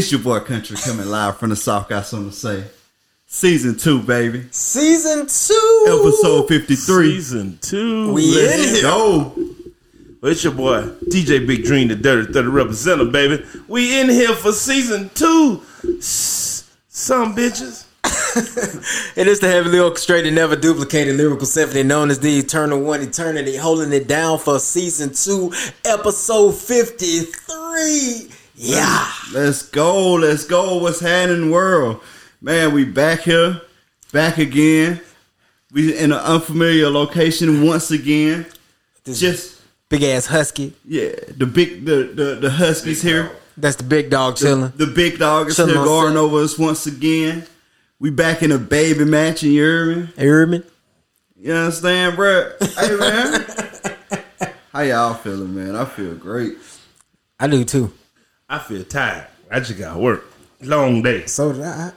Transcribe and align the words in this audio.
It's 0.00 0.10
your 0.10 0.22
boy 0.22 0.40
Country 0.40 0.78
coming 0.78 1.06
live 1.10 1.36
from 1.36 1.50
the 1.50 1.56
South. 1.56 1.86
Got 1.90 2.06
something 2.06 2.30
to 2.30 2.34
say. 2.34 2.64
Season 3.26 3.76
two, 3.76 4.00
baby. 4.02 4.46
Season 4.50 5.26
two. 5.26 5.84
Episode 5.86 6.48
53. 6.48 6.76
Season 6.76 7.58
two. 7.60 8.10
We 8.14 8.34
Let's 8.34 8.68
in 8.68 8.74
here. 8.76 8.82
Go. 8.84 9.34
Well, 10.22 10.32
it's 10.32 10.42
your 10.42 10.54
boy 10.54 10.84
DJ 11.10 11.46
Big 11.46 11.64
Dream, 11.64 11.88
the 11.88 11.96
Dirty 11.96 12.32
Thirty 12.32 12.48
representative, 12.48 13.12
baby. 13.12 13.44
We 13.68 14.00
in 14.00 14.08
here 14.08 14.32
for 14.34 14.52
season 14.52 15.10
two. 15.12 15.60
S- 15.98 16.70
Some 16.88 17.36
bitches. 17.36 17.84
It 19.16 19.26
is 19.26 19.40
the 19.40 19.48
heavily 19.48 19.78
orchestrated, 19.80 20.32
never 20.32 20.56
duplicated 20.56 21.16
lyrical 21.16 21.44
symphony 21.44 21.82
known 21.82 22.10
as 22.10 22.20
the 22.20 22.38
Eternal 22.38 22.80
One 22.80 23.02
Eternity, 23.02 23.56
holding 23.56 23.92
it 23.92 24.08
down 24.08 24.38
for 24.38 24.58
season 24.60 25.12
two, 25.12 25.52
episode 25.84 26.52
53. 26.54 28.30
Yeah. 28.62 29.10
Let's 29.32 29.62
go. 29.62 30.14
Let's 30.14 30.44
go. 30.44 30.76
What's 30.76 31.00
happening 31.00 31.50
world? 31.50 32.02
Man, 32.42 32.74
we 32.74 32.84
back 32.84 33.20
here. 33.20 33.62
Back 34.12 34.36
again. 34.36 35.00
We 35.72 35.96
in 35.96 36.12
an 36.12 36.18
unfamiliar 36.18 36.90
location 36.90 37.62
once 37.64 37.90
again. 37.90 38.44
This 39.04 39.18
Just 39.18 39.62
big 39.88 40.02
ass 40.02 40.26
husky. 40.26 40.74
yeah, 40.86 41.12
the 41.38 41.46
big 41.46 41.86
the 41.86 42.12
the, 42.14 42.34
the 42.34 42.50
Huskies 42.50 43.00
here. 43.00 43.30
That's 43.56 43.76
the 43.76 43.84
big 43.84 44.10
dog 44.10 44.36
chilling. 44.36 44.72
The 44.76 44.86
big 44.88 45.18
dog 45.18 45.48
is 45.48 45.56
Chilling 45.56 45.76
here 45.76 45.84
guarding 45.84 46.18
over 46.18 46.42
us 46.42 46.58
once 46.58 46.86
again. 46.86 47.46
We 47.98 48.10
back 48.10 48.42
in 48.42 48.52
a 48.52 48.58
baby 48.58 49.04
match, 49.06 49.42
you 49.42 49.52
hear 49.52 49.86
me? 49.86 50.08
You 50.18 50.28
heard 50.28 50.50
me? 50.50 50.62
You 51.38 51.52
understand, 51.54 52.16
bro? 52.16 52.52
Hey, 52.60 52.96
man. 52.96 53.46
How 54.72 54.80
y'all 54.82 55.14
feeling, 55.14 55.54
man? 55.54 55.76
I 55.76 55.84
feel 55.86 56.14
great. 56.14 56.58
I 57.38 57.46
do 57.46 57.64
too. 57.64 57.92
I 58.50 58.58
feel 58.58 58.82
tired. 58.82 59.28
I 59.48 59.60
just 59.60 59.78
got 59.78 59.96
work. 59.96 60.24
Long 60.60 61.02
day. 61.02 61.24
So 61.26 61.52
did 61.52 61.62
I. 61.62 61.92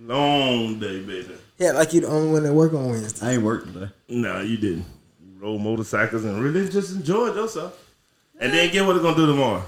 Long 0.00 0.78
day, 0.78 1.02
baby. 1.02 1.34
Yeah, 1.58 1.72
like 1.72 1.92
you 1.92 2.02
the 2.02 2.06
only 2.06 2.32
one 2.32 2.44
that 2.44 2.54
work 2.54 2.72
on 2.72 2.88
Wednesday. 2.88 3.26
I 3.26 3.32
ain't 3.32 3.42
working 3.42 3.72
today. 3.72 3.90
No, 4.08 4.40
you 4.40 4.56
didn't. 4.56 4.86
You 5.20 5.40
rode 5.40 5.60
motorcycles 5.60 6.24
and 6.24 6.40
really 6.40 6.68
just 6.68 6.94
enjoyed 6.94 7.34
yourself. 7.34 7.76
And 8.38 8.52
then 8.52 8.70
get 8.70 8.86
what 8.86 8.94
it's 8.94 9.02
gonna 9.02 9.16
do 9.16 9.26
tomorrow. 9.26 9.64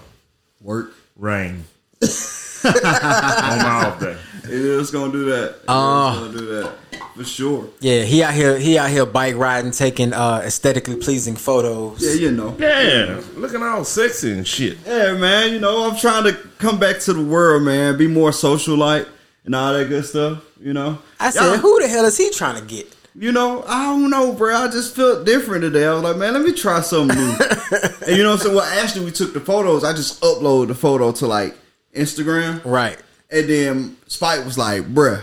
Work. 0.60 0.92
Rain. 1.16 1.64
On 2.65 3.59
my 3.59 3.85
off 3.87 4.01
day. 4.01 4.17
It 4.45 4.51
is 4.51 4.91
gonna 4.91 5.13
do 5.13 5.25
that. 5.27 5.45
It 5.51 5.55
is 5.55 5.65
Uh. 5.69 6.15
gonna 6.21 6.33
do 6.39 6.47
that. 6.47 6.73
For 7.17 7.25
sure. 7.25 7.67
Yeah, 7.81 8.03
he 8.05 8.23
out 8.23 8.33
here 8.33 8.59
he 8.59 8.79
out 8.79 8.89
here 8.91 9.05
bike 9.05 9.37
riding, 9.37 9.71
taking 9.71 10.13
uh 10.15 10.43
aesthetically 10.45 10.97
pleasing 10.97 11.37
photos. 11.37 12.01
Yeah, 12.03 12.13
you 12.15 12.31
know. 12.33 12.57
Yeah, 12.59 13.21
looking 13.37 13.63
all 13.63 13.85
sexy 13.85 14.33
and 14.33 14.47
shit. 14.49 14.79
Yeah, 14.87 15.13
man, 15.15 15.53
you 15.53 15.61
know, 15.61 15.91
I'm 15.91 15.97
trying 15.97 16.25
to 16.25 16.33
come 16.59 16.79
back 16.79 17.01
to 17.01 17.13
the 17.13 17.23
world, 17.23 17.63
man. 17.65 17.99
Be 17.99 18.07
more 18.07 18.33
social 18.33 18.77
like 18.77 19.07
and 19.45 19.55
all 19.55 19.73
that 19.75 19.89
good 19.89 20.05
stuff, 20.07 20.43
you 20.61 20.73
know. 20.73 20.99
I 21.21 21.31
said, 21.31 21.45
Y'all- 21.45 21.59
who 21.59 21.81
the 21.83 21.89
hell 21.89 22.05
is 22.07 22.17
he 22.17 22.31
trying 22.31 22.57
to 22.61 22.67
get? 22.67 22.87
You 23.15 23.31
know, 23.31 23.63
I 23.69 23.85
don't 23.85 24.09
know, 24.09 24.33
bro. 24.33 24.57
I 24.57 24.69
just 24.69 24.97
felt 24.97 25.27
different 25.27 25.61
today. 25.61 25.85
I 25.87 25.93
was 25.93 26.03
like, 26.03 26.17
man, 26.17 26.33
let 26.33 26.43
me 26.43 26.53
try 26.53 26.81
something 26.81 27.15
new. 27.15 27.33
and 28.07 28.17
you 28.17 28.23
know 28.23 28.31
what 28.31 28.37
I'm 28.37 28.39
saying? 28.39 28.55
Well, 28.57 28.83
actually, 28.83 29.05
we 29.05 29.11
took 29.11 29.35
the 29.35 29.41
photos. 29.41 29.85
I 29.85 29.93
just 29.93 30.23
uploaded 30.23 30.69
the 30.69 30.75
photo 30.75 31.13
to 31.13 31.27
like 31.27 31.55
Instagram. 31.95 32.65
Right. 32.65 32.99
And 33.31 33.49
then 33.49 33.97
Spike 34.06 34.44
was 34.44 34.59
like, 34.59 34.83
bruh, 34.93 35.22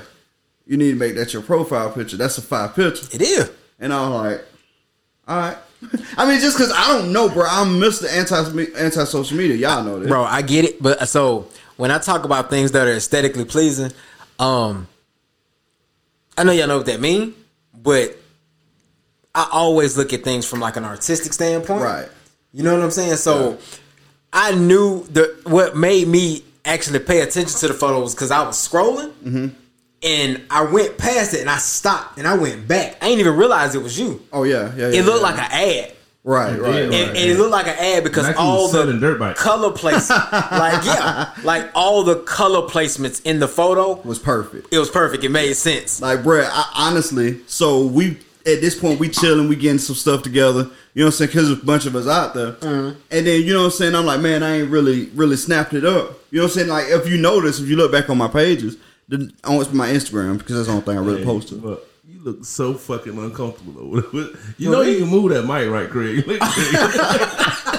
you 0.66 0.78
need 0.78 0.92
to 0.92 0.98
make 0.98 1.16
that 1.16 1.34
your 1.34 1.42
profile 1.42 1.92
picture. 1.92 2.18
That's 2.18 2.38
a 2.38 2.42
five 2.42 2.76
picture. 2.76 3.08
It 3.12 3.22
is. 3.22 3.52
And 3.80 3.94
I 3.94 4.08
was 4.08 4.22
like, 4.22 4.46
all 5.28 5.38
right. 5.38 5.58
I 6.18 6.28
mean, 6.28 6.40
just 6.42 6.58
because 6.58 6.72
I 6.72 6.88
don't 6.88 7.14
know, 7.14 7.30
bro. 7.30 7.46
I'm 7.48 7.80
Mr. 7.80 8.12
Anti 8.12 8.80
anti 8.80 9.04
social 9.06 9.38
media. 9.38 9.56
Y'all 9.56 9.84
know 9.84 10.00
this. 10.00 10.10
Bro, 10.10 10.24
I 10.24 10.42
get 10.42 10.66
it, 10.66 10.82
but 10.82 11.02
uh, 11.02 11.06
so 11.06 11.48
when 11.78 11.92
I 11.92 12.00
talk 12.00 12.26
about 12.26 12.50
things 12.50 12.74
that 12.74 12.86
are 12.88 12.94
aesthetically 12.94 13.46
pleasing, 13.46 13.92
um 14.40 14.88
I 16.38 16.44
know 16.44 16.52
y'all 16.52 16.68
know 16.68 16.78
what 16.78 16.86
that 16.88 17.00
mean, 17.00 17.34
but 17.74 18.18
I 19.36 19.48
always 19.52 19.98
look 19.98 20.14
at 20.14 20.24
things 20.24 20.46
from 20.46 20.60
like 20.60 20.76
an 20.76 20.86
artistic 20.86 21.34
standpoint. 21.34 21.82
Right. 21.82 22.10
You 22.54 22.64
know 22.64 22.74
what 22.74 22.84
I'm 22.84 22.92
saying? 22.92 23.18
So 23.18 23.58
I 24.34 24.54
knew 24.56 25.06
the 25.06 25.38
what 25.46 25.78
made 25.78 26.08
me 26.08 26.44
actually 26.74 27.00
pay 27.00 27.22
attention 27.22 27.58
to 27.60 27.68
the 27.68 27.74
photos 27.74 28.14
because 28.16 28.32
I 28.32 28.44
was 28.44 28.56
scrolling 28.58 29.12
Mm-hmm. 29.24 29.48
and 30.04 30.42
I 30.50 30.64
went 30.64 30.98
past 30.98 31.34
it 31.34 31.42
and 31.42 31.50
I 31.50 31.58
stopped 31.58 32.18
and 32.18 32.28
I 32.28 32.36
went 32.36 32.68
back. 32.68 32.98
I 33.02 33.08
didn't 33.08 33.20
even 33.22 33.36
realize 33.36 33.76
it 33.76 33.84
was 33.84 33.98
you. 34.00 34.22
Oh, 34.32 34.44
yeah. 34.44 34.74
Yeah. 34.76 34.90
yeah 34.90 35.00
It 35.00 35.06
looked 35.06 35.22
yeah. 35.22 35.30
like 35.30 35.36
an 35.40 35.52
ad. 35.52 35.96
Right, 36.26 36.52
right, 36.52 36.56
did, 36.58 36.62
right. 36.62 36.84
And, 36.84 36.94
and 36.94 37.18
it 37.18 37.38
looked 37.38 37.52
like 37.52 37.68
an 37.68 37.78
ad 37.80 38.04
because 38.04 38.28
Like 38.28 38.38
all 38.38 38.68
the 38.68 38.92
dirt 39.00 39.38
color 39.38 39.72
place, 39.72 40.10
like 40.32 40.86
yeah, 40.86 41.32
like 41.44 41.70
all 41.74 42.04
the 42.04 42.18
color 42.18 42.68
placements 42.68 43.22
in 43.24 43.40
the 43.40 43.48
photo, 43.48 44.02
was 44.02 44.20
perfect. 44.20 44.68
it 44.72 44.78
was 44.80 44.90
perfect. 44.92 45.24
It 45.24 45.30
made 45.30 45.54
sense. 45.54 46.02
Like, 46.02 46.20
bruh, 46.20 46.48
I, 46.52 46.72
honestly, 46.76 47.40
so 47.48 47.86
we 47.86 48.20
at 48.46 48.62
this 48.62 48.80
point 48.80 49.00
we 49.00 49.10
chilling, 49.10 49.48
we 49.50 49.56
getting 49.56 49.80
some 49.80 49.96
stuff 49.96 50.24
together. 50.24 50.70
You 50.94 51.02
know 51.04 51.06
what 51.06 51.06
I'm 51.08 51.12
saying? 51.12 51.28
Because 51.30 51.48
there's 51.50 51.62
a 51.62 51.66
bunch 51.66 51.86
of 51.86 51.96
us 51.96 52.08
out 52.08 52.34
there, 52.34 52.54
Mm-hmm. 52.54 53.00
and 53.12 53.28
then 53.28 53.42
you 53.44 53.54
know 53.54 53.60
what 53.60 53.66
I'm 53.66 53.72
saying. 53.72 53.96
I'm 53.96 54.06
like, 54.06 54.22
man, 54.22 54.44
I 54.44 54.60
ain't 54.62 54.70
really 54.70 55.06
really 55.10 55.36
snapped 55.38 55.74
it 55.74 55.86
up. 55.86 56.20
You 56.32 56.40
know 56.40 56.46
what 56.46 56.52
I'm 56.52 56.56
saying? 56.56 56.68
Like, 56.70 56.86
if 56.88 57.08
you 57.08 57.18
notice, 57.18 57.60
if 57.60 57.68
you 57.68 57.76
look 57.76 57.92
back 57.92 58.10
on 58.10 58.18
my 58.18 58.28
pages, 58.28 58.78
the, 59.08 59.32
on 59.44 59.58
my 59.76 59.90
Instagram 59.90 60.38
because 60.38 60.56
that's 60.56 60.68
the 60.68 60.74
only 60.74 60.86
thing 60.86 60.98
I 60.98 61.02
really 61.02 61.24
posted. 61.26 61.62
But 61.62 61.88
you 62.08 62.20
look 62.24 62.44
so 62.46 62.74
fucking 62.74 63.18
uncomfortable 63.18 63.82
over 63.98 64.02
there. 64.02 64.30
You 64.58 64.72
know 64.72 64.82
you 64.82 65.00
can 65.00 65.08
move 65.08 65.32
that 65.32 65.44
mic 65.44 65.70
right, 65.70 65.90
Craig. 65.90 66.26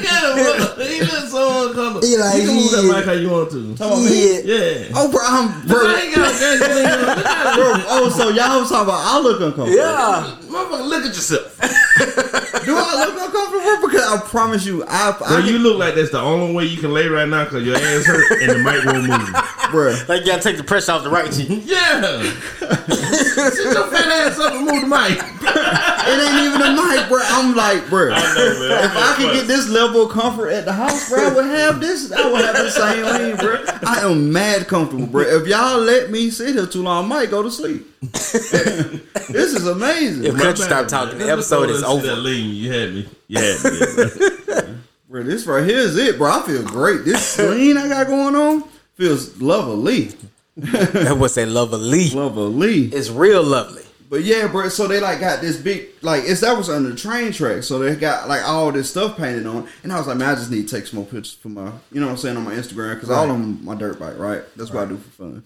Look 0.00 0.10
at 0.10 0.32
Craig. 0.34 0.46
Look 0.46 0.46
at 0.46 0.56
him. 0.56 0.60
Look. 0.60 0.76
He 0.90 1.00
looks 1.00 1.30
so 1.30 1.68
uncomfortable. 1.68 2.06
He 2.06 2.16
like, 2.16 2.40
you 2.42 2.46
can 2.48 2.56
move 2.56 2.70
that 2.72 2.84
mic 2.84 3.04
how 3.04 3.12
you 3.12 3.30
want 3.30 3.50
to. 3.52 3.60
Yeah. 3.78 4.40
Yeah. 4.44 4.92
Oh, 4.94 5.10
bro, 5.10 5.20
I'm 5.22 5.66
bro, 5.66 5.78
I 5.86 6.00
ain't 6.00 6.14
got 6.14 6.32
that. 6.34 6.58
You 6.60 6.78
ain't 6.78 6.88
got 7.06 7.16
that. 7.24 7.54
bro. 7.56 7.72
Oh, 7.88 8.08
so 8.10 8.28
y'all 8.30 8.60
was 8.60 8.68
talking 8.68 8.88
about 8.88 9.00
I 9.04 9.20
look 9.20 9.40
uncomfortable. 9.40 9.76
Yeah. 9.76 10.36
Motherfucker, 10.48 10.88
look 10.88 11.04
at 11.04 11.14
yourself. 11.14 11.56
Do 12.64 12.76
I 12.76 13.04
look 13.06 13.14
uncomfortable? 13.16 13.88
Because 13.88 14.06
I 14.12 14.20
promise 14.28 14.66
you, 14.66 14.84
I, 14.86 15.12
Bro, 15.16 15.26
I 15.28 15.38
you 15.46 15.58
look 15.58 15.78
like 15.78 15.94
that's 15.94 16.10
the 16.10 16.20
only 16.20 16.52
way 16.54 16.64
you 16.64 16.78
can 16.80 16.92
lay 16.92 17.06
right 17.08 17.28
now 17.28 17.44
because 17.44 17.64
your 17.64 17.76
ass 17.76 18.04
hurt 18.06 18.30
and 18.42 18.50
the 18.50 18.58
mic 18.58 18.84
won't 18.84 19.08
move. 19.08 19.70
bro. 19.70 19.94
Like 20.08 20.20
you 20.22 20.32
gotta 20.32 20.42
take 20.42 20.56
the 20.58 20.64
pressure 20.64 20.92
off 20.92 21.02
the 21.04 21.10
right 21.10 21.30
cheek. 21.32 21.48
Yeah. 21.70 22.22
Sit 22.60 23.72
your 23.72 23.86
fat 23.88 24.06
ass 24.06 24.38
up 24.38 24.52
and 24.54 24.64
move 24.66 24.82
the 24.82 24.88
mic. 24.88 25.18
It 25.22 26.18
ain't 26.18 26.38
even 26.46 26.60
a 26.62 26.70
mic, 26.74 27.08
bro. 27.08 27.20
I'm 27.22 27.54
like, 27.56 27.88
bro. 27.88 28.12
If 28.12 28.96
I 28.96 29.14
could 29.16 29.32
get 29.34 29.46
this 29.46 29.68
level 29.68 29.89
of 29.96 30.10
comfort 30.10 30.48
at 30.50 30.64
the 30.64 30.72
house, 30.72 31.08
bro, 31.08 31.28
I 31.28 31.34
would 31.34 31.44
have 31.44 31.80
this. 31.80 32.10
I 32.12 32.30
would 32.30 32.44
have 32.44 32.56
the 32.56 32.70
same 32.70 33.04
thing, 33.04 33.36
bro. 33.36 33.64
I 33.86 34.00
am 34.10 34.32
mad 34.32 34.66
comfortable, 34.68 35.06
bro. 35.06 35.22
If 35.22 35.46
y'all 35.46 35.78
let 35.80 36.10
me 36.10 36.30
sit 36.30 36.54
here 36.54 36.66
too 36.66 36.82
long, 36.82 37.04
I 37.04 37.08
might 37.08 37.30
go 37.30 37.42
to 37.42 37.50
sleep. 37.50 37.86
this 38.00 39.52
is 39.54 39.66
amazing, 39.66 40.24
If 40.24 40.36
Country 40.36 40.64
stop 40.64 40.88
talking, 40.88 41.18
the 41.18 41.30
episode 41.30 41.70
is 41.70 41.82
over. 41.82 42.06
That 42.06 42.16
Lean, 42.16 42.54
you 42.54 42.72
had 42.72 42.94
me. 42.94 43.08
Yeah. 43.28 43.40
had 43.40 43.64
me. 43.64 44.76
bro. 45.08 45.22
This 45.22 45.46
right 45.46 45.64
here 45.64 45.78
is 45.78 45.96
it, 45.96 46.18
bro. 46.18 46.30
I 46.30 46.42
feel 46.46 46.62
great. 46.62 47.04
This 47.04 47.38
lean 47.38 47.76
I 47.76 47.88
got 47.88 48.06
going 48.06 48.34
on 48.36 48.64
feels 48.94 49.40
lovely, 49.40 50.12
That 50.56 51.16
was 51.18 51.34
say 51.34 51.46
lovely. 51.46 52.10
lovely. 52.10 52.84
It's 52.86 53.10
real 53.10 53.42
lovely. 53.42 53.79
But 54.10 54.24
yeah, 54.24 54.48
bro. 54.48 54.68
So 54.68 54.88
they 54.88 54.98
like 54.98 55.20
got 55.20 55.40
this 55.40 55.56
big 55.56 55.90
like 56.02 56.24
it's 56.26 56.40
that 56.40 56.56
was 56.56 56.68
on 56.68 56.82
the 56.82 56.96
train 56.96 57.30
track. 57.30 57.62
So 57.62 57.78
they 57.78 57.94
got 57.94 58.28
like 58.28 58.42
all 58.42 58.72
this 58.72 58.90
stuff 58.90 59.16
painted 59.16 59.46
on, 59.46 59.68
and 59.84 59.92
I 59.92 59.98
was 59.98 60.08
like, 60.08 60.16
man, 60.16 60.30
I 60.30 60.34
just 60.34 60.50
need 60.50 60.68
to 60.68 60.76
take 60.76 60.88
some 60.88 60.98
more 60.98 61.06
pictures 61.06 61.32
for 61.32 61.48
my, 61.48 61.70
you 61.92 62.00
know 62.00 62.06
what 62.06 62.12
I'm 62.12 62.18
saying, 62.18 62.36
on 62.36 62.42
my 62.42 62.54
Instagram 62.54 62.96
because 62.96 63.08
all 63.08 63.30
on 63.30 63.64
my 63.64 63.76
dirt 63.76 64.00
bike, 64.00 64.18
right? 64.18 64.42
That's 64.56 64.72
what 64.72 64.82
I 64.82 64.88
do 64.88 64.96
for 64.96 65.10
fun. 65.10 65.44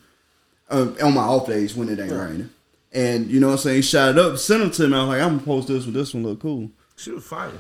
Um, 0.71 0.97
on 1.03 1.13
my 1.13 1.21
off 1.21 1.47
days 1.47 1.77
when 1.77 1.91
it 1.91 2.01
ain't 2.01 2.11
raining, 2.11 2.49
and 2.91 3.31
you 3.31 3.39
know 3.39 3.49
what 3.49 3.53
I'm 3.53 3.59
saying, 3.59 3.83
shot 3.83 4.13
it 4.13 4.19
up, 4.19 4.39
sent 4.39 4.63
them 4.63 4.71
to 4.71 4.89
me. 4.89 4.97
I 4.97 5.01
was 5.01 5.09
like, 5.09 5.21
I'm 5.21 5.29
gonna 5.37 5.43
post 5.43 5.69
this 5.69 5.85
with 5.85 5.95
this 5.95 6.15
one 6.15 6.23
look 6.23 6.41
cool. 6.41 6.71
She 6.97 7.11
was 7.11 7.23
fire. 7.23 7.53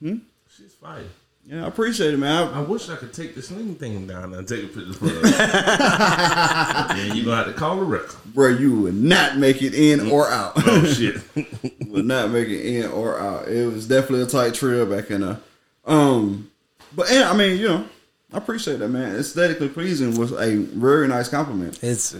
Hmm? 0.00 0.16
She's 0.48 0.72
fire. 0.72 1.04
Yeah, 1.46 1.64
I 1.64 1.68
appreciate 1.68 2.14
it, 2.14 2.16
man. 2.16 2.48
I, 2.54 2.58
I 2.58 2.62
wish 2.62 2.88
I 2.88 2.96
could 2.96 3.12
take 3.12 3.34
the 3.34 3.42
sling 3.42 3.74
thing 3.74 4.06
down 4.06 4.32
and 4.32 4.48
take 4.48 4.64
a 4.64 4.66
picture 4.68 4.92
for 4.94 5.08
her. 5.08 5.20
yeah, 5.26 7.12
you 7.12 7.22
gonna 7.24 7.36
have 7.36 7.46
to 7.46 7.52
call 7.52 7.78
a 7.80 7.84
record. 7.84 8.16
bro, 8.34 8.48
you 8.48 8.80
would 8.80 8.94
not 8.94 9.36
make 9.36 9.60
it 9.62 9.74
in 9.74 10.10
or 10.10 10.30
out. 10.30 10.52
Oh 10.56 10.86
shit. 10.86 11.20
would 11.88 12.06
not 12.06 12.30
make 12.30 12.48
it 12.48 12.64
in 12.64 12.90
or 12.90 13.20
out. 13.20 13.48
It 13.48 13.66
was 13.66 13.86
definitely 13.86 14.22
a 14.22 14.26
tight 14.26 14.54
trail 14.54 14.86
back 14.86 15.10
in 15.10 15.20
there. 15.20 15.38
Um, 15.84 16.50
but 16.96 17.10
yeah, 17.12 17.30
I 17.30 17.36
mean, 17.36 17.58
you 17.58 17.68
know, 17.68 17.84
I 18.32 18.38
appreciate 18.38 18.78
that, 18.78 18.88
man. 18.88 19.16
Aesthetically 19.16 19.68
pleasing 19.68 20.16
was 20.18 20.32
a 20.32 20.56
very 20.56 21.08
nice 21.08 21.28
compliment. 21.28 21.78
It's 21.82 22.12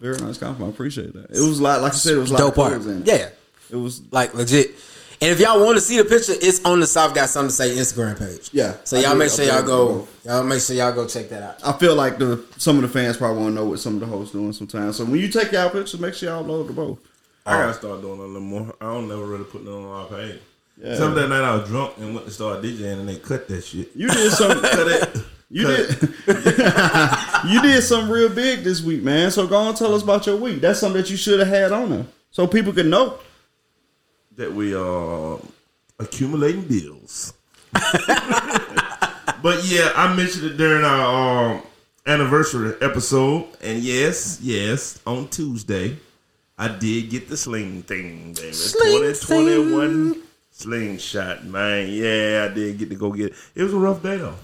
Very 0.00 0.16
nice 0.18 0.38
compliment. 0.38 0.72
I 0.72 0.74
appreciate 0.74 1.12
that. 1.12 1.30
It 1.30 1.46
was 1.46 1.60
like, 1.60 1.82
like 1.82 1.92
I 1.92 1.96
said, 1.96 2.14
it 2.14 2.18
was 2.18 2.32
like 2.32 2.38
dope 2.38 2.58
art. 2.58 2.72
colors 2.72 2.86
in 2.86 3.02
it. 3.02 3.06
Yeah. 3.06 3.28
it 3.70 3.76
was. 3.76 4.00
Like 4.10 4.32
legit. 4.34 4.70
And 5.22 5.30
if 5.30 5.38
y'all 5.38 5.64
want 5.64 5.76
to 5.76 5.80
see 5.80 5.98
the 5.98 6.04
picture, 6.04 6.32
it's 6.34 6.64
on 6.64 6.80
the 6.80 6.86
South 6.86 7.14
Got 7.14 7.28
Something 7.28 7.50
to 7.50 7.54
Say 7.54 7.76
Instagram 7.76 8.18
page. 8.18 8.50
Yeah. 8.52 8.74
So 8.82 8.98
y'all 8.98 9.14
make 9.14 9.30
sure 9.30 9.44
y'all 9.44 9.62
go. 9.62 10.08
Y'all 10.24 10.42
make 10.42 10.60
sure 10.60 10.74
y'all 10.74 10.92
go 10.92 11.06
check 11.06 11.28
that 11.28 11.44
out. 11.44 11.64
I 11.64 11.78
feel 11.78 11.94
like 11.94 12.18
the 12.18 12.44
some 12.56 12.74
of 12.74 12.82
the 12.82 12.88
fans 12.88 13.18
probably 13.18 13.40
want 13.40 13.54
to 13.54 13.60
know 13.60 13.66
what 13.66 13.78
some 13.78 13.94
of 13.94 14.00
the 14.00 14.06
hosts 14.06 14.32
doing 14.32 14.52
sometimes. 14.52 14.96
So 14.96 15.04
when 15.04 15.20
you 15.20 15.28
take 15.28 15.52
y'all 15.52 15.70
pictures, 15.70 16.00
make 16.00 16.14
sure 16.14 16.30
y'all 16.30 16.42
load 16.42 16.66
the 16.66 16.72
both. 16.72 16.98
I 17.46 17.52
gotta 17.52 17.74
start 17.74 18.00
doing 18.00 18.18
a 18.18 18.24
little 18.24 18.40
more. 18.40 18.74
I 18.80 18.86
don't 18.86 19.06
never 19.06 19.24
really 19.24 19.44
put 19.44 19.62
it 19.62 19.68
on 19.68 19.84
our 19.84 20.06
page. 20.06 20.40
Yeah. 20.76 20.96
Some 20.96 21.14
that 21.14 21.28
night 21.28 21.44
I 21.44 21.54
was 21.54 21.68
drunk 21.68 21.98
and 21.98 22.16
went 22.16 22.26
to 22.26 22.32
start 22.32 22.60
DJing 22.60 22.98
and 22.98 23.08
they 23.08 23.16
cut 23.16 23.46
that 23.46 23.62
shit. 23.62 23.94
You 23.94 24.08
did 24.08 24.32
something. 24.32 24.60
Cut 24.70 24.88
it. 24.88 25.16
You 25.54 25.66
did. 25.66 25.90
you 27.46 27.60
did 27.60 27.82
something 27.82 28.10
real 28.10 28.30
big 28.30 28.64
this 28.64 28.80
week, 28.80 29.02
man. 29.02 29.30
So 29.30 29.46
go 29.46 29.68
and 29.68 29.76
tell 29.76 29.94
us 29.94 30.02
about 30.02 30.24
your 30.24 30.36
week. 30.36 30.62
That's 30.62 30.80
something 30.80 31.02
that 31.02 31.10
you 31.10 31.18
should 31.18 31.40
have 31.40 31.48
had 31.48 31.72
on 31.72 31.90
there, 31.90 32.06
so 32.30 32.46
people 32.46 32.72
could 32.72 32.86
know. 32.86 33.18
That 34.36 34.52
we 34.52 34.74
are 34.74 35.38
accumulating 35.98 36.66
deals. 36.66 37.34
but 37.72 39.64
yeah, 39.64 39.92
I 39.94 40.14
mentioned 40.16 40.44
it 40.52 40.56
during 40.56 40.84
our 40.84 41.54
um, 41.54 41.62
anniversary 42.06 42.74
episode, 42.80 43.46
and 43.62 43.78
yes, 43.82 44.38
yes, 44.42 45.00
on 45.06 45.28
Tuesday, 45.28 45.96
I 46.58 46.68
did 46.68 47.10
get 47.10 47.28
the 47.28 47.36
sling 47.36 47.82
thing, 47.82 48.34
baby. 48.34 48.52
Sling 48.52 49.14
2021 49.14 50.22
slingshot, 50.50 51.44
man. 51.44 51.88
Yeah, 51.90 52.48
I 52.50 52.54
did 52.54 52.78
get 52.78 52.88
to 52.90 52.94
go 52.96 53.12
get 53.12 53.32
it. 53.32 53.34
It 53.54 53.62
was 53.62 53.72
a 53.74 53.78
rough 53.78 54.02
day 54.02 54.18
though. 54.18 54.36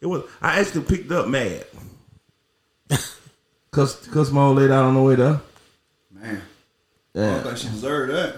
It 0.00 0.06
was. 0.06 0.24
I 0.40 0.60
actually 0.60 0.84
picked 0.84 1.10
up 1.12 1.28
mad. 1.28 1.64
Cause, 3.70 3.96
cause 4.08 4.32
my 4.32 4.40
old 4.40 4.56
lady 4.56 4.72
out 4.72 4.86
on 4.86 4.94
the 4.94 5.02
way 5.02 5.14
there. 5.14 5.40
Man, 6.10 6.42
I 7.14 7.18
Yeah, 7.18 7.34
don't 7.34 7.42
think 7.44 7.58
she 7.58 7.68
deserved 7.68 8.12
that. 8.12 8.36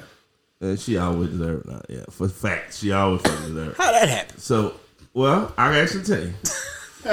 Uh, 0.63 0.77
she 0.77 0.99
always 0.99 1.31
deserved 1.31 1.67
that. 1.67 1.87
Yeah, 1.89 2.05
for 2.11 2.29
fact, 2.29 2.75
she 2.75 2.93
always 2.93 3.23
fucking 3.23 3.47
deserved. 3.47 3.79
How 3.79 3.93
that 3.93 4.09
happen? 4.09 4.37
So, 4.39 4.75
well, 5.15 5.55
I 5.57 5.71
can 5.71 5.77
actually 5.83 6.05
tell 6.05 6.21
you. 6.23 6.35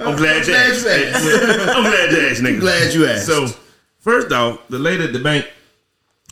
I'm 0.00 0.16
glad 0.16 0.46
you 0.46 0.54
asked. 0.54 0.84
you 0.84 0.90
asked. 0.90 1.24
I'm 1.76 1.82
glad 1.82 2.12
you 2.12 2.28
asked, 2.28 2.42
nigga. 2.42 2.60
Glad 2.60 2.92
you 2.92 3.06
asked. 3.06 3.26
So, 3.26 3.46
first 4.00 4.30
off, 4.32 4.60
the 4.68 4.78
lady 4.78 5.04
at 5.04 5.14
the 5.14 5.18
bank 5.18 5.48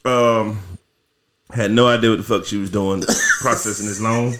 um, 0.04 0.58
had 1.50 1.70
no 1.70 1.86
idea 1.86 2.10
what 2.10 2.16
the 2.16 2.22
fuck 2.22 2.44
she 2.44 2.58
was 2.58 2.70
doing 2.70 3.02
processing 3.40 3.86
this 3.86 4.00
loan. 4.00 4.34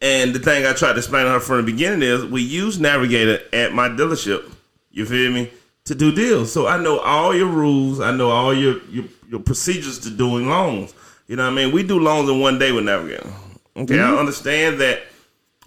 And 0.00 0.32
the 0.34 0.38
thing 0.38 0.64
I 0.66 0.72
tried 0.72 0.92
to 0.92 0.98
explain 0.98 1.24
to 1.24 1.32
her 1.32 1.40
from 1.40 1.58
the 1.58 1.62
beginning 1.64 2.02
is 2.02 2.24
we 2.24 2.42
use 2.42 2.78
Navigator 2.78 3.40
at 3.52 3.72
my 3.72 3.88
dealership. 3.88 4.50
You 4.92 5.04
feel 5.04 5.30
me? 5.32 5.50
To 5.86 5.94
do 5.94 6.12
deals. 6.12 6.52
So 6.52 6.66
I 6.68 6.78
know 6.78 7.00
all 7.00 7.34
your 7.34 7.48
rules. 7.48 8.00
I 8.00 8.12
know 8.12 8.30
all 8.30 8.54
your 8.54 8.80
your, 8.84 9.04
your 9.30 9.40
procedures 9.40 9.98
to 10.00 10.10
doing 10.10 10.48
loans. 10.48 10.92
You 11.28 11.36
know 11.36 11.44
what 11.44 11.52
I 11.52 11.54
mean? 11.54 11.72
We 11.72 11.84
do 11.84 12.00
loans 12.00 12.28
in 12.28 12.40
one 12.40 12.58
day 12.58 12.72
with 12.72 12.84
Navigator. 12.84 13.32
Okay, 13.76 14.00
I 14.00 14.16
understand 14.16 14.80
that 14.80 15.02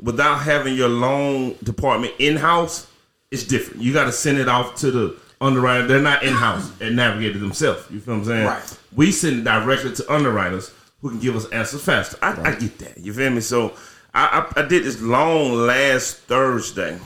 without 0.01 0.39
having 0.39 0.75
your 0.75 0.89
loan 0.89 1.55
department 1.63 2.13
in 2.19 2.35
house, 2.35 2.87
it's 3.31 3.43
different. 3.45 3.81
You 3.81 3.93
got 3.93 4.05
to 4.05 4.11
send 4.11 4.37
it 4.37 4.49
off 4.49 4.75
to 4.75 4.91
the 4.91 5.17
underwriter. 5.39 5.87
They're 5.87 6.01
not 6.01 6.21
in 6.23 6.33
house 6.33 6.69
and 6.81 6.97
Navigator 6.97 7.39
themselves. 7.39 7.89
You 7.89 8.01
feel 8.01 8.15
what 8.15 8.19
I'm 8.21 8.25
saying? 8.25 8.45
Right. 8.45 8.79
We 8.93 9.11
send 9.11 9.39
it 9.39 9.43
directly 9.45 9.93
to 9.93 10.13
underwriters 10.13 10.73
who 11.01 11.09
can 11.09 11.19
give 11.19 11.35
us 11.35 11.49
answers 11.49 11.83
faster. 11.83 12.17
I, 12.21 12.49
I 12.49 12.55
get 12.55 12.77
that. 12.79 12.97
You 12.97 13.13
feel 13.13 13.29
me? 13.29 13.41
So 13.41 13.73
I, 14.13 14.45
I 14.55 14.61
I 14.61 14.67
did 14.67 14.83
this 14.83 15.01
loan 15.01 15.65
last 15.65 16.17
Thursday, 16.17 16.99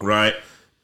right? 0.00 0.34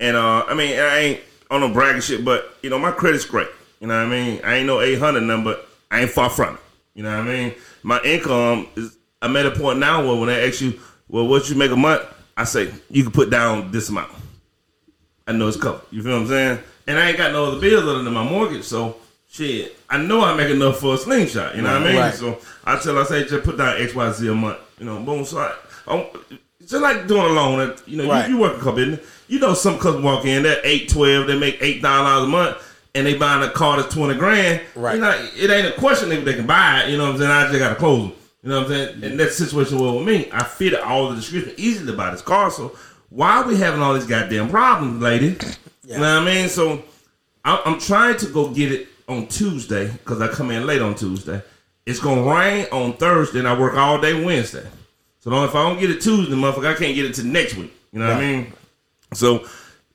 And 0.00 0.17
uh, 0.17 0.44
I 0.49 0.55
mean 0.55 0.78
I 0.78 0.99
ain't 0.99 1.20
on 1.50 1.61
no 1.61 1.73
bragging 1.73 2.02
shit, 2.02 2.25
but 2.25 2.56
you 2.62 2.70
know 2.70 2.78
my 2.78 2.90
credit's 2.90 3.25
great. 3.25 3.49
You 3.82 3.88
know 3.88 3.96
what 3.96 4.06
I 4.06 4.08
mean? 4.11 4.40
I 4.44 4.55
ain't 4.55 4.67
no 4.69 4.81
800 4.81 5.23
number. 5.23 5.56
I 5.90 6.02
ain't 6.02 6.11
far 6.11 6.31
from 6.31 6.55
it. 6.55 6.61
You 6.94 7.02
know 7.02 7.11
what 7.19 7.26
I 7.29 7.31
mean? 7.31 7.55
My 7.82 8.00
income 8.02 8.69
is. 8.76 8.96
I'm 9.20 9.37
at 9.37 9.44
a 9.46 9.50
point 9.50 9.79
now 9.81 10.05
where 10.06 10.17
when 10.17 10.29
they 10.29 10.49
ask 10.49 10.61
you, 10.61 10.81
well, 11.08 11.26
what 11.26 11.49
you 11.50 11.56
make 11.56 11.70
a 11.73 11.76
month, 11.76 12.02
I 12.37 12.44
say 12.44 12.73
you 12.90 13.02
can 13.02 13.12
put 13.12 13.29
down 13.31 13.70
this 13.73 13.88
amount. 13.88 14.12
I 15.26 15.32
know 15.32 15.49
it's 15.49 15.56
covered. 15.56 15.82
You 15.90 16.02
feel 16.02 16.12
what 16.12 16.23
I'm 16.23 16.29
saying? 16.29 16.58
And 16.87 16.99
I 16.99 17.08
ain't 17.08 17.19
got 17.19 17.32
no 17.32 17.46
other 17.46 17.61
bills 17.61 17.82
other 17.84 18.02
than 18.02 18.12
my 18.12 18.25
mortgage, 18.25 18.64
so 18.64 18.96
shit. 19.29 19.76
I 19.90 19.99
know 19.99 20.23
I 20.23 20.37
make 20.37 20.50
enough 20.50 20.78
for 20.78 20.94
a 20.94 20.99
slingshot. 20.99 21.55
You 21.56 21.62
know 21.62 21.73
what 21.73 21.82
I 21.82 21.87
mean? 21.87 21.96
Right. 21.96 22.14
So 22.14 22.38
I 22.64 22.78
tell 22.78 22.99
I 22.99 23.05
say 23.05 23.25
just 23.25 23.44
put 23.44 23.56
down 23.58 23.81
X 23.82 23.94
Y 23.94 24.12
Z 24.12 24.28
a 24.28 24.35
month. 24.35 24.58
You 24.78 24.87
know, 24.87 25.00
boom. 25.00 25.25
So 25.25 25.38
I, 25.38 25.55
I'm, 25.87 26.06
just 26.61 26.82
like 26.82 27.06
doing 27.08 27.23
a 27.23 27.28
loan. 27.28 27.76
You 27.87 27.96
know, 27.99 28.08
Right. 28.08 28.28
you, 28.28 28.37
you 28.37 28.40
work 28.40 28.55
a 28.55 28.58
couple 28.58 28.75
business. 28.75 29.00
You 29.28 29.38
know, 29.40 29.55
some 29.55 29.75
customers 29.78 30.05
walk 30.05 30.25
in, 30.25 30.44
they're 30.44 30.61
eight, 30.64 30.88
twelve, 30.88 31.26
they 31.26 31.38
make 31.38 31.61
$8 31.61 32.25
a 32.25 32.26
month. 32.26 32.58
And 32.94 33.06
they 33.06 33.15
buying 33.15 33.43
a 33.43 33.50
car 33.50 33.81
that's 33.81 33.94
twenty 33.94 34.19
grand. 34.19 34.61
Right. 34.75 34.97
You 34.97 35.00
know, 35.00 35.29
it 35.35 35.50
ain't 35.50 35.67
a 35.67 35.79
question 35.79 36.12
if 36.12 36.25
they 36.25 36.35
can 36.35 36.47
buy 36.47 36.83
it. 36.83 36.91
You 36.91 36.99
know 36.99 37.05
what 37.05 37.12
I'm 37.12 37.19
saying? 37.19 37.31
I 37.31 37.47
just 37.47 37.59
got 37.59 37.71
to 37.71 37.75
close 37.77 38.09
them. 38.09 38.19
You 38.43 38.49
know 38.50 38.59
what 38.62 38.71
I'm 38.71 38.73
saying? 38.73 39.05
And 39.05 39.21
that 39.21 39.33
situation 39.33 39.79
was 39.79 39.94
with 39.94 40.06
me. 40.06 40.29
I 40.31 40.44
fit 40.44 40.75
all 40.75 41.09
the 41.09 41.17
description 41.17 41.55
easily 41.56 41.93
to 41.93 41.97
buy 41.97 42.11
this 42.11 42.23
car. 42.23 42.50
So 42.50 42.77
why 43.09 43.39
are 43.39 43.47
we 43.47 43.56
having 43.56 43.81
all 43.81 43.94
these 43.94 44.06
goddamn 44.06 44.50
problems, 44.50 45.00
lady? 45.00 45.37
You 45.85 45.94
know 45.94 46.00
what 46.00 46.23
I 46.23 46.25
mean? 46.25 46.49
So 46.49 46.83
I'm, 47.44 47.59
I'm 47.65 47.79
trying 47.79 48.17
to 48.19 48.27
go 48.27 48.49
get 48.49 48.73
it 48.73 48.89
on 49.09 49.27
Tuesday 49.27 49.88
because 49.91 50.21
I 50.21 50.29
come 50.29 50.50
in 50.50 50.67
late 50.67 50.83
on 50.83 50.95
Tuesday. 50.95 51.43
It's 51.87 51.99
gonna 51.99 52.23
rain 52.23 52.67
on 52.73 52.93
Thursday, 52.95 53.41
and 53.41 53.49
I 53.49 53.59
work 53.59 53.75
all 53.75 54.00
day 54.00 54.25
Wednesday. 54.25 54.67
So 55.21 55.31
now 55.31 55.45
if 55.45 55.55
I 55.55 55.69
don't 55.69 55.81
get 55.81 55.91
it 55.91 56.00
Tuesday, 56.00 56.35
motherfucker, 56.35 56.75
I 56.75 56.79
can't 56.79 56.95
get 56.95 57.06
it 57.06 57.15
to 57.15 57.25
next 57.25 57.56
week. 57.56 57.73
You 57.93 58.00
know 58.00 58.09
what 58.09 58.17
I 58.17 58.21
mean? 58.21 58.53
So 59.12 59.47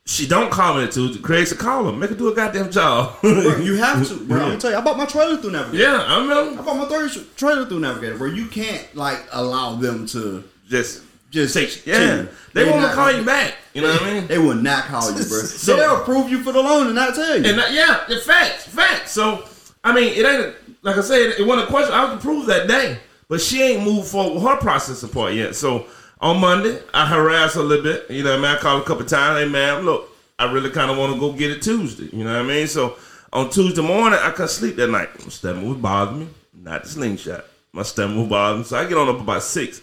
she 0.08 0.26
don't 0.28 0.50
call 0.50 0.76
me 0.82 0.88
Tuesday. 0.88 1.22
Craig 1.22 1.46
said, 1.48 1.60
call 1.60 1.84
her, 1.86 1.92
make 1.92 2.10
her 2.10 2.16
do 2.16 2.30
a 2.32 2.36
goddamn 2.36 2.72
job. 2.72 3.20
Bro, 3.22 3.58
you 3.58 3.76
have 3.76 4.08
to. 4.08 4.16
Bro, 4.26 4.38
I'm 4.42 4.48
gonna 4.50 4.58
tell 4.60 4.72
you, 4.72 4.78
I 4.78 4.82
bought 4.82 4.98
my 4.98 5.06
trailer 5.06 5.38
through 5.38 5.52
Navigator. 5.52 5.84
yeah, 5.84 6.02
I 6.08 6.20
remember. 6.22 6.60
I 6.62 6.64
bought 6.64 6.78
my 6.78 6.86
third 6.86 7.12
trailer 7.36 7.66
through 7.66 7.82
Navigator, 7.82 8.18
where 8.18 8.30
you 8.30 8.48
can't 8.48 8.88
like 8.96 9.22
allow 9.34 9.76
them 9.76 10.06
to 10.08 10.44
Just, 10.70 11.04
just 11.30 11.54
take, 11.54 11.86
yeah. 11.86 12.26
They, 12.54 12.64
want 12.64 12.76
to 12.78 12.82
not- 12.88 12.96
call 12.96 13.12
you 13.12 13.24
back. 13.26 13.56
You 13.74 13.82
know 13.84 13.92
what 13.92 14.02
I 14.04 14.14
mean? 14.14 14.28
They 14.28 14.40
will 14.40 14.56
not 14.56 14.86
call 14.86 15.08
you, 15.12 15.18
bro. 15.18 15.24
So- 15.42 15.76
They'll 15.76 16.02
approve 16.02 16.30
you 16.30 16.42
for 16.42 16.52
the 16.54 16.62
loan 16.62 16.88
and 16.88 16.96
not 16.96 17.14
tell 17.14 17.38
you. 17.38 17.46
And 17.48 17.60
that, 17.60 17.74
yeah, 17.74 18.06
the 18.08 18.20
facts, 18.22 18.66
facts. 18.66 19.12
So 19.12 19.44
I 19.84 19.94
mean, 19.94 20.14
it 20.14 20.26
ain't 20.26 20.56
like 20.84 20.96
I 20.98 21.02
said, 21.02 21.36
it 21.38 21.46
wasn't 21.46 21.68
a 21.68 21.72
question. 21.72 21.94
I 21.94 22.06
was 22.06 22.14
approved 22.18 22.48
that 22.48 22.68
day, 22.68 22.98
but 23.28 23.42
she 23.42 23.62
ain't 23.62 23.84
moved 23.84 24.08
forward 24.08 24.36
with 24.36 24.44
her 24.44 24.56
processing 24.58 25.10
part 25.10 25.34
yet. 25.34 25.54
So 25.56 25.86
on 26.20 26.40
Monday, 26.40 26.80
I 26.94 27.06
harassed 27.06 27.56
her 27.56 27.62
a 27.62 27.64
little 27.64 27.84
bit. 27.84 28.10
You 28.10 28.24
know, 28.24 28.32
what 28.32 28.40
I 28.40 28.42
mean, 28.42 28.58
I 28.58 28.60
called 28.60 28.82
a 28.82 28.86
couple 28.86 29.06
times. 29.06 29.40
Hey, 29.40 29.50
man, 29.50 29.86
look, 29.86 30.10
I 30.40 30.52
really 30.52 30.70
kind 30.70 30.92
of 30.92 30.98
want 30.98 31.14
to 31.14 31.20
go 31.20 31.32
get 31.34 31.52
it 31.52 31.62
Tuesday. 31.62 32.10
You 32.16 32.24
know 32.24 32.34
what 32.34 32.46
I 32.46 32.48
mean? 32.48 32.68
So 32.68 32.98
on 33.34 33.50
Tuesday 33.50 33.82
morning, 33.82 34.20
I 34.22 34.32
couldn't 34.32 34.50
sleep 34.50 34.76
that 34.78 34.90
night. 34.90 35.10
My 35.24 35.30
stomach 35.30 35.66
was 35.66 35.78
bothering 35.78 36.20
me, 36.22 36.28
not 36.54 36.84
the 36.84 36.90
slingshot. 36.90 37.46
My 37.74 37.84
stomach 37.84 38.18
was 38.18 38.28
bothering 38.28 38.60
me, 38.60 38.66
so 38.66 38.78
I 38.78 38.86
get 38.88 38.98
on 38.98 39.10
up 39.10 39.20
about 39.20 39.44
six, 39.44 39.82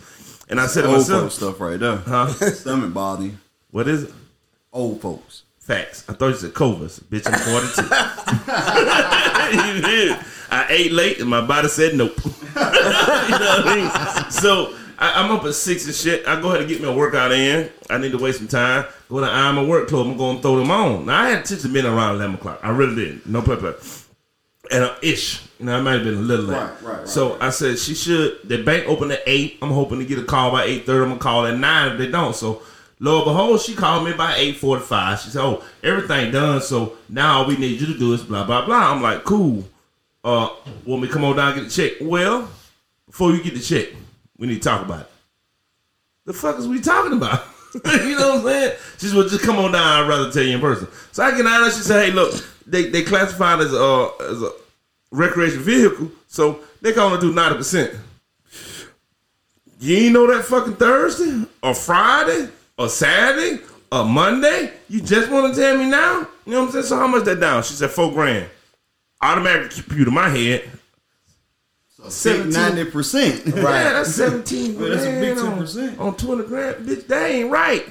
and 0.49 0.61
I 0.61 0.67
said 0.67 0.83
to 0.83 0.89
myself, 0.89 1.33
stuff 1.33 1.61
right 1.61 1.79
there. 1.79 1.97
Huh? 1.97 2.29
Stomach 2.53 2.93
bothering. 2.93 3.39
"What 3.71 3.89
is 3.89 4.05
it?" 4.05 4.13
Old 4.73 5.01
folks. 5.01 5.43
Facts. 5.59 6.05
I 6.09 6.13
thought 6.13 6.29
you 6.29 6.35
said 6.35 6.53
Covas. 6.53 7.03
Bitch, 7.05 7.27
I'm 7.27 7.39
42. 7.39 7.83
you 9.77 9.83
did. 9.83 10.19
I 10.51 10.67
ate 10.69 10.93
late 10.93 11.21
and 11.21 11.29
my 11.31 11.41
body 11.41 11.69
said 11.69 11.95
nope. 11.95 12.13
you 12.25 12.31
know 12.33 12.35
what 12.55 13.67
I 13.67 14.23
mean? 14.23 14.31
So 14.31 14.77
I, 14.99 15.23
I'm 15.23 15.31
up 15.31 15.45
at 15.45 15.55
six 15.55 15.87
and 15.87 15.95
shit. 15.95 16.27
I 16.27 16.41
go 16.41 16.49
ahead 16.49 16.61
and 16.61 16.69
get 16.69 16.81
me 16.81 16.89
a 16.89 16.93
workout 16.93 17.33
in. 17.33 17.71
I 17.91 17.99
need 17.99 18.13
to 18.13 18.19
waste 18.19 18.39
some 18.39 18.49
time. 18.49 18.87
Go 19.09 19.21
to 19.21 19.27
iron 19.27 19.57
my 19.57 19.65
work 19.65 19.89
clothes. 19.89 20.07
I'm 20.07 20.17
going 20.17 20.37
to 20.37 20.43
throw 20.43 20.57
them 20.57 20.71
on. 20.71 21.07
Now 21.07 21.23
I 21.23 21.31
had 21.31 21.45
to 21.47 21.69
been 21.69 21.87
around 21.87 22.17
11 22.17 22.37
o'clock. 22.37 22.61
I 22.63 22.71
really 22.71 22.95
did. 22.95 23.27
No 23.27 23.43
play. 23.43 23.57
And 24.71 24.85
uh, 24.85 24.95
ish. 25.03 25.43
You 25.59 25.67
know, 25.67 25.77
I 25.77 25.81
might 25.81 25.93
have 25.95 26.05
been 26.05 26.15
a 26.15 26.19
little 26.19 26.47
late. 26.47 26.57
Right, 26.57 26.83
right, 26.83 26.99
right, 26.99 27.09
so 27.09 27.41
I 27.41 27.51
said 27.51 27.79
she 27.79 27.95
should. 27.95 28.39
The 28.45 28.63
bank 28.63 28.89
open 28.89 29.11
at 29.11 29.23
eight. 29.27 29.59
I'm 29.63 29.71
hoping 29.71 29.99
to 29.99 30.05
get 30.05 30.19
a 30.19 30.25
call 30.25 30.51
by 30.51 30.65
eight 30.65 30.87
thirty. 30.87 31.03
I'm 31.03 31.11
gonna 31.11 31.21
call 31.21 31.47
at 31.47 31.59
nine 31.59 31.93
if 31.93 31.99
they 31.99 32.11
don't. 32.11 32.35
So 32.35 32.63
lo 32.99 33.17
and 33.19 33.25
behold, 33.25 33.61
she 33.61 33.75
called 33.75 34.05
me 34.05 34.15
by 34.15 34.35
eight 34.37 34.57
forty 34.57 34.83
five. 34.83 35.21
She 35.21 35.31
said, 35.31 35.43
"Oh, 35.43 35.63
everything 35.83 36.33
done. 36.33 36.61
So 36.61 36.97
now 37.09 37.39
all 37.39 37.47
we 37.47 37.57
need 37.57 37.81
you 37.81 37.87
to 37.87 37.99
do 37.99 38.15
is 38.15 38.23
blah 38.23 38.45
blah 38.45 38.65
blah." 38.65 38.93
I'm 38.93 39.03
like, 39.03 39.25
"Cool. 39.25 39.65
Uh, 40.25 40.49
want 40.87 41.03
me 41.03 41.09
to 41.09 41.15
come 41.15 41.25
on 41.25 41.37
down 41.37 41.53
and 41.53 41.61
get 41.61 41.71
the 41.71 41.71
check?" 41.71 41.93
Well, 42.01 42.49
before 43.07 43.33
you 43.33 43.43
get 43.43 43.55
the 43.55 43.61
check, 43.61 43.89
we 44.45 44.53
need 44.53 44.63
to 44.63 44.69
talk 44.69 44.85
about 44.85 45.01
it. 45.01 45.07
The 46.27 46.35
fuck 46.35 46.59
is 46.59 46.69
we 46.69 46.79
talking 46.81 47.15
about? 47.15 47.47
you 47.75 48.15
know 48.15 48.37
what 48.37 48.39
I'm 48.41 48.45
saying? 48.45 48.77
She 48.99 49.07
said, 49.07 49.17
well, 49.17 49.27
just 49.27 49.43
come 49.43 49.57
on 49.57 49.73
down. 49.73 50.05
I'd 50.05 50.09
rather 50.09 50.31
tell 50.31 50.43
you 50.43 50.55
in 50.55 50.61
person. 50.61 50.87
So 51.13 51.23
I 51.23 51.31
there. 51.31 51.71
She 51.71 51.81
said, 51.81 52.05
hey, 52.05 52.13
look, 52.13 52.35
they 52.67 52.91
they 52.91 53.03
classified 53.03 53.61
as 53.61 53.73
a 53.73 54.11
as 54.21 54.43
a 54.43 54.51
recreation 55.11 55.61
vehicle, 55.61 56.11
so 56.29 56.61
they 56.83 56.93
can 56.93 57.01
only 57.01 57.21
do 57.21 57.33
ninety 57.33 57.57
percent. 57.57 57.95
You 59.81 59.97
ain't 59.97 60.13
know 60.13 60.27
that 60.33 60.45
fucking 60.45 60.77
Thursday 60.77 61.47
or 61.63 61.75
Friday 61.75 62.49
or 62.79 62.89
Saturday 62.89 63.63
or 63.91 64.05
Monday? 64.05 64.73
You 64.89 65.01
just 65.01 65.31
want 65.31 65.55
to 65.55 65.61
tell 65.61 65.79
me 65.79 65.87
now? 65.87 66.29
You 66.45 66.53
know 66.53 66.61
what 66.61 66.67
I'm 66.67 66.73
saying? 66.73 66.85
So 66.85 66.97
how 66.97 67.07
much 67.07 67.25
that 67.25 67.41
down? 67.41 67.63
She 67.63 67.75
said 67.75 67.91
four 67.91 68.13
grand. 68.13 68.49
Automatic 69.23 69.71
computer, 69.71 70.11
my 70.11 70.29
head. 70.29 70.71
Seventeen 72.09 72.53
ninety 72.53 72.91
percent. 72.91 73.47
Yeah, 73.47 73.63
that's 73.63 74.15
17 74.15 74.79
Well, 74.79 74.91
that's 74.91 75.05
a 75.05 75.21
big 75.21 75.37
grand 75.37 75.59
10%. 75.61 75.99
On, 76.01 76.09
on 76.09 76.17
20 76.17 76.45
grand. 76.45 76.87
Bitch, 76.87 77.07
that 77.07 77.31
ain't 77.31 77.51
right. 77.51 77.87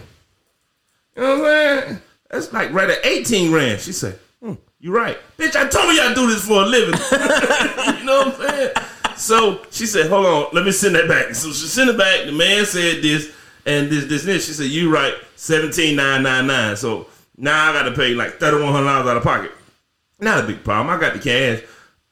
You 1.15 1.21
know 1.21 1.39
what 1.39 1.39
I'm 1.39 1.45
saying? 1.45 2.01
That's 2.29 2.53
like 2.53 2.73
right 2.73 2.89
at 2.89 3.05
18 3.05 3.51
grand. 3.51 3.79
She 3.81 3.91
said, 3.91 4.19
hmm, 4.41 4.53
you 4.79 4.95
right. 4.95 5.17
Bitch, 5.37 5.55
I 5.55 5.67
told 5.67 5.93
you 5.93 6.01
I 6.01 6.13
do 6.13 6.27
this 6.27 6.45
for 6.45 6.63
a 6.63 6.65
living. 6.65 6.93
you 7.99 8.05
know 8.05 8.25
what 8.25 8.39
I'm 8.39 8.49
saying? 8.49 8.71
So 9.15 9.61
she 9.69 9.85
said, 9.85 10.09
hold 10.09 10.25
on, 10.25 10.47
let 10.53 10.65
me 10.65 10.71
send 10.71 10.95
that 10.95 11.07
back. 11.07 11.35
So 11.35 11.49
she 11.49 11.67
sent 11.67 11.89
it 11.89 11.97
back. 11.97 12.25
The 12.25 12.31
man 12.31 12.65
said 12.65 13.01
this 13.01 13.31
and 13.65 13.89
this, 13.89 14.05
this, 14.05 14.23
this. 14.23 14.47
She 14.47 14.53
said, 14.53 14.67
you 14.67 14.93
right, 14.93 15.13
17999 15.35 16.75
So 16.77 17.07
now 17.37 17.69
I 17.69 17.73
got 17.73 17.83
to 17.83 17.91
pay 17.91 18.13
like 18.13 18.39
$3,100 18.39 18.87
out 18.87 19.17
of 19.17 19.23
pocket. 19.23 19.51
Not 20.19 20.43
a 20.43 20.47
big 20.47 20.63
problem. 20.63 20.95
I 20.95 20.99
got 20.99 21.13
the 21.13 21.19
cash. 21.19 21.63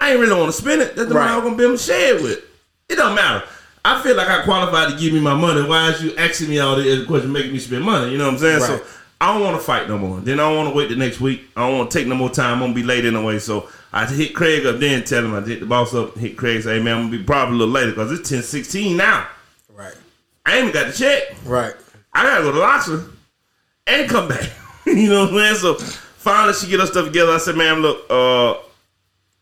I 0.02 0.12
ain't 0.12 0.20
really 0.20 0.36
want 0.36 0.54
to 0.54 0.60
spend 0.60 0.82
it. 0.82 0.96
That's 0.96 1.08
the 1.08 1.14
money 1.14 1.32
I'm 1.32 1.44
gonna 1.44 1.56
build 1.56 1.72
my 1.74 1.78
shed 1.78 2.24
with. 2.24 2.44
It 2.90 2.96
don't 2.96 3.14
matter. 3.14 3.48
I 3.86 4.02
feel 4.02 4.18
like 4.18 4.28
I 4.28 4.44
qualified 4.44 4.92
to 4.92 5.00
give 5.00 5.14
me 5.14 5.20
my 5.20 5.36
money. 5.36 5.62
Why 5.62 5.90
is 5.90 6.04
you 6.04 6.16
asking 6.16 6.50
me 6.50 6.60
all 6.60 6.76
this 6.76 7.06
question, 7.06 7.32
making 7.32 7.54
me 7.54 7.60
spend 7.60 7.86
money? 7.86 8.12
You 8.12 8.18
know 8.18 8.26
what 8.26 8.34
I'm 8.34 8.40
saying? 8.40 8.62
Right. 8.62 8.68
So 8.68 8.86
I 9.22 9.32
don't 9.32 9.44
want 9.44 9.58
to 9.58 9.64
fight 9.64 9.88
no 9.88 10.00
more. 10.00 10.20
Then 10.20 10.40
I 10.40 10.50
don't 10.50 10.58
want 10.58 10.70
to 10.70 10.76
wait 10.76 10.90
the 10.90 10.96
next 10.96 11.22
week. 11.22 11.44
I 11.56 11.68
don't 11.68 11.78
want 11.78 11.92
to 11.92 11.98
take 11.98 12.08
no 12.08 12.16
more 12.16 12.32
time. 12.32 12.56
I'm 12.56 12.60
gonna 12.62 12.74
be 12.74 12.82
late 12.82 13.06
anyway. 13.06 13.38
So 13.38 13.70
I 13.94 14.08
hit 14.08 14.34
Craig 14.34 14.66
up 14.66 14.80
then, 14.80 15.04
tell 15.04 15.24
him 15.24 15.36
I 15.36 15.42
hit 15.42 15.60
the 15.60 15.68
boss 15.68 15.94
up, 15.94 16.18
hit 16.18 16.36
Craig, 16.36 16.64
say, 16.64 16.78
hey 16.78 16.84
man, 16.84 16.98
I'm 16.98 17.06
gonna 17.06 17.18
be 17.20 17.24
probably 17.24 17.56
a 17.56 17.58
little 17.60 17.74
later 17.74 17.92
because 17.92 18.12
it's 18.12 18.28
10 18.28 18.42
16 18.42 18.98
now. 18.98 19.28
Right. 19.70 19.94
I 20.48 20.58
ain't 20.58 20.70
even 20.70 20.74
got 20.74 20.92
the 20.92 20.98
check. 20.98 21.36
Right. 21.46 21.76
I 22.12 22.24
gotta 22.24 22.44
go 22.44 22.52
to 22.52 22.60
Loxley 22.60 23.04
and 23.86 24.10
come 24.10 24.30
back. 24.30 24.50
you 24.88 25.10
know 25.10 25.26
what 25.26 25.34
I'm 25.34 25.56
saying? 25.56 25.56
So 25.56 25.76
finally 25.76 26.54
she 26.54 26.68
get 26.68 26.80
her 26.80 26.88
stuff 26.88 27.06
together. 27.06 27.34
I 27.34 27.38
said, 27.38 27.56
man, 27.56 27.82
look, 27.82 28.10
uh, 28.10 28.56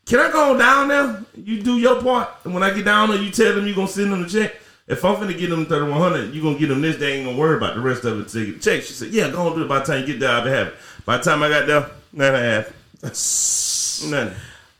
can 0.10 0.20
I 0.20 0.32
go 0.32 0.58
down 0.58 0.88
there? 0.88 1.24
You 1.36 1.62
do 1.62 1.78
your 1.78 2.02
part. 2.02 2.30
And 2.44 2.54
when 2.54 2.64
I 2.64 2.74
get 2.74 2.84
down 2.84 3.12
there, 3.12 3.22
you 3.22 3.30
tell 3.30 3.54
them 3.54 3.68
you 3.68 3.76
gonna 3.76 3.88
send 3.88 4.12
them 4.12 4.24
the 4.24 4.28
check. 4.28 4.56
If 4.88 5.06
I'm 5.06 5.16
finna 5.18 5.38
get 5.38 5.52
them 5.52 5.68
3100, 5.68 6.34
you 6.34 6.42
gonna 6.42 6.58
get 6.58 6.70
them 6.70 6.82
this, 6.82 6.98
they 6.98 7.14
ain't 7.14 7.28
gonna 7.28 7.38
worry 7.38 7.58
about 7.58 7.76
the 7.76 7.82
rest 7.82 8.06
of 8.06 8.20
it 8.20 8.28
till 8.28 8.44
get 8.44 8.56
the 8.56 8.60
check. 8.60 8.82
She 8.82 8.94
said, 8.94 9.10
yeah, 9.10 9.30
go 9.30 9.48
on 9.48 9.56
do 9.56 9.64
it 9.64 9.68
by 9.68 9.80
the 9.80 9.86
time 9.86 10.02
you 10.02 10.08
get 10.08 10.20
there, 10.20 10.32
I'll 10.32 10.44
be 10.44 10.50
happy. 10.50 10.72
By 11.06 11.18
the 11.18 11.24
time 11.24 11.44
I 11.44 11.50
got 11.50 11.68
there, 11.68 11.92
nothing 12.12 12.42
happened. 12.42 12.76
Nothing. 13.04 14.36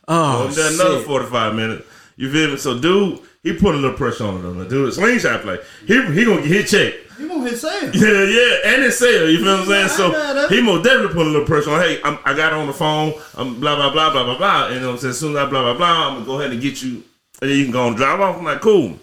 Oh, 0.08 0.52
done 0.56 0.74
another 0.74 1.02
45 1.04 1.56
minutes. 1.56 1.88
You 2.16 2.32
feel 2.32 2.50
me? 2.50 2.58
So, 2.58 2.80
dude, 2.80 3.20
he 3.52 3.58
put 3.58 3.76
a 3.76 3.78
little 3.78 3.98
pressure 3.98 4.26
on 4.26 4.58
the 4.58 4.66
dude, 4.66 4.94
slingshot 4.94 5.42
play. 5.42 5.58
He 5.88 5.94
he 6.14 6.26
gonna 6.26 6.42
get 6.42 6.52
his 6.52 6.72
check. 6.72 6.94
He 7.18 7.28
gonna 7.28 7.50
hit 7.50 7.58
sale? 7.58 7.92
Yeah, 7.94 8.24
yeah, 8.24 8.74
and 8.74 8.84
it's 8.84 8.98
sale. 8.98 9.30
You 9.30 9.40
feel 9.40 9.58
what 9.58 9.62
I'm 9.62 9.66
saying? 9.68 9.90
So 9.90 10.48
he 10.50 10.62
most 10.62 10.84
definitely 10.84 11.14
put 11.14 11.28
a 11.28 11.30
little 11.30 11.46
pressure 11.46 11.72
on. 11.72 11.82
Hey, 11.82 12.00
I'm, 12.04 12.18
I 12.24 12.34
got 12.34 12.54
on 12.54 12.68
the 12.68 12.74
phone. 12.74 13.14
I'm 13.36 13.60
blah 13.60 13.76
blah 13.76 13.92
blah 13.92 14.12
blah 14.12 14.24
blah 14.24 14.38
blah. 14.38 14.66
And 14.68 14.76
you 14.76 14.82
know 14.82 14.88
what 14.88 14.94
I'm 14.94 15.00
saying? 15.00 15.12
As 15.12 15.20
soon 15.20 15.32
as 15.32 15.38
I 15.38 15.46
blah 15.50 15.64
blah 15.64 15.74
blah, 15.74 16.08
I'm 16.08 16.14
gonna 16.14 16.26
go 16.26 16.40
ahead 16.40 16.52
and 16.52 16.62
get 16.62 16.82
you, 16.82 17.04
and 17.42 17.50
then 17.50 17.58
you 17.58 17.64
can 17.66 17.74
go 17.74 17.88
and 17.88 17.98
drive 17.98 18.20
off. 18.22 18.38
I'm 18.38 18.46
like, 18.46 18.62
cool. 18.62 18.98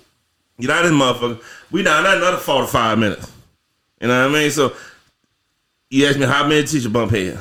Get 0.58 0.70
out 0.70 0.84
of 0.86 0.90
this 0.90 0.98
motherfucker. 0.98 1.42
We 1.70 1.82
down 1.82 2.06
another 2.06 2.38
45 2.38 2.98
minutes. 2.98 3.30
You 4.00 4.08
know 4.08 4.26
what 4.26 4.36
I 4.36 4.40
mean? 4.40 4.50
So 4.50 4.74
you 5.90 6.06
asked 6.06 6.18
me 6.18 6.24
how 6.26 6.46
many 6.46 6.66
teacher 6.66 6.88
bump 6.88 7.10
head. 7.10 7.38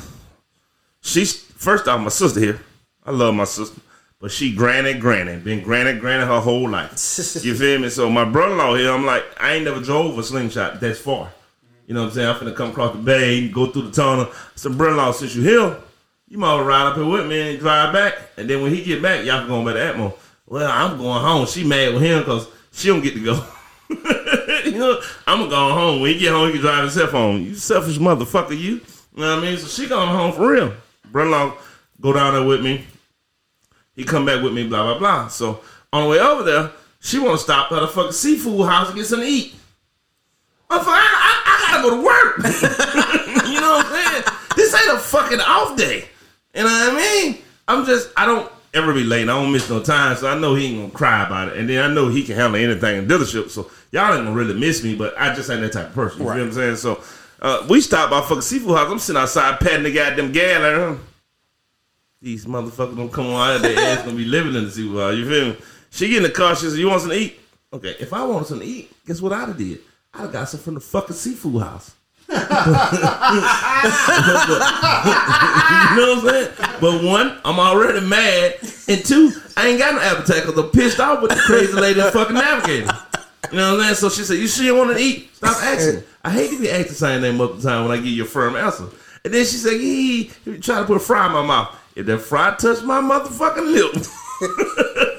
She's 1.01 1.33
first 1.37 1.87
off 1.87 2.01
my 2.01 2.09
sister 2.09 2.39
here. 2.39 2.59
I 3.05 3.11
love 3.11 3.33
my 3.35 3.45
sister. 3.45 3.79
But 4.19 4.31
she 4.31 4.55
granted, 4.55 5.01
granted, 5.01 5.43
Been 5.43 5.61
granted, 5.61 5.99
granted 5.99 6.27
her 6.27 6.39
whole 6.39 6.69
life. 6.69 6.91
You 7.43 7.55
feel 7.55 7.79
me? 7.79 7.89
So 7.89 8.09
my 8.09 8.25
brother 8.25 8.53
in 8.53 8.57
law 8.57 8.75
here, 8.75 8.91
I'm 8.91 9.05
like, 9.05 9.23
I 9.39 9.53
ain't 9.53 9.65
never 9.65 9.81
drove 9.81 10.17
a 10.17 10.23
slingshot 10.23 10.79
that's 10.79 10.99
far. 10.99 11.31
You 11.87 11.93
know 11.93 12.01
what 12.01 12.09
I'm 12.09 12.13
saying? 12.13 12.27
I'm 12.29 12.35
finna 12.35 12.55
come 12.55 12.69
across 12.71 12.95
the 12.95 13.01
bay, 13.01 13.47
go 13.49 13.67
through 13.67 13.83
the 13.83 13.91
tunnel. 13.91 14.31
So 14.55 14.71
brother 14.71 14.91
in 14.91 14.97
law, 14.97 15.11
since 15.11 15.35
you 15.35 15.43
here, 15.43 15.77
you 16.27 16.37
might 16.37 16.59
ride 16.61 16.87
up 16.87 16.95
here 16.95 17.05
with 17.05 17.27
me 17.27 17.51
and 17.51 17.59
drive 17.59 17.93
back. 17.93 18.15
And 18.37 18.49
then 18.49 18.63
when 18.63 18.73
he 18.73 18.83
get 18.83 19.01
back, 19.01 19.23
y'all 19.25 19.39
can 19.39 19.47
go 19.47 19.63
back 19.63 19.75
to 19.75 19.99
Atmore. 19.99 20.17
Well, 20.47 20.71
I'm 20.71 20.97
going 20.97 21.21
home. 21.21 21.45
She 21.45 21.63
mad 21.63 21.93
with 21.93 22.01
him 22.01 22.19
because 22.19 22.47
she 22.71 22.87
don't 22.87 23.01
get 23.01 23.13
to 23.13 23.23
go. 23.23 23.45
you 24.65 24.79
know, 24.79 24.99
I'm 25.27 25.39
gonna 25.39 25.49
go 25.49 25.73
home. 25.73 26.01
When 26.01 26.13
he 26.13 26.19
get 26.19 26.31
home, 26.31 26.47
he 26.47 26.53
can 26.53 26.61
drive 26.61 26.83
himself 26.83 27.11
home. 27.11 27.41
You 27.41 27.55
selfish 27.55 27.97
motherfucker, 27.97 28.51
you. 28.51 28.57
You 28.57 28.81
know 29.17 29.35
what 29.35 29.43
I 29.43 29.47
mean? 29.49 29.57
So 29.57 29.67
she 29.67 29.87
going 29.87 30.09
home 30.09 30.33
for 30.33 30.51
real. 30.51 30.73
Brother-in-law 31.11 31.53
go 32.01 32.13
down 32.13 32.33
there 32.33 32.43
with 32.43 32.61
me. 32.61 32.85
He 33.95 34.03
come 34.03 34.25
back 34.25 34.43
with 34.43 34.53
me, 34.53 34.67
blah 34.67 34.83
blah 34.83 34.99
blah. 34.99 35.27
So 35.27 35.61
on 35.93 36.03
the 36.03 36.09
way 36.09 36.19
over 36.19 36.43
there, 36.43 36.71
she 36.99 37.19
want 37.19 37.37
to 37.37 37.43
stop 37.43 37.71
at 37.71 37.83
a 37.83 37.87
fucking 37.87 38.11
seafood 38.11 38.67
house 38.67 38.87
and 38.87 38.95
get 38.97 39.05
something 39.05 39.27
to 39.27 39.33
eat. 39.33 39.55
Motherfucker, 40.69 40.85
I, 40.87 41.41
I, 41.45 41.45
I 41.45 41.71
gotta 41.71 41.83
go 41.83 41.95
to 41.95 42.03
work. 42.03 42.37
you 43.47 43.61
know 43.61 43.71
what 43.71 43.85
I'm 43.85 43.91
saying? 44.11 44.23
This 44.55 44.73
ain't 44.73 44.97
a 44.97 44.99
fucking 44.99 45.39
off 45.39 45.77
day. 45.77 46.05
You 46.55 46.63
know 46.63 46.69
what 46.69 46.93
I 46.93 46.97
mean? 46.97 47.37
I'm 47.67 47.85
just, 47.85 48.09
I 48.17 48.25
don't 48.25 48.51
ever 48.73 48.93
be 48.93 49.03
late. 49.03 49.23
I 49.23 49.25
don't 49.27 49.51
miss 49.51 49.69
no 49.69 49.81
time, 49.81 50.17
so 50.17 50.27
I 50.27 50.37
know 50.39 50.55
he 50.55 50.65
ain't 50.67 50.77
gonna 50.77 50.91
cry 50.91 51.25
about 51.25 51.49
it. 51.49 51.57
And 51.57 51.69
then 51.69 51.83
I 51.89 51.93
know 51.93 52.07
he 52.09 52.23
can 52.23 52.35
handle 52.35 52.59
anything 52.59 52.97
in 52.97 53.07
dealership. 53.07 53.49
So 53.49 53.69
y'all 53.91 54.13
ain't 54.13 54.25
gonna 54.25 54.31
really 54.35 54.53
miss 54.59 54.83
me, 54.83 54.95
but 54.95 55.13
I 55.17 55.33
just 55.35 55.49
ain't 55.49 55.61
that 55.61 55.71
type 55.73 55.87
of 55.89 55.93
person. 55.93 56.21
You 56.21 56.27
Right. 56.27 56.35
feel 56.37 56.45
what 56.45 56.49
I'm 56.49 56.53
saying? 56.55 56.75
So 56.77 57.01
uh, 57.41 57.65
we 57.69 57.79
stopped 57.81 58.11
by 58.11 58.21
fucking 58.21 58.41
seafood 58.41 58.75
house. 58.77 58.91
I'm 58.91 58.99
sitting 58.99 59.21
outside 59.21 59.59
patting 59.59 59.83
the 59.83 59.93
goddamn 59.93 60.31
gal. 60.31 60.97
These 62.25 62.47
motherfuckers 62.47 62.97
don't 62.97 63.13
come 63.13 63.27
on 63.27 63.49
out 63.51 63.57
of 63.57 63.61
their 63.61 63.77
ass 63.77 64.01
gonna 64.01 64.17
be 64.17 64.25
living 64.25 64.55
in 64.55 64.63
the 64.63 64.69
house. 64.99 65.15
You 65.15 65.29
feel 65.29 65.49
me? 65.49 65.57
She 65.91 66.07
get 66.07 66.17
in 66.17 66.23
the 66.23 66.31
car, 66.31 66.55
she 66.55 66.67
said, 66.67 66.79
You 66.79 66.87
want 66.87 67.01
something 67.01 67.19
to 67.19 67.23
eat? 67.23 67.39
Okay, 67.71 67.95
if 67.99 68.13
I 68.13 68.25
wanted 68.25 68.47
something 68.47 68.67
to 68.67 68.73
eat, 68.73 68.91
guess 69.05 69.21
what 69.21 69.31
I'd 69.31 69.49
have 69.49 69.55
did? 69.55 69.77
I'd 70.11 70.21
have 70.21 70.31
got 70.31 70.49
some 70.49 70.59
from 70.59 70.73
the 70.73 70.79
fucking 70.79 71.15
seafood 71.15 71.61
house. 71.61 71.93
you 72.27 72.33
know 72.33 72.41
what 76.01 76.17
I'm 76.17 76.27
saying? 76.27 76.51
But 76.81 77.03
one, 77.03 77.37
I'm 77.45 77.59
already 77.59 78.03
mad, 78.03 78.55
and 78.87 79.05
two, 79.05 79.31
I 79.55 79.67
ain't 79.67 79.77
got 79.77 79.93
no 79.93 80.01
appetite 80.01 80.45
because 80.47 80.57
I'm 80.57 80.71
pissed 80.71 80.99
off 80.99 81.21
with 81.21 81.29
the 81.29 81.37
crazy 81.37 81.73
lady 81.73 82.01
fucking 82.01 82.33
navigator. 82.33 82.91
You 83.51 83.57
know 83.59 83.73
what 83.75 83.81
I'm 83.81 83.83
saying? 83.83 83.95
So 83.97 84.09
she 84.09 84.23
said, 84.23 84.39
"You 84.39 84.47
sure 84.47 84.65
you 84.65 84.75
want 84.75 84.97
to 84.97 85.03
eat? 85.03 85.29
Stop 85.35 85.61
asking." 85.61 86.01
I 86.23 86.31
hate 86.31 86.49
to 86.49 86.59
be 86.59 86.71
asked 86.71 86.89
the 86.89 86.95
same 86.95 87.21
name 87.21 87.37
multiple 87.37 87.61
time 87.61 87.87
when 87.87 87.95
I 87.95 88.01
give 88.01 88.07
you 88.07 88.23
a 88.23 88.25
firm 88.25 88.55
answer. 88.55 88.87
And 89.23 89.31
then 89.31 89.45
she 89.45 89.57
said, 89.57 89.79
"Yee, 89.79 90.31
you 90.43 90.57
try 90.57 90.79
to 90.79 90.85
put 90.85 90.97
a 90.97 90.99
fry 90.99 91.27
in 91.27 91.31
my 91.31 91.45
mouth. 91.45 91.79
If 91.95 92.05
that 92.07 92.19
fry 92.19 92.55
touch 92.55 92.83
my 92.83 93.01
motherfucking 93.01 93.73
lip." 93.73 94.05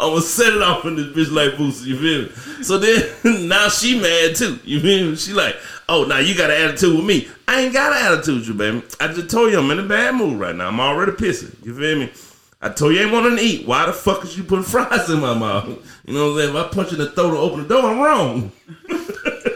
I'm 0.00 0.12
gonna 0.12 0.22
set 0.22 0.54
it 0.54 0.62
off 0.62 0.86
in 0.86 0.96
this 0.96 1.08
bitch 1.08 1.30
like 1.30 1.58
Boosie, 1.58 1.86
you 1.86 1.96
feel 1.98 2.22
me? 2.22 2.64
So 2.64 2.78
then 2.78 3.48
now 3.48 3.68
she 3.68 4.00
mad 4.00 4.34
too. 4.34 4.58
You 4.64 4.80
feel 4.80 5.10
me? 5.10 5.16
She 5.16 5.34
like, 5.34 5.56
oh 5.90 6.04
now 6.04 6.18
you 6.18 6.34
got 6.34 6.50
an 6.50 6.56
attitude 6.56 6.96
with 6.96 7.04
me. 7.04 7.28
I 7.46 7.60
ain't 7.62 7.74
got 7.74 7.92
an 7.92 8.12
attitude 8.12 8.38
with 8.38 8.48
you, 8.48 8.54
baby. 8.54 8.82
I 8.98 9.08
just 9.08 9.28
told 9.28 9.52
you 9.52 9.58
I'm 9.58 9.70
in 9.70 9.78
a 9.78 9.86
bad 9.86 10.14
mood 10.14 10.40
right 10.40 10.56
now. 10.56 10.68
I'm 10.68 10.80
already 10.80 11.12
pissing. 11.12 11.54
You 11.64 11.76
feel 11.76 11.98
me? 11.98 12.10
I 12.62 12.70
told 12.70 12.94
you 12.94 13.00
I 13.00 13.04
ain't 13.04 13.12
wanting 13.12 13.36
to 13.36 13.42
eat. 13.42 13.66
Why 13.66 13.84
the 13.86 13.92
fuck 13.92 14.24
is 14.24 14.38
you 14.38 14.44
putting 14.44 14.64
fries 14.64 15.10
in 15.10 15.20
my 15.20 15.34
mouth? 15.34 15.68
You 16.06 16.14
know 16.14 16.32
what 16.32 16.32
I'm 16.32 16.38
saying? 16.38 16.56
If 16.56 16.64
I 16.64 16.68
punch 16.74 16.92
you 16.92 16.98
in 16.98 17.04
the 17.04 17.10
throat 17.10 17.32
to 17.32 17.36
open 17.36 17.62
the 17.62 17.68
door, 17.68 17.90
I'm 17.90 18.00
wrong. 18.00 18.52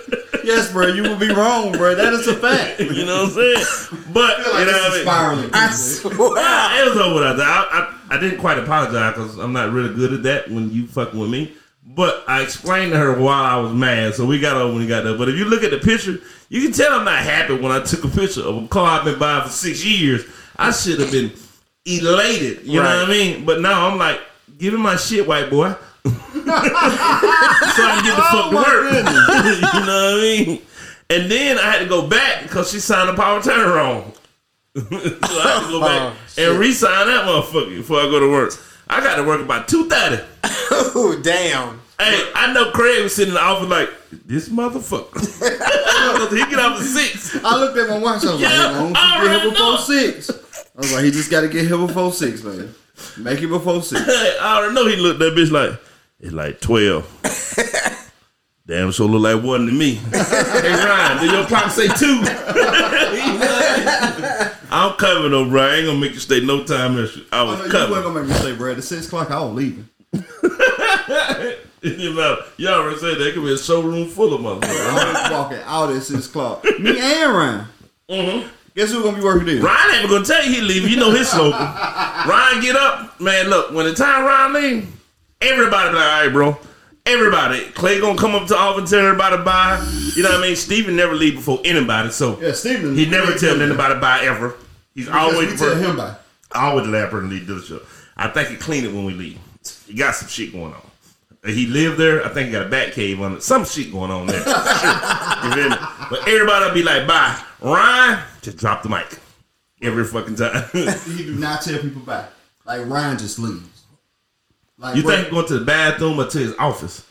Yes, 0.45 0.73
bro. 0.73 0.87
You 0.89 1.03
will 1.03 1.19
be 1.19 1.29
wrong, 1.33 1.73
bro. 1.73 1.95
That 1.95 2.13
is 2.13 2.27
a 2.29 2.35
fact. 2.37 2.81
You 2.95 3.05
know 3.07 3.25
what 3.25 3.37
I'm 3.39 3.57
saying? 3.57 4.05
But 4.13 4.39
you 4.39 4.45
know 4.45 4.53
what 4.53 4.69
I 4.69 4.91
mean? 4.93 5.03
spiraling. 5.03 5.51
I 5.53 5.71
swear. 5.71 6.13
It 6.15 6.89
was 6.89 6.97
over 6.99 7.15
with. 7.15 7.41
I, 7.41 7.67
I, 7.71 7.95
I 8.11 8.19
didn't 8.21 8.39
quite 8.39 8.59
apologize 8.59 9.15
because 9.15 9.39
I'm 9.39 9.53
not 9.53 9.73
really 9.73 9.95
good 9.95 10.13
at 10.13 10.23
that 10.25 10.51
when 10.51 10.71
you 10.71 10.87
fucking 10.87 11.19
with 11.19 11.31
me. 11.31 11.55
But 11.87 12.25
I 12.27 12.43
explained 12.43 12.93
to 12.93 12.99
her 12.99 13.19
why 13.21 13.35
I 13.51 13.57
was 13.59 13.73
mad, 13.73 14.15
so 14.15 14.25
we 14.25 14.41
got 14.41 14.57
over 14.57 14.73
when 14.73 14.83
we 14.83 14.87
got 14.87 15.05
there. 15.05 15.17
But 15.19 15.29
if 15.29 15.37
you 15.37 15.45
look 15.45 15.63
at 15.63 15.71
the 15.71 15.79
picture, 15.79 16.19
you 16.49 16.63
can 16.63 16.73
tell 16.73 16.93
I'm 16.93 17.05
not 17.05 17.19
happy 17.23 17.55
when 17.55 17.73
I 17.73 17.81
took 17.81 18.05
a 18.05 18.09
picture 18.09 18.43
of 18.43 18.65
a 18.65 18.69
car 18.69 18.99
I've 18.99 19.05
been 19.05 19.19
buying 19.19 19.43
for 19.45 19.51
six 19.51 19.85
years. 19.85 20.25
I 20.57 20.71
should 20.73 20.99
have 21.01 21.11
been 21.11 21.33
elated, 21.85 22.65
you 22.65 22.83
know 22.83 22.89
what 23.01 23.07
I 23.07 23.11
mean? 23.11 23.45
But 23.45 23.61
now 23.61 23.89
I'm 23.89 23.99
like, 23.99 24.21
give 24.59 24.73
me 24.73 24.81
my 24.81 24.97
shit, 24.97 25.27
white 25.27 25.51
boy. 25.51 25.75
So 26.63 27.83
I 27.85 27.93
can 27.95 28.05
get 28.05 28.17
the 28.17 28.23
fuck 28.23 28.51
to 28.51 28.57
oh, 28.57 28.63
work. 28.63 28.93
you 29.75 29.81
know 29.87 30.13
what 30.13 30.15
I 30.15 30.45
mean? 30.47 30.63
And 31.11 31.31
then 31.31 31.59
I 31.59 31.71
had 31.71 31.79
to 31.81 31.87
go 31.87 32.07
back 32.09 32.43
because 32.45 32.71
she 32.71 32.79
signed 32.81 33.09
the 33.09 33.15
power 33.15 33.43
turn 33.43 33.71
wrong. 33.71 34.13
so 34.75 34.83
I 34.83 34.91
had 34.91 35.67
to 35.67 35.73
go 35.73 35.81
back 35.81 36.15
Oh, 36.39 36.51
and 36.51 36.59
re-sign 36.59 37.07
that 37.07 37.27
motherfucker 37.27 37.77
before 37.77 38.01
I 38.01 38.05
go 38.05 38.21
to 38.21 38.31
work. 38.31 38.53
I 38.89 39.01
got 39.01 39.17
to 39.17 39.23
work 39.25 39.41
about 39.41 39.69
two 39.69 39.89
thirty. 39.89 40.23
Ooh, 40.99 41.23
damn. 41.23 41.81
Hey, 41.99 42.29
I 42.35 42.53
know 42.53 42.71
Craig 42.73 43.03
was 43.05 43.15
sitting 43.15 43.29
in 43.31 43.35
the 43.35 43.41
office 43.41 43.69
like 43.69 43.89
this 44.27 44.49
motherfucker. 44.49 45.21
he 46.31 46.39
get 46.51 46.59
off 46.59 46.81
at 46.81 46.85
six. 46.85 47.37
I 47.45 47.57
looked 47.57 47.79
at 47.79 47.89
my 47.89 47.99
watch. 47.99 48.25
I 48.25 48.33
was 48.33 48.41
Yeah, 48.41 48.49
like, 48.49 48.59
"As 48.59 48.77
long 48.81 48.91
as 48.91 48.97
I 48.97 49.17
you 49.17 49.23
get 49.23 49.31
here 49.31 49.31
already 49.31 49.51
before 49.51 49.73
know. 49.73 49.77
six." 49.77 50.31
I 50.77 50.79
was 50.79 50.93
like, 50.93 51.05
"He 51.05 51.11
just 51.13 51.31
got 51.31 51.43
to 51.43 51.49
get 51.49 51.67
here 51.69 51.79
before 51.79 52.13
six, 52.13 52.43
man. 52.43 52.75
Make 53.19 53.43
it 53.43 53.47
before 53.47 53.81
six. 53.83 54.05
Hey, 54.05 54.37
I 54.41 54.57
already 54.59 54.75
know 54.75 54.87
he 54.89 54.97
looked 54.97 55.23
at 55.23 55.35
that 55.35 55.39
bitch 55.41 55.51
like 55.53 55.79
it's 56.21 56.33
like 56.33 56.61
twelve. 56.61 57.07
Damn, 58.67 58.93
sure 58.93 59.07
look 59.07 59.23
like 59.23 59.45
one 59.45 59.67
to 59.67 59.73
me. 59.73 59.97
hey 59.97 60.73
Ryan, 60.73 61.23
did 61.23 61.33
your 61.33 61.45
clock 61.45 61.71
say 61.71 61.87
two? 61.89 62.23
I'm 64.71 64.95
coming 64.95 65.31
though, 65.33 65.47
bro. 65.49 65.61
I 65.63 65.75
ain't 65.77 65.87
gonna 65.87 65.99
make 65.99 66.15
you 66.15 66.19
stay 66.19 66.41
no 66.41 66.65
time. 66.65 66.97
I 67.31 67.43
was 67.43 67.59
know 67.59 67.65
you 67.67 67.71
coming. 67.71 67.91
wasn't 67.91 68.07
gonna 68.07 68.21
make 68.21 68.29
me 68.29 68.35
stay, 68.37 68.57
bro. 68.57 68.73
At 68.73 68.83
six 68.83 69.07
o'clock, 69.07 69.31
I 69.31 69.43
was 69.43 69.53
leaving. 69.55 69.87
you 71.83 72.15
know, 72.15 72.39
you 72.57 72.69
already 72.69 72.97
said 72.97 73.19
there 73.19 73.33
could 73.33 73.45
be 73.45 73.53
a 73.53 73.59
showroom 73.59 74.09
full 74.09 74.33
of 74.33 74.41
motherfuckers. 74.41 74.81
I 74.81 75.23
was 75.23 75.31
walking 75.31 75.59
out 75.67 75.93
at 75.93 76.03
six 76.03 76.27
o'clock. 76.27 76.65
Me 76.81 76.99
and 76.99 77.33
Ryan. 77.35 77.67
Mm-hmm. 78.09 78.49
Guess 78.75 78.93
who's 78.93 79.03
gonna 79.03 79.19
be 79.19 79.23
working 79.23 79.45
there? 79.47 79.61
Ryan 79.63 79.95
ain't 79.97 80.09
gonna 80.11 80.25
tell 80.25 80.43
you 80.43 80.51
he 80.55 80.61
leave. 80.63 80.89
You 80.89 80.97
know 80.97 81.11
his 81.11 81.29
slogan. 81.29 81.59
Ryan 81.61 82.61
get 82.63 82.77
up, 82.77 83.21
man. 83.21 83.51
Look, 83.51 83.73
when 83.73 83.85
the 83.85 83.93
time 83.95 84.25
Ryan 84.25 84.53
leave, 84.55 84.89
everybody 85.45 85.91
be 85.91 85.95
like, 85.97 86.05
all 86.05 86.25
right, 86.25 86.33
bro. 86.33 86.59
Everybody, 87.07 87.61
Clay 87.73 88.01
gonna 88.01 88.19
come 88.19 88.35
up 88.35 88.47
to 88.49 88.57
office, 88.57 88.89
tell 88.91 89.01
everybody 89.05 89.37
bye. 89.45 89.77
You 90.17 90.23
know 90.23 90.31
what 90.31 90.39
I 90.39 90.43
mean? 90.43 90.57
Steven 90.57 90.97
never 90.97 91.15
leave 91.15 91.35
before 91.35 91.61
anybody, 91.63 92.09
so 92.11 92.41
Yeah, 92.41 92.53
Steven. 92.53 92.95
he 92.97 93.05
never 93.05 93.35
tell 93.37 93.61
anybody 93.61 94.01
bye 94.01 94.21
ever. 94.23 94.55
He's 94.95 95.09
always 95.09 95.51
we 95.51 95.57
tell 95.59 95.75
him 95.77 95.97
by. 95.99 96.17
always 96.55 96.87
the 96.87 96.93
last 96.93 97.11
person 97.11 97.29
to 97.29 97.35
leave 97.35 97.47
the 97.47 97.61
show. 97.61 97.81
I 98.17 98.29
think 98.29 98.49
he 98.49 98.57
clean 98.57 98.85
it 98.87 98.93
when 98.93 99.05
we 99.05 99.13
leave. 99.13 99.39
He 99.87 99.93
got 99.95 100.15
some 100.15 100.29
shit 100.29 100.53
going 100.53 100.73
on. 100.73 100.81
He 101.45 101.67
lived 101.67 101.99
there. 101.99 102.25
I 102.25 102.31
think 102.31 102.47
he 102.47 102.53
got 102.53 102.67
a 102.67 102.71
bat 102.71 102.93
cave 102.95 103.21
on 103.21 103.35
it. 103.35 103.43
Some 103.43 103.67
shit 103.67 103.93
going 103.93 104.11
on 104.11 104.27
there. 104.27 104.39
you? 104.39 105.69
But 106.09 106.27
everybody 106.27 106.65
will 106.65 106.73
be 106.75 106.83
like, 106.83 107.07
bye. 107.07 107.39
Ryan, 107.61 108.23
just 108.41 108.57
drop 108.57 108.83
the 108.83 108.89
mic. 108.89 109.19
Every 109.83 110.05
fucking 110.05 110.37
time. 110.37 110.65
He 110.73 111.25
do 111.25 111.35
not 111.35 111.61
tell 111.61 111.79
people 111.81 112.01
bye. 112.01 112.25
Like 112.65 112.87
Ryan 112.87 113.19
just 113.19 113.39
leaves. 113.39 113.74
Like 114.79 114.97
you 114.97 115.03
bro, 115.03 115.17
think 115.17 115.31
going 115.31 115.47
to 115.47 115.59
the 115.59 115.65
bathroom 115.65 116.21
or 116.21 116.27
to 116.27 116.39
his 116.39 116.55
office? 116.57 117.07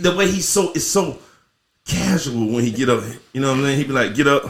the 0.00 0.14
way 0.16 0.26
he's 0.30 0.48
so 0.48 0.72
it's 0.72 0.86
so 0.86 1.18
casual 1.84 2.52
when 2.52 2.64
he 2.64 2.70
get 2.70 2.88
up. 2.88 3.02
You 3.32 3.40
know 3.40 3.48
what 3.48 3.58
I'm 3.58 3.64
saying? 3.64 3.78
He 3.78 3.84
be 3.84 3.92
like, 3.92 4.14
get 4.14 4.26
up. 4.26 4.44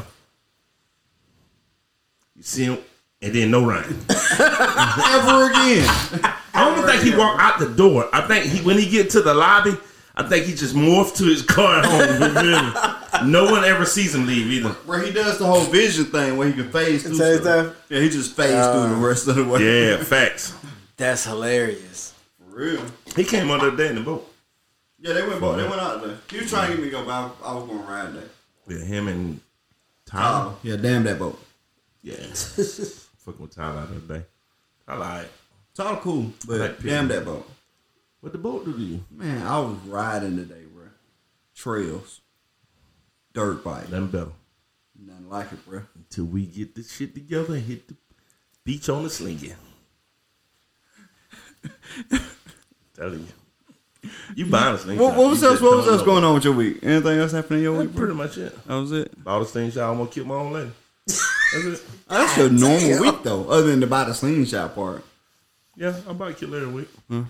You 2.37 2.43
see 2.43 2.65
him, 2.65 2.79
and 3.21 3.35
then 3.35 3.51
no 3.51 3.67
Ryan. 3.67 3.85
Ever 4.09 5.51
again. 5.51 5.85
I 6.55 6.75
don't 6.75 6.87
think 6.87 7.03
he 7.03 7.17
walked 7.17 7.41
out 7.41 7.59
the 7.59 7.69
door. 7.69 8.09
I 8.13 8.23
think 8.23 8.47
he 8.47 8.65
when 8.65 8.79
he 8.79 8.89
get 8.89 9.11
to 9.11 9.21
the 9.21 9.35
lobby, 9.35 9.77
I 10.17 10.23
think 10.23 10.47
he 10.47 10.55
just 10.55 10.75
morphed 10.75 11.17
to 11.17 11.25
his 11.25 11.43
car 11.43 11.81
at 11.81 11.85
home. 11.85 12.23
You 12.23 12.35
feel 12.35 12.63
me? 13.25 13.31
no 13.31 13.51
one 13.51 13.65
ever 13.65 13.85
sees 13.85 14.15
him 14.15 14.27
leave 14.27 14.47
either. 14.47 14.71
Where 14.87 15.03
he 15.03 15.13
does 15.13 15.39
the 15.39 15.47
whole 15.47 15.65
vision 15.65 16.07
thing 16.07 16.37
where 16.37 16.49
he 16.49 16.55
can 16.55 16.71
phase 16.71 17.03
through 17.03 17.17
stuff. 17.17 17.77
Yeah, 17.89 18.01
he 18.01 18.09
just 18.09 18.37
phased 18.37 18.71
through 18.71 18.89
the 18.89 18.97
uh, 18.97 19.01
rest 19.01 19.29
of 19.29 19.37
the 19.37 19.45
way. 19.45 19.91
Yeah, 19.91 20.03
facts. 20.03 20.55
That's 20.97 21.25
hilarious. 21.25 22.08
For 22.59 22.65
real. 22.65 22.83
He 23.15 23.23
came 23.23 23.53
on 23.53 23.61
the 23.61 23.71
day 23.71 23.91
in 23.91 23.95
the 23.95 24.01
boat. 24.01 24.29
Yeah, 24.99 25.13
they 25.13 25.25
went. 25.25 25.41
boat. 25.41 25.59
They 25.59 25.69
went 25.69 25.81
out 25.81 26.03
there. 26.03 26.17
He 26.29 26.39
was 26.39 26.51
trying 26.51 26.73
to 26.73 26.77
get 26.77 26.83
me 26.83 26.91
to 26.91 26.91
go, 26.91 27.05
but 27.05 27.13
I, 27.13 27.31
I 27.45 27.55
was 27.55 27.65
going 27.69 27.79
to 27.79 27.85
ride 27.85 28.15
there. 28.15 28.25
Yeah, 28.67 28.85
him 28.85 29.07
and 29.07 29.41
Tyler. 30.05 30.51
Oh, 30.51 30.59
yeah, 30.65 30.75
damn 30.75 31.05
that 31.05 31.21
boat. 31.21 31.41
Yeah. 32.03 32.17
Fucking 32.35 33.41
with 33.41 33.55
Tyler 33.55 33.87
the 33.87 34.15
day. 34.15 34.25
I 34.89 34.97
like. 34.97 35.29
It's 35.71 35.79
all 35.79 35.99
cool, 35.99 36.33
but 36.49 36.59
Like 36.59 36.83
damn 36.83 37.07
that 37.07 37.25
boat. 37.25 37.49
What 38.23 38.33
the 38.33 38.39
boat 38.39 38.65
do 38.65 38.73
to 38.73 38.83
you? 38.83 39.05
Man, 39.09 39.47
I 39.47 39.61
was 39.61 39.77
riding 39.87 40.37
today, 40.37 40.65
bro. 40.75 40.87
Trails, 41.55 42.23
dirt 43.35 43.63
bike, 43.63 43.89
Nothing 43.89 44.09
better. 44.09 44.33
nothing 44.99 45.29
like 45.29 45.53
it, 45.53 45.65
bro. 45.65 45.83
Until 45.95 46.25
we 46.25 46.45
get 46.47 46.75
this 46.75 46.91
shit 46.93 47.15
together 47.15 47.55
and 47.55 47.63
hit 47.63 47.87
the 47.87 47.95
beach 48.65 48.89
on 48.89 49.05
the 49.05 49.11
slinky. 49.11 49.55
Telling 52.99 53.21
you. 53.21 54.11
You 54.35 54.47
buying 54.47 54.75
a 54.75 54.79
slinky. 54.79 55.03
What, 55.03 55.17
what 55.17 55.31
was 55.31 55.43
else? 55.43 55.61
What 55.61 55.77
was 55.77 55.89
else 55.89 56.03
going 56.03 56.25
on 56.25 56.35
with 56.35 56.45
your 56.45 56.55
week? 56.55 56.79
Anything 56.83 57.19
else 57.19 57.33
happening 57.33 57.61
in 57.61 57.65
your 57.65 57.79
week? 57.79 57.95
Pretty 57.95 58.15
Bro? 58.15 58.25
much 58.25 58.39
it. 58.39 58.67
That 58.67 58.75
was 58.75 58.93
it. 58.93 59.25
Bought 59.25 59.43
a 59.43 59.47
slingshot, 59.47 59.83
I 59.83 59.87
almost 59.87 60.13
killed 60.13 60.29
my 60.29 60.35
own 60.35 60.53
lady. 60.53 60.71
That's 61.07 61.65
it. 61.65 61.83
That's 62.09 62.37
your 62.37 62.51
normal 62.51 63.01
week 63.01 63.23
though, 63.23 63.49
other 63.49 63.69
than 63.69 63.81
the 63.81 63.87
buy 63.87 64.05
the 64.05 64.15
slingshot 64.15 64.75
part. 64.75 65.05
Yeah, 65.77 65.95
I'm 66.07 66.17
about 66.17 66.29
to 66.29 66.35
kill 66.35 66.51
her 66.51 66.59
every 66.59 66.73
week. 66.73 66.89
Mm. 67.11 67.27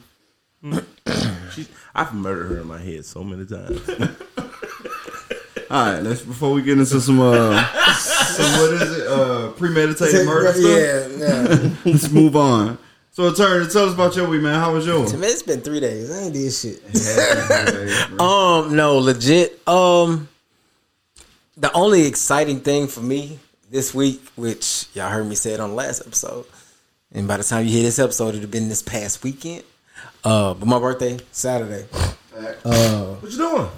She's, 1.52 1.68
I've 1.94 2.14
murdered 2.14 2.48
her 2.50 2.60
in 2.60 2.66
my 2.66 2.78
head 2.80 3.04
so 3.04 3.22
many 3.22 3.46
times. 3.46 3.88
All 5.70 5.92
right, 5.92 6.02
let's 6.02 6.22
before 6.22 6.52
we 6.52 6.62
get 6.62 6.78
into 6.78 6.98
some 7.00 7.20
uh, 7.20 7.62
some 7.92 8.60
what 8.60 8.72
is 8.72 8.98
it? 8.98 9.06
Uh, 9.06 9.50
premeditated 9.52 10.26
murder 10.26 10.52
stuff. 10.52 11.18
Yeah, 11.20 11.26
yeah. 11.26 11.70
Let's 11.84 12.10
move 12.10 12.36
on. 12.36 12.78
So, 13.18 13.32
Turner, 13.34 13.68
tell 13.68 13.86
us 13.88 13.94
about 13.94 14.14
your 14.14 14.28
week, 14.28 14.42
man. 14.42 14.60
How 14.60 14.72
was 14.72 14.86
yours? 14.86 15.12
Man, 15.12 15.24
it's 15.24 15.42
been 15.42 15.60
three 15.60 15.80
days. 15.80 16.08
I 16.08 16.20
ain't 16.26 16.32
did 16.32 16.52
shit. 16.52 16.80
oh, 18.20 18.62
Um, 18.68 18.76
no, 18.76 18.98
legit. 18.98 19.60
Um, 19.66 20.28
the 21.56 21.72
only 21.72 22.06
exciting 22.06 22.60
thing 22.60 22.86
for 22.86 23.00
me 23.00 23.40
this 23.72 23.92
week, 23.92 24.22
which 24.36 24.86
y'all 24.94 25.10
heard 25.10 25.26
me 25.26 25.34
say 25.34 25.52
it 25.52 25.58
on 25.58 25.70
the 25.70 25.74
last 25.74 26.02
episode, 26.06 26.46
and 27.10 27.26
by 27.26 27.38
the 27.38 27.42
time 27.42 27.66
you 27.66 27.72
hear 27.72 27.82
this 27.82 27.98
episode, 27.98 28.28
it'd 28.28 28.42
have 28.42 28.52
been 28.52 28.68
this 28.68 28.82
past 28.82 29.24
weekend. 29.24 29.64
Uh, 30.22 30.54
but 30.54 30.66
my 30.66 30.78
birthday 30.78 31.18
Saturday. 31.32 31.86
Uh, 32.64 33.14
what 33.16 33.32
you 33.32 33.36
doing? 33.36 33.68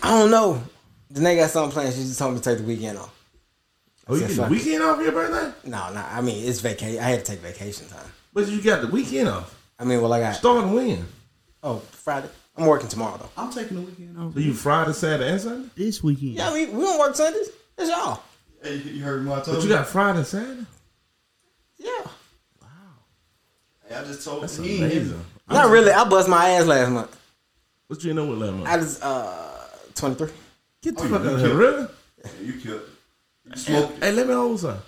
I 0.00 0.10
don't 0.20 0.30
know. 0.30 0.62
The 1.10 1.20
nigga 1.22 1.38
got 1.38 1.50
something 1.50 1.72
planned. 1.72 1.92
She 1.92 2.02
just 2.02 2.20
told 2.20 2.34
me 2.34 2.38
to 2.40 2.44
take 2.48 2.58
the 2.58 2.64
weekend 2.64 2.98
off. 2.98 3.12
Oh, 4.06 4.14
you 4.14 4.28
get 4.28 4.36
the 4.36 4.42
weekend 4.44 4.84
off 4.84 4.98
for 4.98 5.02
your 5.02 5.10
birthday? 5.10 5.52
No, 5.68 5.92
no. 5.92 6.04
I 6.08 6.20
mean, 6.20 6.48
it's 6.48 6.60
vacation. 6.60 7.00
I 7.02 7.08
had 7.08 7.24
to 7.24 7.32
take 7.32 7.40
vacation 7.40 7.88
time. 7.88 8.06
But 8.32 8.48
you 8.48 8.60
got 8.62 8.80
the 8.82 8.88
weekend 8.88 9.28
off. 9.28 9.56
I 9.78 9.84
mean, 9.84 10.00
well, 10.00 10.12
I 10.12 10.20
got 10.20 10.34
Starting 10.36 10.72
when? 10.72 11.06
oh 11.62 11.78
Friday. 11.78 12.28
I'm 12.56 12.66
working 12.66 12.88
tomorrow 12.88 13.16
though. 13.16 13.30
I'm 13.36 13.50
taking 13.52 13.76
the 13.76 13.82
weekend 13.82 14.18
off. 14.18 14.34
So 14.34 14.40
you 14.40 14.52
Friday, 14.52 14.92
Saturday, 14.92 15.30
and 15.32 15.40
Sunday? 15.40 15.68
This 15.76 16.02
weekend. 16.02 16.32
Yeah, 16.32 16.50
I 16.50 16.54
mean, 16.54 16.76
we 16.76 16.82
don't 16.82 16.98
work 16.98 17.14
Sundays. 17.16 17.48
It's 17.78 17.90
y'all. 17.90 18.22
Hey, 18.62 18.76
you 18.76 19.02
heard 19.02 19.24
what 19.26 19.38
I 19.38 19.42
told 19.42 19.56
But 19.56 19.62
you 19.64 19.70
got 19.70 19.86
Friday 19.86 20.22
Saturday? 20.24 20.66
Yeah. 21.78 21.88
Wow. 22.60 22.68
Hey, 23.88 23.94
I 23.94 24.04
just 24.04 24.22
told 24.24 24.42
That's 24.42 24.58
him. 24.58 24.64
He 24.64 24.70
ain't 24.82 24.92
hear 24.92 25.00
me. 25.02 25.08
amazing. 25.08 25.24
Not 25.48 25.70
really. 25.70 25.90
I 25.92 26.04
bust 26.08 26.28
my 26.28 26.50
ass 26.50 26.66
last 26.66 26.90
month. 26.90 27.16
What 27.86 28.04
you 28.04 28.12
know 28.14 28.26
with 28.26 28.38
last 28.38 28.52
month? 28.52 28.68
I 28.68 28.76
was 28.76 29.00
uh 29.02 29.68
23. 29.94 30.28
Get 30.82 30.96
the 30.98 31.02
Oh, 31.04 31.08
fuck 31.08 31.22
you 31.22 31.28
out 31.28 31.34
of 31.34 31.40
here, 31.40 31.48
killed- 31.48 31.58
really? 31.58 31.86
Yeah, 32.24 32.30
you 32.42 32.52
killed 32.60 32.80
it. 32.82 32.88
You 33.46 33.50
Hey, 33.52 33.58
smoked 33.58 34.04
hey, 34.04 34.12
let 34.12 34.26
me 34.28 34.34
hold 34.34 34.60
some. 34.60 34.78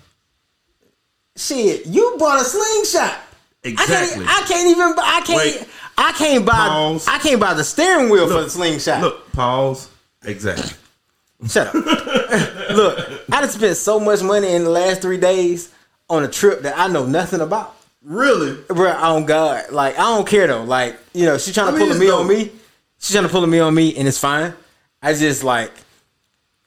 Shit, 1.35 1.87
you 1.87 2.15
bought 2.19 2.41
a 2.41 2.43
slingshot. 2.45 3.17
Exactly. 3.63 4.25
I 4.25 4.27
can't. 4.27 4.43
I 4.43 4.47
can't 4.47 4.69
even. 4.69 4.93
I 4.99 5.21
can't. 5.25 5.37
Wait. 5.61 5.67
I 5.97 6.11
can't 6.13 6.45
buy. 6.45 6.53
Pause. 6.67 7.07
I 7.07 7.17
can't 7.19 7.39
buy 7.39 7.53
the 7.53 7.63
steering 7.63 8.09
wheel 8.09 8.27
for 8.27 8.41
the 8.41 8.49
slingshot. 8.49 9.01
Look, 9.01 9.31
pause. 9.31 9.89
Exactly. 10.23 10.71
Shut 11.47 11.67
up. 11.67 11.73
Look, 11.75 12.99
I 13.31 13.41
done 13.41 13.49
spent 13.49 13.77
so 13.77 13.99
much 13.99 14.21
money 14.23 14.53
in 14.53 14.63
the 14.63 14.69
last 14.69 15.01
three 15.01 15.17
days 15.17 15.73
on 16.09 16.23
a 16.23 16.27
trip 16.27 16.61
that 16.61 16.77
I 16.77 16.87
know 16.87 17.05
nothing 17.05 17.41
about. 17.41 17.75
Really? 18.03 18.55
Bro, 18.67 18.91
on 18.91 19.25
God, 19.25 19.71
like 19.71 19.95
I 19.97 20.03
don't 20.15 20.27
care 20.27 20.47
though. 20.47 20.63
Like 20.63 20.97
you 21.13 21.25
know, 21.25 21.37
she's 21.37 21.53
trying 21.53 21.67
to 21.67 21.73
I 21.75 21.79
mean, 21.79 21.87
pull 21.89 21.95
a 21.95 21.99
me 21.99 22.07
dope. 22.07 22.19
on 22.21 22.27
me. 22.27 22.51
She's 22.99 23.11
trying 23.11 23.23
to 23.25 23.29
pull 23.29 23.43
a 23.43 23.47
me 23.47 23.59
on 23.59 23.73
me, 23.75 23.95
and 23.95 24.07
it's 24.07 24.17
fine. 24.17 24.53
I 25.01 25.13
just 25.13 25.43
like 25.43 25.71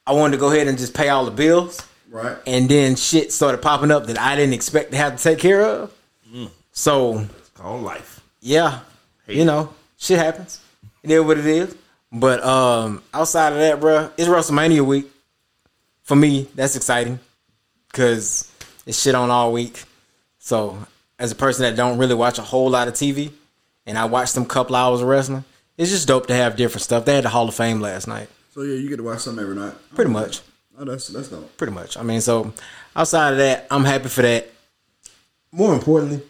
I 0.07 0.13
wanted 0.13 0.33
to 0.33 0.39
go 0.39 0.51
ahead 0.53 0.69
and 0.69 0.79
just 0.79 0.95
pay 0.95 1.09
all 1.09 1.25
the 1.25 1.31
bills, 1.31 1.81
Right. 2.11 2.37
and 2.47 2.69
then 2.69 2.97
shit 2.97 3.33
started 3.33 3.59
popping 3.63 3.91
up 3.91 4.07
that 4.07 4.19
I 4.21 4.37
didn't 4.37 4.55
expect 4.55 4.93
to 4.93 4.97
have 4.99 5.17
to 5.17 5.23
take 5.23 5.39
care 5.39 5.63
of. 5.63 5.93
So 6.79 7.21
It's 7.39 7.49
called 7.55 7.83
life. 7.83 8.21
yeah, 8.41 8.81
you 9.27 9.47
know, 9.47 9.73
shit 9.97 10.19
happens. 10.19 10.61
It 11.03 11.11
is 11.11 11.23
what 11.23 11.39
it 11.39 11.47
is. 11.47 11.75
But 12.13 12.45
um, 12.45 13.03
outside 13.15 13.53
of 13.55 13.59
that, 13.59 13.81
bro, 13.81 14.11
it's 14.19 14.29
WrestleMania 14.29 14.83
week. 14.85 15.07
For 16.03 16.15
me, 16.15 16.49
that's 16.55 16.77
exciting 16.77 17.19
because 17.91 18.53
it's 18.85 19.01
shit 19.01 19.15
on 19.15 19.31
all 19.31 19.53
week. 19.53 19.83
So 20.39 20.79
as 21.19 21.33
a 21.33 21.35
person 21.35 21.63
that 21.63 21.77
don't 21.77 21.97
really 21.99 22.15
watch 22.15 22.39
a 22.39 22.43
whole 22.43 22.69
lot 22.71 22.89
of 22.89 22.95
TV, 22.95 23.33
and 23.87 23.97
I 23.99 24.05
watched 24.05 24.35
them 24.35 24.45
couple 24.45 24.77
hours 24.77 25.01
of 25.01 25.09
wrestling, 25.09 25.45
it's 25.79 25.91
just 25.91 26.07
dope 26.07 26.27
to 26.27 26.35
have 26.35 26.57
different 26.57 26.83
stuff. 26.83 27.05
They 27.07 27.15
had 27.15 27.25
the 27.25 27.31
Hall 27.31 27.49
of 27.49 27.55
Fame 27.55 27.81
last 27.81 28.07
night, 28.07 28.29
So 28.55 28.63
yeah, 28.63 28.75
you 28.77 28.89
get 28.91 28.99
to 28.99 29.03
watch 29.03 29.21
something 29.21 29.43
every 29.43 29.57
night. 29.57 29.75
pretty 29.95 30.11
much. 30.11 30.43
Oh, 30.79 30.85
that's 30.85 31.09
that's 31.09 31.29
dope. 31.29 31.57
Pretty 31.57 31.73
much. 31.73 31.97
I 31.97 32.03
mean, 32.03 32.21
so 32.21 32.53
outside 32.95 33.33
of 33.33 33.39
that, 33.39 33.67
I'm 33.71 33.85
happy 33.85 34.09
for 34.09 34.21
that. 34.23 34.53
More 35.51 35.73
importantly, 35.75 36.21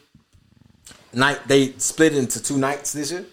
night 1.16 1.40
they 1.48 1.72
split 1.78 2.14
into 2.14 2.42
two 2.42 2.58
nights 2.58 2.92
this 2.92 3.10
year. 3.10 3.24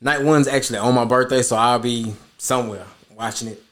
Night 0.00 0.22
one's 0.22 0.48
actually 0.48 0.78
on 0.78 0.94
my 0.94 1.04
birthday, 1.04 1.42
so 1.42 1.56
I'll 1.56 1.78
be 1.78 2.14
somewhere 2.38 2.86
watching 3.14 3.48
it. 3.48 3.62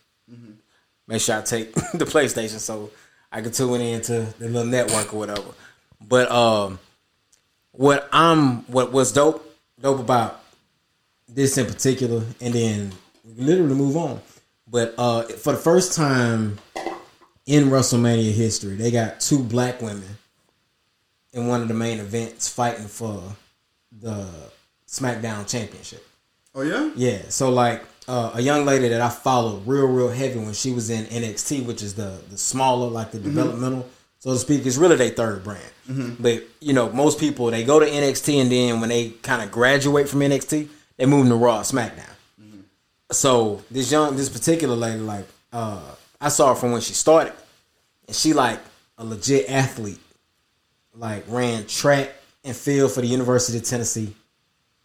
Make 1.09 1.21
sure 1.21 1.39
I 1.39 1.43
take 1.43 1.75
the 1.75 2.05
PlayStation 2.05 2.59
so 2.59 2.91
I 3.31 3.41
can 3.41 3.51
tune 3.51 3.81
into 3.81 4.27
the 4.39 4.49
little 4.49 4.65
network 4.65 5.13
or 5.13 5.19
whatever. 5.19 5.51
But 6.01 6.31
um, 6.31 6.79
what 7.73 8.09
I'm 8.13 8.59
what 8.71 8.93
was 8.93 9.13
dope 9.13 9.45
dope 9.81 9.99
about 9.99 10.43
this 11.29 11.59
in 11.59 11.67
particular, 11.67 12.23
and 12.41 12.55
then 12.55 12.93
we 13.25 13.45
literally 13.45 13.75
move 13.75 13.97
on. 13.97 14.21
But 14.69 14.95
uh, 14.97 15.23
for 15.25 15.53
the 15.53 15.59
first 15.59 15.95
time 15.95 16.59
in 17.47 17.65
WrestleMania 17.65 18.33
history, 18.33 18.77
they 18.77 18.91
got 18.91 19.21
two 19.21 19.43
black 19.43 19.83
women 19.83 20.17
in 21.33 21.47
one 21.47 21.63
of 21.63 21.69
the 21.69 21.75
main 21.75 21.99
events 21.99 22.49
fighting 22.49 22.87
for 22.87 23.23
the 24.01 24.27
SmackDown 24.87 25.49
Championship. 25.49 26.07
Oh 26.55 26.63
yeah. 26.63 26.91
Yeah, 26.95 27.23
so 27.29 27.51
like 27.51 27.83
uh, 28.09 28.33
a 28.35 28.41
young 28.43 28.65
lady 28.67 28.89
that 28.89 29.01
I 29.01 29.09
followed 29.09 29.67
real, 29.67 29.87
real 29.87 30.09
heavy 30.11 30.39
when 30.39 30.53
she 30.53 30.71
was 30.73 30.91
in 30.91 31.05
NXT, 31.07 31.65
which 31.65 31.83
is 31.83 31.95
the 31.95 32.19
the 32.31 32.37
smaller, 32.37 32.89
like 32.89 33.11
the 33.13 33.19
developmental, 33.19 33.89
so 34.19 34.33
to 34.33 34.39
speak. 34.39 34.67
It's 34.67 34.77
really 34.77 34.97
their 34.97 35.11
third 35.11 35.45
brand. 35.45 35.63
But 36.21 36.45
you 36.61 36.73
know, 36.75 36.91
most 36.91 37.19
people 37.19 37.51
they 37.51 37.65
go 37.65 37.81
to 37.81 37.87
NXT 37.87 38.41
and 38.43 38.53
then 38.53 38.81
when 38.81 38.89
they 38.91 39.11
kind 39.23 39.43
of 39.43 39.51
graduate 39.51 40.09
from 40.09 40.21
NXT, 40.21 40.69
they 40.97 41.07
move 41.07 41.29
to 41.29 41.35
Raw, 41.35 41.61
SmackDown. 41.63 42.09
So 43.11 43.63
this 43.71 43.91
young, 43.93 44.17
this 44.17 44.29
particular 44.29 44.75
lady, 44.77 45.01
like 45.01 45.27
uh, 45.53 45.81
I 46.21 46.29
saw 46.29 46.51
her 46.51 46.55
from 46.55 46.73
when 46.73 46.81
she 46.81 46.93
started, 46.95 47.33
and 48.07 48.15
she 48.17 48.33
like 48.33 48.59
a 48.99 49.05
legit 49.05 49.49
athlete. 49.51 50.01
Like 50.95 51.25
ran 51.29 51.67
track 51.67 52.13
and 52.45 52.55
field 52.55 52.93
for 52.93 53.01
the 53.01 53.07
University 53.07 53.59
of 53.59 53.65
Tennessee 53.65 54.15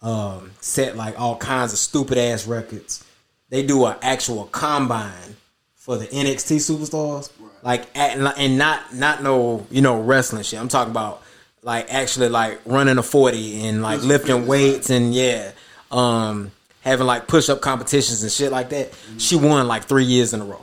um, 0.01 0.51
set 0.61 0.95
like 0.95 1.19
all 1.19 1.37
kinds 1.37 1.73
of 1.73 1.79
stupid 1.79 2.17
ass 2.17 2.47
records. 2.47 3.03
They 3.49 3.65
do 3.65 3.85
an 3.85 3.97
actual 4.01 4.45
combine 4.45 5.35
for 5.75 5.97
the 5.97 6.05
NXT 6.07 6.57
superstars, 6.57 7.31
like 7.63 7.85
at, 7.97 8.17
and 8.37 8.57
not 8.57 8.93
not 8.93 9.23
no 9.23 9.65
you 9.71 9.81
know 9.81 10.01
wrestling 10.01 10.43
shit. 10.43 10.59
I'm 10.59 10.67
talking 10.67 10.91
about 10.91 11.23
like 11.63 11.93
actually 11.93 12.29
like 12.29 12.59
running 12.65 12.97
a 12.97 13.03
forty 13.03 13.65
and 13.65 13.81
like 13.81 14.03
lifting 14.03 14.47
weights 14.47 14.89
and 14.89 15.13
yeah, 15.13 15.51
um, 15.91 16.51
having 16.81 17.07
like 17.07 17.27
push 17.27 17.49
up 17.49 17.61
competitions 17.61 18.21
and 18.21 18.31
shit 18.31 18.51
like 18.51 18.69
that. 18.69 18.93
She 19.17 19.37
won 19.37 19.67
like 19.67 19.85
three 19.85 20.05
years 20.05 20.33
in 20.33 20.41
a 20.41 20.45
row. 20.45 20.61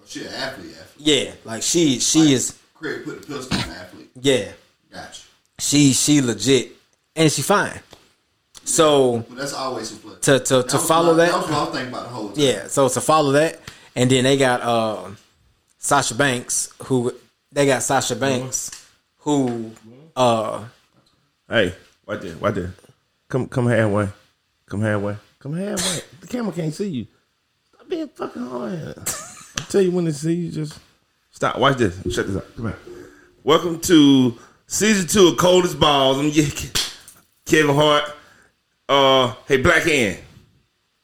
Oh, 0.00 0.04
she 0.06 0.20
an 0.22 0.32
athlete, 0.32 0.74
athlete. 0.80 1.06
Yeah, 1.06 1.32
like 1.44 1.62
she 1.62 1.98
she 1.98 2.32
is 2.32 2.58
Craig 2.74 3.04
put 3.04 3.20
the 3.20 3.34
pistol 3.34 3.58
on 3.58 3.70
athlete. 3.70 3.93
Yeah 4.24 4.52
Gotcha. 4.90 5.22
she 5.58 5.92
she 5.92 6.20
legit 6.20 6.72
and 7.14 7.30
she 7.30 7.42
fine 7.42 7.78
So 8.64 9.18
But 9.28 9.36
that's 9.38 9.52
always 9.52 9.92
a 9.92 9.96
flip. 9.96 10.20
to 10.22 10.40
to, 10.40 10.62
to 10.64 10.78
follow 10.78 11.12
my- 11.12 11.24
that, 11.26 11.32
That 11.32 11.38
was 11.42 11.50
what 11.50 11.54
I 11.58 11.64
was 11.64 11.72
thinking 11.74 11.92
about 11.92 12.02
the 12.08 12.14
whole 12.16 12.28
time. 12.30 12.38
yeah. 12.40 12.66
So 12.68 12.88
to 12.88 13.00
follow 13.00 13.32
that, 13.32 13.60
and 13.94 14.10
then 14.10 14.24
they 14.24 14.36
got 14.38 14.60
uh, 14.62 15.10
Sasha 15.78 16.14
Banks, 16.14 16.72
who 16.84 17.12
they 17.52 17.66
got 17.66 17.82
Sasha 17.82 18.16
Banks, 18.16 18.70
who 19.18 19.70
uh, 20.16 20.64
Hey, 21.48 21.74
right 22.06 22.20
there, 22.22 22.36
right 22.36 22.54
there. 22.54 22.72
Come, 23.28 23.46
come 23.48 23.66
halfway. 23.68 24.08
Come 24.66 24.80
halfway. 24.80 25.16
Come 25.38 25.52
halfway. 25.54 26.00
The 26.22 26.26
camera 26.26 26.52
can't 26.52 26.72
see 26.74 26.88
you. 26.88 27.06
Stop 27.68 27.88
being 27.88 28.08
fucking 28.08 28.46
hard. 28.46 28.94
I'll 29.60 29.66
tell 29.68 29.82
you 29.82 29.90
when 29.92 30.06
to 30.06 30.12
see 30.12 30.34
you, 30.34 30.50
just 30.50 30.78
stop. 31.30 31.58
Watch 31.58 31.76
this. 31.76 31.94
Shut 32.14 32.26
this 32.26 32.36
out. 32.36 32.46
Come 32.56 32.66
here. 32.72 32.78
Welcome 33.46 33.78
to 33.80 34.38
season 34.66 35.06
two 35.06 35.28
of 35.28 35.36
Cold 35.36 35.66
as 35.66 35.74
Balls. 35.74 36.18
I'm 36.18 36.30
Kevin 37.44 37.74
Hart. 37.74 38.04
Uh, 38.88 39.34
hey, 39.46 39.58
Black 39.58 39.82
Hand. 39.82 40.18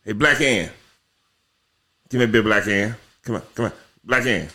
Hey, 0.03 0.12
Black 0.12 0.38
Hand. 0.38 0.70
Give 2.09 2.20
me 2.20 2.24
a 2.24 2.29
bit 2.29 2.38
of 2.38 2.46
Black 2.46 2.64
Hand. 2.64 2.94
Come 3.24 3.35
on, 3.35 3.42
come 3.55 3.66
on, 3.66 3.72
Black 4.03 4.24
Hand. 4.24 4.48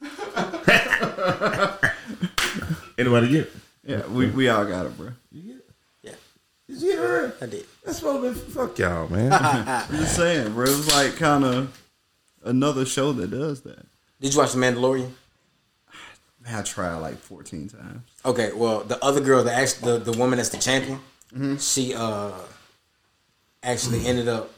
Anybody 2.96 3.28
get 3.28 3.40
it? 3.40 3.52
Yeah, 3.84 4.06
we, 4.06 4.30
we 4.30 4.48
all 4.48 4.64
got 4.64 4.86
it, 4.86 4.96
bro. 4.96 5.10
You 5.30 5.42
get 5.42 5.56
it? 5.56 5.70
Yeah, 6.02 6.12
Did 6.70 6.80
you 6.80 6.92
hear 6.92 7.24
it? 7.26 7.36
I 7.42 7.46
did. 7.48 7.66
That's 7.84 7.98
supposed 7.98 8.40
to 8.40 8.46
be 8.46 8.50
fuck 8.50 8.78
y'all, 8.78 9.08
man. 9.08 9.30
I'm 9.30 9.88
just 9.98 10.16
saying, 10.16 10.54
bro. 10.54 10.64
It 10.64 10.70
was 10.70 10.90
like 10.94 11.16
kind 11.16 11.44
of 11.44 11.78
another 12.44 12.86
show 12.86 13.12
that 13.12 13.30
does 13.30 13.60
that. 13.60 13.84
Did 14.22 14.32
you 14.32 14.40
watch 14.40 14.52
The 14.52 14.58
Mandalorian? 14.58 15.10
Man, 16.46 16.54
I 16.54 16.62
tried 16.62 16.94
like 16.96 17.18
14 17.18 17.68
times. 17.68 18.00
Okay, 18.24 18.52
well, 18.54 18.80
the 18.84 19.02
other 19.04 19.20
girl, 19.20 19.42
the 19.44 19.52
actually 19.52 19.98
the, 19.98 20.12
the 20.12 20.18
woman 20.18 20.36
that's 20.38 20.48
the 20.50 20.58
champion, 20.58 21.00
Mm-hmm. 21.34 21.56
she 21.56 21.92
uh 21.92 22.30
actually 23.62 24.06
ended 24.06 24.28
up 24.28 24.48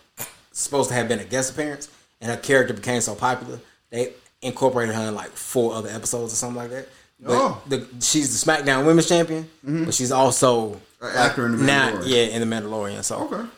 supposed 0.53 0.91
to 0.91 0.95
have 0.95 1.09
been 1.09 1.19
a 1.19 1.25
guest 1.25 1.53
appearance, 1.53 1.89
and 2.21 2.31
her 2.31 2.37
character 2.37 2.75
became 2.75 3.01
so 3.01 3.15
popular 3.15 3.59
they 3.91 4.13
incorporated 4.43 4.95
her 4.95 5.09
in 5.09 5.15
like 5.15 5.31
four 5.31 5.73
other 5.75 5.89
episodes 5.89 6.33
or 6.33 6.37
something 6.37 6.57
like 6.59 6.71
that. 6.71 6.89
But 7.21 7.33
Oh. 7.33 7.63
the, 7.67 7.87
she's 8.01 8.45
the 8.45 8.51
SmackDown 8.53 8.85
Women's 8.85 9.09
Champion, 9.09 9.49
but 9.65 9.95
she's 9.95 10.13
also 10.13 10.81
Mm-hmm. 11.01 11.05
An 11.07 11.17
actor 11.17 11.47
in 11.47 11.53
The 11.57 11.65
now, 11.65 11.91
Mandalorian. 11.93 12.03
yeah, 12.07 12.23
in 12.37 12.49
the 12.49 12.57
Mandalorian. 12.57 13.03
So 13.05 13.17
Okay. 13.33 13.49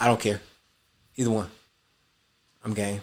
I 0.00 0.06
don't 0.08 0.18
care, 0.20 0.40
either 1.16 1.30
one. 1.30 1.48
I'm 2.64 2.74
game. 2.74 3.02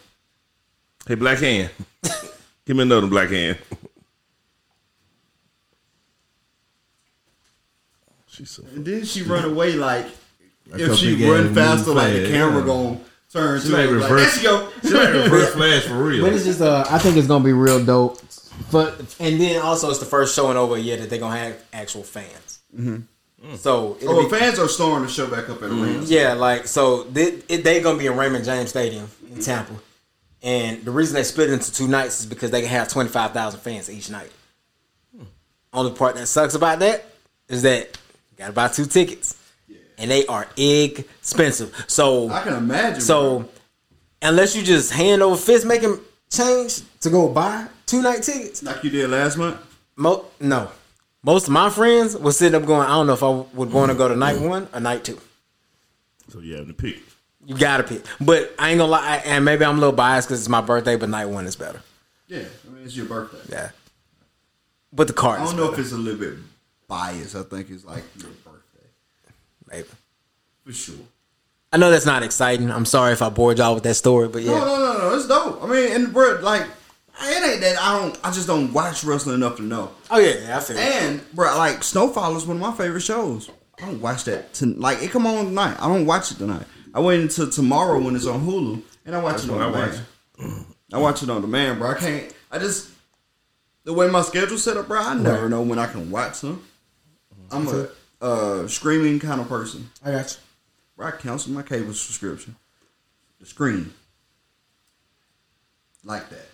hey, 1.08 1.16
Black 1.16 1.38
Hand. 1.40 1.70
Give 2.70 2.78
me 2.78 2.84
another 2.84 3.08
Black 3.08 3.30
Hand. 3.32 3.58
She's 8.28 8.52
so. 8.52 8.64
And 8.76 8.86
then 8.86 9.04
she 9.06 9.24
run 9.24 9.44
away 9.44 9.74
like 9.74 10.06
Like 10.68 10.82
if 10.82 10.96
she 10.98 11.28
run 11.28 11.56
faster, 11.56 11.88
move 11.88 11.98
like 11.98 12.14
the 12.14 12.28
camera 12.30 12.60
yeah. 12.60 12.66
gonna 12.68 13.00
turn 13.34 13.60
She 13.60 13.70
to 13.70 13.74
like 13.74 13.90
her. 13.90 13.98
Like, 14.00 14.10
reverse- 14.12 14.42
there 14.44 14.52
go. 14.52 14.70
She 14.84 14.90
like 14.94 15.10
reverse 15.14 15.54
flash 15.56 15.84
for 15.86 15.96
real. 16.04 16.24
But 16.24 16.34
it's 16.34 16.46
just 16.46 16.62
uh, 16.62 16.86
I 16.92 17.00
think 17.00 17.18
it's 17.18 17.26
gonna 17.28 17.44
be 17.44 17.54
real 17.54 17.84
dope. 17.84 18.22
But 18.72 19.00
And 19.20 19.42
then 19.42 19.60
also, 19.64 19.90
it's 19.90 19.98
the 19.98 20.06
first 20.06 20.36
show 20.36 20.52
in 20.52 20.58
over 20.58 20.76
a 20.76 20.80
year 20.80 20.98
that 20.98 21.10
they're 21.10 21.18
gonna 21.18 21.40
have 21.40 21.58
actual 21.74 22.04
fans. 22.04 22.60
Mm-hmm. 22.78 23.56
So 23.56 23.98
Oh, 24.04 24.30
be- 24.30 24.38
fans 24.38 24.60
are 24.60 24.68
starting 24.68 25.08
to 25.08 25.12
show 25.12 25.26
back 25.26 25.50
up 25.50 25.64
at 25.64 25.72
arena. 25.72 26.04
Yeah, 26.04 26.34
like 26.34 26.68
so 26.68 27.02
they, 27.06 27.42
it, 27.50 27.64
they 27.64 27.82
gonna 27.82 27.98
be 27.98 28.06
in 28.06 28.16
Raymond 28.16 28.46
James 28.46 28.70
Stadium 28.70 29.10
in 29.34 29.42
Tampa, 29.42 29.74
and 30.42 30.84
the 30.86 30.92
reason 30.92 31.16
they 31.16 31.24
split 31.24 31.50
it 31.50 31.54
into 31.54 31.74
two 31.74 31.88
nights 31.88 32.22
is 32.22 32.26
because 32.26 32.52
they 32.52 32.62
can 32.62 32.70
have 32.70 32.88
twenty 32.88 33.10
five 33.10 33.32
thousand 33.32 33.60
fans 33.60 33.90
each 33.90 34.10
night. 34.10 34.32
Only 35.74 35.92
part 35.92 36.16
that 36.16 36.28
sucks 36.28 36.56
about 36.56 36.80
that 36.80 37.06
is 37.48 37.62
that 37.64 37.98
you 38.32 38.38
gotta 38.38 38.54
buy 38.54 38.70
two 38.70 38.86
tickets, 38.86 39.38
and 39.98 40.10
they 40.10 40.26
are 40.28 40.48
expensive. 40.58 41.86
So 41.88 42.30
I 42.30 42.42
can 42.44 42.54
imagine. 42.54 43.02
so 43.02 43.40
bro. 43.40 43.50
unless 44.22 44.56
you 44.56 44.64
just 44.64 44.92
hand 44.92 45.22
over 45.22 45.36
fist 45.36 45.66
making 45.66 46.00
change 46.30 46.82
to 47.02 47.10
go 47.10 47.30
buy 47.30 47.68
two 47.86 48.02
night 48.02 48.24
tickets, 48.24 48.64
like 48.64 48.84
you 48.84 48.90
did 48.90 49.10
last 49.10 49.38
month. 49.38 49.58
mo- 49.96 50.26
no. 50.40 50.72
Most 51.22 51.48
of 51.48 51.54
my 51.54 51.70
friends 51.70 52.16
would 52.16 52.34
sit 52.34 52.56
up 52.56 52.66
going, 52.66 52.88
I 52.88 52.92
don't 52.92 53.08
know 53.08 53.14
if 53.14 53.24
I 53.24 53.30
would 53.30 53.74
want 53.74 53.92
to 53.92 53.98
go 53.98 54.08
to 54.08 54.16
night 54.16 54.38
mm. 54.38 54.48
one 54.48 54.70
or 54.74 54.80
night 54.80 55.04
two. 55.04 55.20
so 56.30 56.40
you 56.40 56.56
have 56.56 56.68
to 56.68 56.74
pick. 56.74 57.02
You 57.50 57.58
gotta 57.58 57.82
pick. 57.82 58.04
But 58.22 58.54
I 58.60 58.70
ain't 58.70 58.78
gonna 58.78 58.92
lie, 58.92 59.24
and 59.26 59.44
maybe 59.44 59.66
I'm 59.66 59.78
a 59.78 59.80
little 59.80 59.96
biased 59.96 60.28
because 60.28 60.40
it's 60.40 60.50
my 60.50 60.62
birthday, 60.62 60.96
but 60.98 61.10
night 61.10 61.26
one 61.26 61.48
is 61.48 61.56
better. 61.56 61.82
Yeah, 62.28 62.44
I 62.68 62.72
mean 62.72 62.84
it's 62.86 62.96
your 62.96 63.08
birthday. 63.08 63.40
Yeah. 63.52 63.72
But 64.94 65.08
the 65.08 65.14
card 65.14 65.42
I 65.42 65.46
don't 65.46 65.58
know 65.58 65.72
better, 65.72 65.82
if 65.82 65.88
it's 65.88 65.92
a 65.94 65.98
little 65.98 66.20
bit 66.20 66.36
biased. 66.88 67.36
I 67.36 67.42
think 67.42 67.72
it's 67.72 67.84
like 67.84 68.04
your 68.20 68.30
birthday 68.30 68.88
maybe. 69.68 69.88
for 70.64 70.72
sure. 70.72 70.96
I 71.74 71.78
know 71.78 71.90
that's 71.90 72.06
not 72.06 72.22
exciting. 72.22 72.70
I'm 72.70 72.86
sorry 72.86 73.14
if 73.14 73.24
I 73.24 73.30
bored 73.30 73.58
y'all 73.58 73.74
with 73.74 73.84
that 73.84 73.96
story, 73.96 74.28
but 74.28 74.44
yeah. 74.44 74.52
no, 74.52 74.66
no, 74.66 74.94
no. 74.94 75.10
No. 75.10 75.16
It's 75.16 75.28
dope. 75.28 75.64
I 75.64 75.66
mean, 75.66 75.92
and 75.92 76.14
bro, 76.14 76.40
like 76.44 76.68
it 77.20 77.52
ain't 77.52 77.62
that 77.62 77.82
I 77.82 77.98
don't. 77.98 78.20
I 78.24 78.30
just 78.30 78.46
don't 78.46 78.72
watch 78.72 79.04
wrestling 79.04 79.36
enough 79.38 79.56
to 79.58 79.64
know. 79.64 79.90
Oh 80.12 80.20
yeah, 80.20 80.36
yeah 80.40 80.58
I 80.58 80.60
feel 80.60 80.78
it. 80.78 80.84
And 80.84 81.34
bro, 81.34 81.58
like 81.58 81.82
Snowfall 81.82 82.38
is 82.38 82.46
one 82.46 82.58
of 82.58 82.62
my 82.62 82.74
favorite 82.74 83.02
shows. 83.02 83.50
I 83.82 83.88
don't 83.88 84.02
watch 84.02 84.26
that. 84.26 84.54
To, 84.56 84.68
like 84.68 85.02
it 85.02 85.10
come 85.10 85.26
on 85.26 85.46
tonight. 85.46 85.78
I 85.80 85.88
don't 85.88 86.06
watch 86.06 86.32
it 86.32 86.38
tonight. 86.38 86.68
I 86.94 87.00
wait 87.00 87.20
until 87.22 87.50
tomorrow 87.50 88.02
when 88.02 88.16
it's 88.16 88.26
on 88.26 88.46
Hulu, 88.46 88.82
and 89.06 89.16
I 89.16 89.22
watch 89.22 89.34
That's 89.34 89.46
it 89.46 89.52
on 89.52 89.62
I 89.62 89.66
demand. 89.72 90.06
watch 90.40 90.66
I 90.92 90.98
watch 90.98 91.24
it 91.24 91.30
on 91.30 91.42
demand, 91.42 91.80
bro. 91.80 91.92
I 91.92 91.94
can't. 91.96 92.34
I 92.52 92.58
just 92.58 92.90
the 93.84 93.94
way 93.94 94.10
my 94.10 94.22
schedule's 94.22 94.64
set 94.64 94.78
up, 94.78 94.88
bro. 94.88 95.00
I 95.00 95.14
never 95.14 95.50
know 95.50 95.62
when 95.62 95.80
I 95.80 95.88
can 95.88 96.10
watch 96.12 96.36
some. 96.36 96.64
I'm 97.52 97.68
a 97.68 97.90
uh, 98.22 98.68
streaming 98.68 99.20
kind 99.20 99.42
of 99.42 99.48
person. 99.48 99.90
I 100.04 100.12
got 100.12 100.32
you. 100.32 100.38
Bro, 100.98 101.08
I 101.08 101.12
cancel 101.12 101.52
my 101.54 101.62
cable 101.62 101.94
subscription. 101.94 102.56
The 103.40 103.46
screen. 103.46 103.94
Like 106.04 106.30
that. 106.30 106.48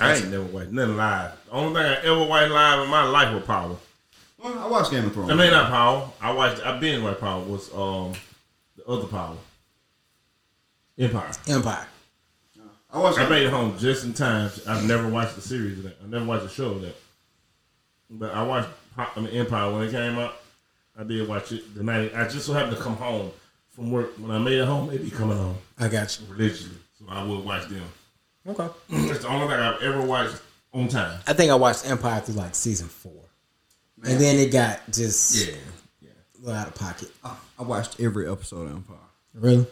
I 0.00 0.16
ain't 0.16 0.30
never 0.30 0.44
watched 0.44 0.70
nothing 0.72 0.96
live. 0.96 1.32
The 1.46 1.52
only 1.52 1.80
thing 1.80 1.90
I 1.90 1.96
ever 2.04 2.24
watched 2.24 2.50
live 2.50 2.82
in 2.84 2.90
my 2.90 3.04
life 3.04 3.34
was 3.34 3.44
Power. 3.44 3.76
Well, 4.44 4.58
I 4.58 4.66
watched 4.66 4.90
Game 4.90 5.06
of 5.06 5.14
Thrones. 5.14 5.30
I 5.30 5.34
mean, 5.34 5.50
not 5.50 5.70
Power. 5.70 6.10
I 6.20 6.30
watched. 6.30 6.64
I've 6.66 6.78
been 6.78 7.02
watched 7.02 7.20
Power 7.20 7.42
was 7.42 7.72
um 7.74 8.12
the 8.76 8.84
other 8.86 9.06
Power. 9.06 9.36
Empire. 10.98 11.30
Empire. 11.48 11.86
I 12.92 12.98
watch. 12.98 13.18
I 13.18 13.26
made 13.26 13.44
it 13.46 13.50
home 13.50 13.78
just 13.78 14.04
in 14.04 14.12
time. 14.12 14.50
I've 14.68 14.86
never 14.86 15.08
watched 15.08 15.36
the 15.36 15.40
series 15.40 15.78
of 15.78 15.84
that. 15.84 15.96
I 16.04 16.06
never 16.08 16.26
watched 16.26 16.42
the 16.44 16.50
show 16.50 16.72
of 16.72 16.82
that. 16.82 16.94
But 18.10 18.34
I 18.34 18.42
watched 18.42 18.68
I 18.98 19.18
mean, 19.20 19.28
Empire 19.28 19.72
when 19.72 19.88
it 19.88 19.90
came 19.90 20.18
out. 20.18 20.34
I 20.96 21.04
did 21.04 21.26
watch 21.26 21.50
it 21.50 21.74
the 21.74 21.82
night. 21.82 22.12
I 22.14 22.28
just 22.28 22.44
so 22.44 22.52
happened 22.52 22.76
to 22.76 22.82
come 22.82 22.96
home 22.96 23.32
from 23.70 23.90
work. 23.90 24.10
When 24.18 24.30
I 24.30 24.38
made 24.38 24.58
it 24.58 24.66
home, 24.66 24.90
it 24.90 25.02
be 25.02 25.10
coming 25.10 25.38
on 25.38 25.56
I 25.78 25.88
got 25.88 26.20
you. 26.20 26.26
religiously, 26.30 26.76
so 26.98 27.06
I 27.08 27.24
would 27.24 27.42
watch 27.44 27.66
them. 27.68 27.82
Okay. 28.46 28.68
It's 29.10 29.20
the 29.20 29.28
only 29.28 29.48
thing 29.48 29.56
I've 29.58 29.82
ever 29.82 30.02
watched 30.02 30.36
on 30.74 30.86
time. 30.88 31.18
I 31.26 31.32
think 31.32 31.50
I 31.50 31.54
watched 31.54 31.88
Empire 31.88 32.20
through 32.20 32.34
like 32.34 32.54
season 32.54 32.88
four. 32.88 33.23
And 34.06 34.20
then 34.20 34.36
it 34.38 34.50
got 34.52 34.80
just 34.90 35.46
Yeah, 35.46 35.54
yeah. 36.02 36.08
a 36.10 36.38
little 36.40 36.60
out 36.60 36.68
of 36.68 36.74
pocket. 36.74 37.10
I, 37.24 37.36
I 37.58 37.62
watched 37.62 38.00
every 38.00 38.30
episode 38.30 38.66
of 38.68 38.72
Empire. 38.76 38.96
Really? 39.34 39.66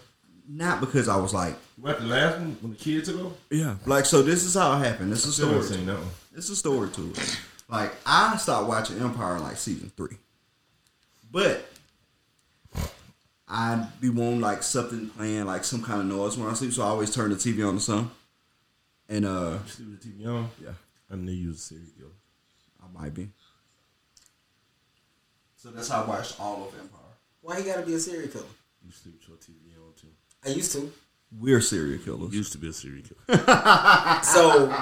Not 0.48 0.80
because 0.80 1.08
I 1.08 1.16
was 1.16 1.32
like, 1.34 1.56
What 1.76 2.00
the 2.00 2.06
last 2.06 2.38
one 2.38 2.56
when 2.60 2.72
the 2.72 2.78
kids 2.78 3.08
took 3.08 3.20
over? 3.20 3.34
yeah, 3.50 3.76
like 3.86 4.06
so. 4.06 4.22
This 4.22 4.44
is 4.44 4.54
how 4.54 4.76
it 4.80 4.84
happened. 4.84 5.12
This 5.12 5.24
is 5.26 5.38
a 5.38 5.46
story. 5.46 5.62
seen 5.62 5.86
that 5.86 5.98
one. 5.98 6.08
It's 6.34 6.48
a 6.50 6.56
story 6.56 6.88
to 6.90 7.10
it. 7.10 7.38
Like 7.68 7.92
I 8.04 8.36
stopped 8.36 8.68
watching 8.68 8.98
Empire 9.00 9.38
like 9.38 9.56
season 9.56 9.90
three, 9.96 10.16
but 11.30 11.64
I'd 13.48 13.86
be 14.00 14.08
wanting 14.08 14.40
like 14.40 14.62
something 14.62 15.08
playing, 15.10 15.44
like 15.44 15.64
some 15.64 15.82
kind 15.82 16.00
of 16.00 16.06
noise 16.06 16.36
when 16.38 16.48
I 16.48 16.54
sleep. 16.54 16.72
So 16.72 16.82
I 16.82 16.86
always 16.86 17.14
turn 17.14 17.30
the 17.30 17.36
TV 17.36 17.66
on 17.66 17.76
the 17.76 17.80
sun, 17.80 18.10
and 19.08 19.24
uh, 19.24 19.58
You 19.64 19.70
see 19.70 19.84
the 19.84 19.96
TV 20.24 20.26
on? 20.26 20.50
yeah, 20.62 20.70
I 21.10 21.16
knew 21.16 21.32
you 21.32 21.48
was 21.48 21.58
a 21.58 21.60
serial 21.60 21.86
killer. 21.96 22.10
I 22.82 23.00
might 23.02 23.14
be. 23.14 23.28
So 25.62 25.70
that's 25.70 25.88
how 25.88 26.02
I 26.02 26.06
watched 26.08 26.40
all 26.40 26.64
of 26.66 26.74
Empire. 26.74 26.98
Why 27.40 27.58
you 27.58 27.64
gotta 27.64 27.86
be 27.86 27.94
a 27.94 27.98
serial 28.00 28.26
killer? 28.28 28.44
You 28.84 28.90
sleep 28.90 29.14
with 29.20 29.28
your 29.28 29.36
TV 29.36 29.76
on 29.78 29.92
too. 29.94 30.08
I 30.44 30.48
used 30.48 30.72
to. 30.72 30.90
We're 31.38 31.60
serial 31.60 32.02
killers. 32.02 32.34
Used 32.34 32.50
to 32.50 32.58
be 32.58 32.68
a 32.68 32.72
serial 32.72 33.04
killer. 33.04 33.44
So 34.24 34.74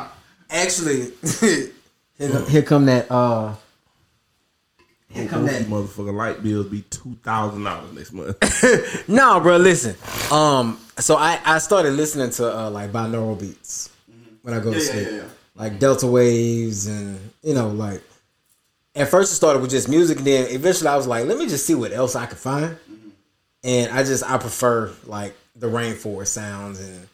actually 0.48 1.12
here, 2.18 2.40
here 2.48 2.62
come 2.62 2.86
that 2.86 3.10
uh 3.10 3.56
here 5.10 5.28
come 5.28 5.44
that 5.44 5.64
motherfucker 5.64 6.14
light 6.14 6.42
bills 6.42 6.68
be 6.68 6.80
two 6.88 7.14
thousand 7.22 7.62
dollars 7.64 7.92
next 7.92 8.12
month. 8.14 9.04
No, 9.08 9.38
bro, 9.40 9.58
listen. 9.58 9.96
Um, 10.32 10.80
so 10.98 11.16
I 11.16 11.38
I 11.44 11.58
started 11.58 11.90
listening 11.92 12.30
to 12.30 12.56
uh, 12.58 12.70
like 12.70 12.90
binaural 12.90 13.38
beats 13.38 13.90
when 14.40 14.54
I 14.54 14.60
go 14.60 14.72
to 14.72 14.78
Yeah, 14.78 14.82
yeah, 14.86 14.90
sleep, 14.92 15.06
yeah, 15.10 15.16
yeah. 15.16 15.24
like 15.56 15.78
delta 15.78 16.06
waves, 16.06 16.86
and 16.86 17.18
you 17.42 17.52
know, 17.52 17.68
like 17.68 18.00
at 18.94 19.08
first 19.08 19.32
it 19.32 19.36
started 19.36 19.60
with 19.62 19.70
just 19.70 19.88
music, 19.88 20.18
and 20.18 20.26
then 20.26 20.46
eventually 20.50 20.88
I 20.88 20.96
was 20.96 21.06
like, 21.06 21.26
let 21.26 21.38
me 21.38 21.46
just 21.46 21.66
see 21.66 21.74
what 21.74 21.92
else 21.92 22.16
I 22.16 22.26
could 22.26 22.38
find, 22.38 22.76
and 23.64 23.90
I 23.92 24.02
just 24.02 24.24
I 24.28 24.38
prefer 24.38 24.92
like 25.06 25.34
the 25.56 25.68
rainforest 25.68 26.28
sounds 26.28 26.80
and 26.80 27.06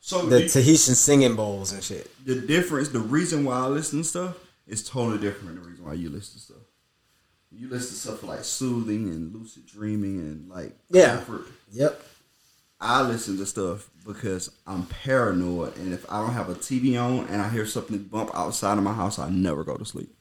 So 0.00 0.26
the 0.26 0.38
the, 0.40 0.48
Tibetan 0.48 0.94
singing 0.94 1.36
bowls 1.36 1.72
and 1.72 1.82
shit. 1.82 2.10
the 2.24 2.34
difference, 2.40 2.88
the 2.88 2.98
reason 3.00 3.44
why 3.44 3.58
I 3.58 3.66
listen 3.66 4.00
to 4.00 4.04
stuff 4.04 4.36
is 4.66 4.88
totally 4.88 5.18
different 5.18 5.54
than 5.54 5.62
the 5.62 5.68
reason 5.70 5.84
why 5.84 5.94
you 5.94 6.08
listen 6.10 6.34
to 6.34 6.40
stuff. 6.40 6.56
You 7.52 7.68
listen 7.68 7.90
to 7.90 7.94
stuff 7.94 8.22
like 8.24 8.44
soothing 8.44 9.08
and 9.08 9.32
lucid 9.34 9.66
dreaming 9.66 10.18
and 10.20 10.48
like 10.50 10.76
Yeah. 10.90 11.16
comfort. 11.16 11.46
Yep. 11.72 12.02
I 12.80 13.00
listen 13.02 13.38
to 13.38 13.46
stuff 13.46 13.88
because 14.06 14.50
I'm 14.66 14.84
paranoid, 14.86 15.76
and 15.78 15.94
if 15.94 16.04
I 16.12 16.20
don't 16.20 16.34
have 16.34 16.50
a 16.50 16.54
TV 16.54 17.00
on 17.00 17.26
and 17.28 17.40
I 17.40 17.48
hear 17.48 17.64
something 17.64 17.96
bump 17.98 18.30
outside 18.34 18.76
of 18.76 18.84
my 18.84 18.92
house, 18.92 19.18
I 19.18 19.30
never 19.30 19.64
go 19.64 19.76
to 19.76 19.84
sleep. 19.84 20.12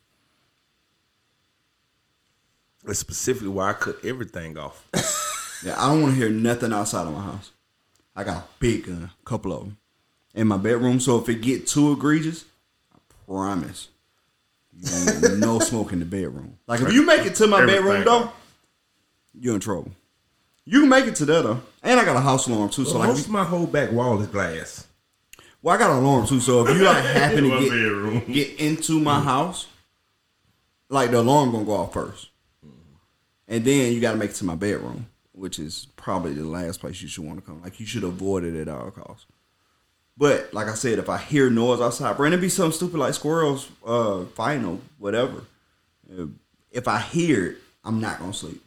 That's 2.86 3.00
specifically 3.00 3.50
why 3.50 3.72
I 3.72 3.74
cut 3.74 3.98
everything 4.04 4.58
off. 4.58 4.86
Yeah, 5.64 5.82
I 5.82 5.88
don't 5.88 6.02
want 6.02 6.14
to 6.14 6.20
hear 6.20 6.30
nothing 6.30 6.74
outside 6.74 7.08
of 7.08 7.14
my 7.14 7.22
house. 7.22 7.52
I 8.16 8.24
got 8.24 8.38
a 8.38 8.48
big 8.60 8.86
gun, 8.86 9.10
a 9.20 9.26
couple 9.28 9.52
of 9.52 9.62
them, 9.62 9.78
in 10.36 10.48
my 10.48 10.58
bedroom. 10.58 11.00
So 11.00 11.18
if 11.18 11.28
it 11.28 11.42
get 11.42 11.66
too 11.66 11.94
egregious, 11.94 12.46
I 12.94 13.00
promise 13.26 13.88
you 14.80 15.38
no 15.38 15.60
smoke 15.60 15.94
in 15.94 16.00
the 16.00 16.06
bedroom. 16.06 16.58
Like 16.68 16.82
if 16.82 16.94
you 16.94 17.06
make 17.06 17.26
it 17.26 17.36
to 17.36 17.48
my 17.48 17.66
bedroom 17.66 18.04
though, 18.04 18.32
you're 19.40 19.56
in 19.56 19.60
trouble. 19.60 19.92
You 20.66 20.82
can 20.82 20.90
make 20.90 21.06
it 21.06 21.16
to 21.16 21.26
that 21.26 21.44
though, 21.44 21.62
and 21.84 22.00
I 22.00 22.06
got 22.06 22.16
a 22.16 22.22
house 22.22 22.48
alarm 22.48 22.70
too. 22.70 22.86
So 22.86 22.98
like, 23.00 23.10
Most 23.10 23.30
my 23.30 23.44
whole 23.44 23.68
back 23.68 23.92
wall 23.92 24.22
is 24.22 24.28
glass. 24.28 24.88
well, 25.62 25.76
I 25.76 25.78
got 25.78 25.92
an 25.92 26.04
alarm 26.04 26.28
too. 26.28 26.40
So 26.40 26.66
if 26.68 26.76
you 26.76 26.84
like 26.84 27.04
happen 27.04 27.44
to 27.44 27.60
get 27.60 27.70
bedroom. 27.70 28.20
get 28.32 28.60
into 28.60 29.00
my 29.00 29.20
mm. 29.20 29.24
house, 29.24 29.68
like 30.90 31.12
the 31.12 31.20
alarm 31.20 31.52
gonna 31.52 31.66
go 31.66 31.74
off 31.74 31.94
first, 31.94 32.30
and 33.48 33.64
then 33.66 33.94
you 33.94 34.00
got 34.02 34.12
to 34.12 34.18
make 34.18 34.32
it 34.32 34.36
to 34.38 34.46
my 34.46 34.56
bedroom, 34.56 35.08
which 35.34 35.60
is 35.60 35.88
probably 35.96 36.34
the 36.34 36.46
last 36.46 36.80
place 36.80 37.02
you 37.02 37.08
should 37.08 37.26
want 37.26 37.40
to 37.40 37.46
come. 37.46 37.62
Like 37.62 37.80
you 37.80 37.86
should 37.86 38.04
avoid 38.04 38.44
it 38.44 38.56
at 38.60 38.68
all 38.68 38.92
costs. 38.92 39.26
But 40.18 40.54
like 40.54 40.68
I 40.68 40.76
said, 40.76 40.98
if 41.00 41.10
I 41.10 41.18
hear 41.18 41.50
noise 41.50 41.82
outside, 41.82 42.16
bro, 42.16 42.26
and 42.28 42.34
it 42.36 42.40
be 42.42 42.48
something 42.50 42.72
stupid 42.72 42.98
like 42.98 43.14
squirrels 43.14 43.68
uh, 43.86 44.24
fighting 44.36 44.66
or 44.66 44.80
whatever. 44.98 45.42
If 46.72 46.88
I 46.88 47.00
hear 47.00 47.46
it, 47.48 47.58
I'm 47.84 48.00
not 48.00 48.20
gonna 48.20 48.34
sleep, 48.34 48.64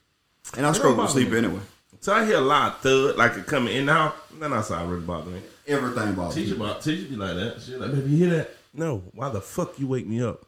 and 0.56 0.66
I 0.66 0.72
struggle 0.72 1.04
to 1.06 1.10
sleep 1.10 1.30
me. 1.30 1.38
anyway. 1.38 1.60
So 2.00 2.12
I 2.14 2.24
hear 2.24 2.36
a 2.36 2.40
lot 2.40 2.74
of 2.74 2.80
thud, 2.80 3.16
like 3.16 3.36
it 3.36 3.46
coming 3.46 3.74
in 3.76 3.86
now. 3.86 4.14
Then 4.38 4.52
I 4.52 4.60
saw 4.60 4.86
really 4.88 5.00
bother 5.00 5.30
me. 5.30 5.40
Everything 5.66 6.14
bothers 6.14 6.34
Teacher, 6.36 6.54
me. 6.56 6.64
about 6.64 6.82
teacher 6.82 7.08
be 7.08 7.16
like 7.16 7.34
that. 7.34 7.60
She 7.60 7.74
like, 7.76 7.92
baby, 7.92 8.10
you 8.10 8.16
hear 8.26 8.36
that? 8.36 8.50
No. 8.72 9.02
Why 9.12 9.28
the 9.30 9.40
fuck 9.40 9.78
you 9.78 9.86
wake 9.88 10.06
me 10.06 10.22
up? 10.22 10.44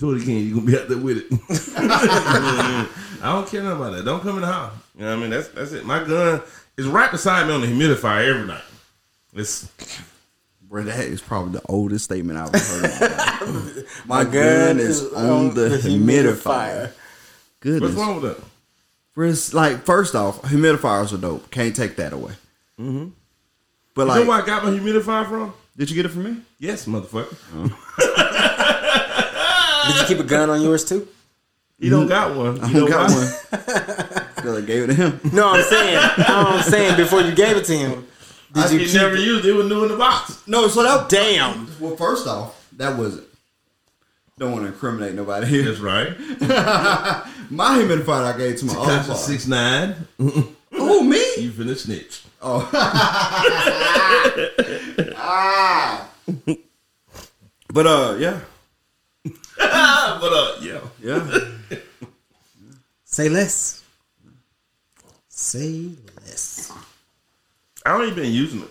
Do 0.00 0.12
it 0.14 0.22
again. 0.22 0.38
You 0.38 0.54
gonna 0.54 0.66
be 0.66 0.78
out 0.78 0.88
there 0.88 0.96
with 0.96 1.18
it. 1.18 1.26
I 3.22 3.32
don't 3.32 3.46
care 3.46 3.62
nothing 3.62 3.76
about 3.76 3.92
that. 3.92 4.04
Don't 4.06 4.22
come 4.22 4.36
in 4.36 4.40
the 4.40 4.46
house. 4.46 4.72
You 4.96 5.02
know 5.04 5.10
what 5.10 5.18
I 5.18 5.20
mean? 5.20 5.30
That's 5.30 5.48
that's 5.48 5.72
it. 5.72 5.84
My 5.84 6.02
gun 6.02 6.40
is 6.78 6.86
right 6.86 7.10
beside 7.10 7.46
me 7.46 7.52
on 7.52 7.60
the 7.60 7.66
humidifier 7.66 8.26
every 8.34 8.46
night. 8.46 8.62
It's 9.34 9.70
Bro, 10.62 10.84
that 10.84 11.00
is 11.00 11.20
probably 11.20 11.52
the 11.52 11.62
oldest 11.68 12.06
statement 12.06 12.38
I've 12.38 12.54
ever 12.54 12.88
heard. 12.88 13.86
My, 14.06 14.22
my, 14.22 14.24
gun 14.24 14.32
gun 14.32 14.78
is 14.80 15.02
is 15.02 15.12
on 15.12 15.28
on 15.30 15.54
the, 15.54 15.68
the 15.68 15.76
humidifier. 15.76 16.32
humidifier. 16.36 16.92
Goodness. 17.60 17.82
what's 17.82 17.94
wrong 17.94 18.22
with 18.22 18.38
that? 18.38 18.44
Bro, 19.14 19.28
it's 19.28 19.52
like 19.52 19.84
first 19.84 20.14
off, 20.14 20.40
humidifiers 20.42 21.12
are 21.12 21.18
dope. 21.18 21.50
Can't 21.50 21.76
take 21.76 21.96
that 21.96 22.12
away. 22.14 22.32
Mm-hmm. 22.78 23.08
But 23.94 24.02
You 24.02 24.08
like, 24.08 24.22
know 24.22 24.30
where 24.30 24.42
I 24.42 24.46
got 24.46 24.64
my 24.64 24.70
humidifier 24.70 25.28
from? 25.28 25.52
did 25.76 25.90
you 25.90 25.96
get 25.96 26.06
it 26.06 26.10
from 26.10 26.22
me? 26.22 26.36
Yes, 26.58 26.86
motherfucker. 26.86 27.36
Did 29.92 30.00
you 30.00 30.06
keep 30.16 30.18
a 30.24 30.28
gun 30.28 30.50
on 30.50 30.60
yours 30.62 30.84
too? 30.84 31.06
You 31.78 31.90
don't 31.90 32.06
got 32.08 32.36
one. 32.36 32.56
You 32.56 32.62
I 32.62 32.72
know 32.72 32.80
don't 32.80 32.90
got 32.90 33.10
why? 33.10 33.16
one. 33.16 34.26
Because 34.40 34.56
I 34.62 34.66
gave 34.66 34.84
it 34.84 34.86
to 34.88 34.94
him. 34.94 35.20
No, 35.34 35.50
I'm 35.52 35.62
saying. 35.64 35.94
no, 36.18 36.24
I'm 36.28 36.62
saying 36.62 36.96
before 36.96 37.20
you 37.20 37.34
gave 37.34 37.58
it 37.58 37.64
to 37.66 37.76
him. 37.76 38.06
Did 38.54 38.64
I 38.64 38.70
you 38.70 38.78
he 38.78 38.86
keep 38.86 38.94
never 38.94 39.16
used 39.16 39.44
it. 39.44 39.50
It 39.50 39.52
was 39.52 39.66
new 39.68 39.82
in 39.82 39.90
the 39.90 39.96
box. 39.98 40.42
No, 40.46 40.66
so 40.68 40.82
that 40.82 41.10
Damn. 41.10 41.68
Well, 41.78 41.94
first 41.96 42.26
off, 42.26 42.66
that 42.78 42.96
wasn't. 42.96 43.26
Don't 44.38 44.52
want 44.52 44.64
to 44.64 44.68
incriminate 44.72 45.14
nobody 45.14 45.46
here. 45.46 45.62
That's 45.64 45.80
right. 45.80 46.18
My 47.50 47.76
humidifier 47.78 48.32
I 48.34 48.38
gave 48.38 48.56
to 48.60 48.64
my 48.64 48.72
other 48.74 48.84
Cost 48.96 49.08
father. 49.08 49.18
six 49.20 49.46
nine. 49.46 49.94
Oh, 50.72 51.02
me? 51.02 51.18
You 51.36 51.50
finna 51.50 51.76
snitch. 51.76 52.22
But 57.72 57.86
uh, 57.86 58.16
yeah, 58.18 58.40
but 60.20 60.32
uh, 60.32 60.56
yeah. 60.60 60.80
yeah. 61.02 61.78
Say 63.04 63.28
less. 63.28 63.84
Say 65.28 65.90
less. 66.24 66.72
I 67.84 67.90
don't 67.90 68.04
even 68.04 68.14
been 68.14 68.32
using 68.32 68.62
it. 68.62 68.70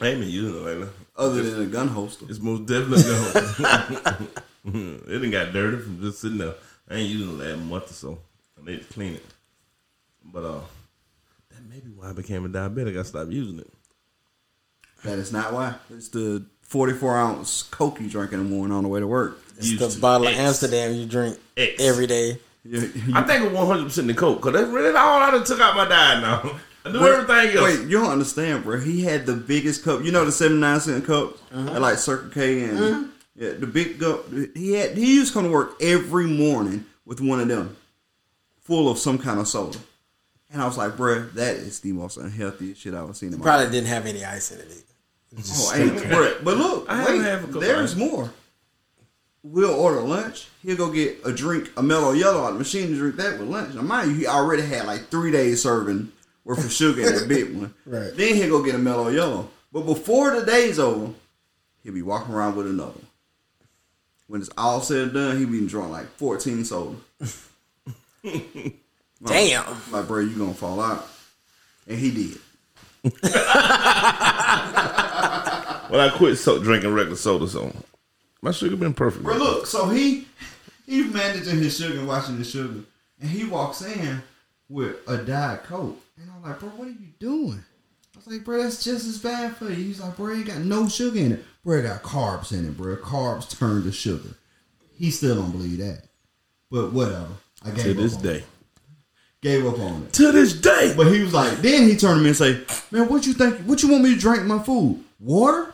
I 0.00 0.08
ain't 0.08 0.20
been 0.20 0.28
using 0.28 0.56
it 0.56 0.62
lately. 0.62 0.88
Other 1.16 1.42
than 1.42 1.62
a 1.62 1.66
gun 1.66 1.88
holster. 1.88 2.26
It's 2.28 2.40
most 2.40 2.66
definitely 2.66 3.02
no. 3.62 5.02
it 5.06 5.20
done 5.20 5.30
got 5.30 5.52
dirty 5.52 5.78
from 5.78 6.00
just 6.00 6.20
sitting 6.20 6.38
there. 6.38 6.54
I 6.88 6.96
ain't 6.96 7.10
using 7.10 7.34
it 7.34 7.44
that 7.44 7.56
month 7.56 7.90
or 7.90 7.94
so. 7.94 8.18
I 8.60 8.64
need 8.64 8.86
to 8.86 8.92
clean 8.92 9.14
it. 9.14 9.24
But 10.24 10.44
uh, 10.44 10.60
that 11.50 11.68
may 11.68 11.80
be 11.80 11.90
why 11.90 12.10
I 12.10 12.12
became 12.12 12.44
a 12.44 12.48
diabetic. 12.48 12.98
I 12.98 13.02
stopped 13.02 13.30
using 13.30 13.60
it. 13.60 13.72
That 15.04 15.18
is 15.18 15.32
not 15.32 15.52
why. 15.52 15.74
It's 15.90 16.08
the 16.08 16.46
44 16.62 17.16
ounce 17.16 17.62
Coke 17.62 18.00
you 18.00 18.08
drink 18.08 18.32
in 18.32 18.38
the 18.38 18.44
morning 18.44 18.76
on 18.76 18.84
the 18.84 18.88
way 18.88 19.00
to 19.00 19.06
work. 19.06 19.38
It's 19.56 19.70
Used 19.70 19.82
the 19.82 19.88
to 19.88 20.00
bottle 20.00 20.26
of 20.26 20.34
Amsterdam 20.34 20.94
you 20.94 21.06
drink 21.06 21.38
X. 21.56 21.80
every 21.80 22.06
day. 22.06 22.38
You- 22.64 22.80
you- 22.94 23.14
I 23.14 23.22
think 23.22 23.44
it's 23.44 23.54
one 23.54 23.66
hundred 23.66 23.84
percent 23.84 24.06
the 24.08 24.14
coke 24.14 24.40
because 24.40 24.52
that's 24.54 24.72
really 24.72 24.96
all 24.96 25.22
I 25.22 25.30
done 25.30 25.44
took 25.44 25.60
out 25.60 25.76
my 25.76 25.86
diet 25.86 26.20
now. 26.22 26.58
I 26.86 26.92
do 26.92 27.06
everything 27.06 27.56
else. 27.56 27.78
Wait, 27.78 27.88
you 27.88 27.98
don't 27.98 28.10
understand, 28.10 28.64
bro. 28.64 28.78
He 28.78 29.02
had 29.02 29.24
the 29.24 29.34
biggest 29.34 29.84
cup. 29.84 30.04
You 30.04 30.12
know 30.12 30.24
the 30.24 30.32
79 30.32 30.80
cent 30.80 31.04
cups 31.06 31.40
uh-huh. 31.52 31.74
at 31.74 31.80
like 31.80 31.96
Circle 31.98 32.30
K 32.30 32.64
and 32.64 32.78
uh-huh. 32.78 33.04
yeah, 33.36 33.52
the 33.52 33.66
big 33.66 33.98
cup. 34.00 34.26
He 34.54 34.72
had 34.72 34.96
he 34.96 35.14
used 35.14 35.32
to 35.32 35.34
come 35.38 35.44
to 35.44 35.50
work 35.50 35.80
every 35.80 36.26
morning 36.26 36.84
with 37.06 37.20
one 37.20 37.40
of 37.40 37.48
them, 37.48 37.76
full 38.60 38.90
of 38.90 38.98
some 38.98 39.18
kind 39.18 39.40
of 39.40 39.48
soda. 39.48 39.78
And 40.50 40.62
I 40.62 40.66
was 40.66 40.76
like, 40.76 40.96
bro, 40.96 41.22
that 41.34 41.56
is 41.56 41.80
the 41.80 41.92
most 41.92 42.16
unhealthy 42.16 42.74
shit 42.74 42.94
I've 42.94 43.04
ever 43.04 43.14
seen 43.14 43.32
in 43.32 43.38
my 43.38 43.44
life. 43.44 43.44
Probably 43.44 43.72
didn't 43.72 43.88
have 43.88 44.06
any 44.06 44.24
ice 44.24 44.52
in 44.52 44.60
it 44.60 44.66
either. 44.70 45.42
Oh, 45.48 45.72
ain't, 45.74 46.08
bro, 46.10 46.36
but 46.44 46.56
look, 46.56 46.86
I 46.88 46.98
haven't 46.98 47.18
wait, 47.18 47.24
had 47.24 47.42
a 47.42 47.58
there's 47.58 47.96
more. 47.96 48.30
We'll 49.46 49.74
order 49.74 50.00
lunch. 50.00 50.48
He'll 50.62 50.74
go 50.78 50.90
get 50.90 51.18
a 51.22 51.30
drink, 51.30 51.68
a 51.76 51.82
Mello 51.82 52.14
Yello 52.14 52.44
out 52.44 52.48
of 52.48 52.52
the 52.54 52.58
machine 52.60 52.88
to 52.88 52.96
drink 52.96 53.16
that 53.16 53.38
with 53.38 53.46
lunch. 53.46 53.74
Now, 53.74 53.82
mind 53.82 54.12
you, 54.12 54.16
he 54.16 54.26
already 54.26 54.62
had 54.62 54.86
like 54.86 55.08
three 55.10 55.30
days 55.30 55.60
serving 55.62 56.10
worth 56.44 56.64
of 56.64 56.72
sugar 56.72 57.02
in 57.02 57.14
that 57.14 57.28
big 57.28 57.54
one. 57.54 57.74
Right. 57.86 58.16
Then 58.16 58.36
he'll 58.36 58.48
go 58.48 58.62
get 58.64 58.74
a 58.74 58.78
Mello 58.78 59.12
Yello. 59.12 59.48
But 59.70 59.82
before 59.82 60.34
the 60.40 60.46
day's 60.46 60.78
over, 60.78 61.12
he'll 61.82 61.92
be 61.92 62.00
walking 62.00 62.34
around 62.34 62.56
with 62.56 62.66
another. 62.66 62.92
one. 62.92 63.06
When 64.28 64.40
it's 64.40 64.48
all 64.56 64.80
said 64.80 65.02
and 65.02 65.12
done, 65.12 65.36
he'll 65.38 65.50
be 65.50 65.66
drunk 65.66 65.90
like 65.92 66.06
14 66.16 66.64
soda. 66.64 66.96
Damn. 69.26 69.66
Like, 69.90 70.08
bro, 70.08 70.20
you 70.20 70.38
gonna 70.38 70.54
fall 70.54 70.80
out. 70.80 71.06
And 71.86 71.98
he 71.98 72.10
did. 72.10 72.38
well, 73.22 73.32
I 76.00 76.10
quit 76.16 76.36
so 76.38 76.58
drinking 76.62 76.94
regular 76.94 77.16
soda, 77.16 77.46
so 77.46 77.70
my 78.44 78.50
sugar 78.50 78.76
been 78.76 78.94
perfect. 78.94 79.24
Bro, 79.24 79.38
look, 79.38 79.66
so 79.66 79.88
he 79.88 80.28
he 80.86 81.02
managing 81.04 81.56
his 81.56 81.76
sugar 81.76 81.98
and 81.98 82.06
watching 82.06 82.36
his 82.36 82.50
sugar, 82.50 82.80
and 83.20 83.30
he 83.30 83.44
walks 83.44 83.82
in 83.82 84.22
with 84.68 84.96
a 85.08 85.16
diet 85.16 85.64
coke, 85.64 85.98
and 86.20 86.30
I'm 86.30 86.42
like, 86.42 86.60
bro, 86.60 86.68
what 86.70 86.88
are 86.88 86.90
you 86.90 87.08
doing? 87.18 87.64
I 88.14 88.18
was 88.18 88.26
like, 88.26 88.44
bro, 88.44 88.62
that's 88.62 88.84
just 88.84 89.06
as 89.06 89.18
bad 89.18 89.56
for 89.56 89.64
you. 89.64 89.74
He's 89.74 90.00
like, 90.00 90.16
bro, 90.16 90.34
ain't 90.34 90.46
got 90.46 90.58
no 90.58 90.88
sugar 90.88 91.18
in 91.18 91.32
it. 91.32 91.44
Bro, 91.64 91.78
it 91.78 91.82
got 91.82 92.02
carbs 92.02 92.52
in 92.52 92.66
it, 92.66 92.76
bro. 92.76 92.94
Carbs 92.96 93.58
turn 93.58 93.82
to 93.82 93.92
sugar. 93.92 94.36
He 94.96 95.10
still 95.10 95.36
don't 95.36 95.50
believe 95.50 95.78
that, 95.78 96.04
but 96.70 96.92
whatever. 96.92 97.32
I 97.64 97.70
gave 97.70 97.84
to 97.84 97.94
this 97.94 98.16
day. 98.16 98.36
It. 98.36 98.44
Gave 99.40 99.66
up 99.66 99.78
on 99.78 100.04
it. 100.04 100.12
To 100.14 100.32
this 100.32 100.52
day. 100.52 100.94
But 100.96 101.06
he 101.06 101.22
was 101.22 101.34
like, 101.34 101.58
then 101.58 101.88
he 101.88 101.96
turned 101.96 102.18
to 102.18 102.22
me 102.22 102.28
and 102.28 102.36
say, 102.36 102.60
man, 102.90 103.08
what 103.08 103.26
you 103.26 103.32
think? 103.32 103.58
What 103.60 103.82
you 103.82 103.90
want 103.90 104.04
me 104.04 104.14
to 104.14 104.20
drink 104.20 104.44
my 104.44 104.58
food? 104.58 105.02
Water? 105.18 105.73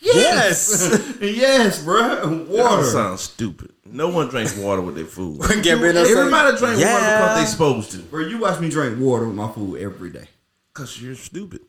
Yes. 0.00 1.16
yes, 1.20 1.82
bro. 1.84 2.26
That 2.26 2.48
Water. 2.48 2.84
sounds 2.84 3.20
stupid. 3.22 3.72
No 3.84 4.08
one 4.08 4.28
drinks 4.28 4.56
water 4.56 4.80
with 4.80 4.94
their 4.94 5.04
food. 5.04 5.40
Gabriel 5.62 6.04
say, 6.04 6.12
Everybody 6.12 6.56
drink 6.56 6.76
water 6.76 6.80
Yeah. 6.80 7.18
because 7.18 7.38
they 7.40 7.46
supposed 7.50 7.90
to. 7.92 7.98
Bro, 7.98 8.20
you 8.26 8.38
watch 8.38 8.60
me 8.60 8.70
drink 8.70 8.98
water 8.98 9.26
with 9.26 9.34
my 9.36 9.50
food 9.52 9.80
every 9.80 10.10
day. 10.10 10.28
Cause 10.72 11.00
you're 11.00 11.14
stupid. 11.16 11.60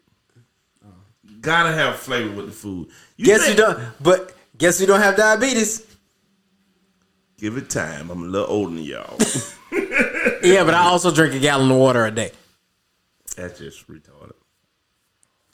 Gotta 1.42 1.72
have 1.74 1.98
flavor 1.98 2.34
with 2.36 2.46
the 2.46 2.52
food. 2.52 2.90
You 3.18 3.26
Guess 3.26 3.50
you 3.50 3.56
don't. 3.56 3.80
But 4.00 4.34
guess 4.58 4.80
you 4.80 4.86
don't 4.88 5.00
have 5.02 5.18
diabetes. 5.18 5.86
Give 7.40 7.58
it 7.58 7.70
time. 7.70 8.12
I'm 8.12 8.22
a 8.24 8.28
little 8.28 8.48
older 8.48 8.76
than 8.76 8.84
y'all. 8.84 9.18
Yeah, 10.44 10.64
but 10.64 10.74
I 10.74 10.84
also 10.86 11.12
drink 11.12 11.34
a 11.36 11.40
gallon 11.40 11.70
of 11.72 11.78
water 11.78 12.04
a 12.06 12.12
day. 12.12 12.32
That's 13.36 13.60
just 13.60 13.88
retarded. 13.88 14.34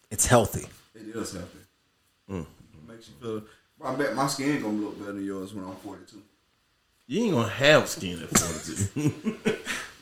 It's 0.09 0.25
healthy. 0.25 0.67
It 0.95 1.13
is 1.15 1.33
healthy. 1.33 1.59
Mm. 2.29 2.45
Makes 2.97 3.09
you 3.09 3.41
feel. 3.41 3.43
I 3.87 3.93
bet 3.93 4.15
my 4.15 4.25
skin 4.25 4.59
gonna 4.59 4.73
look 4.73 4.97
better 4.97 5.11
than 5.11 5.23
yours 5.23 5.53
when 5.53 5.63
I'm 5.65 5.75
42. 5.75 6.19
You 7.05 7.25
ain't 7.25 7.33
gonna 7.35 7.47
have 7.47 7.87
skin 7.87 8.19
at 8.23 8.29
42. 8.35 9.37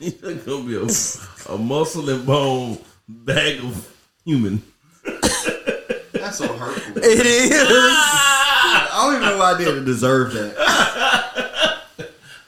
You're 0.00 0.34
gonna 0.36 0.62
be 0.62 0.76
a, 0.76 1.52
a 1.52 1.58
muscle 1.58 2.08
and 2.08 2.24
bone 2.24 2.78
bag 3.06 3.62
of 3.62 3.94
human. 4.24 4.62
That's 5.04 6.38
so 6.38 6.48
hurtful. 6.56 6.96
It 7.04 7.26
is. 7.26 7.52
I 7.52 8.90
don't 8.94 9.16
even 9.16 9.28
know 9.28 9.36
what 9.36 9.56
I 9.56 9.58
did 9.58 9.74
to 9.74 9.84
deserve 9.84 10.32
that. 10.32 10.56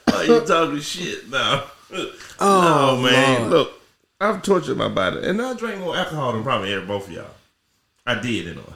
A 0.07 0.13
oh, 0.13 0.21
you 0.23 0.41
talking 0.47 0.79
shit 0.79 1.29
now? 1.29 1.65
Oh, 2.41 2.95
no, 2.95 3.09
man. 3.09 3.41
Lord. 3.41 3.51
Look, 3.51 3.81
I've 4.21 4.41
tortured 4.41 4.77
my 4.77 4.87
body, 4.87 5.19
and 5.27 5.41
I 5.41 5.53
drank 5.55 5.81
more 5.81 5.97
alcohol 5.97 6.31
than 6.31 6.41
probably 6.41 6.71
every 6.71 6.87
both 6.87 7.07
of 7.07 7.13
y'all. 7.13 7.25
I 8.07 8.15
did 8.17 8.47
anyway. 8.47 8.73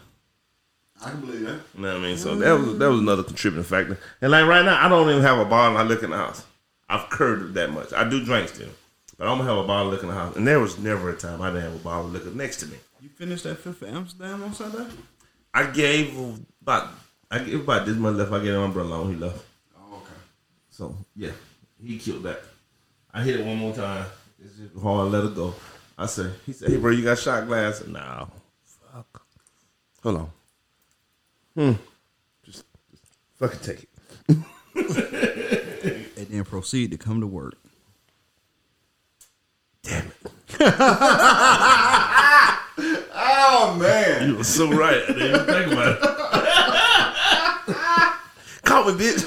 I 1.05 1.11
can 1.11 1.21
believe 1.21 1.41
that. 1.41 1.59
You 1.75 1.81
know 1.81 1.87
what 1.89 1.97
I 1.97 1.99
mean? 1.99 2.17
So 2.17 2.35
that 2.35 2.51
was 2.53 2.77
that 2.77 2.89
was 2.89 2.99
another 2.99 3.23
contributing 3.23 3.63
factor. 3.63 3.99
And 4.21 4.31
like 4.31 4.45
right 4.45 4.63
now, 4.63 4.83
I 4.83 4.89
don't 4.89 5.09
even 5.09 5.21
have 5.21 5.39
a 5.39 5.45
bottle 5.45 5.77
of 5.77 5.87
liquor 5.87 6.05
in 6.05 6.11
the 6.11 6.17
house. 6.17 6.45
I've 6.89 7.09
curbed 7.09 7.49
it 7.49 7.53
that 7.55 7.71
much. 7.71 7.93
I 7.93 8.07
do 8.07 8.23
drink 8.23 8.49
still, 8.49 8.69
but 9.17 9.27
I'm 9.27 9.37
gonna 9.37 9.49
have 9.49 9.63
a 9.63 9.67
bottle 9.67 9.87
of 9.87 9.93
liquor 9.93 10.03
in 10.03 10.09
the 10.09 10.19
house. 10.19 10.35
And 10.35 10.47
there 10.47 10.59
was 10.59 10.77
never 10.77 11.09
a 11.09 11.15
time 11.15 11.41
I 11.41 11.49
didn't 11.49 11.63
have 11.63 11.75
a 11.75 11.83
bottle 11.83 12.07
of 12.07 12.13
liquor 12.13 12.29
next 12.29 12.57
to 12.57 12.67
me. 12.67 12.77
You 13.01 13.09
finished 13.09 13.43
that 13.43 13.59
fifth 13.59 13.81
of 13.81 13.93
Amsterdam 13.93 14.43
on 14.43 14.53
Sunday? 14.53 14.85
I 15.53 15.67
gave 15.67 16.17
about 16.61 16.89
I 17.29 17.39
gave 17.39 17.61
about 17.61 17.85
this 17.85 17.97
much 17.97 18.15
left. 18.15 18.31
I 18.31 18.39
gave 18.39 18.53
him 18.53 18.61
umbrella 18.61 19.01
on. 19.01 19.09
He 19.09 19.15
left. 19.15 19.43
Oh, 19.77 19.95
okay. 19.95 20.13
So 20.69 20.95
yeah, 21.15 21.31
he 21.83 21.97
killed 21.97 22.23
that. 22.23 22.43
I 23.13 23.21
hit 23.21 23.39
it 23.39 23.45
one 23.45 23.57
more 23.57 23.73
time. 23.73 24.05
It's 24.43 24.57
just 24.57 24.75
hard 24.83 25.11
to 25.11 25.17
let 25.17 25.25
it 25.25 25.35
go. 25.35 25.53
I 25.97 26.07
said, 26.07 26.33
he 26.45 26.53
said, 26.53 26.69
hey 26.69 26.77
bro, 26.77 26.91
you 26.91 27.03
got 27.03 27.19
shot 27.19 27.45
glass? 27.45 27.75
I 27.75 27.83
said, 27.83 27.93
no. 27.93 28.27
Fuck. 28.91 29.21
Hold 30.01 30.17
on. 30.17 30.29
Hmm. 31.55 31.73
Just, 32.43 32.65
just 32.91 33.03
fucking 33.37 33.59
take 33.59 33.83
it. 33.83 33.89
And 36.15 36.27
then 36.29 36.43
proceed 36.45 36.91
to 36.91 36.97
come 36.97 37.19
to 37.21 37.27
work. 37.27 37.55
Damn 39.83 40.07
it. 40.07 40.13
Oh 43.15 43.75
man. 43.79 44.29
You 44.29 44.37
were 44.37 44.43
so 44.43 44.67
right. 44.71 45.03
I 45.03 45.07
didn't 45.13 45.35
even 45.35 45.45
think 45.45 45.71
about 45.73 45.87
it. 45.89 45.99
Call 48.63 48.85
me, 48.85 48.93
bitch. 48.93 49.23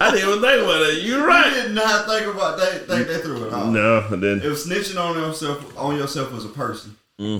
I 0.00 0.10
didn't 0.12 0.28
even 0.28 0.40
think 0.42 0.62
about 0.64 0.82
it. 0.82 1.02
You're 1.04 1.24
right. 1.26 1.46
I 1.46 1.50
did 1.62 1.72
not 1.72 2.06
think 2.06 2.26
about 2.26 2.58
that. 2.58 2.86
Think 2.88 3.06
that 3.06 3.22
through 3.22 3.46
at 3.46 3.52
all. 3.52 3.66
No, 3.70 4.04
and 4.10 4.20
then 4.22 4.40
It 4.42 4.48
was 4.48 4.66
snitching 4.66 4.98
on 5.00 5.14
yourself 5.16 5.76
on 5.78 5.96
yourself 5.96 6.32
as 6.34 6.44
a 6.44 6.48
person. 6.48 6.96
yeah, 7.18 7.38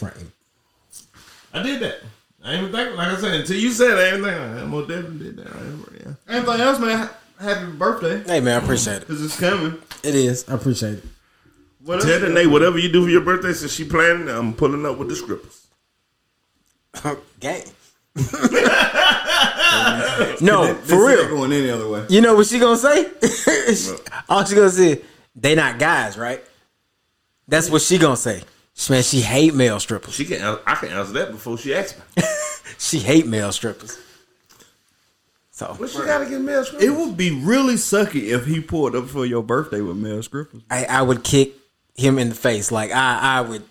Right. 0.00 0.14
I 1.52 1.62
did 1.62 1.80
that. 1.80 1.98
I 2.44 2.54
ain't 2.54 2.68
even 2.68 2.72
think. 2.72 2.96
Like 2.96 3.08
I 3.08 3.16
said, 3.20 3.34
until 3.34 3.56
you 3.56 3.70
said, 3.70 3.90
it, 3.90 3.98
I 3.98 4.14
ain't 4.16 4.24
think. 4.24 4.36
I 4.36 4.64
most 4.64 4.88
definitely 4.88 5.18
did 5.26 5.36
that. 5.36 5.46
I 5.54 5.58
remember, 5.58 5.92
yeah. 5.98 6.14
Anything 6.34 6.60
else, 6.60 6.78
man? 6.78 7.08
Happy 7.40 7.72
birthday, 7.72 8.22
Hey 8.24 8.40
man, 8.40 8.60
I 8.60 8.64
appreciate 8.64 9.02
it. 9.02 9.08
cause 9.08 9.22
it's 9.24 9.38
coming. 9.38 9.76
It 10.04 10.14
is. 10.14 10.48
I 10.48 10.54
appreciate 10.54 10.98
it. 10.98 11.04
What 11.84 12.00
Tell 12.00 12.12
else? 12.12 12.22
the 12.22 12.28
Nate 12.28 12.48
whatever 12.48 12.78
you 12.78 12.90
do 12.92 13.02
for 13.04 13.10
your 13.10 13.22
birthday, 13.22 13.52
since 13.52 13.72
she 13.72 13.84
planning, 13.84 14.28
I'm 14.28 14.54
pulling 14.54 14.86
up 14.86 14.98
with 14.98 15.08
the 15.08 15.16
scrippers. 15.16 15.66
Gang. 17.40 17.64
no, 20.40 20.74
This 20.74 20.90
for 20.90 21.06
real. 21.06 21.28
Going 21.28 21.52
any 21.52 21.70
other 21.70 21.88
way? 21.88 22.04
You 22.08 22.20
know 22.20 22.36
what 22.36 22.46
she 22.46 22.58
gonna 22.60 22.76
say? 22.76 23.06
All 24.28 24.44
she 24.44 24.54
gonna 24.54 24.70
say, 24.70 25.02
they 25.34 25.54
not 25.54 25.78
guys, 25.80 26.16
right? 26.16 26.42
That's 27.48 27.68
what 27.70 27.82
she 27.82 27.98
gonna 27.98 28.16
say. 28.16 28.42
Man, 28.90 29.02
she 29.02 29.20
hate 29.20 29.54
male 29.54 29.78
strippers. 29.80 30.14
She 30.14 30.24
can. 30.24 30.58
I 30.66 30.74
can 30.76 30.88
answer 30.90 31.12
that 31.14 31.30
before 31.32 31.58
she 31.58 31.74
asks 31.74 31.98
me. 32.16 32.22
She 32.78 32.98
hate 32.98 33.26
male 33.26 33.52
strippers. 33.52 33.96
So 35.52 35.66
What 35.76 35.90
she 35.90 35.98
got 35.98 36.22
against 36.22 36.40
male 36.44 36.64
strippers. 36.64 36.88
It 36.88 36.90
would 36.90 37.16
be 37.16 37.30
really 37.30 37.74
sucky 37.74 38.28
if 38.32 38.46
he 38.46 38.60
pulled 38.60 38.96
up 38.96 39.06
for 39.08 39.24
your 39.24 39.42
birthday 39.42 39.80
with 39.82 39.96
male 39.98 40.22
strippers. 40.22 40.62
I, 40.70 40.84
I 40.86 41.02
would 41.02 41.22
kick 41.22 41.52
him 41.94 42.18
in 42.18 42.30
the 42.30 42.34
face. 42.34 42.72
Like 42.72 42.90
I, 42.90 43.18
I 43.38 43.40
would. 43.42 43.62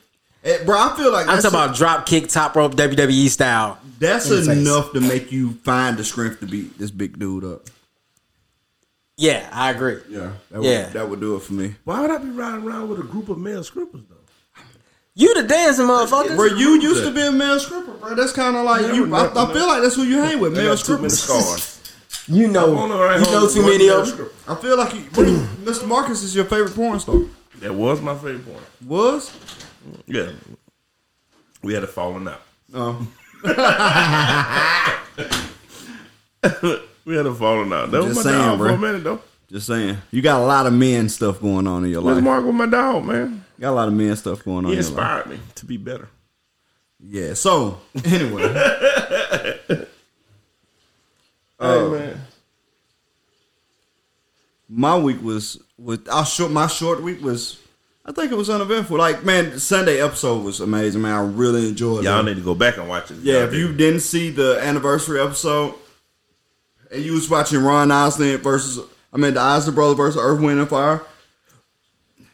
Eh, 0.43 0.63
bro, 0.63 0.77
I 0.79 0.95
feel 0.95 1.11
like 1.11 1.27
I'm 1.27 1.33
that's, 1.35 1.43
talking 1.43 1.59
about 1.59 1.75
drop 1.75 2.05
kick, 2.05 2.27
top 2.29 2.55
rope, 2.55 2.75
WWE 2.75 3.27
style. 3.29 3.79
that's 3.99 4.29
in 4.29 4.45
face. 4.45 4.57
enough 4.57 4.93
to 4.93 5.01
make 5.01 5.31
you 5.31 5.53
find 5.65 5.97
the 5.97 6.03
strength 6.03 6.39
to 6.39 6.45
beat 6.45 6.77
this 6.79 6.91
big 6.91 7.19
dude 7.19 7.43
up. 7.43 7.69
Yeah, 9.17 9.49
I 9.51 9.71
agree. 9.71 9.97
Yeah, 10.09 10.31
that 10.51 10.63
Yeah. 10.63 10.83
would, 10.85 10.93
that 10.93 11.09
would 11.09 11.19
do 11.19 11.35
it 11.35 11.41
for 11.43 11.53
me. 11.53 11.75
Why 11.83 11.99
would 12.01 12.11
I 12.11 12.17
be 12.17 12.29
riding 12.29 12.65
around 12.65 12.89
with 12.89 12.99
a 12.99 13.03
group 13.03 13.29
of 13.29 13.37
male 13.39 13.63
strippers 13.63 14.01
though? 14.09 14.15
You 15.13 15.33
the 15.41 15.43
dancing 15.47 15.85
motherfucker. 15.87 16.35
Bro, 16.35 16.45
you 16.57 16.79
used 16.81 17.03
to 17.03 17.11
be 17.13 17.21
a 17.21 17.31
male 17.31 17.59
stripper, 17.59 17.91
bro. 17.93 18.15
That's 18.15 18.31
kind 18.31 18.55
of 18.55 18.63
like 18.63 18.93
you. 18.95 19.13
I, 19.13 19.27
I 19.27 19.53
feel 19.53 19.67
like 19.67 19.81
that's 19.81 19.95
who 19.95 20.03
you 20.03 20.19
hang 20.19 20.39
with, 20.39 20.53
I 20.53 20.61
male 20.61 20.75
got 20.75 20.85
too 20.85 20.97
many 20.97 21.09
strippers. 21.09 21.77
You 22.27 22.47
know, 22.47 22.87
the 22.87 22.97
right 23.03 23.19
you 23.19 23.25
know 23.31 23.49
too 23.49 23.63
many 23.63 23.89
of 23.89 24.15
them. 24.15 24.29
I 24.47 24.55
feel 24.55 24.77
like 24.77 24.93
you, 24.93 25.01
bro, 25.11 25.25
Mr. 25.63 25.87
Marcus 25.87 26.21
is 26.23 26.35
your 26.35 26.45
favorite 26.45 26.75
porn 26.75 26.99
star. 26.99 27.15
That 27.59 27.73
was 27.73 27.99
my 27.99 28.13
favorite 28.15 28.45
porn. 28.45 28.63
Was? 28.85 29.35
Yeah, 30.05 30.31
we 31.63 31.73
had 31.73 31.83
a 31.83 31.87
falling 31.87 32.27
out. 32.27 32.41
Oh, 32.73 33.07
we 37.05 37.15
had 37.15 37.25
a 37.25 37.33
falling 37.33 37.73
out. 37.73 37.89
That 37.91 38.03
was 38.03 38.15
my 38.15 38.21
saying, 38.21 38.37
dog 38.37 38.59
for 38.59 38.65
bro. 38.65 38.73
a 38.75 38.77
minute 38.77 39.03
though. 39.03 39.21
just 39.51 39.67
saying. 39.67 39.97
You 40.11 40.21
got 40.21 40.41
a 40.41 40.45
lot 40.45 40.67
of 40.67 40.73
men 40.73 41.09
stuff 41.09 41.41
going 41.41 41.65
on 41.65 41.83
in 41.85 41.91
your 41.91 42.01
Where's 42.01 42.17
life. 42.17 42.23
Mark 42.23 42.45
with 42.45 42.55
my 42.55 42.67
dog, 42.67 43.03
man? 43.05 43.40
You 43.61 43.67
got 43.67 43.73
a 43.73 43.75
lot 43.75 43.87
of 43.89 43.93
man 43.93 44.15
stuff 44.15 44.43
going 44.43 44.65
on 44.65 44.71
He 44.71 44.79
in 44.79 44.83
your 44.83 44.91
life. 44.93 45.17
inspired 45.27 45.27
me 45.29 45.39
to 45.53 45.65
be 45.67 45.77
better. 45.77 46.09
Yeah. 46.99 47.35
So 47.35 47.79
anyway, 48.05 48.41
hey 49.67 49.85
uh, 51.59 51.89
man, 51.89 52.21
my 54.67 54.97
week 54.97 55.21
was 55.21 55.61
was 55.77 55.99
our 56.09 56.25
short. 56.25 56.51
My 56.51 56.65
short 56.65 57.03
week 57.03 57.21
was. 57.21 57.59
I 58.03 58.11
think 58.11 58.31
it 58.31 58.35
was 58.35 58.49
uneventful. 58.49 58.97
Like 58.97 59.23
man, 59.23 59.51
the 59.51 59.59
Sunday 59.59 60.01
episode 60.01 60.43
was 60.43 60.59
amazing, 60.59 61.03
man. 61.03 61.13
I 61.13 61.21
really 61.21 61.69
enjoyed 61.69 61.99
it. 61.99 62.05
y'all 62.05 62.21
it. 62.21 62.23
need 62.31 62.37
to 62.37 62.41
go 62.43 62.55
back 62.55 62.77
and 62.77 62.89
watch 62.89 63.11
it. 63.11 63.17
Yeah, 63.17 63.33
Y'all 63.35 63.43
if 63.49 63.53
you 63.53 63.67
did. 63.67 63.77
didn't 63.77 63.99
see 63.99 64.31
the 64.31 64.59
anniversary 64.59 65.19
episode 65.21 65.75
and 66.91 67.03
you 67.03 67.13
was 67.13 67.29
watching 67.29 67.59
Ron 67.63 67.91
Isley 67.91 68.35
versus, 68.37 68.83
I 69.13 69.17
mean, 69.17 69.35
the 69.35 69.39
Isley 69.39 69.71
brother 69.75 69.93
versus 69.93 70.19
Earth, 70.19 70.41
Wind, 70.41 70.59
and 70.59 70.67
Fire, 70.67 71.03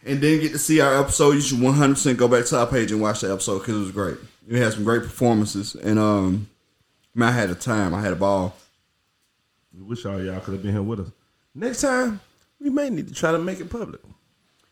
and 0.06 0.22
didn't 0.22 0.42
get 0.42 0.52
to 0.54 0.60
see 0.60 0.80
our 0.80 1.00
episode, 1.00 1.32
you 1.32 1.42
should 1.42 1.60
100% 1.60 2.18
go 2.18 2.28
back 2.28 2.46
to 2.46 2.60
our 2.60 2.68
page 2.68 2.92
and 2.92 3.02
watch 3.02 3.22
the 3.22 3.32
episode 3.32 3.60
because 3.60 3.76
it 3.76 3.80
was 3.80 3.92
great. 3.92 4.18
We 4.48 4.60
had 4.60 4.74
some 4.74 4.84
great 4.84 5.02
performances, 5.02 5.76
and 5.76 6.00
um, 6.00 6.50
man, 7.14 7.30
I 7.30 7.32
had 7.32 7.50
a 7.50 7.56
time. 7.56 7.94
I 7.94 8.02
had 8.02 8.14
a 8.14 8.18
ball. 8.18 8.56
we 9.74 9.84
wish 9.84 10.06
all 10.06 10.22
y'all 10.24 10.40
could 10.40 10.54
have 10.54 10.64
been 10.64 10.72
here 10.72 10.82
with 10.82 11.02
us. 11.02 11.08
Next 11.54 11.82
time, 11.82 12.22
we 12.60 12.70
may 12.70 12.90
need 12.90 13.08
to 13.10 13.14
try 13.14 13.32
to 13.32 13.38
make 13.40 13.60
it 13.60 13.70
public. 13.70 14.00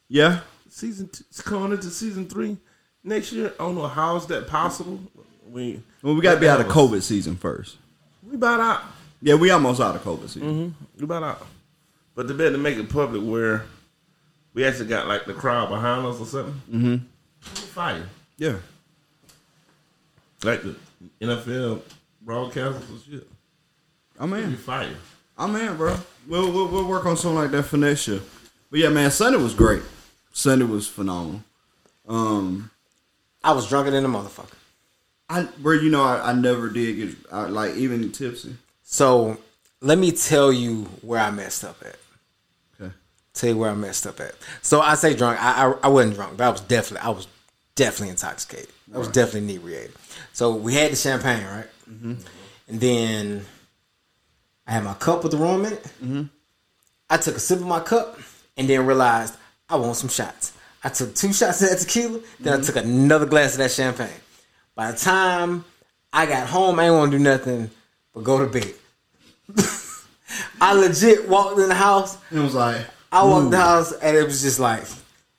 Yeah, 0.08 0.42
Season 0.70 1.08
two, 1.08 1.24
it's 1.30 1.42
coming 1.42 1.72
into 1.72 1.90
season 1.90 2.28
three 2.28 2.58
next 3.04 3.32
year. 3.32 3.54
I 3.60 3.64
don't 3.64 3.76
know 3.76 3.88
how 3.88 4.18
is 4.18 4.26
that 4.28 4.48
possible. 4.48 5.00
We 5.50 5.82
well, 6.02 6.16
we 6.16 6.22
got 6.22 6.36
to 6.36 6.40
be 6.40 6.50
out 6.50 6.60
of 6.60 6.68
COVID 6.68 7.02
season 7.02 7.36
first. 7.36 7.78
We 8.28 8.36
about 8.36 8.60
out. 8.60 8.82
Yeah, 9.22 9.36
we 9.36 9.52
almost 9.52 9.80
out 9.80 9.96
of 9.96 10.04
COVID 10.04 10.30
season. 10.30 10.76
We 10.98 11.04
about 11.06 11.24
out. 11.24 11.48
But 12.14 12.28
the 12.28 12.34
better 12.34 12.52
to 12.52 12.58
make 12.58 12.78
it 12.78 12.90
public 12.90 13.22
where 13.24 13.64
we 14.56 14.66
actually 14.66 14.88
got 14.88 15.08
like 15.08 15.26
the 15.26 15.34
crowd 15.34 15.70
behind 15.70 16.06
us 16.08 16.20
or 16.20 16.26
something. 16.26 16.62
Mm-hmm. 16.72 16.96
Fire. 17.42 18.08
Yeah, 18.38 18.56
Like 20.44 20.64
the 20.64 20.76
NFL 21.22 21.82
broadcasters 22.26 22.90
and 22.90 23.02
shit. 23.08 23.28
I'm 24.20 24.34
in. 24.34 24.56
fire. 24.58 24.90
I'm 25.38 25.56
in, 25.56 25.78
bro. 25.78 25.96
We'll, 26.28 26.52
we'll 26.52 26.68
we'll 26.68 26.88
work 26.88 27.06
on 27.06 27.16
something 27.18 27.38
like 27.38 27.52
that 27.52 27.64
for 27.64 27.78
next 27.78 28.08
year. 28.08 28.22
But 28.72 28.80
yeah, 28.80 28.90
man, 28.90 29.12
Sunday 29.12 29.38
was 29.38 29.54
great. 29.54 29.84
Sunday 30.34 30.66
was 30.66 30.88
phenomenal. 30.88 31.44
Um, 32.08 32.72
I 33.44 33.52
was 33.52 33.68
drunker 33.70 33.92
than 33.92 34.06
a 34.06 34.10
motherfucker. 34.10 34.56
I 35.30 35.48
bro, 35.60 35.74
you 35.74 35.90
know, 35.90 36.04
I, 36.04 36.32
I 36.32 36.34
never 36.34 36.70
did 36.70 36.96
get 36.96 37.16
I, 37.32 37.44
like 37.46 37.76
even 37.76 38.12
tipsy. 38.12 38.56
So 38.84 39.38
let 39.82 39.98
me 39.98 40.12
tell 40.12 40.52
you 40.52 40.84
where 41.02 41.20
I 41.22 41.32
messed 41.32 41.64
up 41.64 41.78
at. 41.86 41.96
Tell 43.36 43.50
you 43.50 43.58
where 43.58 43.70
I 43.70 43.76
messed 43.76 44.08
up 44.08 44.20
at. 44.22 44.34
So 44.62 44.82
I 44.82 44.96
say 44.96 45.14
drunk. 45.14 45.42
I 45.44 45.66
I, 45.66 45.74
I 45.84 45.88
wasn't 45.90 46.16
drunk, 46.16 46.38
but 46.38 46.46
I 46.46 46.50
was 46.50 46.62
definitely 46.62 47.06
I 47.06 47.10
was 47.10 47.28
definitely 47.76 48.10
intoxicated. 48.10 48.70
I 48.94 48.98
was 48.98 49.10
definitely 49.10 49.54
inebriated. 49.54 49.94
So 50.34 50.56
we 50.56 50.74
had 50.74 50.92
the 50.92 50.96
champagne, 50.96 51.46
right? 51.46 51.68
Mm-hmm. 51.90 52.12
Mm-hmm. 52.14 52.28
And 52.70 52.80
then 52.80 53.46
I 54.66 54.72
had 54.72 54.84
my 54.84 54.94
cup 54.94 55.24
with 55.24 55.34
the 55.34 55.38
rum 55.38 55.66
in 55.66 55.74
it. 55.74 55.84
Mm-hmm. 55.84 56.24
I 57.10 57.18
took 57.18 57.36
a 57.36 57.40
sip 57.40 57.60
of 57.60 57.68
my 57.68 57.82
cup 57.82 58.18
and 58.58 58.70
then 58.70 58.86
realized 58.86 59.36
I 59.70 59.76
want 59.76 59.98
some 59.98 60.10
shots. 60.10 60.54
I 60.84 60.90
took 60.90 61.14
two 61.14 61.34
shots 61.34 61.62
of 61.62 61.70
that 61.70 61.80
tequila, 61.80 62.20
then 62.40 62.60
I 62.60 62.64
took 62.64 62.78
another 62.78 63.26
glass 63.26 63.54
of 63.54 63.58
that 63.60 63.72
champagne. 63.72 64.10
By 64.76 64.92
the 64.92 64.98
time 64.98 65.66
I 66.14 66.26
got 66.26 66.48
home, 66.48 66.80
I 66.80 66.84
didn't 66.84 66.98
want 66.98 67.12
to 67.12 67.18
do 67.18 67.24
nothing 67.24 67.70
but 68.14 68.24
go 68.24 68.46
to 68.46 68.52
bed. 68.52 68.74
I 70.62 70.74
legit 70.74 71.28
walked 71.28 71.60
in 71.60 71.70
the 71.70 71.76
house. 71.76 72.18
It 72.32 72.40
was 72.40 72.56
like 72.56 72.86
I 73.16 73.24
walked 73.24 73.46
in 73.46 73.52
the 73.52 73.58
house 73.58 73.94
and 73.94 74.18
it 74.18 74.26
was 74.26 74.42
just 74.42 74.60
like, 74.60 74.84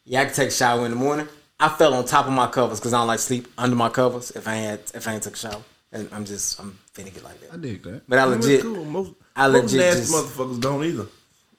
yeah, 0.04 0.22
I 0.22 0.24
can 0.24 0.34
take 0.34 0.48
a 0.48 0.52
shower 0.52 0.86
in 0.86 0.92
the 0.92 0.96
morning. 0.96 1.28
I 1.60 1.68
fell 1.68 1.92
on 1.92 2.06
top 2.06 2.26
of 2.26 2.32
my 2.32 2.46
covers 2.46 2.80
because 2.80 2.94
I 2.94 2.98
don't 2.98 3.06
like 3.06 3.18
sleep 3.18 3.48
under 3.58 3.76
my 3.76 3.90
covers 3.90 4.30
if 4.30 4.48
I 4.48 4.54
had 4.54 4.80
if 4.94 5.06
I 5.06 5.14
ain't 5.14 5.22
took 5.22 5.34
a 5.34 5.36
shower. 5.36 5.62
And 5.92 6.08
I'm 6.10 6.24
just 6.24 6.58
I'm 6.58 6.78
finna 6.94 7.12
get 7.12 7.22
like 7.22 7.38
that. 7.40 7.50
I 7.50 7.52
that. 7.52 7.60
dig 7.62 7.82
that. 7.82 8.08
But 8.08 8.18
I 8.18 8.28
That's 8.30 8.46
legit, 8.46 8.62
cool. 8.62 8.84
Most, 8.84 9.12
I 9.34 9.48
most 9.48 9.62
legit 9.74 9.78
nasty 9.80 10.00
just- 10.00 10.14
motherfuckers 10.14 10.60
don't 10.60 10.84
either. 10.84 11.06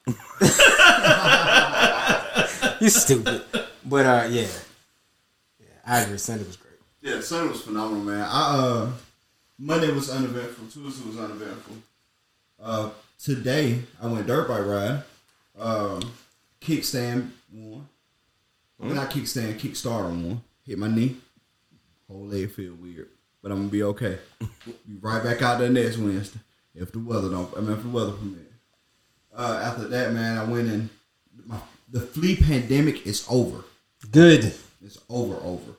you 2.80 2.88
stupid. 2.88 3.42
But 3.84 4.06
uh, 4.06 4.26
yeah, 4.28 4.46
yeah, 5.60 5.66
I 5.86 6.00
agree. 6.00 6.18
Sunday 6.18 6.44
was 6.44 6.56
great. 6.56 6.74
Yeah, 7.00 7.20
Sunday 7.20 7.50
was 7.52 7.62
phenomenal, 7.62 8.04
man. 8.04 8.22
I 8.22 8.56
uh 8.58 8.90
Monday 9.58 9.92
was 9.92 10.10
uneventful. 10.10 10.66
Tuesday 10.66 11.08
was 11.08 11.18
uneventful. 11.18 11.76
Uh, 12.60 12.90
today 13.22 13.82
I 14.02 14.06
went 14.08 14.26
dirt 14.26 14.48
bike 14.48 14.64
ride. 14.64 15.02
Um, 15.58 16.00
kickstand 16.60 17.30
one. 17.50 17.88
Not 18.78 19.10
kickstand, 19.10 19.58
kickstarter 19.58 20.10
one. 20.10 20.42
Hit 20.64 20.78
my 20.78 20.88
knee. 20.88 21.16
Whole 22.08 22.26
leg 22.26 22.50
feel 22.50 22.74
weird, 22.74 23.08
but 23.42 23.50
I'm 23.50 23.58
gonna 23.58 23.68
be 23.68 23.82
okay. 23.82 24.18
be 24.40 24.96
right 25.00 25.22
back 25.22 25.42
out 25.42 25.58
there 25.58 25.68
next 25.68 25.98
Wednesday 25.98 26.40
if 26.74 26.92
the 26.92 26.98
weather 26.98 27.28
don't. 27.28 27.54
I 27.56 27.60
mean, 27.60 27.72
if 27.72 27.82
the 27.82 27.88
weather 27.88 28.12
permit. 28.12 28.52
Uh, 29.34 29.60
after 29.62 29.88
that, 29.88 30.12
man, 30.12 30.38
I 30.38 30.44
went 30.44 30.68
in. 30.68 30.90
My, 31.46 31.58
the 31.90 32.00
flea 32.00 32.36
pandemic 32.36 33.06
is 33.06 33.26
over. 33.28 33.64
Good. 34.10 34.54
It's 34.84 34.98
over, 35.08 35.36
over. 35.44 35.72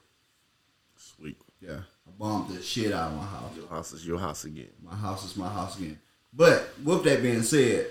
Sweet. 0.96 1.38
Yeah, 1.62 1.80
I 2.08 2.12
bombed 2.18 2.50
the 2.50 2.62
shit 2.62 2.94
out 2.94 3.12
of 3.12 3.18
my 3.18 3.26
house. 3.26 3.56
Your 3.56 3.68
house 3.68 3.92
is 3.94 4.06
your 4.06 4.20
house 4.20 4.46
again. 4.46 4.70
My 4.84 4.96
house 4.96 5.26
is 5.26 5.36
my 5.36 5.50
house 5.50 5.78
again. 5.78 6.00
But 6.32 6.70
with 6.84 7.04
that 7.06 7.24
being 7.24 7.42
said, 7.42 7.88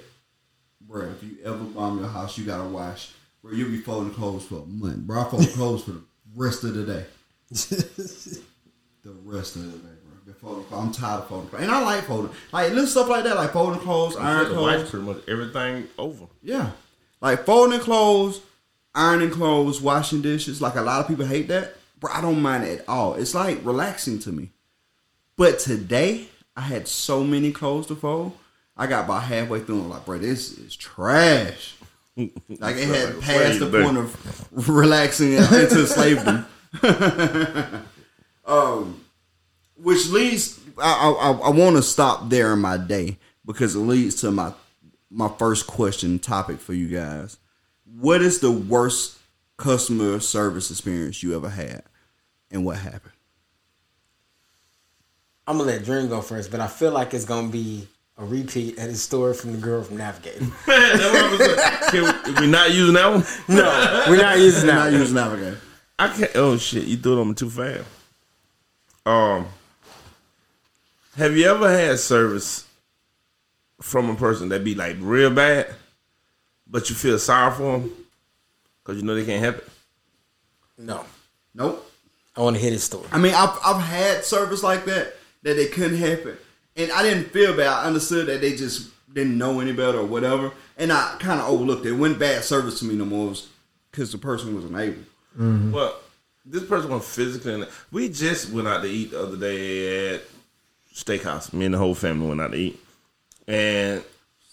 bro, 0.89 1.03
if 1.11 1.22
you 1.22 1.36
ever 1.45 1.57
bomb 1.64 1.99
your 1.99 2.09
house, 2.09 2.39
you 2.39 2.45
gotta 2.45 2.68
wash. 2.68 3.11
Bro, 3.43 3.53
you'll 3.53 3.70
be 3.70 3.78
folding 3.78 4.12
clothes 4.14 4.45
for 4.47 4.62
a 4.62 4.66
month. 4.66 4.99
Bro, 5.07 5.20
I 5.20 5.24
fold 5.30 5.49
clothes 5.55 5.84
for 5.84 5.91
the 5.93 6.03
rest 6.34 6.64
of 6.64 6.74
the 6.74 6.84
day. 6.84 7.05
the 7.51 9.12
rest 9.24 9.57
of 9.57 9.62
the 9.72 9.78
day, 9.78 9.95
bro. 10.05 10.18
Been 10.24 10.34
folding 10.34 10.64
clothes. 10.64 10.82
I'm 10.84 10.93
tired 10.93 11.18
of 11.20 11.28
folding 11.28 11.49
clothes. 11.49 11.62
And 11.62 11.70
I 11.70 11.82
like 11.82 12.05
folding. 12.05 12.30
Like 12.53 12.70
little 12.70 12.86
stuff 12.86 13.09
like 13.09 13.24
that, 13.24 13.36
like 13.36 13.53
folding 13.53 13.80
clothes, 13.80 14.16
iron 14.16 14.49
The 14.55 14.61
wife's 14.61 14.91
clothes. 14.91 14.91
pretty 14.91 15.07
much 15.07 15.28
everything 15.28 15.89
over. 15.99 16.26
Yeah. 16.43 16.70
Like 17.20 17.45
folding 17.47 17.80
clothes, 17.80 18.41
ironing 18.95 19.30
clothes, 19.30 19.80
washing 19.80 20.22
dishes. 20.22 20.61
Like 20.61 20.76
a 20.76 20.82
lot 20.82 21.01
of 21.01 21.09
people 21.09 21.26
hate 21.26 21.49
that. 21.49 21.76
Bro, 22.01 22.12
I 22.12 22.20
don't 22.20 22.41
mind 22.43 22.64
it 22.64 22.80
at 22.80 22.89
all. 22.89 23.14
It's 23.14 23.34
like 23.34 23.64
relaxing 23.64 24.18
to 24.20 24.32
me. 24.32 24.51
But 25.36 25.59
today, 25.61 26.28
I 26.57 26.62
had 26.62 26.89
so 26.89 27.22
many 27.24 27.53
clothes 27.53 27.86
to 27.86 27.97
fold. 27.97 28.36
I 28.79 28.87
got 28.87 29.05
about 29.05 29.24
halfway 29.24 29.61
through. 29.61 29.76
And 29.76 29.85
I'm 29.85 29.91
like, 29.91 30.05
bro, 30.07 30.18
this 30.18 30.57
is 30.57 30.76
trash. 30.76 31.74
Like 32.59 32.74
it 32.76 32.89
had 32.89 33.14
Like 33.14 33.20
passed 33.20 33.61
the 33.61 33.70
slave, 33.70 33.85
point 33.85 33.97
of 33.99 34.68
relaxing 34.68 35.35
into 35.35 35.87
slavery. 35.87 36.43
um, 38.45 39.05
which 39.76 40.09
leads, 40.09 40.59
I 40.79 41.11
I, 41.11 41.31
I 41.31 41.51
want 41.51 41.76
to 41.76 41.83
stop 41.83 42.29
there 42.29 42.55
in 42.55 42.59
my 42.59 42.76
day 42.76 43.18
because 43.47 43.76
it 43.76 43.81
leads 43.81 44.16
to 44.22 44.33
my 44.33 44.53
my 45.11 45.29
first 45.39 45.68
question 45.68 46.18
topic 46.18 46.59
for 46.59 46.74
you 46.74 46.89
guys. 46.89 47.37
What 47.85 48.20
is 48.20 48.41
the 48.41 48.51
worst 48.51 49.16
customer 49.57 50.18
service 50.18 50.72
experience 50.72 51.22
you 51.22 51.37
ever 51.37 51.51
had, 51.51 51.85
and 52.51 52.64
what 52.64 52.79
happened? 52.79 53.14
I'm 55.47 55.59
gonna 55.59 55.70
let 55.70 55.85
Dream 55.85 56.09
go 56.09 56.20
first, 56.20 56.51
but 56.51 56.59
I 56.59 56.66
feel 56.66 56.91
like 56.91 57.14
it's 57.14 57.24
gonna 57.24 57.49
be 57.49 57.87
a 58.19 58.25
repeat 58.25 58.79
of 58.79 58.89
the 58.89 58.97
story 58.97 59.33
from 59.33 59.53
the 59.53 59.59
girl 59.59 59.83
from 59.83 59.97
Navigator. 59.97 60.45
That's 60.66 61.05
what 61.05 61.39
was 61.39 61.91
saying. 61.91 62.14
Can 62.25 62.35
we, 62.35 62.41
we 62.41 62.47
not 62.49 62.73
using 62.73 62.95
that 62.95 63.11
one? 63.11 63.25
no, 63.49 64.05
we're 64.09 64.21
not 64.21 64.39
using 64.39 64.66
that. 64.66 64.75
Not 64.75 64.93
using 64.93 65.14
Navigator. 65.14 65.61
I 65.99 66.09
can't. 66.09 66.31
Oh 66.35 66.57
shit! 66.57 66.85
You 66.85 66.97
threw 66.97 67.19
it 67.19 67.21
on 67.21 67.29
me 67.29 67.35
too 67.35 67.51
fast. 67.51 67.85
Um, 69.07 69.47
have 71.16 71.37
you 71.37 71.47
ever 71.47 71.71
had 71.71 71.99
service 71.99 72.66
from 73.81 74.11
a 74.11 74.14
person 74.14 74.49
that 74.51 74.62
be 74.64 74.75
like 74.75 74.97
real 75.01 75.31
bad, 75.31 75.75
but 76.66 76.91
you 76.91 76.97
feel 76.97 77.19
sorry 77.19 77.55
for 77.55 77.79
them 77.79 77.93
because 78.83 79.01
you 79.01 79.07
know 79.07 79.14
they 79.14 79.25
can't 79.25 79.43
help 79.43 79.57
it? 79.59 79.69
No, 80.77 81.05
Nope. 81.55 81.85
I 82.37 82.43
want 82.43 82.55
to 82.55 82.62
hear 82.62 82.71
this 82.71 82.85
story. 82.85 83.09
I 83.11 83.19
mean, 83.19 83.35
I've 83.35 83.59
I've 83.64 83.83
had 83.83 84.25
service 84.25 84.62
like 84.62 84.85
that 84.85 85.14
that 85.43 85.55
they 85.55 85.66
couldn't 85.66 85.99
help 85.99 86.27
it, 86.27 86.41
and 86.79 86.91
I 86.93 87.03
didn't 87.03 87.31
feel 87.31 87.55
bad. 87.57 87.66
I 87.66 87.85
understood 87.85 88.26
that 88.29 88.41
they 88.41 88.57
just 88.57 88.91
didn't 89.12 89.37
know 89.37 89.61
any 89.61 89.72
better 89.72 89.99
or 89.99 90.07
whatever, 90.07 90.53
and 90.76 90.93
I 90.93 91.16
kind 91.18 91.41
of 91.41 91.49
overlooked 91.49 91.85
it. 91.85 91.91
It 91.91 91.93
wasn't 91.97 92.20
bad 92.20 92.45
service 92.45 92.79
to 92.81 92.85
me 92.87 92.95
no 92.95 93.05
more 93.05 93.35
because 93.91 94.12
the 94.12 94.18
person 94.18 94.55
wasn't 94.55 94.76
able. 94.79 95.03
Mm-hmm. 95.39 95.72
Well, 95.72 95.97
this 96.47 96.64
person 96.64 96.91
was 96.91 97.07
physically. 97.09 97.55
In 97.55 97.66
we 97.91 98.09
just 98.09 98.51
went 98.51 98.68
out 98.68 98.83
to 98.83 98.89
eat 98.89 99.11
the 99.11 99.20
other 99.22 99.37
day 99.37 100.14
at 100.14 100.22
steakhouse. 100.95 101.53
Me 101.53 101.64
and 101.66 101.74
the 101.74 101.79
whole 101.79 101.95
family 101.95 102.29
went 102.29 102.41
out 102.41 102.53
to 102.53 102.59
eat, 102.59 102.81
and 103.47 104.03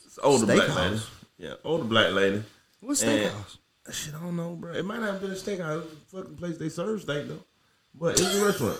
it's 0.06 0.20
older 0.22 0.46
black 0.46 0.76
lady. 0.76 1.02
Yeah, 1.38 1.54
older 1.64 1.84
black 1.86 2.12
lady. 2.14 2.44
What's 2.82 3.04
And- 3.04 3.32
steakhouse? 3.32 3.58
Shit, 3.92 4.16
I 4.16 4.20
don't 4.20 4.36
know, 4.36 4.56
bro. 4.56 4.74
It 4.74 4.84
might 4.84 5.00
not 5.00 5.12
have 5.14 5.22
been 5.22 5.30
a 5.30 5.36
steakhouse. 5.36 5.84
It 5.84 5.84
was 5.84 5.86
a 5.86 6.18
fucking 6.18 6.38
place 6.38 6.58
they 6.58 6.70
serve 6.70 7.02
steak 7.04 7.28
though, 7.28 7.44
but 7.94 8.20
it 8.20 8.24
was 8.26 8.42
a 8.42 8.46
restaurant. 8.46 8.80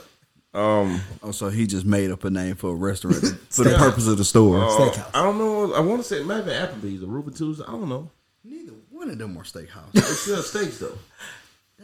Um, 0.56 1.02
Oh, 1.22 1.32
so 1.32 1.50
he 1.50 1.68
just 1.68 1.86
made 1.86 2.12
up 2.12 2.24
a 2.24 2.30
name 2.30 2.56
for 2.56 2.72
a 2.72 2.76
restaurant 2.76 3.24
for 3.50 3.64
the 3.64 3.76
purpose 3.78 4.08
of 4.08 4.18
the 4.18 4.26
store. 4.26 4.64
uh, 4.64 4.68
Steakhouse. 4.70 5.10
I 5.14 5.24
don't 5.24 5.38
know. 5.38 5.74
I 5.74 5.80
want 5.82 6.02
to 6.02 6.08
say 6.08 6.20
it 6.22 6.26
might 6.26 6.44
have 6.44 6.46
been 6.46 6.66
Applebee's 6.66 7.04
or 7.04 7.08
Ruby 7.08 7.32
Tuesday. 7.32 7.64
I 7.68 7.72
don't 7.72 7.90
know. 7.90 8.10
Neither 8.44 8.74
one 8.92 9.10
of 9.10 9.18
them 9.18 9.38
are 9.38 9.44
steakhouse. 9.44 9.92
They 9.94 10.02
sell 10.02 10.42
steaks 10.42 10.78
though. 10.80 10.98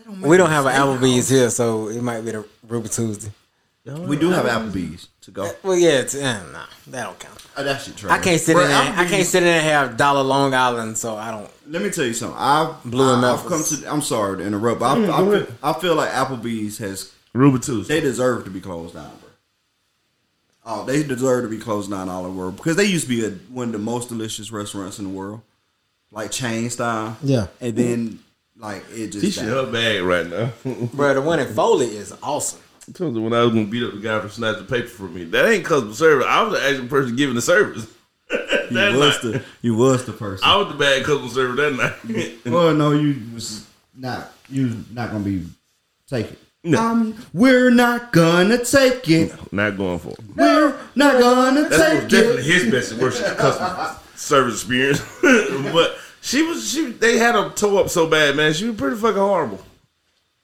Don't 0.05 0.22
We 0.22 0.38
don't 0.38 0.49
have 0.49 0.65
an 0.65 0.74
steakhouse. 0.74 0.99
Applebee's 0.99 1.30
here, 1.30 1.49
so 1.49 1.89
it 1.89 2.01
might 2.01 2.22
be 2.22 2.32
the 2.32 2.45
Ruby 2.67 2.89
Tuesday. 2.89 3.32
Y'all 3.84 3.99
We 4.05 4.15
do 4.15 4.30
have 4.30 4.45
Applebee's 4.45 5.07
to 5.22 5.32
go. 5.32 5.51
Well, 5.63 5.76
yeah, 5.76 5.99
it's, 6.01 6.13
eh, 6.13 6.39
nah, 6.53 6.65
that 6.88 7.03
don't 7.03 7.19
count. 7.19 7.38
Oh, 7.57 7.63
that 7.63 7.82
shit 7.82 7.97
trash. 7.97 8.11
I 8.19 8.24
can't 8.24 8.39
sit 8.39 8.53
Bro, 8.53 8.63
in 8.65 8.69
there. 8.69 8.93
I 8.95 9.05
can't 9.07 9.26
sit 9.26 9.39
in 9.39 9.45
there 9.45 9.57
and 9.59 9.65
have 9.65 9.97
dollar 9.97 10.22
Long 10.22 10.53
Island, 10.53 10.97
so 10.97 11.15
I 11.17 11.32
don't. 11.32 11.49
Let 11.67 11.82
me 11.82 11.89
tell 11.89 12.05
you 12.05 12.13
something. 12.13 12.38
I've 12.39 12.84
Blue 12.84 13.11
and 13.15 13.26
I, 13.26 13.34
I've 13.34 13.45
come 13.45 13.63
to. 13.63 13.91
I'm 13.91 14.01
sorry 14.03 14.38
to 14.38 14.43
interrupt. 14.45 14.80
But 14.82 14.97
I, 14.99 15.03
I, 15.22 15.30
feel, 15.30 15.47
I 15.63 15.74
feel 15.74 15.95
like 15.95 16.11
Applebee's 16.11 16.78
has. 16.78 17.11
Ruby 17.34 17.59
Tuesday. 17.59 17.95
They 17.95 18.01
deserve 18.01 18.43
to 18.45 18.49
be 18.49 18.61
closed 18.61 18.93
down, 18.95 19.11
bro. 19.21 19.29
Oh, 20.63 20.86
they 20.86 21.03
deserve 21.03 21.43
to 21.43 21.49
be 21.49 21.57
closed 21.57 21.89
down 21.89 22.09
all 22.09 22.21
over 22.21 22.29
the 22.29 22.38
world 22.38 22.55
because 22.57 22.75
they 22.75 22.86
used 22.86 23.05
to 23.05 23.09
be 23.09 23.25
a, 23.25 23.29
one 23.53 23.67
of 23.67 23.73
the 23.73 23.79
most 23.79 24.09
delicious 24.09 24.51
restaurants 24.51 24.99
in 24.99 25.05
the 25.05 25.11
world, 25.11 25.41
like 26.11 26.32
chain 26.32 26.69
style. 26.69 27.17
Yeah. 27.23 27.47
and 27.59 27.75
then 27.75 28.19
like 28.57 28.84
it 28.91 29.07
just. 29.11 29.25
She 29.25 29.32
should 29.32 29.45
died. 29.45 29.65
her 29.65 29.71
bag 29.71 30.01
right 30.03 30.27
now. 30.27 30.51
Bro, 30.93 31.15
the 31.15 31.21
one 31.21 31.39
in 31.39 31.53
Foley 31.53 31.88
is 31.88 32.13
awesome. 32.21 32.59
I 32.88 32.91
told 32.91 33.15
you 33.15 33.21
when 33.21 33.34
I 33.34 33.43
was 33.43 33.53
gonna 33.53 33.65
beat 33.65 33.84
up 33.84 33.93
the 33.93 33.99
guy 33.99 34.19
for 34.19 34.29
snatching 34.29 34.65
paper 34.67 34.88
from 34.88 35.13
me. 35.13 35.23
That 35.23 35.49
ain't 35.49 35.65
customer 35.65 35.93
service. 35.93 36.25
I 36.27 36.43
was 36.43 36.53
the 36.53 36.67
actual 36.67 36.88
person 36.88 37.15
giving 37.15 37.36
the 37.36 37.41
service. 37.41 37.88
You 38.71 38.97
was 38.97 39.21
night. 39.21 39.34
the 39.34 39.43
you 39.61 39.75
was 39.75 40.05
the 40.05 40.13
person. 40.13 40.47
I 40.47 40.55
was 40.55 40.69
the 40.69 40.75
bad 40.75 41.03
customer 41.03 41.27
service 41.27 41.57
that 41.57 41.99
night. 42.05 42.38
well, 42.45 42.73
no, 42.73 42.91
you 42.91 43.21
was 43.34 43.67
not. 43.93 44.32
You 44.49 44.86
not 44.93 45.11
gonna 45.11 45.25
be 45.25 45.45
take 46.07 46.32
it. 46.32 46.39
No. 46.64 46.80
Um, 46.80 47.26
we're 47.34 47.72
not 47.72 48.12
gonna 48.12 48.64
take 48.64 49.09
it. 49.09 49.34
Not 49.51 49.78
going 49.78 49.97
for 49.97 50.09
it. 50.09 50.20
We're 50.36 50.78
not 50.95 51.20
gonna 51.20 51.68
That's 51.68 51.78
most 51.78 52.01
take 52.01 52.09
definitely 52.09 52.43
his 52.43 52.72
best 52.72 52.91
and 52.91 53.01
worst 53.01 53.24
customer 53.38 53.95
service 54.16 54.62
experience. 54.62 55.01
but 55.74 55.97
she 56.22 56.43
was 56.43 56.72
she 56.72 56.91
they 56.91 57.18
had 57.18 57.34
her 57.34 57.49
toe 57.49 57.80
up 57.80 57.89
so 57.89 58.05
bad, 58.05 58.36
man. 58.36 58.53
She 58.53 58.68
was 58.68 58.76
pretty 58.76 58.95
fucking 58.95 59.18
horrible. 59.18 59.59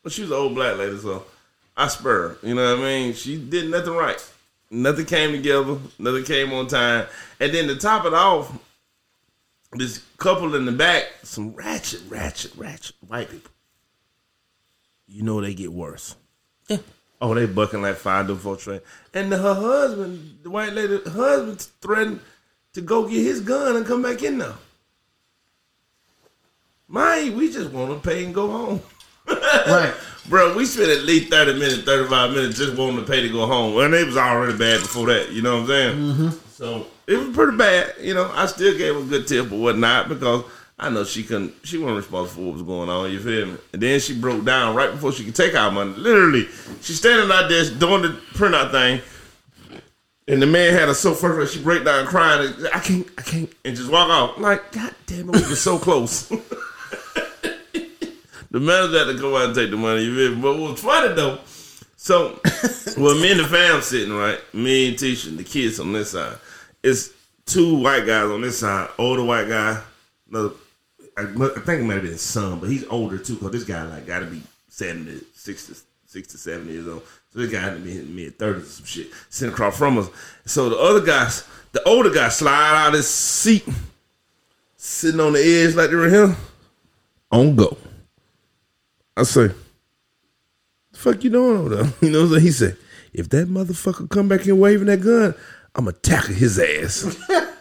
But 0.02 0.12
she 0.12 0.22
was 0.24 0.32
an 0.32 0.38
old 0.38 0.56
black 0.56 0.78
lady, 0.78 0.98
so 0.98 1.26
I 1.76 1.88
spur 1.88 2.30
her. 2.30 2.38
You 2.42 2.56
know 2.56 2.76
what 2.76 2.80
I 2.80 2.84
mean? 2.84 3.14
She 3.14 3.38
did 3.38 3.70
nothing 3.70 3.94
right. 3.94 4.20
Nothing 4.72 5.06
came 5.06 5.32
together. 5.34 5.78
Nothing 6.00 6.24
came 6.24 6.52
on 6.52 6.68
time. 6.68 7.06
And 7.40 7.54
then 7.54 7.68
to 7.68 7.76
top 7.76 8.06
it 8.06 8.14
off, 8.14 8.52
this 9.74 10.02
couple 10.18 10.56
in 10.56 10.66
the 10.66 10.72
back, 10.72 11.06
some 11.24 11.54
ratchet, 11.54 12.02
ratchet, 12.10 12.54
ratchet 12.56 12.96
white 13.08 13.30
people. 13.30 13.52
You 15.08 15.24
know 15.24 15.42
they 15.42 15.54
get 15.54 15.72
worse. 15.72 16.16
Yeah. 16.68 16.78
Oh, 17.20 17.34
they 17.34 17.46
bucking 17.46 17.82
like 17.82 17.96
five 17.96 18.28
to 18.28 18.36
four 18.36 18.58
train. 18.58 18.82
And 19.14 19.32
her 19.32 19.54
husband, 19.54 20.40
the 20.44 20.50
white 20.50 20.74
lady, 20.74 21.00
husband 21.10 21.62
threatened 21.82 22.20
to 22.74 22.82
go 22.82 23.08
get 23.08 23.24
his 23.24 23.42
gun 23.42 23.76
and 23.76 23.86
come 23.86 24.02
back 24.02 24.22
in 24.22 24.38
there. 24.38 24.54
Mine, 26.88 27.36
we 27.36 27.52
just 27.52 27.72
want 27.72 27.92
to 27.92 28.08
pay 28.08 28.24
and 28.26 28.34
go 28.34 28.50
home. 28.50 28.82
Right. 29.68 29.94
Bro, 30.30 30.56
we 30.56 30.66
spent 30.66 30.90
at 30.90 31.04
least 31.04 31.30
30 31.30 31.54
minutes, 31.54 31.84
35 31.84 32.32
minutes 32.32 32.58
just 32.58 32.78
wanting 32.78 32.98
to 32.98 33.04
pay 33.04 33.22
to 33.22 33.30
go 33.30 33.46
home. 33.46 33.78
And 33.78 33.94
it 33.94 34.06
was 34.06 34.16
already 34.16 34.58
bad 34.58 34.82
before 34.82 35.08
that, 35.08 35.32
you 35.32 35.42
know 35.42 35.56
what 35.56 35.62
I'm 35.62 35.68
saying? 35.68 35.98
Mm-hmm. 35.98 36.30
So 36.52 36.88
it 37.08 37.18
was 37.18 37.36
pretty 37.36 37.58
bad. 37.58 37.96
You 38.00 38.14
know, 38.14 38.32
I 38.34 38.46
still 38.46 38.78
gave 38.78 38.96
a 38.96 39.04
good 39.04 39.28
tip 39.28 39.52
or 39.52 39.60
whatnot 39.60 40.08
because 40.10 40.46
I 40.80 40.90
know 40.90 41.04
she 41.04 41.24
couldn't, 41.24 41.56
she 41.64 41.80
wasn't 41.80 41.98
responsible 41.98 42.36
for 42.36 42.42
what 42.42 42.54
was 42.54 42.62
going 42.62 42.88
on, 42.88 43.12
you 43.12 43.20
feel 43.20 43.48
me? 43.48 43.58
And 43.74 43.82
then 43.82 44.00
she 44.00 44.14
broke 44.18 44.46
down 44.46 44.76
right 44.76 44.92
before 44.92 45.12
she 45.12 45.26
could 45.26 45.34
take 45.34 45.56
our 45.56 45.72
money. 45.72 45.94
Literally, 45.94 46.48
she's 46.82 47.00
standing 47.00 47.32
out 47.32 47.50
there 47.50 47.66
doing 47.66 48.04
the 48.04 48.10
printout 48.34 48.72
thing. 48.72 49.02
And 50.28 50.42
the 50.42 50.46
man 50.46 50.74
had 50.74 50.88
her 50.88 50.94
so 50.94 51.16
frustrated, 51.16 51.54
she 51.54 51.64
break 51.64 51.84
down 51.84 52.06
crying. 52.06 52.54
I 52.74 52.80
can't, 52.80 53.08
I 53.18 53.22
can't, 53.24 53.52
and 53.66 53.76
just 53.76 53.90
walk 53.92 54.10
off. 54.10 54.38
I'm 54.38 54.44
like, 54.44 54.72
God 54.72 54.94
damn 55.08 55.30
it, 55.30 55.36
we 55.36 55.42
were 55.42 55.56
so 55.56 55.80
close. 55.80 56.28
the 58.52 58.60
manager 58.60 59.00
had 59.00 59.06
to 59.06 59.20
go 59.20 59.36
out 59.36 59.46
and 59.46 59.56
take 59.56 59.72
the 59.72 59.78
money. 59.78 60.04
You 60.04 60.16
feel 60.16 60.36
me? 60.36 60.42
But 60.42 60.60
what 60.60 60.72
was 60.72 60.82
funny 60.82 61.16
though, 61.16 61.40
so 61.96 62.40
well, 62.98 63.16
me 63.20 63.32
and 63.32 63.40
the 63.40 63.48
fam 63.50 63.82
sitting 63.82 64.14
right, 64.14 64.40
me 64.54 64.90
and 64.90 64.98
Tisha, 64.98 65.36
the 65.36 65.44
kids 65.44 65.80
on 65.80 65.92
this 65.92 66.12
side. 66.12 66.38
It's 66.84 67.10
two 67.48 67.80
white 67.80 68.06
guys 68.06 68.30
on 68.30 68.42
this 68.42 68.60
side, 68.60 68.90
older 69.00 69.24
white 69.24 69.48
guy, 69.48 69.82
another. 70.30 70.52
I, 71.18 71.26
think 71.26 71.82
it 71.82 71.84
might 71.84 71.96
have 71.96 72.04
been 72.04 72.12
his 72.12 72.22
son, 72.22 72.60
but 72.60 72.70
he's 72.70 72.86
older 72.86 73.18
too. 73.18 73.38
Cause 73.38 73.52
this 73.52 73.64
guy 73.64 73.84
like 73.84 74.06
got 74.06 74.20
to 74.20 74.28
be 74.28 74.42
70, 74.70 75.22
60, 75.34 75.74
60, 76.06 76.38
70 76.38 76.72
years 76.72 76.88
old. 76.88 77.04
So 77.34 77.40
this 77.40 77.52
guy 77.52 77.60
had 77.60 77.74
to 77.74 77.80
be 77.80 77.98
in 77.98 78.16
mid 78.16 78.38
thirties 78.38 78.64
or 78.64 78.66
some 78.68 78.86
shit, 78.86 79.08
sitting 79.30 79.54
across 79.54 79.78
from 79.78 79.98
us. 79.98 80.10
So 80.46 80.70
the 80.70 80.78
other 80.78 81.02
guys, 81.02 81.48
the 81.72 81.84
older 81.84 82.12
guy, 82.12 82.30
slide 82.30 82.86
out 82.88 82.94
his 82.94 83.08
seat, 83.08 83.68
sitting 84.76 85.20
on 85.20 85.34
the 85.34 85.40
edge 85.40 85.76
like 85.76 85.90
they 85.90 85.96
were 85.96 86.10
here, 86.10 86.36
on 87.32 87.56
go. 87.56 87.78
I 89.16 89.24
say, 89.24 89.48
the 89.48 90.98
fuck 90.98 91.24
you 91.24 91.32
doing 91.32 91.58
over 91.58 91.76
there? 91.76 91.94
You 92.02 92.12
know 92.12 92.20
what 92.20 92.26
I'm 92.26 92.32
saying? 92.34 92.44
He 92.44 92.52
said, 92.52 92.78
if 93.14 93.30
that 93.30 93.48
motherfucker 93.48 94.08
come 94.08 94.28
back 94.28 94.42
here 94.42 94.54
waving 94.54 94.86
that 94.88 95.02
gun, 95.02 95.34
I'ma 95.74 95.92
tackle 96.04 96.36
his 96.36 96.60
ass. 96.60 97.18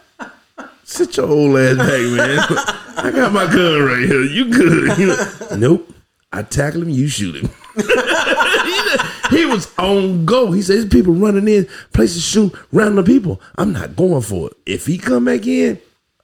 Sit 0.89 1.17
your 1.17 1.27
old 1.27 1.57
ass 1.57 1.75
back, 1.75 1.89
man. 1.89 2.39
I 2.97 3.11
got 3.11 3.33
my 3.33 3.45
gun 3.45 3.83
right 3.83 4.07
here. 4.07 4.23
You 4.23 4.49
good? 4.49 4.97
You 4.97 5.07
know, 5.07 5.47
nope. 5.57 5.93
I 6.31 6.43
tackle 6.43 6.81
him, 6.81 6.89
you 6.89 7.09
shoot 7.09 7.35
him. 7.35 7.49
he 9.29 9.45
was 9.45 9.69
on 9.77 10.25
go. 10.25 10.53
He 10.53 10.61
said, 10.61 10.77
"There's 10.77 10.85
people 10.87 11.13
running 11.13 11.49
in, 11.49 11.67
places 11.91 12.23
to 12.23 12.51
shoot 12.51 12.55
the 12.71 13.03
people. 13.03 13.41
I'm 13.57 13.73
not 13.73 13.97
going 13.97 14.21
for 14.21 14.47
it. 14.47 14.53
If 14.65 14.85
he 14.85 14.97
come 14.97 15.25
back 15.25 15.45
in, 15.45 15.77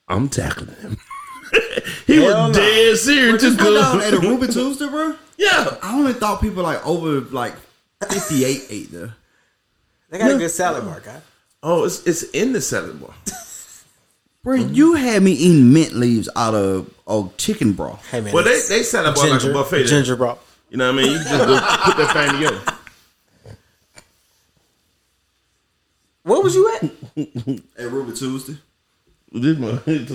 I'm 0.07 0.29
tackling 0.29 0.75
him." 0.77 0.97
he 2.07 2.21
Hell 2.21 2.47
was 2.47 2.57
no. 2.57 2.61
dead 2.63 2.97
serious. 2.97 3.41
Just 3.41 3.57
to 3.59 3.63
go 3.65 3.81
down 3.81 3.99
go. 3.99 4.05
at 4.05 4.13
a 4.13 4.19
Ruby 4.19 4.47
Tuesday, 4.47 4.87
bro. 4.87 5.17
Yeah, 5.37 5.77
I 5.83 5.93
only 5.93 6.13
thought 6.13 6.39
people 6.39 6.63
like 6.63 6.83
over 6.87 7.19
like 7.35 7.53
fifty 8.09 8.45
eight 8.45 8.63
ate 8.69 8.91
there. 8.93 9.13
They 10.09 10.19
got 10.19 10.31
a 10.31 10.37
good 10.37 10.51
salad 10.51 10.85
bar, 10.85 11.01
guy. 11.01 11.19
Oh, 11.61 11.83
it's 11.83 12.07
it's 12.07 12.23
in 12.31 12.53
the 12.53 12.61
salad 12.61 13.01
bar. 13.01 13.13
Bro, 14.43 14.57
mm-hmm. 14.57 14.73
you 14.73 14.93
had 14.95 15.23
me 15.23 15.31
eating 15.31 15.71
mint 15.71 15.93
leaves 15.93 16.27
out 16.35 16.53
of 16.53 16.93
oh 17.07 17.31
chicken 17.37 17.71
broth. 17.73 18.05
Hey 18.09 18.19
man, 18.21 18.33
Well, 18.33 18.43
they 18.43 18.51
it's 18.51 18.67
they 18.67 18.83
set 18.83 19.05
up 19.05 19.15
like 19.17 19.41
a 19.41 19.53
buffet. 19.53 19.77
there. 19.77 19.85
ginger 19.85 20.15
broth. 20.17 20.39
You 20.69 20.77
know 20.77 20.91
what 20.93 20.99
I 20.99 21.03
mean? 21.03 21.11
You 21.13 21.17
can 21.19 21.27
just 21.27 21.47
go 21.47 21.59
put 21.85 21.97
that 21.97 22.13
thing 22.13 22.41
together. 22.41 22.61
Where 26.23 26.41
was 26.41 26.55
you 26.55 26.73
at? 26.75 26.83
At 27.85 27.91
Ruby 27.91 28.13
Tuesday. 28.13 28.57
This 29.31 29.57
one, 29.57 29.81
then 29.85 30.05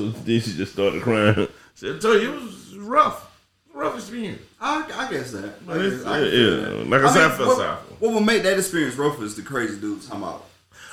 she 0.41 0.41
just 0.41 0.73
started 0.73 1.03
crying. 1.03 1.49
She 1.75 1.89
I 1.93 1.99
told 1.99 2.23
you 2.23 2.35
it 2.35 2.41
was 2.43 2.77
rough, 2.77 3.31
rough 3.75 3.95
experience. 3.97 4.41
I, 4.61 4.85
I 4.95 5.11
guess 5.11 5.33
that. 5.33 5.55
I 5.69 5.77
Yeah, 5.77 5.91
guess- 5.91 6.05
I 6.07 6.19
can 6.21 6.31
feel 6.31 6.61
that. 6.61 6.87
like 6.89 7.03
I 7.03 7.13
said, 7.13 7.23
I 7.25 7.29
mean, 7.29 7.37
felt 7.37 7.49
what, 7.49 7.57
sorry 7.59 7.77
for. 7.77 7.83
her. 7.83 7.95
what 7.99 8.13
will 8.15 8.21
make 8.21 8.43
that 8.45 8.57
experience 8.59 8.95
rough 8.97 9.21
is 9.23 9.35
the 9.37 9.43
crazy 9.43 9.79
dudes 9.81 10.07
talking 10.07 10.23
about. 10.23 10.45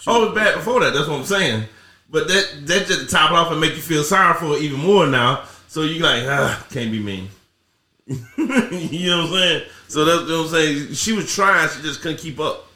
Oh, 0.07 0.23
it 0.23 0.25
was 0.27 0.35
bad 0.35 0.55
before 0.55 0.79
that. 0.81 0.93
That's 0.93 1.07
what 1.07 1.19
I'm 1.19 1.25
saying. 1.25 1.63
But 2.09 2.27
that 2.27 2.67
that 2.67 2.87
just 2.87 3.09
top 3.09 3.31
off 3.31 3.51
and 3.51 3.59
make 3.59 3.75
you 3.75 3.81
feel 3.81 4.03
sorry 4.03 4.33
for 4.35 4.57
even 4.57 4.79
more 4.79 5.07
now. 5.07 5.43
So 5.67 5.81
you 5.81 6.01
like, 6.01 6.23
ah, 6.25 6.65
can't 6.69 6.91
be 6.91 6.99
mean. 6.99 7.29
you 8.07 8.17
know 9.09 9.23
what 9.23 9.25
I'm 9.25 9.33
saying? 9.33 9.63
So 9.87 10.05
that's 10.05 10.29
what 10.29 10.39
I'm 10.39 10.47
saying. 10.47 10.93
She 10.93 11.13
was 11.13 11.33
trying, 11.33 11.67
she 11.69 11.81
just 11.81 12.01
couldn't 12.01 12.19
keep 12.19 12.39
up. 12.39 12.67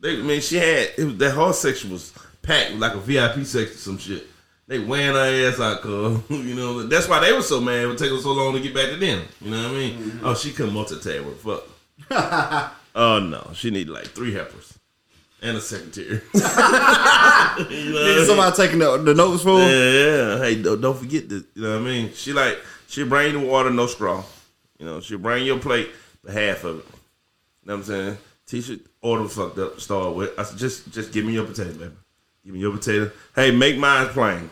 They, 0.00 0.18
I 0.18 0.22
mean, 0.22 0.40
she 0.40 0.56
had 0.56 0.90
it 0.96 1.04
was, 1.04 1.16
that 1.16 1.32
whole 1.32 1.52
section 1.52 1.90
was 1.90 2.12
packed 2.42 2.74
like 2.74 2.94
a 2.94 2.98
VIP 2.98 3.46
section, 3.46 3.74
or 3.74 3.78
some 3.78 3.98
shit. 3.98 4.26
They 4.68 4.80
wearing 4.80 5.14
her 5.14 5.48
ass 5.48 5.60
out, 5.60 5.80
cuz 5.80 6.20
you 6.30 6.54
know. 6.54 6.82
That's 6.82 7.08
why 7.08 7.20
they 7.20 7.32
were 7.32 7.42
so 7.42 7.60
mad. 7.60 7.82
It 7.82 7.86
would 7.86 7.98
take 7.98 8.10
her 8.10 8.18
so 8.18 8.32
long 8.32 8.52
to 8.54 8.60
get 8.60 8.74
back 8.74 8.90
to 8.90 8.96
them. 8.96 9.22
You 9.40 9.50
know 9.50 9.62
what 9.62 9.70
I 9.70 9.74
mean? 9.74 10.20
Oh, 10.22 10.34
she 10.34 10.52
couldn't 10.52 10.74
multitask 10.74 11.36
fuck. 11.38 11.64
oh 12.94 13.20
no, 13.20 13.50
she 13.54 13.70
needed 13.70 13.92
like 13.92 14.06
three 14.08 14.34
helpers 14.34 14.75
and 15.42 15.56
a 15.56 15.60
secretary. 15.60 16.20
you 16.34 16.40
know 16.40 16.46
what 16.46 17.68
I 17.68 18.14
mean? 18.16 18.26
Somebody 18.26 18.56
taking 18.56 18.78
the, 18.78 18.96
the 18.98 19.14
notes 19.14 19.42
for? 19.42 19.58
Yeah, 19.60 19.68
yeah. 19.68 20.38
Hey, 20.38 20.62
don't, 20.62 20.80
don't 20.80 20.96
forget 20.98 21.28
this. 21.28 21.44
You 21.54 21.62
know 21.62 21.72
what 21.80 21.82
I 21.82 21.90
mean? 21.90 22.12
She 22.12 22.32
like 22.32 22.58
she 22.88 23.04
bring 23.04 23.32
the 23.34 23.40
water, 23.40 23.70
no 23.70 23.86
straw. 23.86 24.22
You 24.78 24.86
know, 24.86 25.00
she 25.00 25.16
bring 25.16 25.44
your 25.46 25.58
plate, 25.58 25.90
but 26.22 26.32
half 26.34 26.64
of 26.64 26.78
it. 26.80 26.84
You 26.84 27.68
know 27.68 27.74
what 27.74 27.74
I'm 27.76 27.82
saying? 27.84 28.18
T-shirt 28.46 28.80
order 29.02 29.28
fucked 29.28 29.58
up 29.58 29.74
to 29.74 29.80
start 29.80 30.14
with. 30.14 30.38
I 30.38 30.42
said, 30.44 30.58
just 30.58 30.92
just 30.92 31.12
give 31.12 31.24
me 31.24 31.32
your 31.32 31.44
potato, 31.44 31.72
baby. 31.72 31.94
Give 32.44 32.54
me 32.54 32.60
your 32.60 32.72
potato. 32.76 33.10
Hey, 33.34 33.50
make 33.50 33.76
mine 33.78 34.06
plain. 34.08 34.50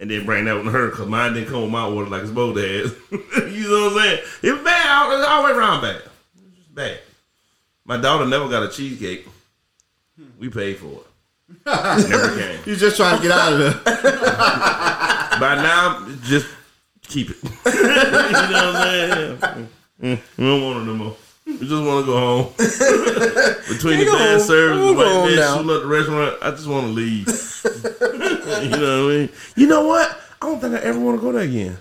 And 0.00 0.08
then 0.08 0.24
bring 0.24 0.44
that 0.44 0.54
one 0.54 0.66
to 0.66 0.70
her 0.70 0.90
because 0.90 1.08
mine 1.08 1.32
didn't 1.34 1.48
come 1.48 1.62
with 1.62 1.72
my 1.72 1.84
order 1.84 2.08
like 2.08 2.22
it's 2.22 2.30
both 2.30 2.56
has. 2.56 2.94
you 3.52 3.68
know 3.68 3.90
what 3.90 3.92
I'm 3.94 3.98
saying? 3.98 4.22
It 4.44 4.52
was 4.52 4.62
bad. 4.62 4.86
all- 4.88 5.18
It's 5.18 5.26
all 5.28 5.42
the 5.42 5.52
way 5.52 5.58
around 5.58 5.80
bad. 5.80 5.96
It 5.96 6.02
was 6.44 6.52
just 6.56 6.72
bad. 6.72 7.00
My 7.84 7.96
daughter 7.96 8.24
never 8.24 8.48
got 8.48 8.62
a 8.62 8.68
cheesecake. 8.68 9.26
We 10.38 10.48
paid 10.48 10.76
for 10.78 10.86
it. 10.86 11.06
never 12.08 12.36
came. 12.38 12.60
You 12.66 12.76
just 12.76 12.96
trying 12.96 13.16
to 13.16 13.22
get 13.22 13.32
out 13.32 13.52
of 13.52 13.58
there. 13.58 13.72
By 15.40 15.54
now, 15.56 16.06
just 16.24 16.46
keep 17.02 17.30
it. 17.30 17.36
you 17.42 17.50
know 17.72 18.72
what 18.72 18.76
I'm 18.76 18.82
saying? 18.82 19.68
Mm, 20.02 20.18
We 20.36 20.44
don't 20.44 20.62
want 20.62 20.78
it 20.80 20.84
no 20.86 20.94
more. 20.94 21.16
We 21.46 21.58
just 21.58 21.70
want 21.72 22.04
to 22.04 22.12
go 22.12 22.18
home. 22.18 22.52
Between 22.58 23.98
the 24.00 24.04
bad 24.12 24.40
service, 24.42 24.78
the 24.78 24.84
We'll 24.84 24.94
go 24.94 25.20
white 25.22 25.28
man 25.30 25.36
now. 25.36 25.62
the 25.62 25.86
restaurant, 25.86 26.36
I 26.42 26.50
just 26.50 26.66
want 26.66 26.86
to 26.88 26.92
leave. 26.92 27.26
you 28.62 28.70
know 28.70 29.04
what 29.06 29.12
I 29.12 29.16
mean? 29.16 29.28
You 29.56 29.66
know 29.66 29.86
what? 29.86 30.20
I 30.42 30.46
don't 30.46 30.60
think 30.60 30.74
I 30.74 30.78
ever 30.80 30.98
want 31.00 31.18
to 31.18 31.22
go 31.22 31.32
there 31.32 31.42
again. 31.42 31.78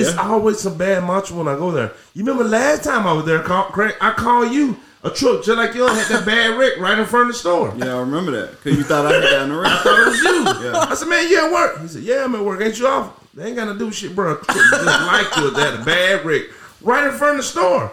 It's 0.00 0.16
always 0.16 0.60
some 0.60 0.76
bad 0.76 1.04
macho 1.04 1.36
when 1.36 1.48
I 1.48 1.56
go 1.56 1.70
there. 1.70 1.92
You 2.14 2.24
remember 2.24 2.44
last 2.44 2.84
time 2.84 3.06
I 3.06 3.12
was 3.12 3.24
there, 3.24 3.40
Craig, 3.40 3.94
I 4.00 4.12
called 4.12 4.52
you 4.52 4.76
a 5.04 5.10
truck 5.10 5.44
just 5.44 5.56
like 5.56 5.74
yours 5.74 5.92
had 5.92 6.18
that 6.18 6.26
bad 6.26 6.58
wreck 6.58 6.78
right 6.78 6.98
in 6.98 7.06
front 7.06 7.28
of 7.28 7.34
the 7.34 7.38
store. 7.38 7.72
Yeah, 7.76 7.94
I 7.94 8.00
remember 8.00 8.32
that. 8.32 8.50
Because 8.50 8.76
you 8.76 8.84
thought 8.84 9.06
I 9.06 9.14
had 9.14 9.22
gotten 9.22 9.50
the 9.50 9.60
I 9.60 9.82
thought 9.82 9.98
it 9.98 10.08
was 10.08 10.22
you. 10.22 10.68
Yeah. 10.68 10.78
I 10.78 10.94
said, 10.94 11.08
man, 11.08 11.28
you 11.28 11.46
at 11.46 11.52
work? 11.52 11.80
He 11.80 11.88
said, 11.88 12.02
yeah, 12.02 12.24
I'm 12.24 12.34
at 12.34 12.44
work. 12.44 12.60
Ain't 12.60 12.78
you 12.78 12.86
off? 12.88 13.14
They 13.34 13.46
ain't 13.46 13.56
got 13.56 13.72
to 13.72 13.78
do 13.78 13.92
shit, 13.92 14.16
bro. 14.16 14.36
Just 14.52 14.72
like 14.82 15.36
you, 15.36 15.48
a 15.48 15.84
bad 15.84 16.24
wreck 16.24 16.42
right 16.82 17.06
in 17.06 17.12
front 17.12 17.32
of 17.32 17.36
the 17.38 17.42
store. 17.44 17.92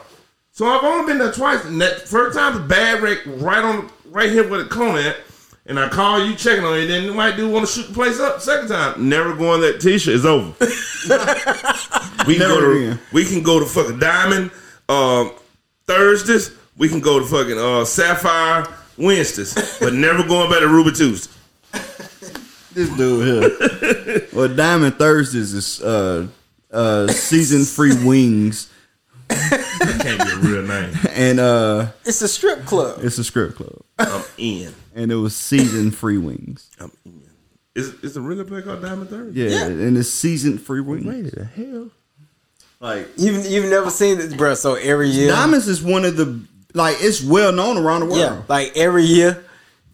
So 0.52 0.66
I've 0.66 0.84
only 0.84 1.06
been 1.06 1.20
there 1.20 1.32
twice. 1.32 1.64
And 1.66 1.80
that 1.82 2.08
first 2.08 2.38
time, 2.38 2.54
the 2.56 2.62
bad 2.62 3.04
wreck 3.04 3.20
right 3.26 3.64
on, 3.64 3.90
right 4.10 4.32
here 4.32 4.50
where 4.50 4.64
the 4.64 4.70
cone 4.70 4.98
at. 4.98 5.18
And 5.68 5.80
I 5.80 5.90
call 5.90 6.24
you 6.24 6.36
checking 6.36 6.64
on 6.64 6.78
it. 6.78 6.86
Then 6.88 7.08
the 7.08 7.14
white 7.14 7.36
dude 7.36 7.52
want 7.52 7.66
to 7.68 7.72
shoot 7.72 7.88
the 7.88 7.94
place 7.94 8.20
up. 8.20 8.40
Second 8.40 8.68
time, 8.70 9.10
never 9.10 9.36
going 9.36 9.62
that 9.62 9.82
t-shirt. 9.82 10.14
It's 10.16 10.26
over. 10.26 10.54
we 12.28 12.36
can 12.36 12.48
Never 12.50 12.54
go 12.54 12.62
to 12.62 12.72
again. 12.78 13.00
we 13.12 13.26
can 13.26 13.42
go 13.42 13.60
to 13.60 13.66
fucking 13.66 13.98
Diamond 14.00 14.52
um, 14.90 15.32
Thursdays. 15.88 16.52
We 16.78 16.88
can 16.88 17.00
go 17.00 17.20
to 17.20 17.26
fucking 17.26 17.58
uh, 17.58 17.84
Sapphire 17.86 18.68
Wednesdays, 18.98 19.54
but 19.80 19.94
never 19.94 20.24
going 20.28 20.50
back 20.52 20.60
to 20.60 20.68
Ruby 20.68 20.92
Tuesday. 20.92 21.32
This 22.74 22.90
dude 22.98 23.26
here. 23.26 24.28
well, 24.34 24.50
Diamond 24.54 24.98
Thursdays 24.98 25.54
is 25.54 25.82
uh, 25.82 26.28
uh, 26.72 27.08
season 27.08 27.64
free 27.64 27.96
wings. 28.06 28.70
That 29.30 30.00
can't 30.02 30.24
be 30.24 30.32
a 30.32 30.38
real 30.38 30.62
name. 30.68 30.94
And 31.12 31.40
uh, 31.40 31.88
It's 32.06 32.22
a 32.22 32.28
strip 32.28 32.66
club. 32.66 33.00
it's 33.04 33.18
a 33.18 33.24
strip 33.24 33.56
club. 33.56 33.82
I'm 33.98 34.24
in. 34.38 34.74
And 34.94 35.12
it 35.12 35.16
was 35.16 35.36
season 35.36 35.92
free 35.92 36.18
wings. 36.18 36.70
I'm 36.80 36.92
in. 37.06 37.22
Is 37.76 37.94
is 38.04 38.16
it 38.18 38.22
really 38.22 38.42
a 38.42 38.46
play 38.46 38.62
called 38.62 38.82
Diamond 38.82 39.10
Thursday? 39.10 39.50
Yeah, 39.50 39.50
Yeah. 39.60 39.66
and 39.68 39.98
it's 39.98 40.10
season 40.10 40.58
free 40.58 40.82
wings. 40.82 41.06
Wait 41.06 41.34
the 41.34 41.46
hell. 41.46 41.90
Like 42.80 43.08
You've 43.18 43.46
you've 43.46 43.70
never 43.70 43.90
seen 43.90 44.18
this, 44.18 44.34
bro. 44.34 44.54
So 44.56 44.76
every 44.76 45.10
year, 45.10 45.30
Diamonds 45.32 45.68
is 45.68 45.82
one 45.82 46.06
of 46.06 46.16
the 46.18 46.42
like 46.74 46.98
it's 47.00 47.22
well 47.24 47.52
known 47.54 47.78
around 47.78 48.02
the 48.02 48.06
world. 48.08 48.18
yeah, 48.20 48.42
like 48.50 48.74
every 48.76 49.04
year, 49.04 49.44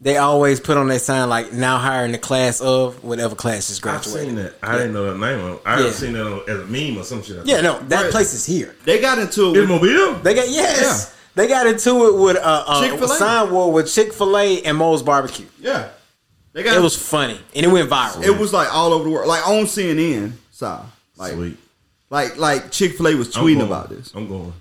they 0.04 0.18
always 0.18 0.60
put 0.60 0.78
on 0.78 0.88
their 0.88 0.98
sign 1.00 1.30
like 1.30 1.54
now 1.54 1.78
hiring 1.78 2.12
the 2.12 2.18
class 2.18 2.60
of 2.60 3.04
whatever 3.04 3.36
class 3.36 3.70
is 3.70 3.78
I've 3.78 3.84
graduating. 3.84 4.30
seen 4.30 4.36
that. 4.38 4.56
I 4.64 4.74
didn't 4.78 4.94
know 4.94 5.06
that 5.14 5.20
name. 5.20 5.60
I 5.66 5.78
Yeah. 5.80 5.86
have 5.86 5.96
seen 5.96 6.14
that 6.14 6.44
as 6.48 6.60
a 6.62 6.66
meme 6.66 6.98
or 6.98 7.04
some 7.04 7.22
shit. 7.22 7.46
Yeah, 7.46 7.62
no, 7.62 7.80
that 7.88 8.04
Right. 8.04 8.12
place 8.12 8.34
is 8.34 8.46
here. 8.46 8.76
They 8.84 9.00
got 9.00 9.20
into 9.20 9.52
it. 9.52 9.58
In 9.58 9.70
With, 9.70 9.70
Mobile. 9.70 10.20
They 10.24 10.34
got 10.34 10.50
yes, 10.50 11.14
they 11.36 11.48
got 11.48 11.68
into 11.68 12.08
it 12.08 12.16
with 12.16 12.38
uh, 12.38 12.64
uh 12.68 12.82
Chick-fil-A. 12.82 13.18
sign 13.18 13.52
war 13.52 13.72
with 13.72 13.94
Chick 13.94 14.12
Fil 14.14 14.36
A 14.38 14.62
and 14.64 14.76
Moe's 14.78 15.04
Barbecue. 15.04 15.46
yeah, 15.60 15.90
they 16.54 16.64
got 16.64 16.76
It 16.76 16.82
was 16.82 16.96
funny 16.98 17.40
and 17.56 17.66
it 17.66 17.70
went 17.70 17.90
viral. 17.90 18.24
it 18.24 18.38
was 18.40 18.52
like 18.52 18.74
all 18.74 18.94
over 18.94 19.04
the 19.04 19.10
world, 19.12 19.28
like 19.28 19.48
on 19.48 19.66
CNN. 19.66 20.34
So 20.52 20.84
like 21.18 21.34
Sweet. 21.34 21.58
like 22.10 22.38
like 22.38 22.72
Chick 22.72 22.98
Fil 22.98 23.08
A 23.10 23.16
was 23.16 23.30
tweeting 23.30 23.62
about 23.64 23.90
this. 23.90 24.12
I'm 24.16 24.28
going. 24.28 24.54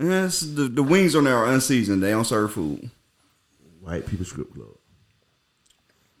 Yes, 0.00 0.40
the, 0.40 0.64
the 0.68 0.82
wings 0.82 1.14
on 1.16 1.24
there 1.24 1.36
are 1.36 1.46
unseasoned. 1.46 2.02
They 2.02 2.10
don't 2.10 2.24
serve 2.24 2.52
food. 2.52 2.90
White 3.80 4.06
People 4.06 4.26
Script 4.26 4.54
Club. 4.54 4.68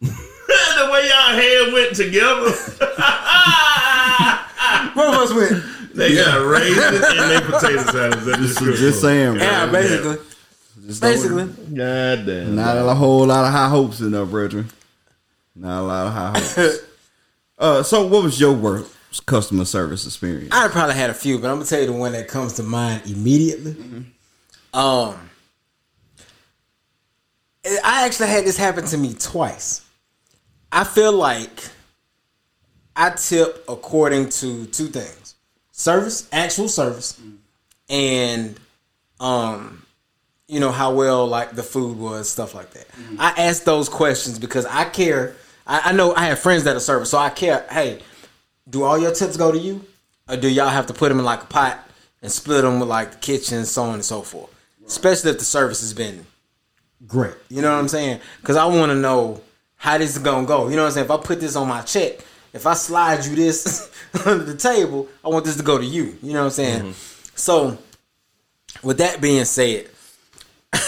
the 0.00 0.88
way 0.92 1.08
y'all 1.08 1.34
head 1.34 1.72
went 1.72 1.96
together. 1.96 2.50
One 4.94 5.08
of 5.08 5.14
us 5.14 5.32
went. 5.34 5.62
They 5.94 6.14
got 6.14 6.46
raisins 6.46 7.02
and 7.04 7.30
they 7.30 7.40
potato 7.40 7.82
salads. 7.90 8.24
That 8.26 8.38
is 8.40 8.56
just 8.78 9.00
saying, 9.00 9.34
bro. 9.34 9.42
Yeah, 9.42 9.66
basically, 9.66 10.16
Just 10.86 11.02
don't- 11.02 11.10
basically. 11.12 11.46
God 11.76 12.26
damn. 12.26 12.54
Not 12.54 12.76
a 12.76 12.94
whole 12.94 13.26
lot 13.26 13.44
of 13.44 13.52
high 13.52 13.68
hopes 13.68 14.00
in 14.00 14.12
there, 14.12 14.24
brethren. 14.24 14.68
Not 15.56 15.80
a 15.80 15.82
lot 15.82 16.06
of 16.06 16.12
high 16.12 16.38
hopes. 16.38 16.78
uh, 17.58 17.82
so 17.82 18.06
what 18.06 18.22
was 18.22 18.38
your 18.38 18.52
worst 18.52 18.94
customer 19.26 19.64
service 19.64 20.06
experience? 20.06 20.54
I 20.54 20.68
probably 20.68 20.94
had 20.94 21.10
a 21.10 21.14
few, 21.14 21.38
but 21.40 21.48
I'm 21.50 21.56
gonna 21.56 21.66
tell 21.66 21.80
you 21.80 21.86
the 21.86 21.92
one 21.92 22.12
that 22.12 22.28
comes 22.28 22.52
to 22.54 22.62
mind 22.62 23.02
immediately. 23.06 23.74
Um, 24.72 25.16
I 27.84 28.06
actually 28.06 28.28
had 28.28 28.44
this 28.44 28.56
happen 28.56 28.84
to 28.86 28.96
me 28.96 29.14
twice. 29.14 29.82
I 30.70 30.84
feel 30.84 31.12
like 31.12 31.68
I 32.94 33.10
tip 33.10 33.64
according 33.68 34.30
to 34.30 34.66
two 34.66 34.88
things: 34.88 35.34
service, 35.72 36.28
actual 36.32 36.68
service, 36.68 37.20
and 37.88 38.58
um, 39.20 39.86
you 40.46 40.60
know 40.60 40.70
how 40.70 40.94
well 40.94 41.26
like 41.26 41.52
the 41.52 41.62
food 41.62 41.98
was, 41.98 42.28
stuff 42.30 42.54
like 42.54 42.70
that. 42.70 42.86
I 43.18 43.34
ask 43.48 43.64
those 43.64 43.88
questions 43.88 44.38
because 44.38 44.66
I 44.66 44.84
care. 44.84 45.36
I, 45.66 45.82
I 45.86 45.92
know 45.92 46.14
I 46.14 46.26
have 46.26 46.38
friends 46.38 46.64
that 46.64 46.76
are 46.76 46.80
service, 46.80 47.10
so 47.10 47.18
I 47.18 47.30
care. 47.30 47.66
Hey, 47.70 48.00
do 48.68 48.82
all 48.82 48.98
your 48.98 49.12
tips 49.14 49.36
go 49.36 49.52
to 49.52 49.58
you, 49.58 49.84
or 50.28 50.36
do 50.36 50.48
y'all 50.48 50.68
have 50.68 50.86
to 50.86 50.94
put 50.94 51.08
them 51.08 51.18
in 51.18 51.24
like 51.24 51.42
a 51.42 51.46
pot 51.46 51.78
and 52.22 52.30
split 52.32 52.62
them 52.62 52.80
with 52.80 52.88
like 52.88 53.12
the 53.12 53.18
kitchen, 53.18 53.64
so 53.64 53.84
on 53.84 53.94
and 53.94 54.04
so 54.04 54.22
forth? 54.22 54.54
Especially 54.86 55.30
if 55.30 55.38
the 55.38 55.44
service 55.44 55.80
has 55.80 55.92
been 55.92 56.26
great. 57.06 57.34
You 57.48 57.62
know 57.62 57.72
what 57.72 57.78
I'm 57.78 57.88
saying? 57.88 58.20
Because 58.40 58.56
I 58.56 58.64
want 58.64 58.90
to 58.90 58.96
know 58.96 59.42
how 59.78 59.96
this 59.96 60.14
is 60.16 60.22
gonna 60.22 60.46
go. 60.46 60.68
You 60.68 60.76
know 60.76 60.82
what 60.82 60.88
I'm 60.88 60.92
saying? 60.94 61.04
If 61.06 61.10
I 61.10 61.16
put 61.16 61.40
this 61.40 61.56
on 61.56 61.66
my 61.68 61.80
check, 61.82 62.18
if 62.52 62.66
I 62.66 62.74
slide 62.74 63.24
you 63.24 63.34
this 63.36 63.90
under 64.26 64.44
the 64.44 64.56
table, 64.56 65.08
I 65.24 65.28
want 65.28 65.44
this 65.44 65.56
to 65.56 65.62
go 65.62 65.78
to 65.78 65.84
you. 65.84 66.18
You 66.22 66.32
know 66.34 66.40
what 66.40 66.44
I'm 66.46 66.50
saying? 66.50 66.94
So, 67.34 67.78
with 68.82 68.98
that 68.98 69.20
being 69.20 69.44
said, 69.44 69.88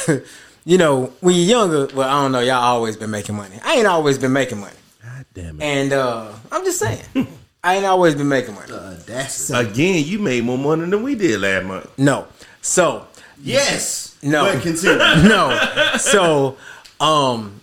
you 0.64 0.78
know, 0.78 1.12
when 1.20 1.34
you're 1.36 1.44
younger, 1.44 1.88
well, 1.94 2.08
I 2.08 2.22
don't 2.22 2.32
know, 2.32 2.40
y'all 2.40 2.56
always 2.56 2.96
been 2.96 3.10
making 3.10 3.36
money. 3.36 3.56
I 3.64 3.74
ain't 3.74 3.86
always 3.86 4.18
been 4.18 4.32
making 4.32 4.58
money. 4.58 4.76
God 5.02 5.26
damn 5.32 5.60
it. 5.60 5.64
And 5.64 5.92
uh 5.92 6.32
I'm 6.50 6.64
just 6.64 6.78
saying, 6.80 7.02
I 7.64 7.76
ain't 7.76 7.86
always 7.86 8.14
been 8.14 8.28
making 8.28 8.54
money. 8.54 8.72
Uh, 8.72 8.96
that's 9.06 9.50
Again, 9.50 10.04
you 10.04 10.18
made 10.18 10.44
more 10.44 10.58
money 10.58 10.88
than 10.88 11.02
we 11.02 11.14
did 11.14 11.40
last 11.40 11.66
month. 11.66 11.98
No. 11.98 12.26
So, 12.62 13.06
yes. 13.42 14.16
No. 14.22 14.44
But 14.44 14.62
continue. 14.62 14.98
no. 14.98 15.96
So, 15.98 16.56
um, 17.00 17.59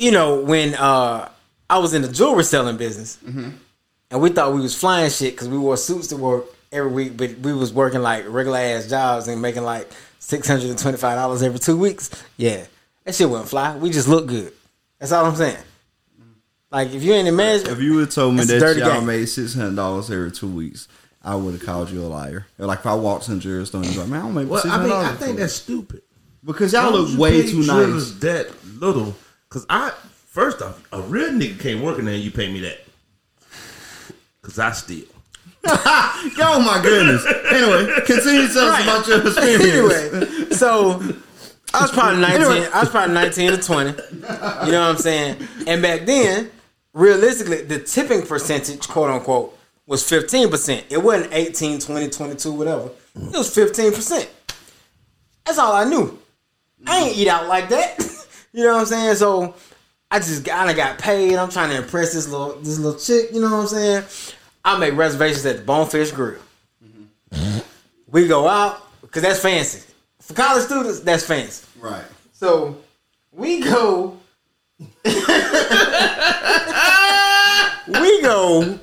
you 0.00 0.10
know, 0.10 0.40
when 0.40 0.74
uh 0.74 1.28
I 1.68 1.78
was 1.78 1.94
in 1.94 2.02
the 2.02 2.08
jewelry 2.08 2.42
selling 2.44 2.76
business, 2.76 3.18
and 3.22 4.20
we 4.20 4.30
thought 4.30 4.52
we 4.54 4.60
was 4.60 4.74
flying 4.74 5.10
shit 5.10 5.34
because 5.34 5.48
we 5.48 5.58
wore 5.58 5.76
suits 5.76 6.08
to 6.08 6.16
work 6.16 6.46
every 6.72 6.90
week, 6.90 7.16
but 7.16 7.38
we 7.38 7.52
was 7.52 7.72
working 7.72 8.00
like 8.02 8.24
regular 8.28 8.58
ass 8.58 8.88
jobs 8.88 9.28
and 9.28 9.40
making 9.40 9.62
like 9.62 9.88
six 10.18 10.48
hundred 10.48 10.70
and 10.70 10.78
twenty 10.78 10.96
five 10.98 11.16
dollars 11.16 11.42
every 11.42 11.58
two 11.60 11.76
weeks. 11.76 12.10
Yeah, 12.36 12.64
that 13.04 13.14
shit 13.14 13.28
wouldn't 13.30 13.48
fly. 13.48 13.76
We 13.76 13.90
just 13.90 14.08
look 14.08 14.26
good. 14.26 14.52
That's 14.98 15.12
all 15.12 15.24
I'm 15.26 15.36
saying. 15.36 15.56
Like 16.70 16.92
if 16.92 17.02
you 17.02 17.12
ain't 17.12 17.26
in 17.28 17.36
management, 17.36 17.76
If 17.76 17.82
you 17.82 17.94
would 17.96 18.10
told 18.10 18.34
me 18.36 18.44
that 18.44 18.58
dirty 18.60 18.80
y'all 18.80 18.94
game. 18.98 19.06
made 19.06 19.26
six 19.26 19.54
hundred 19.54 19.76
dollars 19.76 20.10
every 20.10 20.30
two 20.30 20.48
weeks, 20.48 20.88
I 21.22 21.34
would 21.34 21.54
have 21.54 21.64
called 21.64 21.90
you 21.90 22.02
a 22.02 22.06
liar. 22.06 22.46
Or 22.58 22.66
like 22.66 22.80
if 22.80 22.86
I 22.86 22.94
walked 22.94 23.28
in 23.28 23.40
Jerry 23.40 23.66
Stone 23.66 23.82
and 23.82 23.88
was 23.90 23.98
like, 23.98 24.08
man, 24.08 24.20
I 24.20 24.22
don't 24.24 24.34
make 24.34 24.48
Well, 24.48 24.62
I 24.64 24.82
mean. 24.82 24.92
I 24.92 25.12
think 25.14 25.38
that's 25.38 25.52
stupid. 25.54 26.02
because 26.44 26.72
y'all 26.72 26.86
Why 26.86 26.90
would 26.92 27.00
look 27.00 27.10
you 27.12 27.18
way 27.18 27.42
pay 27.42 27.50
too 27.50 27.62
nice. 27.66 28.10
That 28.20 28.50
little, 28.80 29.16
because 29.50 29.66
I 29.68 29.90
first 30.26 30.62
off, 30.62 30.80
a 30.92 31.02
real 31.02 31.30
nigga 31.30 31.58
came 31.58 31.82
working 31.82 32.04
there 32.04 32.14
and 32.14 32.22
you 32.22 32.30
pay 32.30 32.50
me 32.52 32.60
that. 32.60 32.78
Cause 34.42 34.58
I 34.58 34.72
steal. 34.72 35.06
oh 35.66 36.62
my 36.64 36.80
goodness. 36.82 37.26
Anyway, 37.50 37.92
continue 38.06 38.46
to 38.46 38.52
tell 38.54 38.68
us 38.68 38.82
about 38.82 39.06
your 39.06 39.26
experience. 39.26 40.14
anyway, 40.14 40.50
so 40.50 41.00
I 41.74 41.82
was 41.82 41.90
probably 41.90 42.20
nineteen. 42.20 42.70
I 42.72 42.80
was 42.80 42.88
probably 42.88 43.14
nineteen 43.14 43.50
to 43.50 43.58
twenty. 43.58 43.90
You 43.90 44.20
know 44.20 44.80
what 44.80 44.94
I'm 44.94 44.96
saying? 44.96 45.36
And 45.66 45.82
back 45.82 46.06
then, 46.06 46.50
realistically, 46.94 47.62
the 47.62 47.80
tipping 47.80 48.22
percentage, 48.22 48.88
quote 48.88 49.10
unquote, 49.10 49.58
was 49.86 50.08
fifteen 50.08 50.48
percent. 50.48 50.86
It 50.90 51.02
wasn't 51.02 51.34
18, 51.34 51.80
20, 51.80 52.08
22, 52.08 52.52
whatever. 52.52 52.90
It 53.16 53.36
was 53.36 53.52
fifteen 53.52 53.92
percent. 53.92 54.30
That's 55.44 55.58
all 55.58 55.72
I 55.72 55.84
knew. 55.84 56.18
I 56.86 57.00
ain't 57.00 57.18
eat 57.18 57.28
out 57.28 57.46
like 57.48 57.68
that. 57.68 58.09
You 58.52 58.64
know 58.64 58.74
what 58.74 58.80
I'm 58.80 58.86
saying? 58.86 59.14
So 59.16 59.54
I 60.10 60.18
just 60.18 60.44
kind 60.44 60.70
of 60.70 60.76
got 60.76 60.98
paid. 60.98 61.36
I'm 61.36 61.50
trying 61.50 61.70
to 61.70 61.76
impress 61.76 62.12
this 62.12 62.28
little 62.28 62.56
this 62.60 62.78
little 62.78 62.98
chick. 62.98 63.32
You 63.32 63.40
know 63.40 63.50
what 63.50 63.60
I'm 63.60 63.66
saying? 63.68 64.04
I 64.64 64.78
make 64.78 64.94
reservations 64.94 65.46
at 65.46 65.58
the 65.58 65.62
Bonefish 65.62 66.10
Grill. 66.12 66.40
We 68.10 68.26
go 68.26 68.48
out 68.48 68.86
because 69.02 69.22
that's 69.22 69.40
fancy. 69.40 69.82
For 70.18 70.34
college 70.34 70.64
students, 70.64 71.00
that's 71.00 71.24
fancy. 71.24 71.66
Right. 71.78 72.04
So 72.32 72.78
we 73.32 73.60
go. 73.60 74.18
we 75.04 75.22
go 78.22 78.78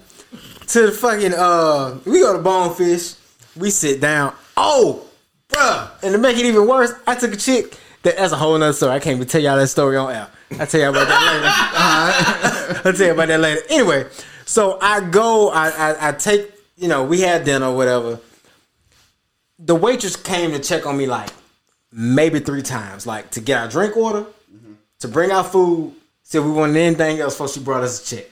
to 0.67 0.81
the 0.85 0.91
fucking 0.91 1.33
uh 1.33 1.97
we 2.05 2.19
go 2.21 2.37
to 2.37 2.41
Bonefish. 2.41 3.15
We 3.57 3.69
sit 3.71 3.99
down. 3.99 4.33
Oh, 4.55 5.05
bruh. 5.49 5.89
And 6.03 6.13
to 6.13 6.17
make 6.19 6.37
it 6.37 6.45
even 6.45 6.67
worse, 6.67 6.93
I 7.05 7.15
took 7.15 7.33
a 7.33 7.37
chick 7.37 7.77
that's 8.15 8.33
a 8.33 8.37
whole 8.37 8.57
nother 8.57 8.73
story. 8.73 8.93
I 8.93 8.99
can't 8.99 9.17
even 9.17 9.27
tell 9.27 9.41
y'all 9.41 9.57
that 9.57 9.67
story 9.67 9.97
on 9.97 10.13
air. 10.13 10.27
I'll 10.59 10.67
tell 10.67 10.79
y'all 10.79 10.89
about 10.89 11.07
that 11.07 11.33
later. 11.33 11.47
Uh-huh. 11.77 12.81
I'll 12.85 12.93
tell 12.93 13.07
you 13.07 13.13
about 13.13 13.27
that 13.27 13.39
later. 13.39 13.61
Anyway, 13.69 14.07
so 14.45 14.77
I 14.81 15.01
go, 15.01 15.49
I, 15.49 15.69
I 15.69 16.09
I 16.09 16.11
take, 16.11 16.51
you 16.75 16.87
know, 16.87 17.03
we 17.03 17.21
had 17.21 17.43
dinner 17.43 17.67
or 17.67 17.75
whatever. 17.75 18.19
The 19.59 19.75
waitress 19.75 20.15
came 20.15 20.51
to 20.51 20.59
check 20.59 20.85
on 20.85 20.97
me 20.97 21.07
like 21.07 21.29
maybe 21.91 22.39
three 22.39 22.61
times, 22.61 23.07
like 23.07 23.31
to 23.31 23.41
get 23.41 23.59
our 23.59 23.67
drink 23.67 23.97
order, 23.97 24.21
mm-hmm. 24.21 24.73
to 24.99 25.07
bring 25.07 25.31
our 25.31 25.43
food, 25.43 25.93
see 26.23 26.37
if 26.37 26.43
we 26.43 26.51
wanted 26.51 26.77
anything 26.77 27.19
else 27.19 27.33
before 27.33 27.47
she 27.47 27.59
brought 27.59 27.83
us 27.83 28.01
a 28.11 28.15
check. 28.15 28.25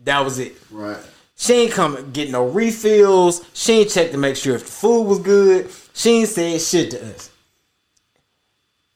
That 0.00 0.24
was 0.24 0.38
it. 0.38 0.56
Right. 0.70 0.98
She 1.36 1.54
ain't 1.54 1.72
come 1.72 2.10
get 2.12 2.30
no 2.30 2.46
refills. 2.48 3.46
She 3.54 3.80
ain't 3.80 3.90
check 3.90 4.10
to 4.10 4.18
make 4.18 4.36
sure 4.36 4.56
if 4.56 4.66
the 4.66 4.70
food 4.70 5.04
was 5.04 5.18
good. 5.20 5.70
She 5.94 6.10
ain't 6.20 6.28
said 6.28 6.60
shit 6.60 6.90
to 6.90 7.14
us. 7.14 7.29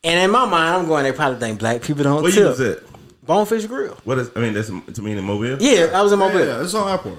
And 0.05 0.21
in 0.21 0.31
my 0.31 0.45
mind, 0.45 0.77
I'm 0.77 0.87
going, 0.87 1.05
they 1.05 1.13
probably 1.13 1.39
think 1.41 1.59
black 1.59 1.83
people 1.83 2.05
don't 2.05 2.23
Where 2.23 2.31
you 2.31 2.37
tip. 2.41 2.49
was 2.49 2.61
at? 2.61 2.79
Bonefish 3.27 3.65
Grill. 3.67 3.97
What 4.05 4.19
is? 4.19 4.31
I 4.37 4.41
mean, 4.41 4.53
that's 4.53 4.69
to 4.69 5.03
me 5.03 5.13
in 5.17 5.25
Mobile. 5.25 5.57
Yeah, 5.61 5.91
I 5.95 6.03
was 6.03 6.13
in 6.13 6.19
Mobile. 6.19 6.45
Yeah, 6.45 6.63
it's 6.63 6.75
on 6.75 6.91
airport. 6.91 7.17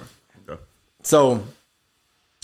Okay. 0.48 0.62
So, 1.02 1.44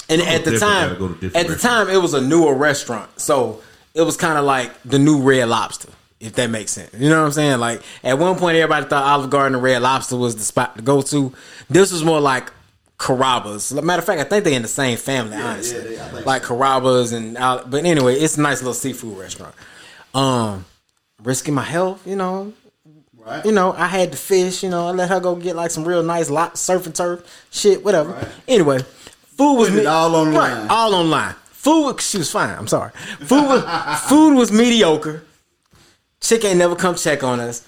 and 0.09 0.21
at 0.21 0.43
the 0.43 0.57
time, 0.57 0.97
go 0.97 1.09
to 1.09 1.13
different 1.13 1.35
at 1.35 1.47
the 1.47 1.55
time, 1.57 1.87
it 1.89 1.97
was 2.01 2.15
a 2.15 2.21
newer 2.21 2.55
restaurant. 2.55 3.19
So 3.19 3.61
it 3.93 4.01
was 4.01 4.17
kind 4.17 4.39
of 4.39 4.45
like 4.45 4.71
the 4.83 4.97
new 4.97 5.21
Red 5.21 5.47
Lobster, 5.47 5.89
if 6.19 6.33
that 6.33 6.49
makes 6.49 6.71
sense. 6.71 6.91
You 6.97 7.09
know 7.09 7.19
what 7.19 7.25
I'm 7.27 7.31
saying? 7.33 7.59
Like 7.59 7.83
at 8.03 8.17
one 8.17 8.35
point, 8.39 8.57
everybody 8.57 8.87
thought 8.87 9.03
Olive 9.03 9.29
Garden 9.29 9.53
and 9.53 9.63
Red 9.63 9.83
Lobster 9.83 10.17
was 10.17 10.35
the 10.35 10.43
spot 10.43 10.75
to 10.77 10.81
go 10.81 11.03
to. 11.03 11.31
This 11.69 11.91
was 11.91 12.03
more 12.03 12.19
like 12.19 12.51
Carrabba's. 12.97 13.71
Matter 13.73 13.99
of 13.99 14.05
fact, 14.05 14.19
I 14.21 14.23
think 14.23 14.43
they're 14.43 14.53
in 14.53 14.63
the 14.63 14.67
same 14.67 14.97
family, 14.97 15.37
honestly. 15.37 15.79
they- 15.81 15.99
I 16.01 16.07
think 16.09 16.25
like 16.25 16.41
Carrabba's 16.41 17.11
and 17.11 17.37
Al- 17.37 17.63
but 17.67 17.85
anyway, 17.85 18.15
it's 18.15 18.37
a 18.37 18.41
nice 18.41 18.61
little 18.61 18.73
seafood 18.73 19.19
restaurant. 19.19 19.53
Um, 20.13 20.65
risking 21.23 21.53
my 21.53 21.63
health, 21.63 22.05
you 22.05 22.15
know, 22.15 22.53
Right. 23.17 23.45
you 23.45 23.51
know, 23.51 23.71
I 23.73 23.85
had 23.87 24.11
to 24.13 24.17
fish, 24.17 24.63
you 24.63 24.69
know, 24.69 24.87
I 24.87 24.91
let 24.91 25.09
her 25.09 25.19
go 25.19 25.35
get 25.35 25.55
like 25.55 25.69
some 25.71 25.85
real 25.85 26.01
nice 26.03 26.29
lot 26.29 26.57
surf 26.57 26.85
and 26.87 26.95
turf 26.95 27.23
shit, 27.51 27.83
whatever. 27.85 28.13
Right. 28.13 28.27
Anyway, 28.47 28.79
food 29.37 29.53
was 29.55 29.75
it 29.75 29.85
all 29.85 30.15
online. 30.15 30.33
right, 30.63 30.69
all 30.71 30.95
online. 30.95 31.35
Food, 31.51 32.01
she 32.01 32.17
was 32.17 32.31
fine. 32.31 32.57
I'm 32.57 32.67
sorry. 32.67 32.91
Food 33.19 33.43
was 33.47 34.01
food 34.09 34.35
was 34.35 34.51
mediocre. 34.51 35.23
Chick 36.19 36.43
ain't 36.45 36.57
never 36.57 36.75
come 36.75 36.95
check 36.95 37.23
on 37.23 37.39
us. 37.39 37.63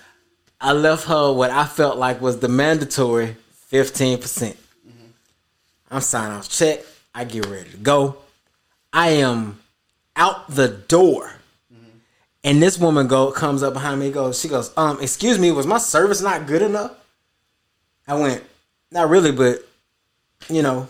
I 0.59 0.73
left 0.73 1.05
her 1.07 1.31
what 1.31 1.51
I 1.51 1.65
felt 1.65 1.97
like 1.97 2.19
was 2.19 2.39
the 2.39 2.47
mandatory 2.49 3.35
fifteen 3.67 4.17
percent. 4.19 4.57
I'm 5.91 6.01
signing 6.01 6.35
off 6.37 6.49
check. 6.49 6.79
I 7.13 7.25
get 7.25 7.45
ready 7.45 7.69
to 7.69 7.77
go. 7.77 8.17
I 8.91 9.09
am 9.09 9.59
out 10.15 10.49
the 10.49 10.67
door. 10.67 11.31
And 12.43 12.61
this 12.61 12.77
woman 12.77 13.07
go 13.07 13.31
comes 13.31 13.63
up 13.63 13.73
behind 13.73 13.99
me 13.99 14.07
and 14.07 14.13
goes, 14.13 14.39
she 14.39 14.47
goes, 14.49 14.71
um, 14.75 14.99
excuse 15.01 15.39
me, 15.39 15.51
was 15.51 15.65
my 15.65 15.77
service 15.77 16.21
not 16.21 16.45
good 16.45 16.61
enough? 16.61 16.91
I 18.07 18.15
went, 18.15 18.43
not 18.91 19.09
really, 19.09 19.31
but 19.31 19.59
you 20.49 20.61
know, 20.61 20.87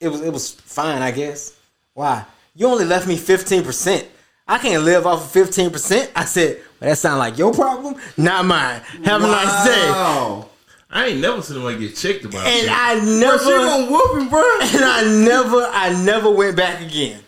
it 0.00 0.08
was 0.08 0.22
it 0.22 0.32
was 0.32 0.50
fine, 0.52 1.02
I 1.02 1.10
guess. 1.10 1.54
Why? 1.92 2.24
You 2.54 2.68
only 2.68 2.84
left 2.84 3.06
me 3.06 3.16
15%. 3.16 4.06
I 4.46 4.58
can't 4.58 4.82
live 4.84 5.06
off 5.06 5.34
of 5.36 5.42
15%. 5.42 6.10
I 6.14 6.24
said, 6.24 6.60
well, 6.80 6.90
that 6.90 6.96
sound 6.96 7.18
like 7.18 7.36
your 7.38 7.52
problem, 7.52 7.96
not 8.16 8.44
mine. 8.44 8.80
Have 9.04 9.22
a 9.22 9.26
nice 9.26 9.64
day. 9.66 10.44
I 10.90 11.06
ain't 11.06 11.20
never 11.20 11.42
seen 11.42 11.56
nobody 11.56 11.88
get 11.88 11.96
checked 11.96 12.24
about 12.24 12.46
And 12.46 12.66
it. 12.66 12.70
I 12.70 12.94
Bro, 13.00 13.18
never 13.20 13.38
she 13.38 13.50
gonna 13.50 13.90
whoop 13.90 14.16
him, 14.18 14.28
bro. 14.28 14.40
and 14.62 14.84
I 14.84 15.02
never, 15.24 15.68
I 15.72 16.04
never 16.04 16.30
went 16.30 16.56
back 16.56 16.80
again. 16.80 17.23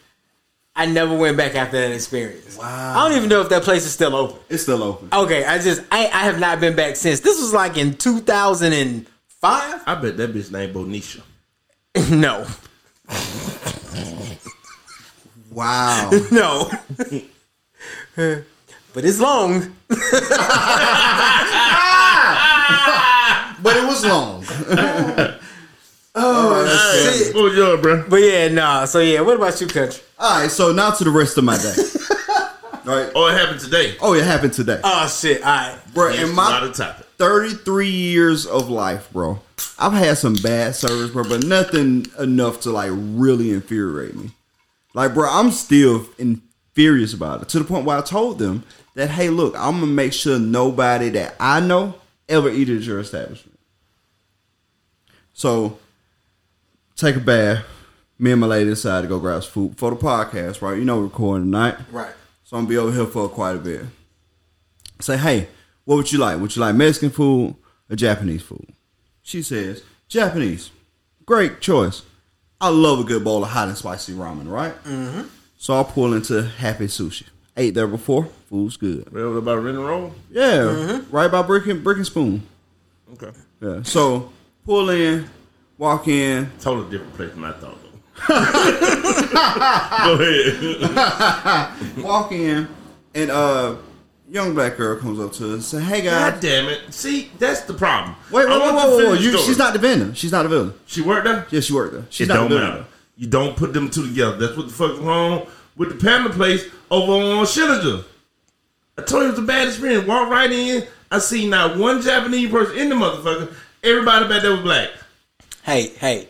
I 0.76 0.86
never 0.86 1.16
went 1.16 1.36
back 1.38 1.54
after 1.54 1.80
that 1.80 1.92
experience. 1.92 2.56
Wow. 2.58 2.94
I 2.96 3.08
don't 3.08 3.16
even 3.16 3.28
know 3.30 3.40
if 3.40 3.48
that 3.48 3.62
place 3.62 3.84
is 3.86 3.92
still 3.92 4.14
open. 4.14 4.38
It's 4.50 4.62
still 4.62 4.82
open. 4.82 5.08
Okay, 5.12 5.44
I 5.44 5.58
just, 5.58 5.82
I, 5.90 6.06
I 6.06 6.24
have 6.24 6.38
not 6.38 6.60
been 6.60 6.76
back 6.76 6.96
since. 6.96 7.20
This 7.20 7.40
was 7.40 7.52
like 7.54 7.78
in 7.78 7.94
2005. 7.94 9.82
I 9.86 9.94
bet 9.94 10.16
that 10.18 10.34
bitch 10.34 10.52
named 10.52 10.74
Bonisha. 10.74 11.22
no, 12.10 12.46
Wow. 15.50 16.10
no. 16.30 16.70
but 18.92 19.04
it's 19.04 19.18
long. 19.18 19.74
Ah! 21.88 23.56
but 23.62 23.76
it 23.76 23.84
was 23.86 24.04
long. 24.04 24.44
Oh, 26.18 27.12
shit. 27.22 27.34
What 27.34 27.44
was 27.44 27.54
yours, 27.56 27.80
bro? 27.80 28.04
But 28.08 28.16
yeah, 28.16 28.48
nah. 28.48 28.84
So 28.86 29.00
yeah, 29.00 29.20
what 29.20 29.36
about 29.36 29.60
you, 29.60 29.66
country? 29.66 30.02
All 30.18 30.40
right, 30.40 30.50
so 30.50 30.72
now 30.72 30.90
to 30.90 31.04
the 31.04 31.10
rest 31.10 31.36
of 31.38 31.44
my 31.44 31.56
day. 31.58 31.74
Right. 32.86 33.10
Oh, 33.16 33.26
it 33.26 33.32
happened 33.36 33.58
today. 33.58 33.96
Oh, 34.00 34.14
it 34.14 34.22
happened 34.24 34.52
today, 34.52 34.80
Oh 34.84 35.08
shit! 35.08 35.42
All 35.42 35.48
right. 35.48 35.76
bro. 35.92 36.10
Yes, 36.10 36.28
in 36.28 36.36
not 36.36 36.62
my 36.62 36.68
a 36.68 36.72
topic. 36.72 37.04
33 37.18 37.88
years 37.88 38.46
of 38.46 38.70
life, 38.70 39.10
bro, 39.12 39.40
I've 39.76 39.92
had 39.92 40.18
some 40.18 40.34
bad 40.34 40.76
service, 40.76 41.10
bro, 41.10 41.24
but 41.24 41.42
nothing 41.44 42.06
enough 42.20 42.60
to 42.60 42.70
like 42.70 42.92
really 42.94 43.50
infuriate 43.50 44.14
me. 44.14 44.30
Like, 44.94 45.14
bro, 45.14 45.28
I'm 45.28 45.50
still 45.50 46.06
in 46.16 46.42
furious 46.74 47.12
about 47.12 47.42
it 47.42 47.48
to 47.48 47.58
the 47.58 47.64
point 47.64 47.86
where 47.86 47.98
I 47.98 48.02
told 48.02 48.38
them 48.38 48.62
that, 48.94 49.10
hey, 49.10 49.30
look, 49.30 49.56
I'm 49.58 49.80
gonna 49.80 49.86
make 49.88 50.12
sure 50.12 50.38
nobody 50.38 51.08
that 51.08 51.34
I 51.40 51.58
know 51.58 51.96
ever 52.28 52.48
eat 52.48 52.68
at 52.68 52.82
your 52.82 53.00
establishment. 53.00 53.58
So, 55.32 55.80
take 56.96 57.16
a 57.16 57.20
bath. 57.20 57.64
Me 58.18 58.32
and 58.32 58.40
my 58.40 58.46
lady 58.46 58.70
decided 58.70 59.02
to 59.02 59.08
go 59.08 59.18
grab 59.20 59.42
some 59.42 59.52
food 59.52 59.78
for 59.78 59.90
the 59.90 59.96
podcast, 59.96 60.62
right? 60.62 60.78
You 60.78 60.84
know, 60.84 60.96
we're 60.96 61.04
recording 61.04 61.46
tonight. 61.46 61.76
Right. 61.92 62.12
So 62.44 62.56
I'm 62.56 62.64
gonna 62.64 62.70
be 62.70 62.78
over 62.78 62.92
here 62.92 63.06
for 63.06 63.28
quite 63.28 63.56
a 63.56 63.58
bit. 63.58 63.82
Say, 65.00 65.18
hey, 65.18 65.48
what 65.84 65.96
would 65.96 66.10
you 66.10 66.18
like? 66.18 66.40
Would 66.40 66.56
you 66.56 66.62
like 66.62 66.74
Mexican 66.74 67.10
food 67.10 67.54
or 67.90 67.96
Japanese 67.96 68.42
food? 68.42 68.66
She 69.22 69.42
says, 69.42 69.82
Japanese. 70.08 70.70
Great 71.26 71.60
choice. 71.60 72.02
I 72.60 72.70
love 72.70 73.00
a 73.00 73.04
good 73.04 73.22
bowl 73.22 73.44
of 73.44 73.50
hot 73.50 73.68
and 73.68 73.76
spicy 73.76 74.14
ramen, 74.14 74.50
right? 74.50 74.72
Mm-hmm. 74.84 75.22
So 75.58 75.78
I 75.78 75.82
pull 75.82 76.14
into 76.14 76.42
Happy 76.42 76.86
Sushi. 76.86 77.24
Ate 77.56 77.74
there 77.74 77.86
before. 77.86 78.26
Food's 78.48 78.76
good. 78.76 79.12
Right 79.12 79.24
what 79.24 79.36
about 79.36 79.62
Ren 79.62 79.74
and 79.74 79.86
Roll? 79.86 80.14
Yeah, 80.30 81.00
right 81.10 81.30
by 81.30 81.42
Brick 81.42 81.66
and, 81.66 81.82
Brick 81.82 81.96
and 81.96 82.06
Spoon. 82.06 82.46
Okay. 83.12 83.36
Yeah. 83.60 83.82
So 83.82 84.32
pull 84.64 84.90
in, 84.90 85.28
walk 85.78 86.08
in. 86.08 86.50
Totally 86.60 86.90
different 86.90 87.14
place 87.14 87.32
than 87.32 87.44
I 87.44 87.52
thought. 87.52 87.78
Go 90.06 90.14
ahead. 90.18 91.98
walk 92.02 92.32
in, 92.32 92.66
and 93.14 93.30
uh, 93.30 93.76
young 94.28 94.54
black 94.54 94.76
girl 94.76 94.98
comes 94.98 95.20
up 95.20 95.32
to 95.34 95.48
us 95.48 95.52
and 95.52 95.62
say, 95.62 95.80
"Hey 95.82 96.02
God 96.02 96.40
damn 96.40 96.68
it! 96.68 96.94
See, 96.94 97.30
that's 97.38 97.62
the 97.62 97.74
problem. 97.74 98.16
wait, 98.30 98.48
wait, 98.48 98.60
wait, 98.60 98.74
wait, 98.74 99.08
wait, 99.10 99.20
You, 99.20 99.38
she's 99.38 99.58
not 99.58 99.74
the 99.74 99.78
vendor. 99.78 100.14
She's 100.14 100.32
not 100.32 100.44
the 100.44 100.48
villain. 100.48 100.72
She 100.86 101.02
worked 101.02 101.24
there. 101.24 101.46
Yeah, 101.50 101.60
she 101.60 101.74
worked 101.74 101.92
there. 101.92 102.06
She's 102.08 102.26
it 102.26 102.32
not 102.32 102.48
don't 102.48 102.50
the 102.50 102.58
matter. 102.58 102.84
You 103.16 103.26
don't 103.26 103.56
put 103.56 103.72
them 103.72 103.90
two 103.90 104.08
together. 104.08 104.36
That's 104.36 104.56
what 104.56 104.68
the 104.68 104.72
fuck 104.72 105.00
wrong 105.00 105.46
with 105.76 105.90
the 105.90 105.96
Panda 105.96 106.30
place 106.30 106.64
over 106.90 107.12
on 107.12 107.44
Schillinger. 107.44 108.04
I 108.98 109.02
told 109.02 109.22
you 109.24 109.28
it 109.28 109.32
was 109.32 109.40
a 109.40 109.42
bad 109.42 109.68
experience. 109.68 110.06
Walk 110.06 110.30
right 110.30 110.50
in. 110.50 110.86
I 111.10 111.18
see 111.18 111.48
not 111.48 111.76
one 111.76 112.00
Japanese 112.00 112.50
person 112.50 112.78
in 112.78 112.88
the 112.88 112.94
motherfucker. 112.94 113.54
Everybody 113.82 114.28
back 114.28 114.42
there 114.42 114.52
was 114.52 114.62
black. 114.62 114.90
Hey, 115.66 115.88
hey. 115.88 116.28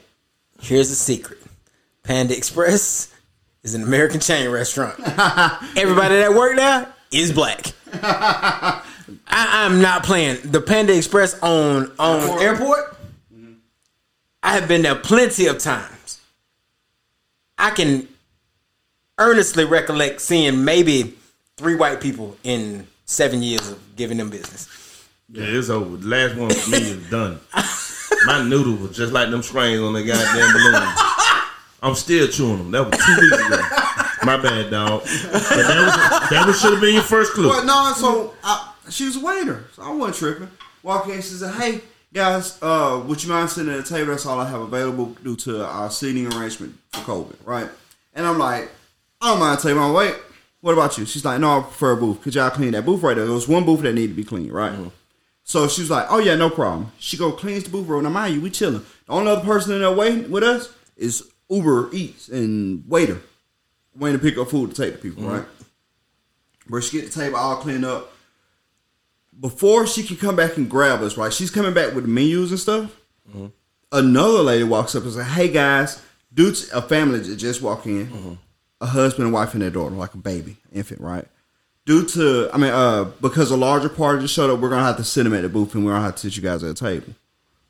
Here's 0.62 0.88
the 0.88 0.94
secret. 0.94 1.38
Panda 2.04 2.34
Express 2.34 3.12
is 3.64 3.74
an 3.74 3.82
American 3.82 4.18
chain 4.18 4.48
restaurant. 4.48 4.98
Everybody 5.76 6.16
that 6.16 6.32
work 6.34 6.56
there 6.56 6.90
is 7.12 7.32
black. 7.32 7.74
I, 7.92 8.82
I'm 9.26 9.82
not 9.82 10.04
playing. 10.04 10.38
The 10.42 10.62
Panda 10.62 10.96
Express 10.96 11.38
on 11.42 11.92
on 11.98 12.40
airport. 12.40 12.96
Mm-hmm. 13.30 13.52
I 14.42 14.54
have 14.54 14.68
been 14.68 14.80
there 14.80 14.94
plenty 14.94 15.48
of 15.48 15.58
times. 15.58 16.18
I 17.58 17.72
can 17.72 18.08
earnestly 19.18 19.66
recollect 19.66 20.22
seeing 20.22 20.64
maybe 20.64 21.14
three 21.58 21.74
white 21.74 22.00
people 22.00 22.38
in 22.42 22.86
seven 23.04 23.42
years 23.42 23.68
of 23.70 23.96
giving 23.96 24.16
them 24.16 24.30
business. 24.30 24.66
Yeah, 25.28 25.44
it's 25.44 25.68
over. 25.68 25.98
The 25.98 26.06
last 26.06 26.36
one 26.36 26.48
for 26.48 26.70
me 26.70 26.78
is 26.78 27.10
done. 27.10 27.38
My 28.26 28.42
noodle 28.42 28.76
was 28.76 28.96
just 28.96 29.12
like 29.12 29.30
them 29.30 29.42
strings 29.42 29.80
on 29.80 29.92
the 29.92 30.02
goddamn 30.02 30.52
balloon. 30.52 30.88
I'm 31.82 31.94
still 31.94 32.26
chewing 32.28 32.58
them. 32.58 32.70
That 32.72 32.90
was 32.90 32.98
two 33.04 33.20
weeks 33.20 33.46
ago. 33.46 33.62
My 34.24 34.36
bad, 34.36 34.70
dog. 34.70 35.02
But 35.02 35.42
that 35.42 35.84
was 35.84 36.30
that 36.30 36.44
was 36.46 36.60
should 36.60 36.72
have 36.72 36.80
been 36.80 36.94
your 36.94 37.02
first 37.02 37.32
clue. 37.32 37.48
Well, 37.48 37.64
no, 37.64 37.92
so 37.94 38.34
I, 38.42 38.72
she 38.90 39.04
was 39.04 39.16
a 39.16 39.20
waiter, 39.20 39.64
so 39.74 39.82
I 39.82 39.90
wasn't 39.92 40.16
tripping. 40.16 40.50
Walk 40.82 41.06
in, 41.08 41.16
she 41.16 41.22
said, 41.34 41.54
"Hey 41.54 41.80
guys, 42.12 42.58
uh, 42.62 43.02
would 43.06 43.22
you 43.22 43.28
mind 43.30 43.50
sitting 43.50 43.72
at 43.72 43.84
the 43.84 43.88
table? 43.88 44.10
That's 44.10 44.26
all 44.26 44.40
I 44.40 44.48
have 44.48 44.62
available 44.62 45.16
due 45.22 45.36
to 45.36 45.64
our 45.64 45.90
seating 45.90 46.32
arrangement 46.32 46.76
for 46.92 47.00
COVID, 47.00 47.36
right?" 47.44 47.68
And 48.14 48.26
I'm 48.26 48.38
like, 48.38 48.70
"I 49.20 49.30
don't 49.30 49.38
mind 49.40 49.60
taking 49.60 49.76
my 49.76 49.92
wait. 49.92 50.14
What 50.62 50.72
about 50.72 50.98
you?" 50.98 51.04
She's 51.06 51.24
like, 51.24 51.38
"No, 51.40 51.58
I 51.58 51.62
prefer 51.62 51.92
a 51.92 51.96
booth. 51.96 52.22
Could 52.22 52.34
y'all 52.34 52.50
clean 52.50 52.72
that 52.72 52.84
booth 52.84 53.02
right 53.02 53.14
there? 53.14 53.26
There 53.26 53.34
was 53.34 53.46
one 53.46 53.64
booth 53.64 53.82
that 53.82 53.92
needed 53.94 54.08
to 54.08 54.14
be 54.14 54.24
cleaned, 54.24 54.52
right?" 54.52 54.72
So 55.46 55.68
she 55.68 55.80
was 55.82 55.90
like, 55.90 56.06
"Oh 56.10 56.18
yeah, 56.18 56.34
no 56.34 56.50
problem." 56.50 56.90
She 56.98 57.16
go 57.16 57.30
cleans 57.30 57.62
the 57.62 57.70
booth 57.70 57.86
room. 57.86 58.02
Now 58.02 58.10
mind 58.10 58.34
you, 58.34 58.40
we 58.40 58.50
chilling. 58.50 58.84
The 59.06 59.12
only 59.12 59.30
other 59.30 59.44
person 59.44 59.74
in 59.74 59.80
there 59.80 59.92
waiting 59.92 60.28
with 60.28 60.42
us 60.42 60.74
is 60.96 61.30
Uber 61.48 61.90
Eats 61.92 62.28
and 62.28 62.82
waiter 62.88 63.22
waiting 63.94 64.18
to 64.18 64.24
pick 64.24 64.36
up 64.38 64.48
food 64.48 64.74
to 64.74 64.82
take 64.82 64.94
to 64.94 64.98
people, 64.98 65.22
mm-hmm. 65.22 65.34
right? 65.34 65.44
Where 66.66 66.82
she 66.82 67.00
get 67.00 67.12
the 67.12 67.20
table 67.20 67.36
all 67.36 67.56
cleaned 67.56 67.84
up. 67.84 68.12
Before 69.38 69.86
she 69.86 70.02
can 70.02 70.16
come 70.16 70.34
back 70.34 70.56
and 70.56 70.68
grab 70.68 71.00
us, 71.02 71.16
right? 71.16 71.32
She's 71.32 71.50
coming 71.52 71.72
back 71.72 71.94
with 71.94 72.04
the 72.04 72.10
menus 72.10 72.50
and 72.50 72.58
stuff. 72.58 72.96
Mm-hmm. 73.28 73.46
Another 73.92 74.42
lady 74.42 74.64
walks 74.64 74.96
up 74.96 75.04
and 75.04 75.12
says, 75.12 75.28
"Hey 75.28 75.48
guys, 75.48 76.02
dudes, 76.34 76.72
a 76.72 76.82
family 76.82 77.20
that 77.20 77.36
just 77.36 77.62
walked 77.62 77.86
in, 77.86 78.08
mm-hmm. 78.08 78.32
a 78.80 78.86
husband 78.86 79.26
and 79.26 79.32
wife 79.32 79.52
and 79.52 79.62
their 79.62 79.70
daughter, 79.70 79.94
like 79.94 80.14
a 80.14 80.18
baby, 80.18 80.56
infant, 80.72 81.00
right? 81.00 81.28
Due 81.86 82.04
to, 82.04 82.50
I 82.52 82.58
mean, 82.58 82.72
uh, 82.72 83.04
because 83.22 83.50
a 83.50 83.56
larger 83.56 83.88
party 83.88 84.20
just 84.20 84.34
showed 84.34 84.50
up, 84.50 84.60
we're 84.60 84.68
gonna 84.68 84.84
have 84.84 84.96
to 84.96 85.04
sit 85.04 85.22
them 85.22 85.34
at 85.34 85.42
the 85.42 85.48
booth 85.48 85.74
and 85.74 85.86
we're 85.86 85.92
gonna 85.92 86.04
have 86.04 86.16
to 86.16 86.20
sit 86.20 86.36
you 86.36 86.42
guys 86.42 86.62
at 86.62 86.68
the 86.68 86.74
table. 86.74 87.14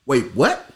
Wait, 0.07 0.35
what? 0.35 0.69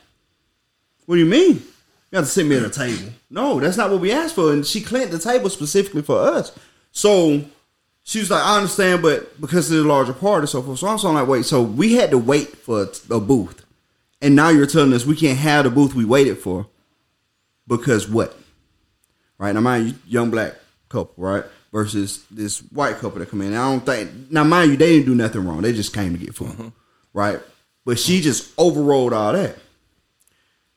What 1.07 1.17
do 1.17 1.21
you 1.21 1.27
mean? 1.27 1.63
You 2.11 2.17
have 2.17 2.27
to 2.27 2.31
sit 2.31 2.47
me 2.47 2.57
at 2.57 2.63
a 2.63 2.71
table. 2.71 3.13
No, 3.31 3.59
that's 3.59 3.77
not 3.77 3.91
what 3.91 4.01
we 4.01 4.13
asked 4.13 4.35
for. 4.35 4.53
And 4.53 4.67
she 4.67 4.81
cleaned 4.81 5.11
the 5.11 5.19
table 5.19 5.49
specifically 5.49 6.03
for 6.03 6.19
us. 6.21 6.53
So 6.93 7.43
she 8.03 8.19
was 8.19 8.31
like, 8.31 8.45
I 8.45 8.57
understand, 8.57 9.03
but 9.03 9.41
because 9.41 9.71
it's 9.71 9.85
a 9.85 9.89
larger 9.89 10.13
party, 10.13 10.47
so 10.47 10.61
forth. 10.61 10.79
So 10.79 10.89
I'm 10.89 11.15
like, 11.15 11.29
wait, 11.29 11.45
so 11.47 11.63
we 11.63 11.95
had 11.95 12.11
to 12.11 12.19
wait 12.19 12.49
for 12.57 12.83
a, 12.83 13.15
a 13.15 13.21
booth. 13.21 13.65
And 14.21 14.37
now 14.37 14.51
you're 14.51 14.67
telling 14.67 14.93
us 14.93 15.07
we 15.07 15.17
can't 15.17 15.39
have 15.39 15.65
the 15.65 15.71
booth 15.71 15.95
we 15.95 16.05
waited 16.05 16.39
for. 16.39 16.67
Because 17.67 18.09
what? 18.09 18.37
Right? 19.39 19.55
Now 19.55 19.61
mind 19.61 19.87
you, 19.89 19.95
young 20.07 20.31
black 20.31 20.57
couple, 20.89 21.15
right? 21.17 21.45
Versus 21.73 22.25
this 22.31 22.59
white 22.73 22.97
couple 22.97 23.21
that 23.21 23.31
come 23.31 23.43
in. 23.43 23.49
And 23.49 23.57
I 23.57 23.71
don't 23.71 23.87
think 23.87 24.31
now 24.31 24.43
mind 24.43 24.73
you, 24.73 24.77
they 24.77 24.97
didn't 24.97 25.07
do 25.07 25.15
nothing 25.15 25.47
wrong. 25.47 25.63
They 25.63 25.73
just 25.73 25.95
came 25.95 26.13
to 26.13 26.19
get 26.19 26.35
food. 26.35 26.49
Mm-hmm. 26.49 26.69
Right? 27.13 27.39
But 27.85 27.99
she 27.99 28.21
just 28.21 28.53
overrode 28.59 29.13
all 29.13 29.33
that. 29.33 29.57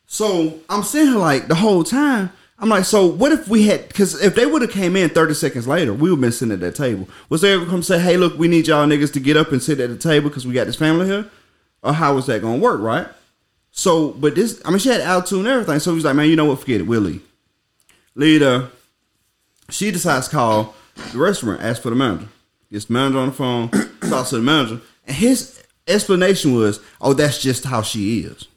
So 0.06 0.60
I'm 0.70 0.84
sitting 0.84 1.10
here 1.10 1.18
like 1.18 1.48
the 1.48 1.56
whole 1.56 1.84
time. 1.84 2.32
I'm 2.60 2.70
like, 2.70 2.86
so 2.86 3.08
what 3.08 3.32
if 3.32 3.48
we 3.48 3.66
had? 3.66 3.88
Because 3.88 4.22
if 4.24 4.36
they 4.36 4.46
would 4.46 4.62
have 4.62 4.72
came 4.72 4.96
in 4.96 5.10
30 5.10 5.34
seconds 5.34 5.68
later, 5.68 5.94
we 5.94 6.10
would 6.10 6.18
have 6.18 6.22
been 6.22 6.32
sitting 6.32 6.54
at 6.54 6.60
that 6.60 6.76
table. 6.76 7.10
Was 7.28 7.42
they 7.42 7.54
ever 7.54 7.66
come 7.66 7.82
say, 7.84 8.00
hey, 8.00 8.16
look, 8.16 8.38
we 8.38 8.48
need 8.48 8.68
y'all 8.68 8.88
niggas 8.88 9.12
to 9.14 9.20
get 9.20 9.36
up 9.36 9.52
and 9.52 9.62
sit 9.62 9.80
at 9.80 9.90
the 9.90 9.98
table 9.98 10.30
because 10.30 10.46
we 10.46 10.54
got 10.54 10.68
this 10.68 10.76
family 10.76 11.08
here? 11.08 11.30
Or 11.82 11.94
how 11.94 12.14
was 12.16 12.28
that 12.28 12.42
going 12.42 12.60
to 12.60 12.64
work, 12.64 12.80
right? 12.80 13.08
So, 13.72 14.12
but 14.12 14.36
this, 14.36 14.62
I 14.64 14.70
mean, 14.70 14.80
she 14.80 14.90
had 14.90 15.02
attitude 15.02 15.40
and 15.40 15.48
everything. 15.48 15.80
So 15.80 15.96
he's 15.96 16.06
like, 16.06 16.16
man, 16.16 16.30
you 16.30 16.36
know 16.36 16.46
what? 16.46 16.60
Forget 16.60 16.82
it. 16.82 16.88
We'll 16.88 17.02
leave. 17.02 17.28
Leader, 18.16 18.70
she 19.70 19.92
decides 19.92 20.28
to 20.28 20.36
call 20.36 20.76
the 21.12 21.18
restaurant, 21.18 21.62
asked 21.62 21.84
for 21.84 21.90
the 21.90 21.96
manager. 21.96 22.28
Gets 22.72 22.86
the 22.86 22.94
manager 22.94 23.20
on 23.20 23.28
the 23.28 23.34
phone, 23.34 23.70
talks 24.10 24.30
to 24.30 24.38
the 24.38 24.42
manager, 24.42 24.82
and 25.06 25.16
his 25.16 25.62
explanation 25.88 26.56
was, 26.56 26.80
oh, 27.02 27.14
that's 27.14 27.42
just 27.42 27.66
how 27.66 27.82
she 27.82 28.22
is. 28.22 28.48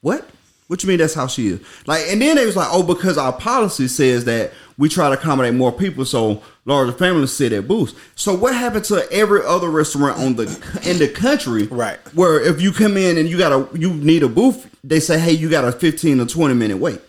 What? 0.00 0.28
What 0.68 0.82
you 0.82 0.88
mean 0.88 0.98
that's 0.98 1.14
how 1.14 1.26
she 1.26 1.48
is? 1.48 1.60
Like, 1.86 2.02
and 2.08 2.20
then 2.20 2.36
they 2.36 2.44
was 2.44 2.56
like, 2.56 2.68
oh, 2.70 2.82
because 2.82 3.16
our 3.16 3.32
policy 3.32 3.88
says 3.88 4.26
that 4.26 4.52
we 4.76 4.90
try 4.90 5.08
to 5.08 5.14
accommodate 5.14 5.54
more 5.54 5.72
people, 5.72 6.04
so 6.04 6.42
larger 6.66 6.92
families 6.92 7.32
sit 7.32 7.52
at 7.52 7.66
booths. 7.66 7.94
So 8.16 8.34
what 8.34 8.54
happened 8.54 8.84
to 8.86 9.10
every 9.10 9.40
other 9.44 9.70
restaurant 9.70 10.18
on 10.18 10.36
the 10.36 10.44
in 10.84 10.98
the 10.98 11.08
country? 11.08 11.64
Right. 11.64 11.98
Where 12.14 12.40
if 12.40 12.60
you 12.60 12.72
come 12.72 12.98
in 12.98 13.16
and 13.16 13.28
you 13.28 13.38
got 13.38 13.52
a 13.52 13.78
you 13.78 13.94
need 13.94 14.22
a 14.22 14.28
booth, 14.28 14.70
they 14.84 15.00
say, 15.00 15.18
hey, 15.18 15.32
you 15.32 15.48
got 15.48 15.64
a 15.64 15.72
fifteen 15.72 16.20
or 16.20 16.26
twenty 16.26 16.54
minute 16.54 16.76
wait. 16.76 17.00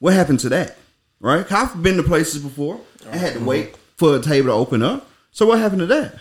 What 0.00 0.12
happened 0.12 0.40
to 0.40 0.48
that? 0.50 0.76
Right? 1.20 1.50
I've 1.50 1.82
been 1.82 1.96
to 1.96 2.02
places 2.02 2.42
before 2.42 2.80
I 3.10 3.16
had 3.16 3.32
to 3.32 3.38
mm-hmm. 3.38 3.48
wait 3.48 3.76
for 3.96 4.16
a 4.16 4.20
table 4.20 4.48
to 4.48 4.52
open 4.52 4.82
up. 4.82 5.08
So 5.30 5.46
what 5.46 5.58
happened 5.58 5.80
to 5.80 5.86
that? 5.86 6.18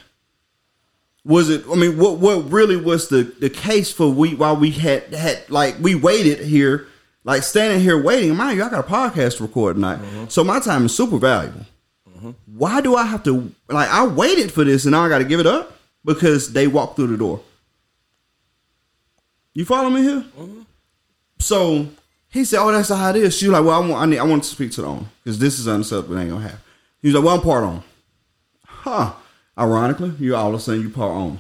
Was 1.24 1.50
it? 1.50 1.66
I 1.70 1.76
mean, 1.76 1.98
what 1.98 2.18
what 2.18 2.52
really 2.52 2.78
was 2.78 3.10
the 3.10 3.24
the 3.24 3.50
case 3.50 3.91
for 3.91 4.10
we 4.10 4.36
while 4.36 4.56
we 4.56 4.72
had 4.72 5.14
had 5.14 5.50
like 5.50 5.76
we 5.80 5.96
waited 5.96 6.39
here, 6.39 6.88
like 7.24 7.43
standing 7.43 7.82
here 7.82 8.02
waiting. 8.02 8.36
Mind 8.36 8.58
you, 8.58 8.64
I 8.64 8.70
got 8.70 8.86
a 8.86 8.88
podcast 8.88 9.38
to 9.38 9.43
record 9.43 9.76
tonight, 9.76 10.00
mm-hmm. 10.00 10.26
so 10.28 10.43
my 10.43 10.60
time 10.60 10.86
is 10.86 10.96
super 10.96 11.18
valuable. 11.18 11.66
Mm-hmm. 12.08 12.32
Why 12.46 12.80
do 12.80 12.96
I 12.96 13.06
have 13.06 13.24
to 13.24 13.52
like? 13.70 13.89
I 13.89 14.06
waited 14.06 14.52
for 14.52 14.64
this, 14.64 14.86
and 14.86 14.91
now 14.91 15.04
I 15.04 15.10
got 15.10 15.18
to 15.18 15.26
give 15.26 15.39
it 15.39 15.48
up 15.48 15.76
because 16.04 16.54
they 16.54 16.68
walked 16.68 16.96
through 16.96 17.08
the 17.08 17.18
door. 17.18 17.41
You 19.56 19.66
follow 19.66 19.89
me 19.89 20.04
here? 20.04 20.26
So 21.39 21.88
he 22.36 22.43
said, 22.45 22.59
"Oh, 22.59 22.71
that's 22.71 22.89
how 22.89 23.09
it 23.09 23.15
is." 23.15 23.38
She 23.38 23.47
was 23.47 23.53
like, 23.53 23.65
"Well, 23.65 23.81
I 23.81 23.88
want 23.88 24.01
I, 24.01 24.05
need, 24.05 24.19
I 24.19 24.23
want 24.23 24.43
to 24.43 24.49
speak 24.49 24.71
to 24.73 24.81
the 24.81 24.88
owner 24.88 25.05
because 25.23 25.39
this 25.39 25.57
is 25.57 25.67
unacceptable. 25.67 26.17
It 26.17 26.21
ain't 26.21 26.29
gonna 26.31 26.43
happen." 26.43 26.59
He 27.01 27.07
was 27.07 27.15
like, 27.15 27.23
"Well, 27.23 27.36
I'm 27.36 27.41
part 27.41 27.63
owner." 27.63 27.83
Huh. 28.65 29.13
Ironically, 29.57 30.11
you 30.19 30.36
all 30.36 30.49
of 30.49 30.55
a 30.55 30.59
sudden 30.59 30.81
you 30.81 30.89
part 30.89 31.11
owner. 31.11 31.39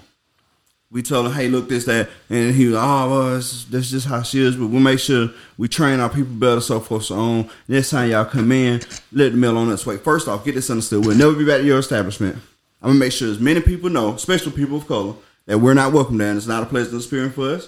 we 0.91 1.01
told 1.01 1.25
him, 1.25 1.33
hey, 1.33 1.49
look 1.49 1.67
this 1.67 1.83
that, 1.85 2.09
and 2.29 2.55
he 2.55 2.67
was, 2.67 2.75
oh, 2.77 3.09
well, 3.09 3.35
is 3.35 3.65
just 3.65 4.07
how 4.07 4.21
she 4.23 4.41
is. 4.41 4.55
But 4.55 4.67
we'll 4.67 4.79
make 4.79 4.99
sure 4.99 5.29
we 5.57 5.67
train 5.67 5.99
our 5.99 6.07
people 6.09 6.33
better, 6.33 6.61
so 6.61 6.79
forth, 6.79 7.05
so 7.05 7.15
on. 7.15 7.49
Next 7.67 7.89
time 7.89 8.09
y'all 8.09 8.23
come 8.23 8.51
in, 8.53 8.79
let 9.11 9.33
the 9.33 9.37
mail 9.37 9.57
on 9.57 9.69
its 9.71 9.85
way. 9.85 9.97
First 9.97 10.29
off, 10.29 10.45
get 10.45 10.55
this 10.55 10.69
understood. 10.69 11.05
We'll 11.05 11.17
never 11.17 11.33
be 11.33 11.45
back 11.45 11.59
to 11.59 11.65
your 11.65 11.79
establishment. 11.79 12.37
I'm 12.81 12.91
gonna 12.91 12.99
make 12.99 13.11
sure 13.11 13.29
as 13.29 13.39
many 13.39 13.59
people 13.61 13.89
know, 13.89 14.13
especially 14.13 14.53
people 14.53 14.77
of 14.77 14.87
color, 14.87 15.15
that 15.47 15.57
we're 15.57 15.73
not 15.73 15.91
welcome 15.91 16.17
there, 16.17 16.29
and 16.29 16.37
it's 16.37 16.47
not 16.47 16.63
a 16.63 16.67
pleasant 16.67 16.95
experience 16.95 17.35
for 17.35 17.49
us. 17.49 17.67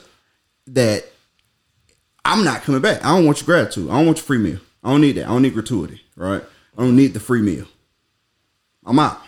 That 0.67 1.05
I'm 2.27 2.43
not 2.43 2.63
coming 2.63 2.81
back. 2.81 3.05
I 3.05 3.15
don't 3.15 3.25
want 3.25 3.39
your 3.39 3.45
gratitude. 3.45 3.89
I 3.89 3.93
don't 3.95 4.05
want 4.05 4.17
your 4.17 4.25
free 4.25 4.37
meal. 4.37 4.59
I 4.83 4.91
don't 4.91 4.99
need 4.99 5.13
that. 5.13 5.27
I 5.27 5.29
don't 5.29 5.43
need 5.43 5.53
gratuity. 5.53 6.01
Right? 6.17 6.43
I 6.77 6.81
don't 6.81 6.97
need 6.97 7.13
the 7.13 7.21
free 7.21 7.41
meal. 7.41 7.65
I'm 8.85 8.99
out. 8.99 9.21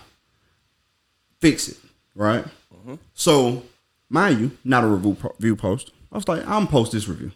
Fix 1.39 1.69
it. 1.69 1.77
Right? 2.13 2.43
Mm-hmm. 2.75 2.95
So, 3.13 3.63
mind 4.09 4.41
you, 4.41 4.51
not 4.65 4.83
a 4.83 4.87
review, 4.87 5.55
post. 5.55 5.91
I 6.11 6.17
was 6.17 6.27
like, 6.27 6.45
I'm 6.45 6.67
post 6.67 6.91
this 6.91 7.07
review. 7.07 7.31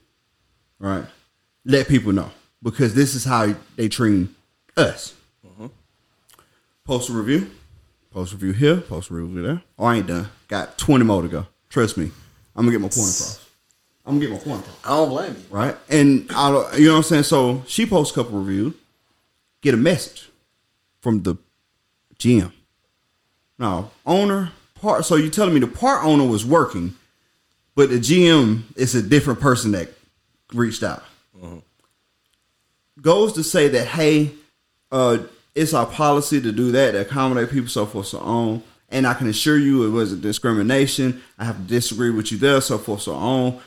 Right? 0.79 1.05
Let 1.63 1.87
people 1.87 2.11
know 2.11 2.31
because 2.61 2.93
this 2.93 3.15
is 3.15 3.23
how 3.23 3.55
they 3.77 3.87
treat 3.87 4.27
us. 4.75 5.13
Mm-hmm. 5.47 5.67
Post 6.83 7.09
a 7.09 7.13
review. 7.13 7.49
Post 8.11 8.33
a 8.33 8.35
review 8.35 8.51
here. 8.51 8.81
Post 8.81 9.11
a 9.11 9.13
review 9.13 9.41
there. 9.41 9.61
Oh, 9.79 9.85
I 9.85 9.95
ain't 9.95 10.07
done. 10.07 10.27
Got 10.49 10.77
20 10.77 11.05
more 11.05 11.21
to 11.21 11.29
go. 11.29 11.47
Trust 11.69 11.97
me. 11.97 12.11
I'm 12.53 12.65
gonna 12.65 12.71
get 12.71 12.81
my 12.81 12.89
point 12.89 12.97
across. 12.97 13.42
I'm 14.05 14.19
gonna 14.19 14.31
get 14.31 14.45
my 14.45 14.51
point 14.53 14.65
I 14.83 14.89
don't 14.89 15.09
blame 15.09 15.33
you. 15.35 15.43
right? 15.49 15.77
And 15.89 16.29
I, 16.35 16.51
don't- 16.51 16.77
you 16.77 16.85
know 16.87 16.91
what 16.93 16.97
I'm 16.97 17.03
saying. 17.03 17.23
So 17.23 17.63
she 17.67 17.85
posts 17.85 18.11
a 18.15 18.21
couple 18.21 18.39
reviews, 18.39 18.73
get 19.61 19.73
a 19.73 19.77
message 19.77 20.29
from 20.99 21.23
the 21.23 21.35
GM. 22.17 22.51
Now 23.57 23.91
owner 24.05 24.51
part. 24.75 25.05
So 25.05 25.15
you're 25.15 25.29
telling 25.31 25.53
me 25.53 25.59
the 25.61 25.67
part 25.67 26.03
owner 26.05 26.25
was 26.25 26.45
working, 26.45 26.95
but 27.75 27.89
the 27.89 27.97
GM 27.97 28.63
is 28.75 28.93
a 28.95 29.01
different 29.01 29.39
person 29.39 29.71
that 29.71 29.89
reached 30.53 30.83
out. 30.83 31.03
Goes 33.01 33.33
to 33.33 33.43
say 33.43 33.67
that 33.69 33.87
hey, 33.87 34.31
uh, 34.91 35.19
it's 35.55 35.73
our 35.73 35.85
policy 35.85 36.39
to 36.41 36.51
do 36.51 36.71
that 36.73 36.91
to 36.91 37.01
accommodate 37.01 37.49
people, 37.51 37.69
so 37.69 37.85
forth, 37.85 38.07
so 38.07 38.19
on. 38.19 38.63
And 38.89 39.07
I 39.07 39.13
can 39.15 39.27
assure 39.27 39.57
you, 39.57 39.85
it 39.85 39.89
wasn't 39.89 40.21
discrimination. 40.21 41.21
I 41.39 41.45
have 41.45 41.57
to 41.57 41.63
disagree 41.63 42.11
with 42.11 42.31
you 42.31 42.37
there, 42.37 42.61
so 42.61 42.77
forth, 42.77 43.01
so 43.03 43.13
on 43.15 43.59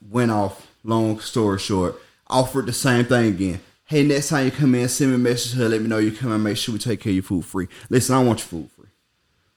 went 0.00 0.30
off. 0.30 0.66
Long 0.84 1.18
story 1.20 1.58
short, 1.58 1.96
offered 2.28 2.66
the 2.66 2.72
same 2.72 3.04
thing 3.04 3.26
again. 3.34 3.60
Hey, 3.84 4.02
next 4.04 4.28
time 4.28 4.44
you 4.44 4.50
come 4.50 4.74
in, 4.74 4.88
send 4.88 5.10
me 5.10 5.16
a 5.16 5.18
message 5.18 5.52
to 5.52 5.58
her, 5.58 5.68
let 5.68 5.80
me 5.80 5.88
know 5.88 5.98
you 5.98 6.12
come 6.12 6.30
and 6.32 6.44
make 6.44 6.56
sure 6.56 6.72
we 6.72 6.78
take 6.78 7.00
care 7.00 7.10
of 7.10 7.14
your 7.16 7.22
food 7.22 7.44
free. 7.44 7.68
Listen, 7.90 8.14
I 8.14 8.22
want 8.22 8.38
your 8.38 8.46
food 8.46 8.70
free. 8.72 8.88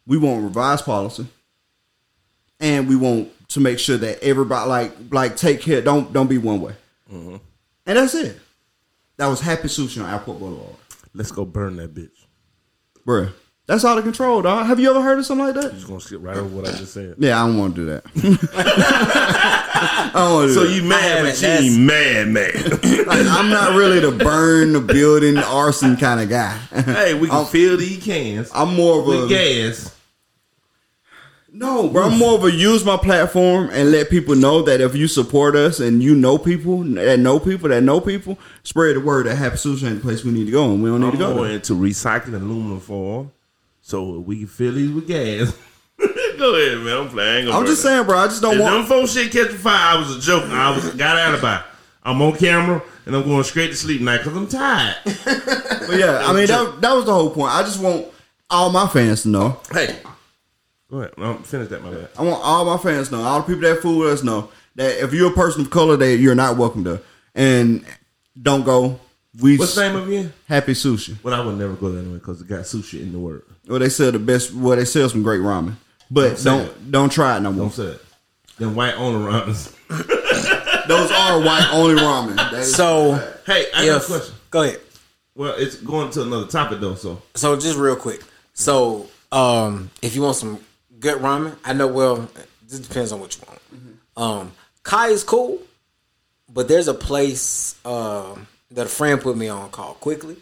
We 0.08 0.18
want 0.18 0.44
revised 0.44 0.86
policy, 0.86 1.28
and 2.60 2.88
we 2.88 2.96
want 2.96 3.30
to 3.50 3.60
make 3.60 3.78
sure 3.80 3.98
that 3.98 4.22
everybody 4.24 4.70
like 4.70 4.94
like 5.12 5.36
take 5.38 5.62
care. 5.62 5.82
Don't 5.82 6.12
don't 6.14 6.28
be 6.28 6.38
one 6.38 6.62
way. 6.62 6.74
Mm-hmm. 7.12 7.36
And 7.86 7.98
that's 7.98 8.16
it. 8.16 8.40
That 9.18 9.28
was 9.28 9.42
Happy 9.42 9.68
Sushi 9.68 10.04
on 10.04 10.10
Airport 10.12 10.40
Boulevard, 10.40 10.76
Let's 11.14 11.32
go 11.32 11.46
burn 11.46 11.76
that 11.78 11.94
bitch. 11.94 12.10
bruh. 13.06 13.32
That's 13.68 13.86
out 13.86 13.98
of 13.98 14.04
control, 14.04 14.42
dog. 14.42 14.66
Have 14.66 14.80
you 14.80 14.90
ever 14.90 15.02
heard 15.02 15.20
of 15.20 15.26
something 15.26 15.46
like 15.46 15.56
that? 15.56 15.66
You 15.66 15.70
Just 15.72 15.88
gonna 15.88 16.02
skip 16.02 16.22
right 16.22 16.36
over 16.36 16.56
what 16.56 16.68
I 16.68 16.72
just 16.72 16.94
said. 16.94 17.16
Yeah, 17.20 17.42
I 17.42 17.48
don't 17.48 17.58
want 17.58 17.76
to 17.76 17.82
do 17.82 17.86
that. 17.88 18.04
I 19.82 20.12
don't 20.14 20.34
want 20.34 20.48
to 20.50 20.54
do 20.54 20.66
So 20.68 20.72
you 20.74 20.84
mad, 20.84 21.24
but 21.24 21.42
you 21.42 21.48
ain't 21.48 21.80
mad, 21.80 22.28
man. 22.28 23.06
Like, 23.12 23.26
I'm 23.28 23.50
not 23.50 23.76
really 23.76 24.00
the 24.00 24.12
burn 24.12 24.74
the 24.74 24.80
building 24.80 25.38
arson 25.38 25.98
kind 25.98 26.22
of 26.22 26.30
guy. 26.30 26.56
hey, 26.82 27.14
we 27.14 27.28
can 27.28 27.36
I'm- 27.38 27.46
fill 27.46 27.78
these 27.78 28.04
cans 28.04 28.50
I'm 28.54 28.76
more 28.76 29.00
of 29.02 29.06
with 29.08 29.26
a 29.26 29.28
gas. 29.28 29.96
no, 31.54 31.90
bro. 31.90 32.04
I'm 32.10 32.18
more 32.18 32.36
of 32.36 32.44
a 32.46 32.52
use 32.52 32.86
my 32.86 32.96
platform 32.96 33.70
and 33.74 33.92
let 33.92 34.10
people 34.10 34.36
know 34.36 34.62
that 34.62 34.80
if 34.80 34.96
you 34.96 35.08
support 35.08 35.56
us 35.56 35.80
and 35.82 36.02
you 36.02 36.16
know 36.16 36.38
people 36.38 36.84
that 36.84 37.20
know 37.20 37.40
people 37.40 37.68
that 37.70 37.82
know 37.84 38.00
people, 38.00 38.38
spread 38.64 38.96
the 38.96 39.02
word 39.02 39.26
that 39.26 39.36
Happy 39.36 39.58
Sushi 39.58 39.88
ain't 39.88 39.96
the 39.98 40.02
place 40.02 40.24
we 40.24 40.32
need 40.32 40.46
to 40.46 40.52
go 40.52 40.72
and 40.72 40.82
we 40.82 40.90
don't 40.90 41.02
need 41.02 41.08
I'm 41.08 41.12
to 41.14 41.18
go. 41.18 41.34
more 41.36 41.46
there. 41.48 41.56
into 41.56 41.74
recycling 41.74 42.36
aluminum 42.36 42.80
foil, 42.80 43.32
so 43.82 44.20
we 44.20 44.38
can 44.40 44.48
fill 44.48 44.74
these 44.74 44.92
with 44.92 45.08
gas. 45.08 45.54
go 46.38 46.56
ahead, 46.56 46.80
man. 46.80 46.98
I'm 46.98 47.10
playing. 47.10 47.30
I 47.30 47.38
ain't 47.38 47.48
gonna 47.48 47.60
I'm 47.60 47.66
just 47.66 47.82
saying, 47.82 48.06
bro. 48.06 48.18
I 48.18 48.28
just 48.28 48.42
don't 48.42 48.54
If 48.54 48.60
them 48.60 48.74
want. 48.74 48.88
folks 48.88 49.12
shit 49.14 49.32
catch 49.32 49.50
fire, 49.52 49.96
I 49.96 50.00
was 50.00 50.16
a 50.18 50.20
joke. 50.20 50.44
I 50.50 50.72
was 50.76 50.90
got 50.96 51.18
an 51.18 51.34
alibi. 51.34 51.62
I'm 52.04 52.22
on 52.22 52.36
camera 52.36 52.82
and 53.06 53.16
I'm 53.16 53.24
going 53.24 53.44
straight 53.44 53.68
to 53.68 53.76
sleep 53.76 54.00
tonight 54.00 54.18
because 54.20 54.36
I'm 54.36 54.48
tired. 54.48 54.96
But 55.88 56.00
yeah, 56.00 56.24
I 56.26 56.34
mean 56.34 56.48
that 56.48 56.80
that 56.82 56.94
was 56.94 57.06
the 57.06 57.14
whole 57.14 57.32
point. 57.32 57.52
I 57.54 57.64
just 57.64 57.82
want 57.82 58.08
all 58.50 58.72
my 58.72 58.88
fans 58.88 59.24
to 59.24 59.30
know. 59.30 59.60
hey, 59.72 59.98
go 60.90 61.00
ahead. 61.02 61.18
No, 61.18 61.34
finish 61.40 61.68
that, 61.70 61.84
my 61.84 61.90
bad. 61.92 62.08
I 62.18 62.22
want 62.24 62.42
all 62.44 62.64
my 62.66 62.78
fans 62.78 63.10
to 63.10 63.16
know, 63.18 63.24
all 63.24 63.42
the 63.42 63.48
people 63.48 63.62
that 63.70 63.82
fool 63.82 64.04
us 64.08 64.24
know 64.24 64.52
that 64.76 65.04
if 65.04 65.12
you're 65.14 65.32
a 65.32 65.36
person 65.36 65.62
of 65.62 65.70
color, 65.70 65.98
that 65.98 66.18
you're 66.18 66.36
not 66.36 66.56
welcome 66.58 66.84
to, 66.86 67.02
and 67.36 67.84
don't 68.42 68.64
go. 68.64 69.00
We 69.42 69.58
What's 69.58 69.76
the 69.76 69.88
name 69.90 69.96
of 69.98 70.10
you? 70.10 70.32
Happy 70.48 70.74
Sushi. 70.74 71.22
Well, 71.24 71.34
I 71.34 71.46
would 71.46 71.58
never 71.58 71.74
go 71.74 71.92
there 71.92 72.02
anyway 72.02 72.20
because 72.20 72.40
it 72.42 72.48
got 72.48 72.62
sushi 72.62 73.02
in 73.02 73.12
the 73.12 73.20
word. 73.20 73.44
Well, 73.68 73.80
they 73.80 73.90
sell 73.90 74.12
the 74.12 74.20
best. 74.20 74.54
Well, 74.54 74.78
they 74.78 74.86
sell 74.86 75.10
some 75.10 75.24
great 75.24 75.42
ramen, 75.42 75.76
but 76.12 76.42
Don't 76.44 76.66
don't 76.68 76.92
don't 76.92 77.12
try 77.12 77.38
it 77.38 77.40
no 77.40 77.52
more. 77.52 77.66
Don't 77.66 77.74
say 77.74 77.84
it. 77.94 78.02
Them 78.60 78.76
white 78.76 78.94
only 78.96 79.26
runners. 79.26 79.74
Those 79.90 81.12
are 81.12 81.40
white 81.42 81.68
only 81.72 81.96
ramen. 82.02 82.64
So, 82.64 83.14
Hey, 83.46 83.66
I 83.74 83.86
got 83.86 84.04
a 84.04 84.06
question. 84.06 84.36
go 84.50 84.64
ahead. 84.64 84.80
Well, 85.36 85.56
it's 85.58 85.76
going 85.78 86.10
to 86.12 86.24
another 86.24 86.48
topic 86.48 86.80
though. 86.80 86.96
So 86.96 87.22
So 87.36 87.56
just 87.58 87.78
real 87.78 87.96
quick. 87.96 88.22
So 88.54 89.08
um, 89.32 89.90
if 90.02 90.16
you 90.16 90.22
want 90.22 90.36
some 90.36 90.60
good 91.00 91.22
ramen, 91.22 91.56
I 91.64 91.74
know. 91.74 91.88
Well, 91.88 92.30
this 92.68 92.80
depends 92.80 93.12
on 93.12 93.20
what 93.20 93.36
you 93.38 93.44
want. 93.48 93.60
Um, 94.18 94.52
Kai 94.84 95.08
is 95.10 95.24
cool, 95.24 95.60
but 96.54 96.68
there's 96.68 96.88
a 96.88 96.94
place 96.94 97.76
um 97.86 98.48
that 98.72 98.86
a 98.86 98.90
friend 98.90 99.22
put 99.22 99.38
me 99.38 99.48
on 99.48 99.70
called 99.70 100.00
Quickly, 100.02 100.36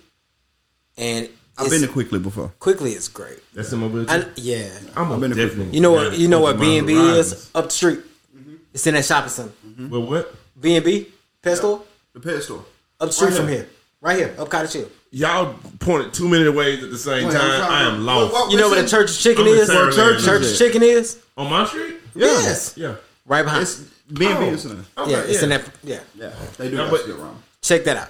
and 0.98 1.30
I've 1.60 1.70
been 1.70 1.82
to 1.82 1.88
Quickly 1.88 2.20
before. 2.20 2.52
Quickly 2.60 2.92
is 2.94 3.08
great. 3.08 3.40
that's 3.54 3.72
in 3.74 3.80
mobility. 3.80 4.10
I, 4.12 4.26
yeah, 4.36 4.70
I'm 4.96 5.12
I've 5.12 5.20
been 5.20 5.32
to 5.32 5.36
definitely. 5.48 5.74
you 5.76 5.82
know 5.82 5.92
what? 5.92 6.12
yeah, 6.14 6.18
You 6.18 6.28
know 6.28 6.40
what 6.42 6.56
open 6.56 6.62
B 6.68 6.78
and 6.78 6.88
B 6.88 6.94
is 6.94 7.50
up 7.56 7.66
the 7.66 7.72
street. 7.72 8.00
Mm-hmm. 8.36 8.56
It's 8.74 8.86
in 8.88 8.94
that 8.96 9.06
shopping 9.06 9.30
center. 9.30 9.52
Mm-hmm. 9.66 9.90
Well, 9.90 10.04
what? 10.04 10.34
B 10.60 10.76
and 10.76 10.86
B 10.86 11.08
pet 11.42 11.58
store 11.58 11.82
The 12.14 12.20
pet 12.20 12.44
store. 12.44 12.64
up 13.00 13.08
the 13.10 13.12
street 13.14 13.28
Right 13.30 13.36
from 13.38 13.48
here. 13.48 13.56
here, 13.58 13.70
right 14.02 14.18
here, 14.18 14.36
up 14.38 14.50
Cottage 14.50 14.74
Hill. 14.74 14.90
Y'all 15.12 15.56
pointed 15.80 16.14
too 16.14 16.28
many 16.30 16.48
ways 16.50 16.84
at 16.84 16.92
the 16.92 16.98
same 16.98 17.28
Wait, 17.28 17.34
time. 17.34 17.72
I 17.72 17.84
am 17.84 18.06
lost. 18.06 18.32
What- 18.32 18.42
what- 18.44 18.52
You 18.52 18.58
know 18.60 18.70
where 18.70 18.82
the 18.82 18.88
Church's 18.88 19.22
Chicken 19.22 19.46
I'm 19.46 19.54
is? 19.54 19.68
Sarah 19.68 19.84
Where 19.86 19.92
church 19.92 20.14
Land. 20.14 20.26
Church's? 20.26 20.58
Chicken 20.60 20.84
is 20.84 21.18
on 21.38 21.50
my 21.50 21.66
street. 21.66 21.96
yes, 22.16 22.74
Yeah. 22.78 22.96
right 23.26 23.44
behind. 23.44 23.64
It's 23.64 23.78
B 24.12 24.26
and 24.28 24.40
B 24.40 24.46
Oh. 24.46 24.50
is 24.54 24.66
in 24.66 24.76
there. 24.98 25.08
Yeah, 25.08 25.18
it's 25.22 25.42
in 25.44 25.50
that. 25.50 25.64
Yeah, 25.84 26.00
Yeah, 26.16 26.32
they 26.58 26.70
do 26.70 26.76
Yeah, 26.76 26.82
have 26.84 26.92
but- 26.92 27.06
good 27.06 27.20
check 27.62 27.84
that 27.86 27.98
out. 27.98 28.10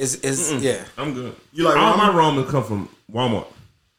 It's, 0.00 0.14
it's 0.14 0.50
yeah. 0.62 0.82
I'm 0.96 1.12
good. 1.12 1.36
You 1.52 1.64
like 1.64 1.76
all 1.76 1.94
ramen? 1.94 1.98
my 1.98 2.08
ramen 2.42 2.48
come 2.48 2.64
from 2.64 2.88
Walmart. 3.12 3.46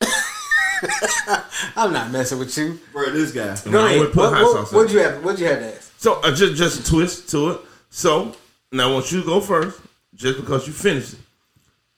I'm 1.76 1.94
not 1.94 2.10
messing 2.12 2.40
with 2.40 2.58
you. 2.58 2.80
Bro, 2.92 3.12
this 3.12 3.32
guy. 3.32 3.50
And 3.50 3.72
Go 3.72 3.82
I 3.82 3.86
ahead. 3.86 3.98
always 4.00 4.14
put 4.14 4.22
What, 4.24 4.34
hot 4.34 4.44
what, 4.44 4.54
sauce 4.54 4.72
in 4.72 4.78
what'd 4.78 4.92
it. 4.92 4.94
you 4.96 5.00
have? 5.04 5.24
What'd 5.24 5.40
you 5.40 5.46
have 5.48 5.60
to 5.60 5.76
ask? 5.76 5.94
So 6.00 6.20
uh, 6.22 6.34
just 6.34 6.56
just 6.56 6.80
a 6.80 6.90
twist 6.92 7.30
to 7.30 7.52
it. 7.52 7.62
So 7.92 8.36
now 8.72 8.90
I 8.90 8.94
want 8.94 9.12
you 9.12 9.20
to 9.22 9.26
go 9.26 9.40
first, 9.42 9.80
just 10.16 10.40
because 10.40 10.66
you 10.66 10.74
finished 10.74 11.14
it. 11.14 11.20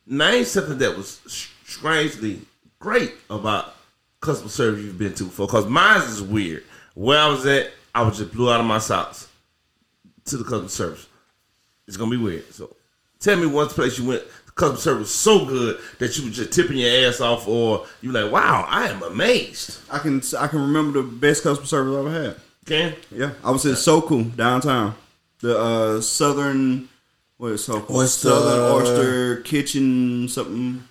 Name 0.06 0.44
something 0.44 0.78
that 0.80 0.98
was 0.98 1.22
sh- 1.28 1.48
strangely 1.66 2.42
great 2.80 3.14
about 3.30 3.74
customer 4.20 4.50
service 4.50 4.84
you've 4.84 4.98
been 4.98 5.14
to 5.16 5.26
for. 5.30 5.48
Because 5.48 5.66
mine 5.66 6.02
is 6.02 6.22
weird. 6.22 6.64
Where 6.94 7.20
I 7.20 7.30
was 7.30 7.46
at, 7.46 7.72
I 7.96 8.02
was 8.02 8.18
just 8.18 8.34
blew 8.34 8.52
out 8.52 8.60
of 8.60 8.66
my 8.66 8.80
socks 8.80 9.30
to 10.26 10.36
the 10.36 10.44
customer 10.44 10.68
service. 10.68 11.08
It's 11.88 11.96
gonna 11.96 12.12
be 12.12 12.18
weird. 12.18 12.54
So 12.54 12.76
tell 13.24 13.38
me 13.38 13.46
one 13.48 13.68
place 13.70 13.98
you 13.98 14.06
went. 14.06 14.22
The 14.46 14.52
customer 14.52 14.80
service 14.80 15.00
was 15.02 15.16
so 15.16 15.46
good 15.46 15.80
that 16.00 16.16
you 16.18 16.26
were 16.26 16.30
just 16.30 16.52
tipping 16.54 16.78
your 16.78 17.08
ass 17.08 17.20
off, 17.22 17.48
or 17.48 17.86
you 18.02 18.12
like, 18.12 18.32
wow, 18.32 18.66
I 18.70 18.90
am 18.90 19.02
amazed. 19.02 19.80
I 19.90 19.98
can 19.98 20.22
I 20.40 20.48
can 20.48 20.62
remember 20.62 21.02
the 21.02 21.08
best 21.08 21.42
customer 21.44 21.66
service 21.68 21.96
I 21.96 22.00
ever 22.00 22.12
had. 22.12 22.36
Can 22.66 22.96
Yeah, 23.12 23.32
I 23.44 23.50
was 23.52 23.66
in 23.66 23.76
So 23.76 24.02
Cool 24.02 24.24
downtown. 24.26 24.96
The 25.40 25.60
uh, 25.60 26.02
Southern 26.02 26.88
what 27.38 27.54
is 27.54 27.64
so 27.66 27.82
called? 27.82 28.00
Oyster- 28.00 28.30
Southern 28.30 28.72
Oyster 28.82 29.36
Kitchen 29.42 30.28
something. 30.30 30.84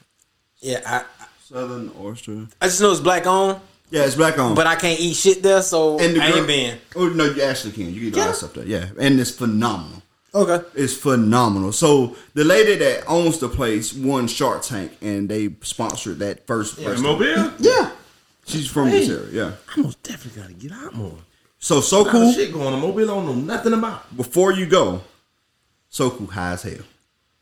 Yeah, 0.61 0.80
I 0.85 1.05
Southern 1.45 1.91
Oyster. 2.01 2.47
I 2.61 2.66
just 2.66 2.80
know 2.80 2.91
it's 2.91 3.01
black 3.01 3.26
on, 3.26 3.61
Yeah, 3.91 4.05
it's 4.05 4.16
black 4.16 4.39
on. 4.39 4.55
but 4.55 4.66
I 4.66 4.74
can't 4.76 4.99
eat 5.01 5.14
shit 5.14 5.43
there, 5.43 5.62
so 5.62 5.99
and 5.99 6.16
the 6.16 6.20
I 6.22 6.28
girl- 6.30 6.39
ain't 6.39 6.47
been. 6.47 6.78
Oh 6.97 7.09
no, 7.09 7.24
you 7.24 7.43
actually 7.43 7.72
can. 7.72 7.95
You 7.95 8.01
can 8.01 8.09
eat 8.09 8.14
all 8.14 8.20
Yeah. 8.20 8.26
that 8.26 8.37
stuff 8.37 8.53
there. 8.55 8.66
Yeah, 8.66 8.87
and 8.99 9.18
it's 9.20 9.30
phenomenal. 9.30 10.01
Okay. 10.35 10.64
It's 10.74 10.95
phenomenal. 10.95 11.72
So 11.72 12.16
the 12.35 12.45
lady 12.45 12.76
that 12.76 13.05
owns 13.07 13.39
the 13.39 13.49
place 13.49 13.93
won 13.93 14.26
Shark 14.28 14.62
Tank, 14.62 14.97
and 15.03 15.28
they 15.28 15.51
sponsored 15.61 16.20
that 16.20 16.47
first. 16.47 16.78
in 16.78 16.87
restaurant. 16.89 17.20
Mobile? 17.20 17.53
Yeah, 17.59 17.91
she's 18.47 18.66
from 18.70 18.91
this 18.91 19.09
area. 19.11 19.28
Yeah. 19.30 19.53
I 19.76 19.80
most 19.83 20.03
definitely 20.03 20.41
gotta 20.41 20.55
get 20.55 20.72
out 20.72 20.95
more. 20.95 21.18
So 21.59 21.80
so 21.80 22.03
Cool. 22.05 22.12
cool. 22.12 22.33
shit 22.33 22.53
going 22.53 22.72
on. 22.72 22.80
Mobile 22.80 23.05
I 23.11 23.14
don't 23.14 23.26
know 23.26 23.35
nothing 23.35 23.74
about. 23.74 24.16
Before 24.16 24.53
you 24.53 24.66
go, 24.66 25.03
so 25.91 26.11
cool 26.11 26.26
high 26.28 26.53
as 26.53 26.62
hell. 26.62 26.74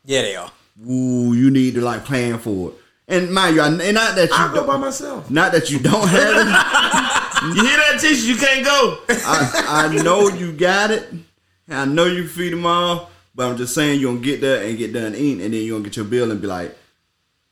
Yeah, 0.03 0.21
they 0.23 0.35
are. 0.35 0.51
Ooh, 0.89 1.33
you 1.33 1.49
need 1.49 1.75
to 1.75 1.81
like 1.81 2.03
plan 2.05 2.39
for 2.39 2.69
it. 2.71 2.75
And 3.07 3.31
mind 3.33 3.55
you, 3.55 3.61
I- 3.61 3.67
and 3.67 3.93
not 3.95 4.15
that 4.15 4.29
you 4.29 4.35
I 4.35 4.47
go 4.49 4.55
don't, 4.55 4.67
by 4.67 4.77
myself. 4.77 5.29
not 5.31 5.51
that 5.53 5.69
you 5.71 5.79
don't 5.79 6.07
have 6.07 6.47
it. 6.47 7.11
You 7.41 7.53
hear 7.55 7.77
that, 7.77 7.99
Tisha? 7.99 8.23
You 8.27 8.35
can't 8.35 8.63
go. 8.63 8.99
I, 9.09 9.87
I 9.89 10.03
know 10.03 10.27
you 10.27 10.51
got 10.51 10.91
it. 10.91 11.11
And 11.71 11.79
I 11.79 11.85
know 11.85 12.05
you 12.05 12.27
feed 12.27 12.51
them 12.53 12.65
all, 12.65 13.09
but 13.33 13.49
I'm 13.49 13.57
just 13.57 13.73
saying 13.73 13.99
you're 13.99 14.11
gonna 14.13 14.23
get 14.23 14.41
there 14.41 14.63
and 14.63 14.77
get 14.77 14.93
done 14.93 15.15
eating, 15.15 15.41
and 15.43 15.53
then 15.53 15.61
you're 15.63 15.77
gonna 15.77 15.85
get 15.87 15.95
your 15.95 16.05
bill 16.05 16.29
and 16.31 16.41
be 16.41 16.47
like, 16.47 16.77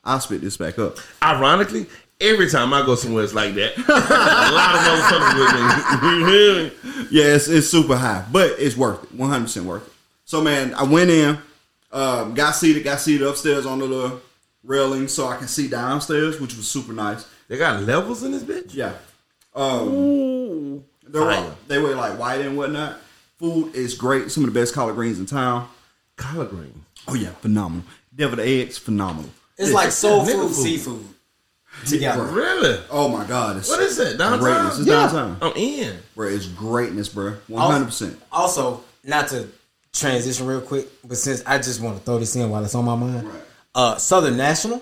I'll 0.03 0.19
spit 0.19 0.41
this 0.41 0.57
back 0.57 0.77
up. 0.77 0.97
Ironically, 1.23 1.87
every 2.19 2.49
time 2.49 2.73
I 2.73 2.85
go 2.85 2.95
somewhere, 2.95 3.23
it's 3.23 3.33
like 3.33 3.55
that. 3.55 3.77
a 3.77 4.53
lot 4.53 4.75
of 4.75 4.81
motherfuckers 4.81 6.73
with 6.81 6.93
me. 7.03 7.07
Yeah, 7.11 7.35
it's, 7.35 7.47
it's 7.47 7.67
super 7.69 7.95
high, 7.95 8.25
but 8.31 8.55
it's 8.59 8.75
worth 8.75 9.03
it. 9.03 9.13
100 9.13 9.43
percent 9.43 9.65
worth 9.65 9.87
it. 9.87 9.93
So 10.25 10.41
man, 10.41 10.73
I 10.73 10.83
went 10.83 11.09
in, 11.09 11.37
um, 11.91 12.33
got 12.33 12.51
seated, 12.51 12.83
got 12.83 12.99
seated 12.99 13.25
upstairs 13.25 13.65
on 13.65 13.79
the 13.79 13.85
little 13.85 14.21
railing 14.63 15.07
so 15.07 15.27
I 15.27 15.37
can 15.37 15.47
see 15.47 15.67
downstairs, 15.67 16.39
which 16.39 16.55
was 16.55 16.67
super 16.67 16.93
nice. 16.93 17.25
They 17.47 17.57
got 17.57 17.81
levels 17.83 18.23
in 18.23 18.31
this 18.31 18.43
bitch. 18.43 18.73
Yeah. 18.75 18.93
Um, 19.55 19.87
Ooh. 19.87 20.83
they 21.07 21.19
were, 21.19 21.25
Fire. 21.33 21.55
they 21.67 21.77
were 21.79 21.95
like 21.95 22.19
white 22.19 22.41
and 22.41 22.57
whatnot. 22.57 22.97
Food 23.39 23.73
is 23.75 23.93
great. 23.95 24.31
Some 24.31 24.43
of 24.43 24.53
the 24.53 24.59
best 24.59 24.73
collard 24.73 24.95
greens 24.95 25.17
in 25.19 25.25
town. 25.25 25.67
Collard 26.17 26.49
green. 26.49 26.85
Oh 27.07 27.13
yeah, 27.15 27.29
phenomenal. 27.41 27.85
Deviled 28.15 28.41
eggs, 28.41 28.77
phenomenal. 28.77 29.29
It's 29.57 29.71
like 29.71 29.91
soul 29.91 30.21
nigga 30.25 30.33
food, 30.33 30.47
food. 30.49 30.55
seafood 30.55 31.05
together. 31.87 32.23
Really? 32.23 32.79
Oh 32.89 33.07
my 33.07 33.25
god, 33.25 33.57
it's 33.57 33.69
What 33.69 33.79
is 33.81 33.95
that? 33.97 34.17
Downtown? 34.17 34.39
greatness. 34.39 34.79
It's 34.79 34.87
Yeah. 34.87 34.95
downtown, 35.07 35.37
I'm 35.41 35.53
in. 35.55 35.97
bro. 36.15 36.27
It's 36.27 36.47
greatness, 36.47 37.07
bro. 37.09 37.35
One 37.47 37.71
hundred 37.71 37.85
percent. 37.85 38.19
Also, 38.31 38.83
not 39.05 39.29
to 39.29 39.47
transition 39.93 40.45
real 40.45 40.61
quick, 40.61 40.87
but 41.07 41.17
since 41.17 41.41
I 41.45 41.57
just 41.57 41.79
want 41.81 41.97
to 41.97 42.03
throw 42.03 42.19
this 42.19 42.35
in 42.35 42.49
while 42.49 42.63
it's 42.63 42.75
on 42.75 42.83
my 42.85 42.95
mind, 42.95 43.25
Right. 43.27 43.41
uh, 43.75 43.95
Southern 43.97 44.35
National, 44.37 44.81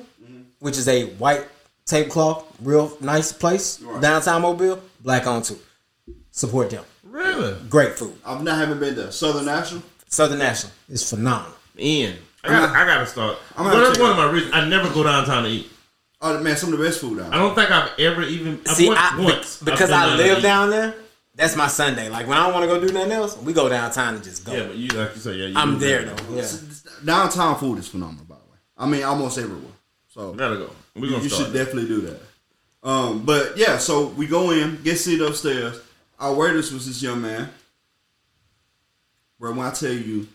which 0.59 0.77
is 0.77 0.87
a 0.87 1.05
white 1.15 1.45
tablecloth, 1.85 2.43
real 2.61 2.97
nice 3.01 3.31
place 3.31 3.79
Right. 3.81 4.01
downtown 4.01 4.41
Mobile, 4.41 4.79
black 5.01 5.27
on 5.27 5.43
too. 5.43 5.59
Support 6.31 6.71
them. 6.71 6.83
Really? 7.37 7.55
Great 7.69 7.97
food. 7.97 8.15
I've 8.25 8.43
not 8.43 8.57
haven't 8.57 8.79
been 8.79 8.95
there. 8.95 9.11
Southern 9.11 9.45
National. 9.45 9.83
Southern 10.07 10.39
National 10.39 10.71
is 10.89 11.07
phenomenal. 11.09 11.53
In. 11.77 12.15
I 12.43 12.47
gotta, 12.49 12.71
I 12.79 12.85
gotta 12.85 13.05
start. 13.05 13.37
I'm 13.55 13.65
gonna 13.65 13.79
that's 13.79 13.97
check 13.97 14.01
one 14.01 14.09
it 14.11 14.13
of 14.13 14.17
my 14.17 14.31
reasons. 14.31 14.53
I 14.53 14.67
never 14.67 14.91
go 14.93 15.03
downtown 15.03 15.43
to 15.43 15.49
eat. 15.49 15.69
Oh 16.21 16.39
man, 16.41 16.55
some 16.57 16.73
of 16.73 16.79
the 16.79 16.85
best 16.85 16.99
food 17.01 17.19
down. 17.19 17.31
I 17.31 17.37
don't 17.37 17.53
think 17.53 17.69
I've 17.69 17.91
ever 17.99 18.23
even. 18.23 18.59
I've 18.67 18.75
See, 18.75 18.89
went 18.89 18.99
I, 18.99 19.21
once. 19.21 19.61
because 19.61 19.91
I've 19.91 20.17
been 20.17 20.25
there 20.25 20.33
live 20.35 20.43
down 20.43 20.69
there, 20.71 20.95
that's 21.35 21.55
my 21.55 21.67
Sunday. 21.67 22.09
Like 22.09 22.27
when 22.27 22.37
I 22.37 22.45
don't 22.45 22.53
want 22.53 22.63
to 22.63 22.67
go 22.79 22.79
do 22.87 22.91
nothing 22.91 23.11
else, 23.11 23.37
we 23.37 23.53
go 23.53 23.69
downtown 23.69 24.15
and 24.15 24.23
just 24.23 24.43
go. 24.45 24.53
Yeah, 24.53 24.65
but 24.67 24.75
you 24.75 24.87
like 24.89 25.13
you 25.13 25.21
say, 25.21 25.35
yeah. 25.35 25.47
You 25.47 25.53
I'm 25.57 25.73
do 25.73 25.85
there 25.85 26.05
that. 26.05 26.17
though. 26.17 26.35
Yeah. 26.35 26.47
Downtown 27.05 27.59
food 27.59 27.77
is 27.79 27.87
phenomenal, 27.87 28.25
by 28.25 28.35
the 28.35 28.51
way. 28.51 28.57
I 28.77 28.87
mean, 28.87 29.03
almost 29.03 29.37
everywhere. 29.37 29.71
So 30.07 30.33
Gotta 30.33 30.55
go. 30.55 30.71
We're 30.95 31.05
you, 31.05 31.11
gonna 31.11 31.23
you 31.23 31.29
start. 31.29 31.47
should 31.47 31.53
definitely 31.53 31.87
do 31.89 32.01
that. 32.01 32.19
Um, 32.81 33.25
but 33.25 33.57
yeah, 33.57 33.77
so 33.77 34.07
we 34.07 34.25
go 34.25 34.51
in, 34.51 34.81
get 34.83 34.95
seated 34.97 35.27
upstairs. 35.27 35.79
Our 36.19 36.33
waiters 36.33 36.71
was 36.71 36.87
this 36.87 37.01
young 37.01 37.21
man. 37.21 37.49
Bro, 39.39 39.53
when 39.53 39.67
I 39.67 39.71
tell 39.71 39.91
you 39.91 40.27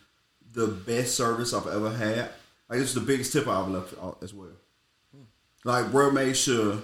the 0.53 0.69
best 0.69 1.17
service 1.17 1.53
I've 1.53 1.67
ever 1.67 1.91
had, 1.91 2.31
like 2.69 2.81
it's 2.81 2.95
the 2.95 3.01
biggest 3.01 3.33
tip 3.33 3.49
I've 3.49 3.69
left 3.69 3.95
uh, 4.01 4.13
as 4.23 4.33
well. 4.33 4.49
Hmm. 5.15 5.23
Like, 5.65 5.91
bro 5.91 6.11
made 6.11 6.37
sure 6.37 6.79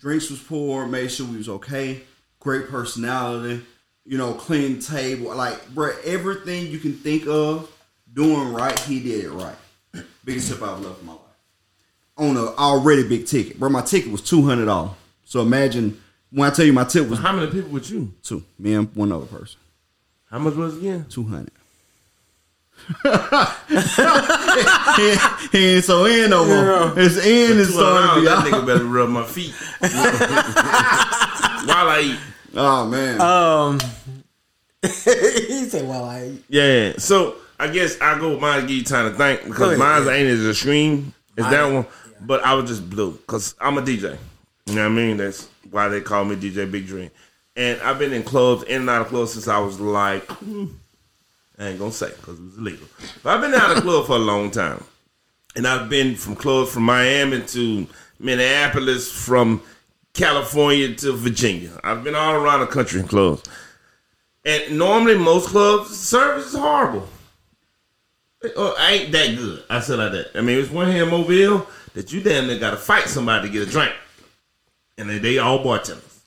drinks 0.00 0.30
was 0.30 0.42
poured, 0.42 0.90
made 0.90 1.10
sure 1.10 1.26
we 1.26 1.36
was 1.36 1.48
okay, 1.48 2.02
great 2.40 2.68
personality, 2.68 3.62
you 4.04 4.16
know, 4.16 4.32
clean 4.34 4.78
table, 4.80 5.34
like, 5.34 5.68
bro, 5.74 5.92
everything 6.04 6.66
you 6.68 6.78
can 6.78 6.94
think 6.94 7.26
of 7.26 7.70
doing 8.12 8.52
right, 8.52 8.78
he 8.80 9.00
did 9.00 9.24
it 9.24 9.30
right. 9.30 9.56
Biggest 10.24 10.50
tip 10.50 10.62
I've 10.62 10.80
left 10.80 11.00
in 11.00 11.06
my 11.06 11.12
life 11.12 11.20
on 12.16 12.36
a 12.36 12.46
already 12.56 13.06
big 13.06 13.26
ticket. 13.26 13.58
Bro, 13.58 13.70
my 13.70 13.82
ticket 13.82 14.10
was 14.10 14.22
two 14.22 14.42
hundred 14.42 14.66
dollars. 14.66 14.92
So 15.24 15.40
imagine 15.40 16.00
when 16.30 16.50
I 16.50 16.54
tell 16.54 16.64
you 16.64 16.72
my 16.72 16.84
tip 16.84 17.08
was 17.08 17.18
How 17.18 17.32
many 17.32 17.50
people 17.50 17.70
with 17.70 17.90
you? 17.90 18.12
two. 18.22 18.42
Me 18.58 18.74
and 18.74 18.94
one 18.94 19.12
other 19.12 19.26
person. 19.26 19.58
How 20.30 20.38
much 20.38 20.54
was 20.54 20.76
it 20.76 20.80
again? 20.80 21.06
Two 21.08 21.24
hundred. 21.24 21.52
he, 23.68 25.16
he 25.52 25.74
ain't 25.76 25.84
so 25.84 26.04
in 26.04 26.30
no 26.30 26.44
more. 26.44 26.98
It's 26.98 27.16
in 27.16 27.58
is 27.58 27.72
starting 27.72 28.08
to 28.14 28.20
be 28.20 28.26
that 28.26 28.38
out. 28.38 28.44
nigga 28.44 28.66
better 28.66 28.84
rub 28.84 29.08
my 29.08 29.24
feet 29.24 29.52
while 29.80 29.90
I 31.88 32.00
eat. 32.04 32.18
Oh 32.54 32.86
man. 32.86 33.20
Um, 33.20 33.80
he 34.82 35.64
said, 35.68 35.88
"Well, 35.88 36.04
I 36.04 36.36
Yeah. 36.48 36.94
So 36.98 37.36
I 37.58 37.68
guess 37.68 38.00
I 38.00 38.18
go 38.18 38.30
with 38.32 38.40
mine 38.40 38.62
to 38.62 38.66
give 38.66 38.76
you 38.76 38.84
time 38.84 39.10
to 39.10 39.16
think 39.16 39.42
Go 39.42 39.48
because 39.50 39.66
ahead, 39.68 39.78
mine 39.78 40.04
yeah. 40.06 40.12
ain't 40.12 40.28
as 40.28 40.46
extreme 40.46 41.14
as 41.38 41.44
Mine- 41.44 41.52
that 41.52 41.72
one. 41.72 41.86
But 42.20 42.44
I 42.44 42.54
was 42.54 42.68
just 42.68 42.88
blue 42.88 43.12
because 43.12 43.54
I'm 43.60 43.78
a 43.78 43.82
DJ. 43.82 44.16
You 44.66 44.74
know 44.74 44.82
what 44.82 44.92
I 44.92 44.94
mean? 44.94 45.16
That's 45.16 45.48
why 45.70 45.88
they 45.88 46.00
call 46.00 46.24
me 46.24 46.36
DJ 46.36 46.70
Big 46.70 46.86
Dream. 46.86 47.10
And 47.54 47.80
I've 47.80 47.98
been 47.98 48.12
in 48.12 48.22
clubs, 48.22 48.64
in 48.64 48.82
and 48.82 48.90
out 48.90 49.02
of 49.02 49.08
clubs 49.08 49.32
since 49.32 49.48
I 49.48 49.58
was 49.58 49.80
like, 49.80 50.30
I 51.58 51.68
ain't 51.68 51.78
gonna 51.78 51.92
say 51.92 52.10
because 52.10 52.38
it 52.38 52.44
was 52.44 52.58
illegal. 52.58 52.86
But 53.22 53.34
I've 53.34 53.40
been 53.40 53.54
out 53.54 53.76
of 53.76 53.82
club 53.82 54.06
for 54.06 54.16
a 54.16 54.18
long 54.18 54.50
time. 54.50 54.82
And 55.54 55.66
I've 55.66 55.88
been 55.88 56.16
from 56.16 56.36
clubs 56.36 56.72
from 56.72 56.82
Miami 56.82 57.40
to 57.40 57.86
Minneapolis, 58.18 59.10
from 59.10 59.62
California 60.12 60.94
to 60.96 61.12
Virginia. 61.12 61.70
I've 61.82 62.04
been 62.04 62.14
all 62.14 62.34
around 62.34 62.60
the 62.60 62.66
country 62.66 63.00
in 63.00 63.08
clubs. 63.08 63.42
And 64.44 64.78
normally 64.78 65.16
most 65.16 65.48
clubs 65.48 65.96
service 65.96 66.48
is 66.48 66.54
horrible. 66.54 67.08
Or 68.56 68.78
uh, 68.78 68.88
ain't 68.88 69.12
that 69.12 69.36
good. 69.36 69.64
I 69.70 69.80
said 69.80 69.98
like 69.98 70.12
that. 70.12 70.30
I 70.34 70.42
mean, 70.42 70.58
it's 70.58 70.70
one 70.70 70.90
in 70.90 71.08
Mobile 71.08 71.66
that 71.94 72.12
you 72.12 72.20
damn 72.20 72.46
near 72.46 72.58
gotta 72.58 72.76
fight 72.76 73.08
somebody 73.08 73.48
to 73.48 73.52
get 73.52 73.66
a 73.66 73.70
drink. 73.70 73.92
And 74.98 75.08
they, 75.10 75.18
they 75.18 75.38
all 75.38 75.62
bartenders. 75.62 76.20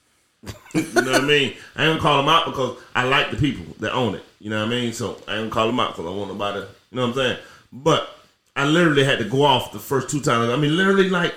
you 0.74 0.84
know 0.94 1.12
what 1.12 1.16
I 1.16 1.26
mean? 1.26 1.56
I 1.76 1.84
ain't 1.86 1.90
gonna 1.92 2.00
call 2.00 2.18
them 2.18 2.30
out 2.30 2.46
because 2.46 2.78
I 2.96 3.04
like 3.04 3.32
the 3.32 3.38
people 3.38 3.66
that 3.80 3.94
own 3.94 4.16
it. 4.16 4.24
You 4.40 4.50
know 4.50 4.60
what 4.60 4.68
I 4.68 4.70
mean? 4.70 4.94
So 4.94 5.18
I 5.28 5.34
ain't 5.36 5.42
gonna 5.42 5.50
call 5.50 5.68
them 5.68 5.80
out 5.80 5.96
because 5.96 6.06
I 6.06 6.16
want 6.16 6.30
nobody. 6.32 6.60
You 6.60 6.66
know 6.92 7.02
what 7.02 7.08
I'm 7.10 7.14
saying? 7.16 7.38
But 7.74 8.16
I 8.56 8.66
literally 8.66 9.04
had 9.04 9.20
to 9.20 9.26
go 9.26 9.44
off 9.44 9.72
the 9.72 9.80
first 9.80 10.10
two 10.10 10.22
times. 10.22 10.50
I 10.50 10.56
mean, 10.56 10.78
literally 10.78 11.10
like 11.10 11.34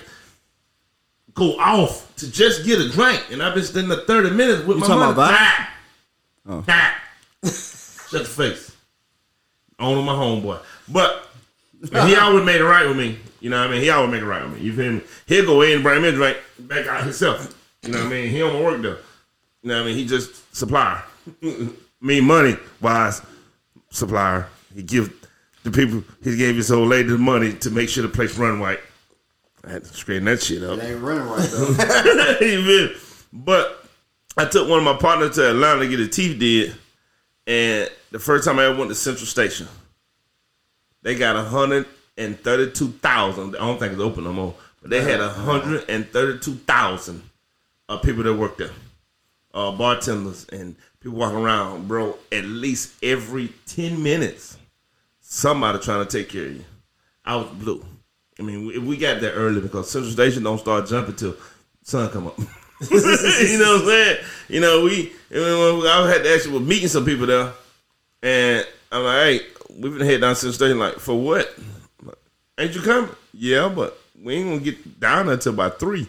go 1.35 1.59
off 1.59 2.15
to 2.17 2.31
just 2.31 2.65
get 2.65 2.81
a 2.81 2.89
drink, 2.91 3.25
and 3.33 3.43
I've 3.43 3.55
been 3.55 3.65
standing 3.65 3.89
there 3.89 4.05
30 4.07 4.31
minutes 4.31 4.65
with 4.65 4.77
You 4.77 4.81
my 4.83 4.87
talking 4.87 5.01
money. 5.01 5.13
about? 5.13 5.31
Ah! 5.35 5.75
Oh. 6.49 6.63
Shut 7.45 8.23
the 8.23 8.29
face. 8.29 8.77
On 9.79 10.05
my 10.05 10.13
homeboy. 10.13 10.61
But 10.89 11.29
he 12.07 12.15
always 12.17 12.45
made 12.45 12.61
it 12.61 12.65
right 12.65 12.87
with 12.87 12.97
me. 12.97 13.19
You 13.43 13.51
know 13.51 13.59
what 13.59 13.71
I 13.71 13.73
mean? 13.73 13.83
He 13.83 13.91
always 13.91 14.13
make 14.13 14.23
it 14.23 14.25
right 14.25 14.45
with 14.45 14.55
me. 14.55 14.61
You 14.61 14.73
feel 14.73 14.93
me? 14.93 15.01
He'll 15.27 15.47
go 15.47 15.63
in 15.63 15.73
and 15.73 15.83
bring 15.83 16.01
me 16.01 16.13
drink 16.13 16.37
back 16.61 16.87
out 16.87 17.03
himself. 17.03 17.53
You 17.83 17.91
know 17.91 17.99
what 17.99 18.07
I 18.07 18.11
mean? 18.11 18.31
He 18.31 18.39
don't 18.39 18.63
work 18.63 18.81
though. 18.81 18.99
You 19.63 19.69
know 19.69 19.79
what 19.79 19.83
I 19.83 19.87
mean? 19.87 19.97
He 19.97 20.07
just 20.07 20.55
supplier. 20.55 21.03
me 22.01 22.21
money 22.21 22.57
wise 22.81 23.21
supplier. 23.91 24.47
He 24.73 24.85
give 24.85 25.13
the 25.65 25.73
people 25.73 26.05
he 26.23 26.37
gave 26.37 26.55
his 26.55 26.71
old 26.71 26.89
lady 26.89 27.09
the 27.09 27.19
money 27.19 27.53
to 27.55 27.71
make 27.73 27.89
sure 27.89 28.03
the 28.03 28.09
place 28.09 28.39
run 28.39 28.61
right. 28.61 28.79
I 29.65 29.73
had 29.73 29.85
to 29.85 29.93
straighten 29.93 30.27
that 30.27 30.41
shit 30.41 30.63
up. 30.63 30.79
It 30.79 30.85
ain't 30.85 31.03
running 31.03 31.27
right 31.27 31.49
though. 31.51 32.37
You 32.47 32.65
feel 32.65 32.89
me? 32.89 32.97
but 33.33 33.89
I 34.37 34.45
took 34.45 34.69
one 34.69 34.79
of 34.79 34.85
my 34.85 34.97
partners 34.97 35.35
to 35.35 35.51
Atlanta 35.51 35.81
to 35.81 35.89
get 35.89 35.99
his 35.99 36.11
teeth 36.11 36.39
did, 36.39 36.77
and 37.49 37.91
the 38.13 38.21
first 38.21 38.45
time 38.45 38.61
I 38.61 38.67
ever 38.67 38.79
went 38.79 38.91
to 38.91 38.95
Central 38.95 39.27
Station, 39.27 39.67
they 41.03 41.17
got 41.17 41.35
a 41.35 41.43
hundred 41.43 41.87
and 42.17 42.39
thirty-two 42.41 42.89
thousand. 42.89 43.57
I 43.57 43.61
don't 43.61 43.79
think 43.79 43.93
it's 43.93 44.03
open 44.03 44.25
no 44.25 44.33
more, 44.33 44.55
but 44.81 44.91
they 44.91 45.03
had 45.03 45.21
hundred 45.21 45.89
and 45.89 46.09
thirty-two 46.09 46.55
thousand 46.55 47.23
of 47.89 48.03
people 48.03 48.23
that 48.25 48.35
worked 48.35 48.59
there, 48.59 48.71
uh, 49.55 49.73
bartenders 49.73 50.47
and 50.53 50.77
people 51.01 51.19
walking 51.19 51.39
around, 51.39 51.89
bro. 51.89 52.17
At 52.31 52.45
least 52.45 52.95
every 53.03 53.53
ten 53.67 54.03
minutes, 54.03 54.59
somebody 55.21 55.79
trying 55.79 56.07
to 56.07 56.19
take 56.19 56.29
care 56.29 56.47
of 56.47 56.57
you. 56.57 56.65
I 57.25 57.37
was 57.37 57.49
blue. 57.49 57.85
I 58.39 58.43
mean, 58.43 58.67
we, 58.67 58.79
we 58.79 58.97
got 58.97 59.21
there 59.21 59.33
early 59.33 59.61
because 59.61 59.91
Central 59.91 60.13
Station 60.13 60.43
don't 60.43 60.59
start 60.59 60.87
jumping 60.87 61.15
till 61.15 61.37
sun 61.83 62.11
come 62.11 62.27
up. 62.27 62.39
you 62.91 62.97
know 63.59 63.75
what 63.75 63.83
I'm 63.83 63.87
saying? 63.87 64.19
You 64.49 64.61
know, 64.61 64.83
we 64.85 65.13
I 65.33 66.11
had 66.11 66.25
to 66.25 66.35
actually 66.35 66.59
was 66.59 66.63
meeting 66.63 66.89
some 66.89 67.05
people 67.05 67.27
there, 67.27 67.53
and 68.23 68.67
I'm 68.91 69.05
like, 69.05 69.17
hey, 69.17 69.41
we've 69.79 69.97
been 69.97 70.07
head 70.07 70.21
down 70.21 70.35
Central 70.35 70.55
Station. 70.55 70.79
Like, 70.79 70.99
for 70.99 71.19
what? 71.19 71.55
Ain't 72.59 72.75
you 72.75 72.83
coming? 72.83 73.11
Yeah, 73.33 73.69
but 73.75 73.99
we 74.23 74.35
ain't 74.35 74.49
gonna 74.49 74.61
get 74.61 75.01
down 75.01 75.29
until 75.29 75.55
about 75.55 75.81
three. 75.81 76.07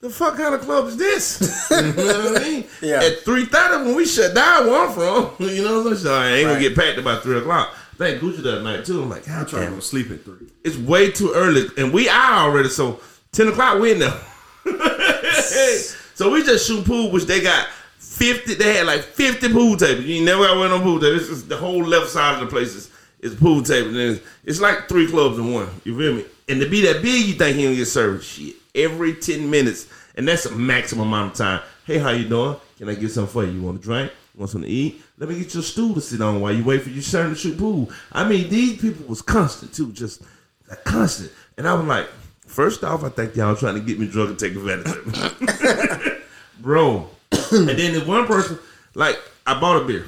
The 0.00 0.10
fuck 0.10 0.36
kind 0.36 0.54
of 0.54 0.60
club 0.60 0.86
is 0.86 0.96
this? 0.96 1.68
you 1.70 1.76
know 1.92 2.30
what 2.30 2.42
I 2.42 2.44
mean? 2.44 2.64
Yeah. 2.82 3.02
At 3.02 3.20
three 3.20 3.46
thirty 3.46 3.84
when 3.86 3.96
we 3.96 4.04
shut 4.04 4.34
down, 4.34 4.66
where 4.66 4.86
I'm 4.86 4.92
from, 4.92 5.34
you 5.48 5.62
know 5.64 5.78
what 5.82 5.86
I'm 5.88 5.96
saying? 5.96 6.04
So 6.04 6.14
I 6.14 6.28
ain't 6.28 6.48
gonna 6.48 6.60
get 6.60 6.76
packed 6.76 6.98
about 6.98 7.22
three 7.22 7.38
o'clock. 7.38 7.74
I 7.94 7.96
think 7.96 8.22
Gucci 8.22 8.42
that 8.42 8.62
night 8.62 8.84
too. 8.84 9.02
I'm 9.02 9.08
like, 9.08 9.28
I'm 9.28 9.46
trying 9.46 9.74
to 9.74 9.80
sleep 9.80 10.10
at 10.10 10.24
three. 10.24 10.46
it's 10.62 10.76
way 10.76 11.10
too 11.10 11.32
early, 11.34 11.64
and 11.78 11.92
we 11.92 12.08
out 12.08 12.48
already. 12.48 12.68
So 12.68 13.00
ten 13.32 13.48
o'clock, 13.48 13.80
we 13.80 13.92
in 13.92 13.98
there. 13.98 14.20
so 16.14 16.30
we 16.30 16.44
just 16.44 16.68
shoot 16.68 16.84
pool, 16.84 17.10
which 17.10 17.24
they 17.24 17.40
got 17.40 17.66
fifty. 17.98 18.54
They 18.54 18.76
had 18.76 18.86
like 18.86 19.00
fifty 19.00 19.50
pool 19.50 19.76
tables. 19.76 20.04
You 20.04 20.22
never 20.22 20.44
got 20.44 20.58
one 20.58 20.70
on 20.70 20.82
pool 20.82 21.00
table. 21.00 21.16
It's 21.16 21.28
just 21.28 21.48
the 21.48 21.56
whole 21.56 21.82
left 21.82 22.10
side 22.10 22.34
of 22.34 22.40
the 22.40 22.46
place 22.46 22.88
is 23.20 23.34
pool 23.34 23.62
table. 23.62 23.88
And 23.88 23.96
it's, 23.98 24.26
it's 24.44 24.60
like 24.60 24.88
three 24.88 25.08
clubs 25.08 25.38
in 25.38 25.52
one. 25.52 25.68
You 25.84 25.96
feel 25.98 26.14
me? 26.14 26.24
And 26.48 26.60
to 26.60 26.68
be 26.68 26.80
that 26.82 27.02
big, 27.02 27.26
you 27.26 27.34
think 27.34 27.56
he 27.56 27.64
gonna 27.64 27.76
get 27.76 27.86
service? 27.86 28.24
Shit, 28.24 28.54
every 28.74 29.14
ten 29.14 29.50
minutes. 29.50 29.86
and 30.14 30.26
that's 30.26 30.46
a 30.46 30.54
maximum 30.54 31.08
amount 31.08 31.32
of 31.32 31.38
time. 31.38 31.62
Hey, 31.84 31.98
how 31.98 32.10
you 32.10 32.28
doing? 32.28 32.56
Can 32.76 32.88
I 32.88 32.94
get 32.94 33.10
something 33.10 33.32
for 33.32 33.44
you? 33.44 33.52
You 33.52 33.62
want 33.62 33.80
a 33.80 33.82
drink? 33.82 34.12
You 34.34 34.40
want 34.40 34.50
something 34.50 34.68
to 34.68 34.74
eat? 34.74 35.02
Let 35.18 35.28
me 35.28 35.38
get 35.38 35.54
your 35.54 35.62
stool 35.62 35.94
to 35.94 36.00
sit 36.00 36.20
on 36.20 36.40
while 36.40 36.52
you 36.52 36.64
wait 36.64 36.82
for 36.82 36.90
your 36.90 37.02
turn 37.02 37.30
to 37.30 37.36
shoot 37.36 37.58
pool. 37.58 37.90
I 38.12 38.28
mean, 38.28 38.48
these 38.48 38.80
people 38.80 39.06
was 39.06 39.22
constant 39.22 39.72
too, 39.72 39.92
just 39.92 40.22
uh, 40.70 40.76
constant. 40.84 41.32
And 41.56 41.66
I 41.66 41.74
was 41.74 41.86
like, 41.86 42.06
first 42.46 42.84
off, 42.84 43.04
I 43.04 43.08
think 43.08 43.36
y'all 43.36 43.56
trying 43.56 43.74
to 43.74 43.80
get 43.80 43.98
me 43.98 44.06
drunk 44.06 44.30
and 44.30 44.38
take 44.38 44.54
advantage 44.54 44.86
of 44.96 45.40
me, 45.40 46.12
bro. 46.60 47.10
and 47.52 47.68
then 47.68 47.94
the 47.94 48.04
one 48.06 48.26
person, 48.26 48.58
like, 48.94 49.18
I 49.46 49.58
bought 49.58 49.82
a 49.82 49.84
beer, 49.84 50.06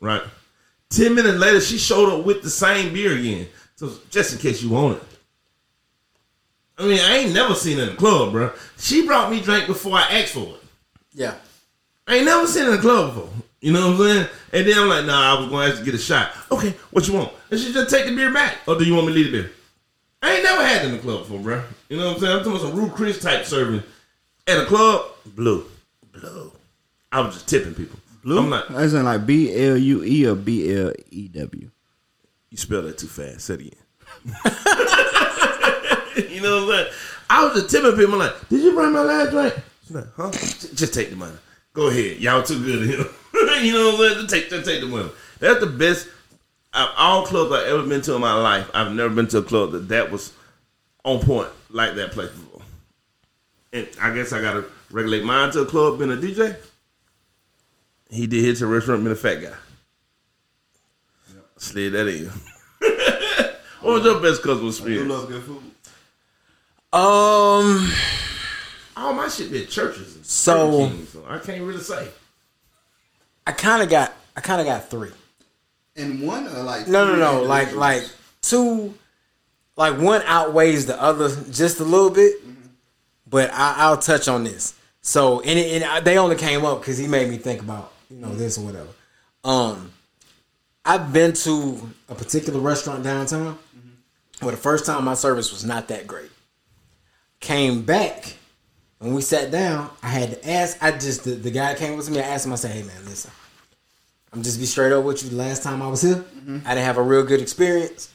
right? 0.00 0.22
Ten 0.94 1.14
minutes 1.14 1.38
later, 1.38 1.60
she 1.60 1.78
showed 1.78 2.08
up 2.08 2.24
with 2.24 2.42
the 2.42 2.50
same 2.50 2.92
beer 2.92 3.18
again. 3.18 3.48
So 3.76 3.92
just 4.10 4.32
in 4.32 4.38
case 4.38 4.62
you 4.62 4.70
want 4.70 4.98
it. 4.98 5.02
I 6.78 6.86
mean, 6.86 7.00
I 7.00 7.18
ain't 7.18 7.34
never 7.34 7.54
seen 7.54 7.78
her 7.78 7.84
in 7.84 7.90
the 7.90 7.96
club, 7.96 8.32
bro. 8.32 8.52
She 8.78 9.06
brought 9.06 9.30
me 9.30 9.40
drink 9.40 9.66
before 9.66 9.96
I 9.96 10.20
asked 10.20 10.34
for 10.34 10.40
it. 10.40 10.62
Yeah. 11.12 11.34
I 12.06 12.16
ain't 12.16 12.26
never 12.26 12.46
seen 12.46 12.64
her 12.64 12.70
in 12.70 12.76
the 12.76 12.82
club 12.82 13.14
before. 13.14 13.30
You 13.60 13.72
know 13.72 13.90
what 13.90 14.00
I'm 14.00 14.06
saying? 14.06 14.28
And 14.52 14.66
then 14.66 14.78
I'm 14.78 14.88
like, 14.88 15.04
nah, 15.06 15.36
I 15.36 15.40
was 15.40 15.48
going 15.48 15.66
to 15.66 15.72
ask 15.72 15.78
to 15.78 15.84
get 15.84 15.94
a 15.94 15.98
shot. 15.98 16.32
Okay, 16.50 16.74
what 16.90 17.08
you 17.08 17.14
want? 17.14 17.32
And 17.50 17.58
she 17.58 17.72
just 17.72 17.90
take 17.90 18.06
the 18.06 18.14
beer 18.14 18.32
back. 18.32 18.58
Or 18.66 18.78
do 18.78 18.84
you 18.84 18.94
want 18.94 19.06
me 19.06 19.14
to 19.14 19.18
leave 19.18 19.32
the 19.32 19.42
beer? 19.42 19.52
I 20.22 20.34
ain't 20.34 20.44
never 20.44 20.64
had 20.64 20.82
it 20.82 20.88
in 20.88 20.92
the 20.92 20.98
club 20.98 21.20
before, 21.20 21.40
bro. 21.40 21.62
You 21.88 21.96
know 21.96 22.08
what 22.08 22.14
I'm 22.14 22.20
saying? 22.20 22.32
I'm 22.32 22.38
talking 22.44 22.52
about 22.52 22.68
some 22.68 22.78
Ruth's 22.78 22.94
Chris 22.94 23.22
type 23.22 23.44
serving. 23.46 23.82
At 24.46 24.58
a 24.58 24.66
club, 24.66 25.06
blue. 25.26 25.66
Blue. 26.12 26.52
I 27.10 27.20
was 27.20 27.34
just 27.34 27.48
tipping 27.48 27.74
people. 27.74 27.98
Blue? 28.24 28.38
I'm 28.38 28.50
like, 28.50 28.70
As 28.70 28.94
in 28.94 29.04
like 29.04 29.26
B 29.26 29.54
L 29.54 29.76
U 29.76 30.02
E 30.02 30.26
or 30.26 30.34
B 30.34 30.74
L 30.74 30.92
E 31.10 31.28
W. 31.28 31.70
You 32.50 32.56
spell 32.56 32.82
that 32.82 32.98
too 32.98 33.06
fast. 33.06 33.42
Say 33.42 33.54
it 33.54 33.60
again. 33.60 33.72
you 36.30 36.40
know 36.40 36.66
what 36.66 36.74
I'm 36.74 36.84
saying? 36.84 36.94
I 37.28 37.44
was 37.44 37.54
just 37.54 37.70
tipping 37.70 37.96
people 37.98 38.14
I'm 38.14 38.20
like, 38.20 38.48
did 38.48 38.62
you 38.62 38.74
bring 38.74 38.92
my 38.92 39.02
last 39.02 39.30
drink? 39.30 39.54
She's 39.82 39.94
like, 39.94 40.06
huh? 40.16 40.30
Just, 40.30 40.74
just 40.74 40.94
take 40.94 41.10
the 41.10 41.16
money. 41.16 41.36
Go 41.74 41.88
ahead. 41.88 42.18
Y'all 42.18 42.42
too 42.42 42.64
good 42.64 42.82
at 42.82 42.88
him. 42.88 43.06
you 43.64 43.72
know 43.72 43.92
what 43.92 43.94
I'm 43.94 44.00
saying? 44.00 44.14
Just 44.14 44.30
take, 44.30 44.50
just 44.50 44.64
take 44.64 44.80
the 44.80 44.86
money. 44.86 45.10
That's 45.40 45.60
the 45.60 45.66
best. 45.66 46.08
Of 46.72 46.88
all 46.96 47.24
clubs 47.24 47.52
I've 47.52 47.68
ever 47.68 47.86
been 47.86 48.00
to 48.02 48.14
in 48.14 48.20
my 48.20 48.34
life, 48.34 48.68
I've 48.74 48.92
never 48.92 49.14
been 49.14 49.28
to 49.28 49.38
a 49.38 49.42
club 49.42 49.72
that 49.72 49.88
that 49.88 50.10
was 50.10 50.32
on 51.04 51.20
point 51.20 51.48
like 51.70 51.94
that 51.94 52.10
place 52.10 52.30
before. 52.30 52.62
And 53.72 53.88
I 54.00 54.12
guess 54.12 54.32
I 54.32 54.40
gotta 54.40 54.64
regulate 54.90 55.24
mine 55.24 55.52
to 55.52 55.60
a 55.60 55.66
club 55.66 55.98
being 55.98 56.10
a 56.10 56.16
DJ. 56.16 56.56
He 58.14 58.28
did 58.28 58.44
hit 58.44 58.56
to 58.58 58.64
a 58.64 58.68
restaurant 58.68 59.02
with 59.02 59.12
a 59.12 59.16
fat 59.16 59.36
guy. 59.42 59.54
Slid 61.56 61.92
that 61.94 62.06
in. 62.06 62.26
what 63.80 63.94
was 63.94 64.04
your 64.04 64.20
best 64.20 64.42
customer 64.42 64.68
experience? 64.68 65.24
good 65.24 65.42
food. 65.42 65.62
Um. 66.92 67.92
All 68.96 69.12
my 69.12 69.28
shit 69.28 69.50
been 69.50 69.66
churches. 69.66 70.14
And 70.14 70.24
So- 70.24 70.70
Burger 70.70 70.94
King, 70.94 71.06
so 71.06 71.24
I 71.28 71.38
can't 71.38 71.62
really 71.62 71.80
say. 71.80 72.08
I 73.46 73.52
kind 73.52 73.82
of 73.82 73.88
got. 73.90 74.14
I 74.36 74.40
kind 74.40 74.60
of 74.60 74.66
got 74.66 74.88
three. 74.88 75.10
And 75.96 76.22
one 76.22 76.46
or 76.46 76.62
like 76.62 76.86
No, 76.88 77.06
no, 77.06 77.16
no. 77.16 77.42
Like, 77.42 77.74
like 77.74 78.04
two. 78.42 78.94
Like 79.76 79.98
one 79.98 80.22
outweighs 80.24 80.86
the 80.86 81.00
other 81.00 81.28
just 81.50 81.80
a 81.80 81.84
little 81.84 82.10
bit, 82.10 82.34
but 83.28 83.50
I, 83.52 83.74
I'll 83.78 83.98
touch 83.98 84.28
on 84.28 84.44
this. 84.44 84.74
So, 85.02 85.40
and, 85.40 85.58
it, 85.58 85.82
and 85.82 85.84
I, 85.84 85.98
they 85.98 86.16
only 86.16 86.36
came 86.36 86.64
up 86.64 86.80
because 86.80 86.96
he 86.96 87.08
made 87.08 87.28
me 87.28 87.38
think 87.38 87.60
about 87.60 87.92
you 88.14 88.20
know 88.20 88.34
this 88.34 88.58
or 88.58 88.64
whatever. 88.64 88.88
Um, 89.42 89.92
I've 90.84 91.12
been 91.12 91.32
to 91.32 91.90
a 92.08 92.14
particular 92.14 92.60
restaurant 92.60 93.02
downtown 93.02 93.58
where 94.40 94.52
the 94.52 94.60
first 94.60 94.86
time 94.86 95.04
my 95.04 95.14
service 95.14 95.50
was 95.52 95.64
not 95.64 95.88
that 95.88 96.06
great. 96.06 96.30
Came 97.40 97.82
back 97.82 98.36
when 98.98 99.14
we 99.14 99.20
sat 99.20 99.50
down. 99.50 99.90
I 100.02 100.08
had 100.08 100.30
to 100.30 100.50
ask. 100.50 100.82
I 100.82 100.92
just 100.92 101.24
the, 101.24 101.32
the 101.32 101.50
guy 101.50 101.74
came 101.74 101.96
with 101.96 102.08
me. 102.08 102.20
I 102.20 102.22
asked 102.22 102.46
him. 102.46 102.52
I 102.52 102.56
said, 102.56 102.70
"Hey 102.70 102.82
man, 102.82 103.04
listen." 103.04 103.30
I'm 104.32 104.42
just 104.42 104.58
be 104.58 104.66
straight 104.66 104.92
up 104.92 105.04
with 105.04 105.22
you. 105.22 105.30
The 105.30 105.36
last 105.36 105.62
time 105.62 105.80
I 105.80 105.86
was 105.86 106.02
here, 106.02 106.24
I 106.64 106.74
didn't 106.74 106.86
have 106.86 106.98
a 106.98 107.02
real 107.02 107.22
good 107.22 107.40
experience. 107.40 108.12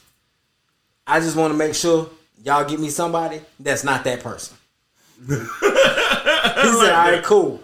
I 1.06 1.18
just 1.20 1.34
want 1.34 1.52
to 1.52 1.56
make 1.56 1.74
sure 1.74 2.10
y'all 2.44 2.68
get 2.68 2.78
me 2.78 2.90
somebody 2.90 3.40
that's 3.58 3.84
not 3.84 4.04
that 4.04 4.20
person. 4.20 4.56
he 5.26 5.34
said, 5.34 5.44
"All 6.56 7.10
right, 7.10 7.22
cool." 7.22 7.62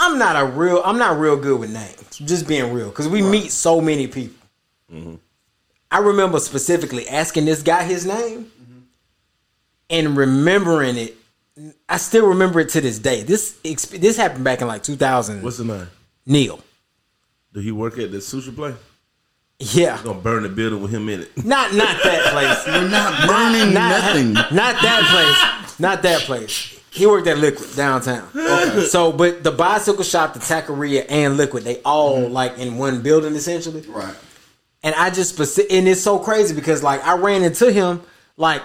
I'm 0.00 0.18
not 0.18 0.34
a 0.34 0.46
real. 0.46 0.82
I'm 0.84 0.98
not 0.98 1.18
real 1.18 1.36
good 1.36 1.60
with 1.60 1.70
names. 1.72 2.18
Just 2.18 2.48
being 2.48 2.72
real, 2.72 2.88
because 2.88 3.06
we 3.06 3.20
meet 3.22 3.52
so 3.52 3.80
many 3.80 4.06
people. 4.06 4.46
Mm-hmm. 4.92 5.14
I 5.90 5.98
remember 5.98 6.40
specifically 6.40 7.06
asking 7.08 7.44
this 7.44 7.62
guy 7.62 7.84
his 7.84 8.06
name 8.06 8.50
and 9.90 10.16
remembering 10.16 10.96
it. 10.96 11.16
I 11.88 11.98
still 11.98 12.28
remember 12.28 12.60
it 12.60 12.70
to 12.70 12.80
this 12.80 12.98
day. 12.98 13.22
This 13.22 13.52
this 13.62 14.16
happened 14.16 14.44
back 14.44 14.62
in 14.62 14.68
like 14.68 14.82
2000. 14.82 15.42
What's 15.42 15.58
the 15.58 15.64
name? 15.64 15.88
Neil? 16.24 16.60
Do 17.52 17.60
he 17.60 17.70
work 17.72 17.98
at 17.98 18.10
the 18.10 18.18
sushi 18.18 18.54
place? 18.54 18.76
Yeah, 19.58 20.00
Gonna 20.02 20.18
burn 20.18 20.44
the 20.44 20.48
building 20.48 20.80
with 20.80 20.90
him 20.90 21.10
in 21.10 21.20
it. 21.20 21.44
not 21.44 21.74
not 21.74 22.02
that 22.02 22.32
place. 22.32 22.66
We're 22.66 22.88
not 22.88 23.28
burning 23.28 23.74
not, 23.74 23.90
nothing. 23.90 24.32
Not 24.32 24.80
that 24.80 25.66
place. 25.68 25.78
Not 25.78 26.02
that 26.02 26.20
place. 26.22 26.79
He 26.92 27.06
worked 27.06 27.28
at 27.28 27.38
Liquid 27.38 27.74
downtown. 27.76 28.28
So, 28.88 29.12
but 29.12 29.44
the 29.44 29.52
bicycle 29.52 30.02
shop, 30.02 30.34
the 30.34 30.40
taqueria, 30.40 31.06
and 31.08 31.36
Liquid, 31.36 31.64
they 31.64 31.80
all 31.82 32.18
mm-hmm. 32.22 32.32
like 32.32 32.58
in 32.58 32.76
one 32.76 33.02
building 33.02 33.34
essentially. 33.34 33.82
Right. 33.82 34.14
And 34.82 34.94
I 34.94 35.10
just 35.10 35.36
speci- 35.36 35.66
and 35.70 35.86
it's 35.86 36.00
so 36.00 36.18
crazy 36.18 36.54
because 36.54 36.82
like 36.82 37.04
I 37.04 37.16
ran 37.16 37.42
into 37.42 37.70
him 37.70 38.02
like 38.36 38.62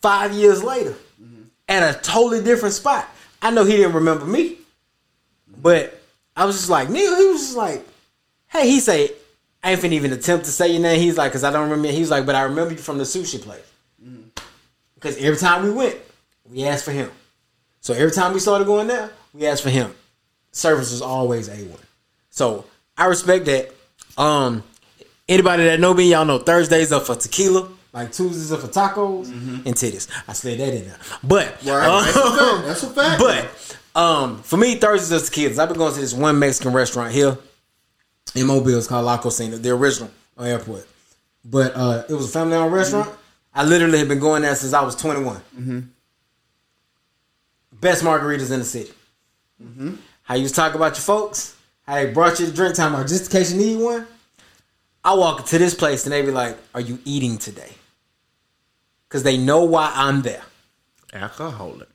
five 0.00 0.32
years 0.32 0.62
later 0.62 0.94
mm-hmm. 1.20 1.42
at 1.68 1.96
a 1.96 1.98
totally 2.00 2.42
different 2.42 2.74
spot. 2.74 3.08
I 3.42 3.50
know 3.50 3.64
he 3.64 3.76
didn't 3.76 3.94
remember 3.94 4.26
me, 4.26 4.58
but 5.60 6.00
I 6.36 6.44
was 6.44 6.56
just 6.56 6.70
like 6.70 6.88
Neil. 6.88 7.16
He 7.16 7.26
was 7.26 7.40
just 7.40 7.56
like, 7.56 7.86
"Hey," 8.48 8.68
he 8.68 8.80
say, 8.80 9.10
"I 9.62 9.72
ain't 9.72 9.80
finna 9.80 9.92
even 9.92 10.12
attempt 10.12 10.44
to 10.44 10.52
say 10.52 10.70
your 10.70 10.82
name." 10.82 11.00
He's 11.00 11.16
like, 11.16 11.32
"Cause 11.32 11.42
I 11.42 11.50
don't 11.50 11.70
remember." 11.70 11.88
He's 11.88 12.10
like, 12.10 12.26
"But 12.26 12.34
I 12.34 12.42
remember 12.42 12.74
you 12.74 12.78
from 12.78 12.98
the 12.98 13.04
sushi 13.04 13.40
place." 13.40 13.66
Mm-hmm. 14.04 14.28
Because 14.94 15.16
every 15.16 15.38
time 15.38 15.64
we 15.64 15.70
went, 15.70 15.96
we 16.48 16.64
asked 16.64 16.84
for 16.84 16.92
him. 16.92 17.10
So 17.80 17.94
every 17.94 18.10
time 18.10 18.32
we 18.32 18.40
started 18.40 18.66
going 18.66 18.86
there, 18.88 19.10
we 19.32 19.46
asked 19.46 19.62
for 19.62 19.70
him. 19.70 19.94
Service 20.52 20.90
was 20.90 21.02
always 21.02 21.48
a 21.48 21.56
one. 21.68 21.80
So 22.30 22.64
I 22.96 23.06
respect 23.06 23.46
that. 23.46 23.72
Um, 24.18 24.62
anybody 25.28 25.64
that 25.64 25.80
know 25.80 25.94
me, 25.94 26.10
y'all 26.10 26.24
know 26.24 26.38
Thursdays 26.38 26.92
are 26.92 27.00
for 27.00 27.14
tequila, 27.14 27.68
like 27.92 28.12
Tuesdays 28.12 28.52
are 28.52 28.58
for 28.58 28.68
tacos 28.68 29.28
and 29.30 29.74
titties. 29.74 30.08
I 30.28 30.32
slid 30.32 30.60
that 30.60 30.74
in 30.74 30.84
there, 30.84 30.98
but 31.22 31.56
Right. 31.64 32.04
That's 32.04 32.16
a 32.16 32.22
um, 32.22 32.36
fact. 32.36 32.66
That's 32.66 32.82
a 32.82 32.90
fact. 32.90 33.20
but 33.94 34.00
um, 34.00 34.42
for 34.42 34.56
me, 34.56 34.74
Thursdays 34.76 35.12
are 35.12 35.24
tequilas. 35.24 35.58
I've 35.58 35.68
been 35.68 35.78
going 35.78 35.94
to 35.94 36.00
this 36.00 36.14
one 36.14 36.38
Mexican 36.38 36.72
restaurant 36.72 37.12
here 37.12 37.38
in 38.34 38.46
Mobile. 38.46 38.78
It's 38.78 38.86
called 38.86 39.06
La 39.06 39.18
Cocina, 39.18 39.56
the 39.56 39.70
original 39.70 40.10
on 40.36 40.46
airport. 40.46 40.86
But 41.44 41.72
uh, 41.74 42.04
it 42.08 42.12
was 42.12 42.26
a 42.26 42.32
family-owned 42.32 42.72
restaurant. 42.72 43.10
I 43.54 43.64
literally 43.64 43.98
have 43.98 44.08
been 44.08 44.20
going 44.20 44.42
there 44.42 44.54
since 44.54 44.72
I 44.72 44.82
was 44.82 44.94
21. 44.96 45.90
Best 47.80 48.02
margaritas 48.04 48.50
in 48.50 48.58
the 48.58 48.64
city. 48.64 48.92
How 50.22 50.34
you 50.34 50.48
talking 50.48 50.76
about 50.76 50.94
your 50.96 51.02
folks? 51.02 51.56
How 51.86 51.94
they 51.96 52.12
brought 52.12 52.38
you 52.38 52.46
the 52.46 52.52
drink 52.52 52.74
time 52.74 52.94
out 52.94 53.08
just 53.08 53.24
in 53.26 53.30
case 53.30 53.52
you 53.52 53.58
need 53.58 53.82
one? 53.82 54.06
I 55.02 55.14
walk 55.14 55.40
into 55.40 55.58
this 55.58 55.74
place 55.74 56.04
and 56.04 56.12
they 56.12 56.22
be 56.22 56.30
like, 56.30 56.56
"Are 56.74 56.80
you 56.80 56.98
eating 57.04 57.38
today?" 57.38 57.72
Because 59.08 59.22
they 59.22 59.36
know 59.38 59.64
why 59.64 59.90
I'm 59.94 60.22
there. 60.22 60.42
Alcoholic. 61.12 61.88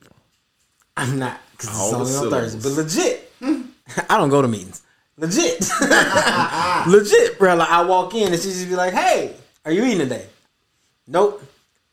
I'm 0.96 1.18
not 1.18 1.40
because 1.52 1.68
it's 1.68 1.92
only 1.92 2.14
on 2.16 2.30
Thursday, 2.30 2.68
but 2.68 2.76
legit. 2.76 3.32
I 4.10 4.18
don't 4.18 4.28
go 4.28 4.42
to 4.42 4.48
meetings. 4.48 4.82
Legit, 5.16 5.60
legit, 6.88 7.38
bro. 7.38 7.54
Like 7.54 7.70
I 7.70 7.82
walk 7.84 8.14
in 8.14 8.32
and 8.32 8.42
she 8.42 8.50
just 8.50 8.68
be 8.68 8.76
like, 8.76 8.92
"Hey, 8.92 9.34
are 9.64 9.72
you 9.72 9.84
eating 9.84 10.00
today?" 10.00 10.26
Nope. 11.06 11.42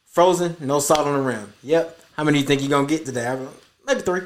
Frozen, 0.06 0.58
no 0.60 0.80
salt 0.80 1.08
on 1.08 1.14
the 1.14 1.22
rim. 1.22 1.54
Yep. 1.64 2.00
How 2.18 2.24
many 2.24 2.38
do 2.38 2.42
you 2.42 2.48
think 2.48 2.62
you're 2.62 2.70
gonna 2.70 2.88
get 2.88 3.06
today? 3.06 3.28
I'm 3.28 3.46
like, 3.46 3.63
Maybe 3.86 4.02
three. 4.02 4.22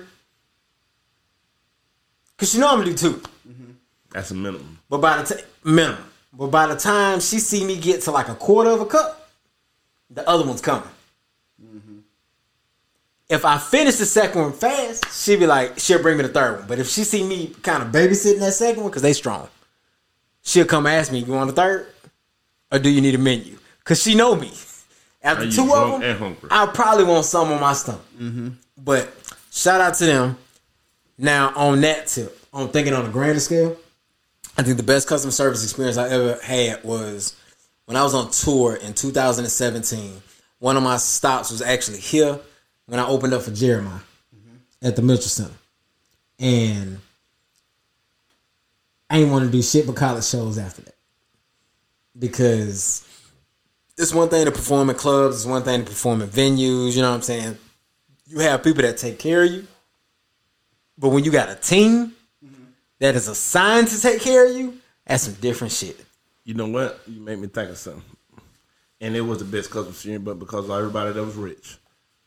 Cause 2.38 2.54
you 2.54 2.62
know 2.62 2.70
I'm 2.70 2.80
gonna 2.80 2.92
do 2.92 2.96
two. 2.96 3.22
That's 4.12 4.32
a 4.32 4.36
minimum. 4.36 4.80
But 4.90 5.00
by 5.00 5.22
the 5.22 5.36
time 5.36 5.46
minimum. 5.64 6.04
But 6.34 6.48
by 6.48 6.68
the 6.68 6.76
time 6.76 7.20
she 7.20 7.40
see 7.40 7.66
me 7.66 7.78
get 7.78 8.02
to 8.04 8.12
like 8.12 8.30
a 8.30 8.36
quarter 8.36 8.70
of 8.70 8.82
a 8.82 8.86
cup, 8.86 9.30
the 10.10 10.28
other 10.28 10.46
one's 10.46 10.62
coming. 10.62 10.88
Mm-hmm. 11.62 12.00
If 13.30 13.44
I 13.44 13.58
finish 13.58 13.96
the 13.96 14.06
second 14.06 14.42
one 14.42 14.54
fast, 14.54 15.06
she'll 15.24 15.40
be 15.40 15.48
like, 15.48 15.80
she'll 15.80 16.02
bring 16.02 16.18
me 16.18 16.24
the 16.24 16.30
third 16.30 16.60
one. 16.60 16.68
But 16.68 16.80
if 16.80 16.88
she 16.88 17.04
see 17.04 17.24
me 17.24 17.48
kind 17.64 17.84
of 17.84 17.90
babysitting 17.90 18.40
that 18.40 18.54
second 18.54 18.84
one, 18.84 18.92
because 18.92 19.02
they 19.02 19.14
strong, 19.14 19.50
she'll 20.44 20.66
come 20.66 20.86
ask 20.86 21.12
me, 21.12 21.20
you 21.20 21.34
want 21.34 21.50
a 21.50 21.54
third? 21.54 21.88
Or 22.72 22.80
do 22.80 22.90
you 22.90 23.02
need 23.02 23.16
a 23.16 23.18
menu? 23.18 23.58
Because 23.80 24.02
she 24.02 24.16
know 24.16 24.36
me. 24.36 24.52
After 25.24 25.50
two 25.52 25.74
of 25.74 26.02
them. 26.02 26.38
I 26.52 26.68
probably 26.68 27.04
want 27.04 27.26
some 27.26 27.52
on 27.52 27.60
my 27.60 27.74
stomach. 27.74 28.02
Mm-hmm. 28.18 28.50
But 28.78 29.17
shout 29.58 29.82
out 29.82 29.96
to 29.96 30.06
them. 30.06 30.38
Now 31.18 31.52
on 31.56 31.82
that 31.82 32.08
tip, 32.08 32.38
on 32.54 32.70
thinking 32.70 32.94
on 32.94 33.06
a 33.06 33.10
grander 33.10 33.40
scale, 33.40 33.76
I 34.58 34.64
think 34.64 34.78
the 34.78 34.84
best 34.84 35.08
customer 35.08 35.32
service 35.32 35.64
experience 35.64 35.98
I 35.98 36.10
ever 36.10 36.40
had 36.44 36.84
was 36.84 37.36
when 37.86 37.98
I 37.98 38.04
was 38.04 38.14
on 38.14 38.30
tour 38.32 38.76
in 38.76 38.94
2017. 38.94 40.22
One 40.60 40.78
of 40.78 40.84
my 40.84 40.98
stops 40.98 41.52
was 41.52 41.62
actually 41.62 42.00
here 42.00 42.40
when 42.86 43.00
I 43.00 43.08
opened 43.08 43.34
up 43.34 43.42
for 43.42 43.52
Jeremiah. 43.52 44.00
at 44.82 44.96
the 44.96 45.02
Mitchell 45.02 45.24
Center, 45.24 45.54
and 46.40 47.00
I 49.10 49.20
ain't 49.20 49.32
want 49.32 49.46
to 49.46 49.52
do 49.52 49.62
shit 49.64 49.88
but 49.88 49.96
college 49.96 50.26
shows 50.26 50.60
after 50.60 50.84
that 50.84 50.96
because 52.18 53.04
it's 53.98 54.14
one 54.14 54.30
thing 54.30 54.46
to 54.46 54.52
perform 54.52 54.92
at 54.92 54.98
clubs, 54.98 55.38
it's 55.38 55.46
one 55.46 55.64
thing 55.64 55.84
to 55.84 55.90
perform 55.90 56.22
at 56.22 56.30
venues. 56.30 56.96
You 56.96 57.02
know 57.02 57.10
what 57.10 57.18
I'm 57.18 57.22
saying? 57.24 57.58
You 58.28 58.40
have 58.40 58.64
people 58.64 58.82
that 58.84 58.98
take 58.98 59.20
care 59.20 59.44
of 59.44 59.52
you, 59.52 59.68
but 60.98 61.10
when 61.10 61.24
you 61.24 61.32
got 61.32 61.50
a 61.50 61.56
team 61.56 62.14
that 63.00 63.16
is 63.16 63.28
assigned 63.28 63.88
to 63.90 64.02
take 64.02 64.22
care 64.22 64.48
of 64.50 64.56
you, 64.56 64.78
that's 65.06 65.24
some 65.24 65.34
different 65.36 65.72
shit. 65.74 66.04
You 66.44 66.54
know 66.54 66.68
what? 66.68 67.00
You 67.08 67.22
make 67.22 67.40
me 67.40 67.48
think 67.48 67.70
of 67.70 67.78
something. 67.78 68.04
And 69.00 69.16
it 69.16 69.22
was 69.22 69.40
the 69.40 69.46
best 69.46 69.70
customer 69.70 69.92
experience, 69.92 70.26
but 70.26 70.40
because 70.40 70.66
of 70.66 70.72
everybody 70.72 71.14
that 71.14 71.24
was 71.24 71.36
rich. 71.36 71.78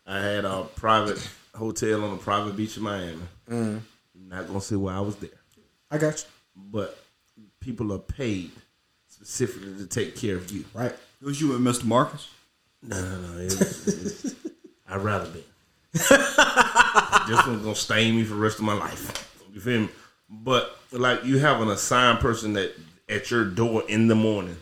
I 0.07 0.21
had 0.21 0.45
a 0.45 0.65
private 0.77 1.19
hotel 1.55 2.05
on 2.05 2.15
a 2.15 2.17
private 2.17 2.57
beach 2.57 2.77
in 2.77 2.83
Miami. 2.83 3.23
Mm. 3.49 3.81
Not 4.15 4.47
gonna 4.47 4.61
say 4.61 4.77
why 4.77 4.95
I 4.95 5.01
was 5.01 5.17
there, 5.17 5.31
I 5.91 5.99
got 5.99 6.19
you. 6.21 6.63
but 6.73 6.99
people 7.61 7.93
are 7.93 7.99
paid 7.99 8.51
specifically 9.09 9.77
to 9.79 9.87
take 9.87 10.17
care 10.17 10.37
of 10.37 10.51
you. 10.51 10.65
Right. 10.73 10.93
It 11.21 11.25
was 11.25 11.41
you 11.41 11.55
and 11.55 11.67
Mr. 11.67 11.85
Marcus. 11.85 12.29
No, 12.83 13.01
no, 13.01 13.21
no. 13.33 13.39
It 13.39 13.45
was, 13.45 13.89
it 13.89 14.05
was- 14.05 14.35
I'd 14.89 15.03
rather 15.03 15.29
be. 15.31 15.45
this 15.93 17.47
one's 17.47 17.63
gonna 17.63 17.75
stain 17.75 18.17
me 18.17 18.25
for 18.25 18.35
the 18.35 18.41
rest 18.41 18.59
of 18.59 18.65
my 18.65 18.75
life. 18.75 19.43
You 19.53 19.61
feel 19.61 19.81
me? 19.83 19.89
But 20.29 20.77
like 20.93 21.25
you 21.25 21.39
have 21.39 21.61
an 21.61 21.69
assigned 21.69 22.21
person 22.21 22.53
that 22.53 22.73
at 23.09 23.31
your 23.31 23.45
door 23.45 23.83
in 23.89 24.07
the 24.07 24.15
morning, 24.15 24.57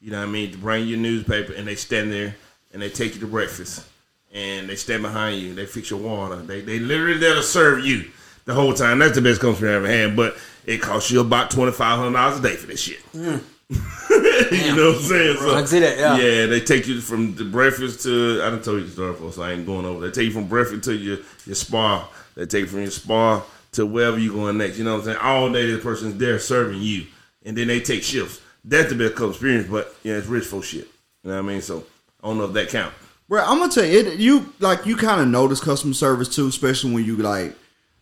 you 0.00 0.10
know 0.10 0.18
what 0.18 0.28
I 0.28 0.30
mean, 0.30 0.52
to 0.52 0.58
bring 0.58 0.86
your 0.86 0.98
newspaper 0.98 1.54
and 1.54 1.66
they 1.66 1.74
stand 1.74 2.12
there 2.12 2.36
and 2.72 2.82
they 2.82 2.90
take 2.90 3.14
you 3.14 3.20
to 3.20 3.26
breakfast 3.26 3.86
and 4.32 4.68
they 4.68 4.76
stand 4.76 5.02
behind 5.02 5.40
you, 5.40 5.54
they 5.54 5.64
fix 5.64 5.90
your 5.90 6.00
water. 6.00 6.36
They 6.36 6.60
they 6.60 6.78
literally 6.78 7.18
there 7.18 7.34
to 7.34 7.42
serve 7.42 7.84
you 7.84 8.10
the 8.44 8.54
whole 8.54 8.74
time. 8.74 8.98
That's 8.98 9.14
the 9.14 9.22
best 9.22 9.40
company 9.40 9.70
I 9.70 9.74
ever 9.74 9.88
had, 9.88 10.16
but 10.16 10.36
it 10.66 10.82
costs 10.82 11.10
you 11.10 11.20
about 11.20 11.50
twenty 11.50 11.72
five 11.72 11.98
hundred 11.98 12.12
dollars 12.12 12.38
a 12.38 12.42
day 12.42 12.56
for 12.56 12.66
this 12.66 12.80
shit. 12.80 13.00
Hmm. 13.12 13.38
you 13.70 14.74
know 14.74 14.92
what 14.92 14.96
I'm 14.96 15.02
saying? 15.02 15.36
So, 15.36 15.54
I 15.54 15.64
see 15.66 15.80
that, 15.80 15.98
yeah. 15.98 16.16
Yeah, 16.16 16.46
they 16.46 16.60
take 16.60 16.86
you 16.86 17.00
from 17.02 17.34
the 17.34 17.44
breakfast 17.44 18.02
to 18.04 18.40
I 18.42 18.50
didn't 18.50 18.64
tell 18.64 18.74
you 18.74 18.84
the 18.84 18.90
story 18.90 19.12
before, 19.12 19.32
so 19.32 19.42
I 19.42 19.52
ain't 19.52 19.66
going 19.66 19.84
over. 19.84 20.06
They 20.06 20.10
take 20.10 20.26
you 20.26 20.32
from 20.32 20.48
breakfast 20.48 20.84
to 20.84 20.94
your 20.94 21.18
your 21.44 21.54
spa. 21.54 22.08
They 22.34 22.46
take 22.46 22.62
you 22.62 22.66
from 22.66 22.80
your 22.80 22.90
spa 22.90 23.44
to 23.72 23.84
wherever 23.84 24.18
you 24.18 24.32
going 24.32 24.56
next. 24.56 24.78
You 24.78 24.84
know 24.84 24.92
what 24.94 25.00
I'm 25.00 25.04
saying? 25.04 25.18
All 25.18 25.52
day 25.52 25.70
the 25.70 25.78
person's 25.78 26.16
there 26.16 26.38
serving 26.38 26.80
you, 26.80 27.06
and 27.44 27.56
then 27.56 27.68
they 27.68 27.80
take 27.80 28.02
shifts. 28.02 28.40
That's 28.64 28.88
the 28.88 28.94
best 28.96 29.12
customer 29.12 29.30
experience, 29.32 29.68
but 29.68 29.94
yeah, 30.02 30.14
it's 30.14 30.26
rich 30.26 30.44
folk 30.44 30.64
shit. 30.64 30.88
You 31.22 31.30
know 31.30 31.42
what 31.42 31.50
I 31.50 31.52
mean? 31.52 31.60
So 31.60 31.84
I 32.22 32.28
don't 32.28 32.38
know 32.38 32.44
if 32.44 32.52
that 32.54 32.70
count. 32.70 32.94
Bro, 33.28 33.44
I'm 33.44 33.58
gonna 33.58 33.70
tell 33.70 33.84
you, 33.84 33.98
it, 33.98 34.18
you 34.18 34.54
like 34.60 34.86
you 34.86 34.96
kind 34.96 35.20
of 35.20 35.28
notice 35.28 35.60
customer 35.60 35.92
service 35.92 36.34
too, 36.34 36.48
especially 36.48 36.94
when 36.94 37.04
you 37.04 37.16
like, 37.16 37.54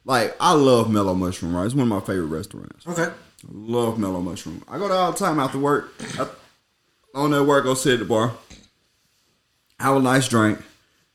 like 0.05 0.37
I 0.39 0.53
love 0.53 0.93
Mellow 0.93 1.15
Mushroom. 1.15 1.57
Right, 1.57 1.67
it's 1.67 1.75
one 1.75 1.83
of 1.83 1.89
my 1.89 1.99
favorite 1.99 2.27
restaurants. 2.27 2.87
Okay. 2.87 3.13
Love 3.49 3.99
Mellow 3.99 4.21
Mushroom. 4.21 4.63
I 4.69 4.79
go 4.79 4.89
there 4.89 4.97
all 4.97 5.13
the 5.13 5.19
time 5.19 5.39
after 5.39 5.59
work. 5.59 5.93
I, 6.19 6.27
on 7.15 7.31
that 7.31 7.45
work, 7.45 7.65
I 7.65 7.69
go 7.69 7.75
sit 7.75 7.95
at 7.95 7.99
the 8.01 8.05
bar, 8.05 8.33
have 9.79 9.97
a 9.97 10.01
nice 10.01 10.29
drink, 10.29 10.59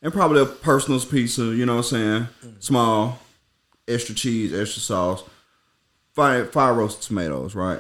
and 0.02 0.14
probably 0.14 0.42
a 0.42 0.46
personal 0.46 1.00
pizza. 1.00 1.44
You 1.44 1.66
know 1.66 1.78
what 1.78 1.92
I'm 1.94 2.00
saying? 2.00 2.28
Mm. 2.46 2.64
Small, 2.64 3.20
extra 3.88 4.16
cheese, 4.16 4.54
extra 4.54 4.82
sauce, 4.82 5.24
five 6.14 6.52
five 6.52 6.76
roasted 6.76 7.04
tomatoes. 7.04 7.56
Right. 7.56 7.80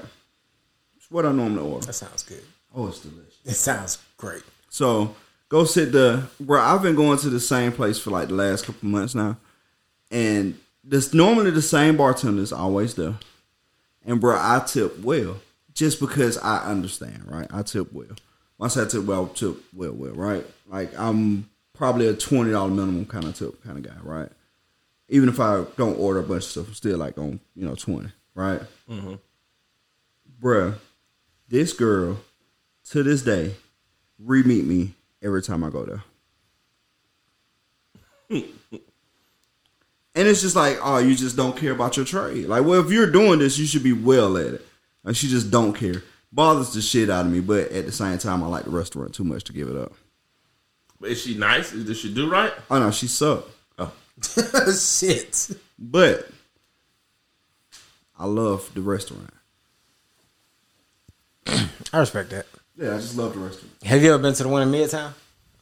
It's 0.97 1.09
what 1.09 1.25
I 1.25 1.31
normally 1.31 1.63
order. 1.63 1.85
That 1.85 1.93
sounds 1.93 2.23
good. 2.23 2.43
Oh, 2.75 2.87
it's 2.87 2.99
delicious. 2.99 3.39
It 3.45 3.55
sounds 3.55 3.97
great. 4.17 4.43
So 4.69 5.15
go 5.49 5.65
sit 5.65 5.91
the 5.91 6.27
where 6.45 6.59
I've 6.59 6.81
been 6.81 6.95
going 6.95 7.17
to 7.19 7.29
the 7.29 7.39
same 7.39 7.71
place 7.71 7.99
for 7.99 8.09
like 8.11 8.29
the 8.29 8.35
last 8.35 8.65
couple 8.65 8.89
months 8.89 9.15
now, 9.15 9.37
and 10.09 10.57
this 10.83 11.13
normally 11.13 11.51
the 11.51 11.61
same 11.61 11.97
bartender 11.97 12.41
is 12.41 12.53
always 12.53 12.95
there. 12.95 13.15
And 14.05 14.19
bro, 14.19 14.35
I 14.37 14.63
tip 14.65 14.99
well 14.99 15.37
just 15.73 15.99
because 15.99 16.37
I 16.37 16.65
understand, 16.65 17.25
right? 17.27 17.47
I 17.51 17.61
tip 17.63 17.91
well. 17.93 18.07
Once 18.57 18.77
I 18.77 18.85
tip 18.85 19.05
well, 19.05 19.29
I 19.31 19.37
tip 19.37 19.57
well, 19.73 19.93
well, 19.93 20.13
right? 20.13 20.45
Like 20.67 20.97
I'm 20.97 21.49
probably 21.73 22.07
a 22.07 22.13
twenty 22.13 22.51
dollar 22.51 22.69
minimum 22.69 23.05
kind 23.05 23.25
of 23.25 23.35
tip 23.35 23.63
kind 23.63 23.77
of 23.77 23.83
guy, 23.83 23.99
right? 24.03 24.29
Even 25.09 25.29
if 25.29 25.39
I 25.39 25.65
don't 25.77 25.99
order 25.99 26.19
a 26.19 26.23
bunch 26.23 26.43
of 26.43 26.49
stuff, 26.49 26.67
I'm 26.67 26.73
still 26.73 26.97
like 26.97 27.17
on 27.17 27.39
you 27.55 27.65
know 27.65 27.75
twenty, 27.75 28.11
right? 28.35 28.61
Mm-hmm. 28.89 29.15
Bruh, 30.41 30.75
this 31.47 31.73
girl 31.73 32.17
to 32.89 33.03
this 33.03 33.21
day 33.21 33.55
re-meet 34.19 34.65
me 34.65 34.93
every 35.21 35.41
time 35.41 35.63
I 35.63 35.69
go 35.69 35.85
there. 38.29 38.43
and 40.15 40.27
it's 40.27 40.41
just 40.41 40.55
like, 40.55 40.77
oh, 40.83 40.97
you 40.97 41.15
just 41.15 41.35
don't 41.35 41.55
care 41.55 41.71
about 41.71 41.97
your 41.97 42.05
trade. 42.05 42.47
Like, 42.47 42.65
well, 42.65 42.83
if 42.85 42.91
you're 42.91 43.11
doing 43.11 43.39
this, 43.39 43.57
you 43.57 43.65
should 43.65 43.83
be 43.83 43.93
well 43.93 44.37
at 44.37 44.53
it. 44.55 44.65
Like, 45.03 45.15
she 45.15 45.27
just 45.27 45.49
don't 45.51 45.73
care. 45.73 46.03
Bothers 46.31 46.73
the 46.73 46.81
shit 46.81 47.09
out 47.09 47.25
of 47.25 47.31
me, 47.31 47.39
but 47.41 47.71
at 47.71 47.85
the 47.85 47.91
same 47.91 48.17
time, 48.17 48.43
I 48.43 48.47
like 48.47 48.63
the 48.65 48.69
restaurant 48.69 49.13
too 49.13 49.23
much 49.23 49.43
to 49.45 49.53
give 49.53 49.67
it 49.67 49.75
up. 49.75 49.93
But 50.99 51.11
is 51.11 51.21
she 51.21 51.35
nice? 51.35 51.71
Does 51.71 51.99
she 51.99 52.13
do 52.13 52.29
right? 52.29 52.53
Oh 52.69 52.79
no, 52.79 52.91
she 52.91 53.07
sucked. 53.07 53.49
Oh, 53.79 53.91
Shit. 54.79 55.49
But 55.79 56.29
I 58.17 58.25
love 58.25 58.69
the 58.75 58.81
restaurant. 58.81 59.33
I 61.47 61.99
respect 61.99 62.29
that. 62.29 62.45
Yeah, 62.77 62.93
I 62.93 62.97
just 62.97 63.17
love 63.17 63.33
the 63.33 63.39
restaurant. 63.39 63.71
Have 63.83 64.03
you 64.03 64.13
ever 64.13 64.21
been 64.21 64.33
to 64.33 64.43
the 64.43 64.49
one 64.49 64.61
in 64.61 64.71
Midtown? 64.71 65.13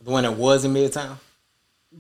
The 0.01 0.11
one 0.11 0.23
that 0.23 0.33
was 0.33 0.65
in 0.65 0.73
Midtown? 0.73 1.17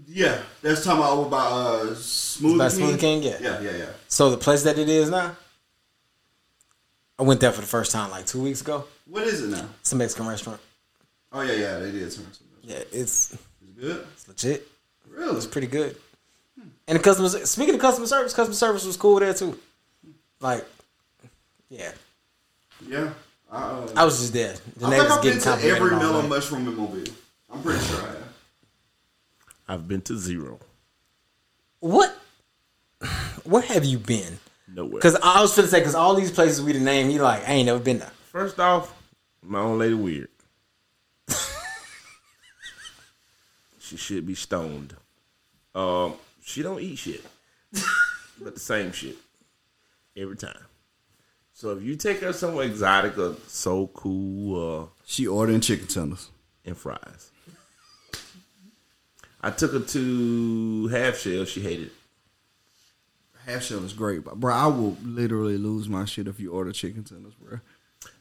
Yeah, 0.07 0.39
that's 0.61 0.83
talking 0.83 0.99
about 0.99 1.17
over 1.17 1.29
by 1.29 1.37
uh, 1.45 1.85
Smoothie 1.95 2.57
By 2.59 2.69
King. 2.69 2.79
Smoothie 2.79 2.99
King, 2.99 3.23
yeah. 3.23 3.37
yeah, 3.41 3.61
yeah, 3.61 3.77
yeah. 3.77 3.89
So 4.07 4.29
the 4.29 4.37
place 4.37 4.63
that 4.63 4.77
it 4.77 4.87
is 4.87 5.09
now, 5.09 5.35
I 7.17 7.23
went 7.23 7.39
there 7.41 7.51
for 7.51 7.61
the 7.61 7.67
first 7.67 7.91
time 7.91 8.11
like 8.11 8.25
two 8.27 8.41
weeks 8.41 8.61
ago. 8.61 8.85
What 9.07 9.23
is 9.23 9.41
it 9.43 9.49
now? 9.49 9.67
It's 9.81 9.91
a 9.91 9.95
Mexican 9.95 10.27
restaurant. 10.27 10.59
Oh 11.31 11.41
yeah, 11.41 11.53
yeah, 11.53 11.79
they 11.79 11.91
did 11.91 12.11
turn. 12.11 12.25
Yeah, 12.63 12.77
it's, 12.91 13.33
It's 13.33 13.37
good. 13.79 14.05
it's 14.13 14.27
legit. 14.27 14.67
Really? 15.09 15.37
It's 15.37 15.47
pretty 15.47 15.67
good. 15.67 15.95
And 16.87 16.97
the 16.97 17.03
customer, 17.03 17.29
speaking 17.29 17.75
of 17.75 17.81
customer 17.81 18.07
service, 18.07 18.33
customer 18.33 18.55
service 18.55 18.85
was 18.85 18.95
cool 18.97 19.19
there 19.19 19.33
too. 19.33 19.57
Like, 20.39 20.65
yeah, 21.69 21.91
Yeah. 22.87 23.09
I, 23.51 23.57
uh, 23.63 23.87
I 23.95 24.05
was 24.05 24.19
just 24.19 24.33
there. 24.33 24.55
The 24.77 24.85
I 24.85 24.89
think 24.91 25.09
I've 25.11 25.21
been 25.23 25.39
to 25.39 25.49
every 25.67 25.89
mellow 25.91 26.21
mushroom 26.27 26.67
in 26.67 26.75
Mobile. 26.75 27.03
I'm 27.51 27.63
pretty 27.63 27.83
sure 27.85 27.97
I 28.03 28.07
have. 28.07 28.18
I've 29.69 29.87
been 29.87 30.01
to 30.01 30.17
zero. 30.17 30.59
What? 31.79 32.13
Where 33.45 33.61
have 33.61 33.85
you 33.85 33.99
been? 33.99 34.39
Nowhere. 34.67 34.95
Because 34.95 35.15
I 35.23 35.41
was 35.41 35.55
gonna 35.55 35.67
say, 35.67 35.79
because 35.79 35.95
all 35.95 36.15
these 36.15 36.31
places 36.31 36.61
we 36.61 36.73
done 36.73 36.83
named, 36.83 37.13
you 37.13 37.21
like, 37.21 37.47
I 37.47 37.53
ain't 37.53 37.67
never 37.67 37.79
been 37.79 37.99
there. 37.99 38.11
First 38.31 38.59
off, 38.59 38.93
my 39.41 39.59
own 39.59 39.77
lady 39.79 39.93
weird. 39.93 40.29
she 43.79 43.95
should 43.97 44.25
be 44.25 44.35
stoned. 44.35 44.95
Um, 45.73 46.13
she 46.43 46.61
don't 46.61 46.81
eat 46.81 46.97
shit, 46.97 47.23
but 48.41 48.55
the 48.55 48.59
same 48.59 48.91
shit 48.91 49.15
every 50.17 50.35
time. 50.35 50.65
So 51.53 51.71
if 51.71 51.83
you 51.83 51.95
take 51.95 52.21
her 52.21 52.33
somewhere 52.33 52.65
exotic 52.65 53.17
or 53.17 53.35
so 53.47 53.87
cool 53.87 54.81
uh, 54.81 54.85
She 55.05 55.27
ordering 55.27 55.61
chicken 55.61 55.87
tenders. 55.87 56.29
and 56.65 56.77
fries, 56.77 57.31
I 59.41 59.51
took 59.51 59.71
her 59.73 59.79
to 59.79 60.87
half 60.89 61.17
shell. 61.17 61.45
She 61.45 61.61
hated 61.61 61.87
it. 61.87 61.93
Half 63.45 63.63
shell 63.63 63.83
is 63.83 63.93
great, 63.93 64.23
but 64.23 64.39
bro, 64.39 64.53
I 64.53 64.67
will 64.67 64.95
literally 65.03 65.57
lose 65.57 65.87
my 65.89 66.05
shit 66.05 66.27
if 66.27 66.39
you 66.39 66.51
order 66.51 66.71
chicken 66.71 67.03
tenders, 67.03 67.33
bro. 67.33 67.59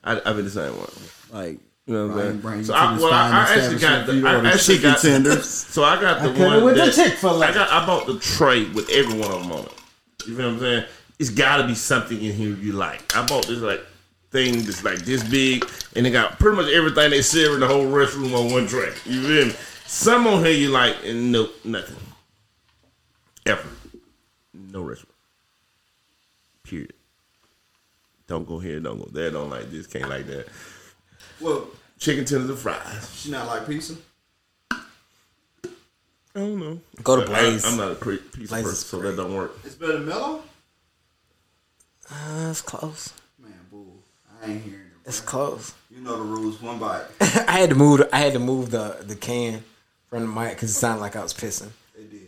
I, 0.02 0.16
I've 0.24 0.36
been 0.36 0.44
the 0.44 0.50
same 0.50 0.72
one. 0.76 0.88
Like, 1.30 1.58
You 1.86 1.94
know 1.94 2.06
what 2.08 2.24
I'm 2.24 2.42
saying? 2.42 2.64
So 2.64 2.74
I, 2.74 2.96
well, 2.96 3.12
I, 3.12 3.30
I 3.30 3.54
actually 3.54 3.78
got 3.78 4.00
establishment 4.00 4.06
for 4.06 4.12
you 4.14 4.20
the 4.22 4.28
I 4.28 4.52
actually 4.52 4.74
chicken 4.76 4.90
got 4.90 5.00
tenders. 5.02 5.46
So 5.74 5.84
I 5.84 6.00
got 6.00 6.22
the 6.22 6.32
could've 6.32 6.62
one 6.62 6.74
to 6.74 6.80
that 6.80 6.94
Chick-fil-A. 6.94 7.46
I 7.46 7.52
got. 7.52 7.70
I 7.70 7.84
bought 7.84 8.06
the 8.06 8.18
tray 8.20 8.64
with 8.70 8.88
every 8.90 9.18
one 9.18 9.30
of 9.30 9.42
them 9.42 9.52
on 9.52 9.64
it. 9.64 9.72
You 10.26 10.36
feel 10.36 10.46
what 10.46 10.54
I'm 10.54 10.60
saying? 10.60 10.84
It's 11.18 11.30
got 11.30 11.58
to 11.58 11.66
be 11.66 11.74
something 11.74 12.16
in 12.22 12.32
here 12.32 12.50
you 12.54 12.72
like. 12.72 13.14
I 13.16 13.26
bought 13.26 13.46
this 13.46 13.58
like 13.58 13.84
thing 14.30 14.62
that's 14.62 14.84
like 14.84 14.98
this 15.00 15.28
big, 15.28 15.68
and 15.96 16.06
it 16.06 16.10
got 16.10 16.38
pretty 16.38 16.56
much 16.56 16.70
everything 16.72 17.10
they 17.10 17.22
serve 17.22 17.54
in 17.54 17.60
the 17.60 17.66
whole 17.66 17.84
restroom 17.86 18.34
on 18.38 18.52
one 18.52 18.66
tray. 18.66 18.92
You 19.04 19.22
feel 19.22 19.46
me? 19.48 19.54
Some 19.88 20.26
on 20.26 20.44
here 20.44 20.52
you 20.52 20.68
like, 20.68 20.96
and 21.06 21.32
nope, 21.32 21.50
nothing. 21.64 21.96
Ever, 23.46 23.66
no 24.52 24.82
restaurant. 24.82 25.14
Period. 26.62 26.92
Don't 28.26 28.46
go 28.46 28.58
here, 28.58 28.80
don't 28.80 28.98
go 28.98 29.08
there, 29.10 29.30
don't 29.30 29.48
like 29.48 29.70
this, 29.70 29.86
can't 29.86 30.10
like 30.10 30.26
that. 30.26 30.48
Well, 31.40 31.68
Chicken 31.98 32.26
tenders 32.26 32.50
and 32.50 32.58
fries. 32.58 33.18
she 33.18 33.30
not 33.30 33.46
like 33.46 33.66
pizza. 33.66 33.94
I 34.70 34.80
don't 36.34 36.60
know. 36.60 36.80
Go 37.02 37.20
to 37.20 37.26
Blaze. 37.26 37.64
I, 37.64 37.70
am 37.70 37.78
not 37.78 37.92
a 37.92 37.94
cre- 37.94 38.16
pizza 38.16 38.56
Blaze 38.56 38.64
person, 38.64 38.74
so 38.74 38.98
that 38.98 39.16
don't 39.16 39.34
work. 39.34 39.58
It's 39.64 39.74
better 39.74 39.94
than 39.94 40.06
mellow. 40.06 40.42
Uh, 42.10 42.48
it's 42.50 42.60
close. 42.60 43.14
Man, 43.42 43.52
boo, 43.70 43.86
I 44.42 44.50
ain't 44.50 44.62
hearing 44.62 44.80
it. 44.80 45.08
It's 45.08 45.22
close. 45.22 45.72
You 45.90 46.02
know 46.02 46.18
the 46.18 46.24
rules. 46.24 46.60
One 46.60 46.78
bite. 46.78 47.04
I 47.22 47.60
had 47.60 47.70
to 47.70 47.74
move. 47.74 48.06
I 48.12 48.18
had 48.18 48.34
to 48.34 48.38
move 48.38 48.70
the 48.70 48.98
the 49.00 49.16
can 49.16 49.64
from 50.08 50.22
the 50.22 50.28
mic 50.28 50.54
because 50.54 50.70
it 50.70 50.74
sounded 50.74 51.00
like 51.00 51.16
I 51.16 51.22
was 51.22 51.34
pissing. 51.34 51.70
It 51.96 52.10
did. 52.10 52.20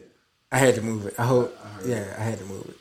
I 0.52 0.59
had 0.59 0.74
to 0.77 0.82
move 0.82 1.07
it. 1.07 1.15
I 1.19 1.24
hope. 1.24 1.57
Yeah, 1.85 2.15
I 2.19 2.23
had 2.23 2.39
to 2.39 2.44
move 2.44 2.66
it. 2.69 2.77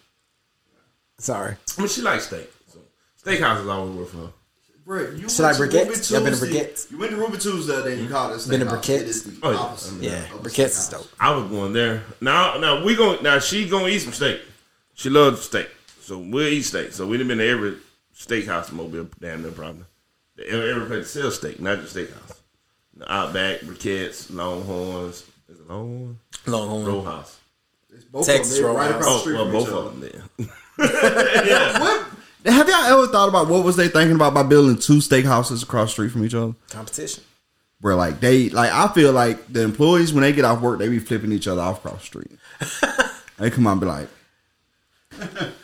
Sorry. 1.19 1.55
I 1.77 1.81
mean, 1.81 1.89
she 1.89 2.01
likes 2.01 2.27
steak. 2.27 2.49
So 2.67 2.79
steakhouse 3.23 3.61
is 3.61 3.67
always 3.67 3.95
worth 3.95 4.13
her. 4.13 4.29
Bro, 4.85 5.11
you 5.11 5.29
Should 5.29 5.45
I 5.45 5.57
went 5.59 5.71
to 5.71 5.77
briquettes? 5.77 6.11
Ruby 6.11 6.13
Y'all 6.15 6.23
been 6.23 6.33
to 6.33 6.39
Tuesday. 6.39 6.63
briquettes? 6.65 6.91
You 6.91 6.97
went 6.97 7.11
to 7.11 7.17
Ruby 7.17 7.37
Tuesday, 7.37 7.81
then 7.83 7.99
you 7.99 8.05
hmm? 8.05 8.11
called 8.11 8.31
it 8.39 8.49
Been 8.49 8.59
to 8.61 8.65
steakhouse. 8.65 8.69
briquettes? 8.79 9.01
It 9.01 9.07
is 9.07 9.23
the 9.23 9.39
Oh, 9.43 9.51
yeah. 9.51 9.57
opposite 9.57 10.01
Yeah, 10.01 10.33
of 10.33 10.45
a 10.45 10.49
briquettes 10.49 10.79
is 10.79 10.89
dope. 10.89 11.07
I 11.19 11.35
was 11.35 11.49
going 11.51 11.73
there. 11.73 12.03
Now, 12.21 12.57
now 12.57 12.83
we 12.83 12.95
going 12.95 13.21
now 13.21 13.37
she 13.39 13.69
gonna 13.69 13.87
eat 13.87 13.99
some 13.99 14.13
steak. 14.13 14.41
She 14.95 15.09
loves 15.11 15.41
steak, 15.41 15.69
so 16.01 16.17
we'll 16.17 16.47
eat 16.47 16.63
steak. 16.63 16.91
So 16.93 17.05
we 17.05 17.17
done 17.17 17.27
been 17.27 17.37
to 17.37 17.47
every 17.47 17.77
steakhouse 18.17 18.71
in 18.71 18.77
Mobile, 18.77 19.07
damn 19.19 19.43
near 19.43 19.51
probably. 19.51 19.85
Every, 20.47 20.71
every 20.71 20.87
place 20.87 21.13
that 21.13 21.19
sells 21.21 21.35
steak, 21.35 21.59
not 21.59 21.81
just 21.81 21.95
steakhouse. 21.95 22.38
Outback, 23.07 23.61
briquettes, 23.61 24.33
Longhorns. 24.33 25.25
Is 25.49 25.59
it 25.59 25.69
Longhorn? 25.69 26.19
Longhorn. 26.45 26.85
Roadhouse. 26.85 27.39
It's 27.93 28.03
both 28.05 28.25
Texas 28.25 28.57
of 28.59 28.63
them. 28.63 28.73
They're 28.73 28.73
right 28.75 28.91
across 28.91 29.05
the 29.05 29.11
Oh, 29.11 29.19
street 29.19 29.33
well, 29.33 29.51
both 29.51 29.69
of 29.69 30.01
them 30.01 30.11
then. 30.37 30.49
What? 31.79 32.53
Have 32.53 32.69
y'all 32.69 33.01
ever 33.01 33.07
thought 33.07 33.27
about 33.27 33.49
what 33.49 33.65
was 33.65 33.75
they 33.75 33.89
thinking 33.89 34.15
about 34.15 34.33
by 34.33 34.43
building 34.43 34.77
two 34.77 34.99
steakhouses 34.99 35.61
across 35.61 35.89
the 35.89 35.91
street 35.93 36.11
from 36.11 36.23
each 36.23 36.33
other? 36.33 36.53
Competition. 36.69 37.23
Where 37.81 37.95
like 37.95 38.19
they 38.21 38.49
like 38.49 38.71
I 38.71 38.87
feel 38.93 39.11
like 39.11 39.51
the 39.51 39.61
employees 39.63 40.13
when 40.13 40.21
they 40.23 40.31
get 40.31 40.45
off 40.45 40.61
work, 40.61 40.79
they 40.79 40.87
be 40.87 40.99
flipping 40.99 41.31
each 41.33 41.47
other 41.47 41.61
off 41.61 41.83
across 41.83 41.99
the 42.01 42.05
street. 42.05 42.31
they 43.37 43.49
come 43.49 43.67
out 43.67 43.73
and 43.73 43.81
be 43.81 43.87
like, 43.87 44.07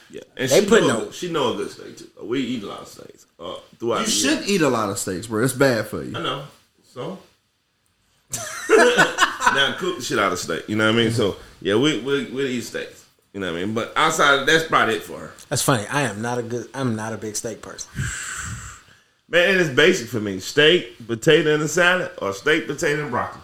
Yeah, 0.09 0.21
and 0.37 0.49
They 0.49 0.59
she 0.61 0.65
put 0.65 0.81
know, 0.83 0.99
no- 1.05 1.11
she 1.11 1.31
know 1.31 1.53
a 1.53 1.57
good 1.57 1.71
steak 1.71 1.97
too. 1.97 2.07
We 2.23 2.39
eat 2.41 2.63
a 2.63 2.67
lot 2.67 2.81
of 2.81 2.87
steaks 2.89 3.25
uh, 3.39 3.55
throughout. 3.79 3.99
You 4.01 4.05
the 4.05 4.11
year. 4.11 4.37
should 4.41 4.49
eat 4.49 4.61
a 4.61 4.69
lot 4.69 4.89
of 4.89 4.97
steaks, 4.97 5.27
bro. 5.27 5.43
It's 5.43 5.53
bad 5.53 5.87
for 5.87 6.03
you. 6.03 6.15
I 6.17 6.21
know. 6.21 6.43
So 6.95 7.19
now 8.69 9.75
cook 9.77 9.97
the 9.97 10.01
shit 10.01 10.17
out 10.17 10.31
of 10.31 10.39
steak. 10.39 10.69
You 10.69 10.77
know 10.77 10.85
what 10.85 10.97
I 10.97 11.03
mean? 11.03 11.11
So 11.11 11.35
yeah, 11.61 11.75
we 11.75 11.99
we 11.99 12.31
we 12.31 12.47
eat 12.47 12.61
steaks. 12.61 13.05
You 13.33 13.41
know 13.41 13.51
what 13.51 13.59
I 13.61 13.65
mean? 13.65 13.75
But 13.75 13.91
outside, 13.97 14.39
of, 14.39 14.47
that's 14.47 14.63
probably 14.63 14.95
it 14.95 15.03
for 15.03 15.19
her. 15.19 15.33
That's 15.49 15.61
funny. 15.61 15.85
I 15.87 16.03
am 16.03 16.21
not 16.21 16.37
a 16.37 16.41
good. 16.41 16.69
I'm 16.73 16.95
not 16.95 17.11
a 17.11 17.17
big 17.17 17.35
steak 17.35 17.61
person. 17.61 17.91
Man, 19.27 19.49
and 19.49 19.59
it's 19.59 19.69
basic 19.71 20.07
for 20.07 20.21
me: 20.21 20.39
steak, 20.39 21.05
potato, 21.05 21.53
and 21.55 21.63
a 21.63 21.67
salad, 21.67 22.11
or 22.21 22.31
steak, 22.31 22.65
potato, 22.65 23.01
and 23.01 23.11
broccoli. 23.11 23.41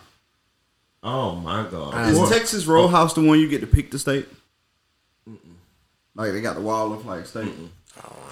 Oh 1.04 1.36
my 1.36 1.68
god! 1.70 2.10
Is 2.10 2.18
Boy. 2.18 2.30
Texas 2.30 2.66
Roadhouse 2.66 3.16
the 3.16 3.22
one 3.22 3.38
you 3.38 3.50
get 3.50 3.60
to 3.60 3.68
pick 3.68 3.92
the 3.92 4.00
steak? 4.00 4.30
Like 6.16 6.32
they 6.32 6.40
got 6.40 6.56
the 6.56 6.62
wall 6.62 6.94
of 6.94 7.06
like 7.06 7.26
steak. 7.26 7.52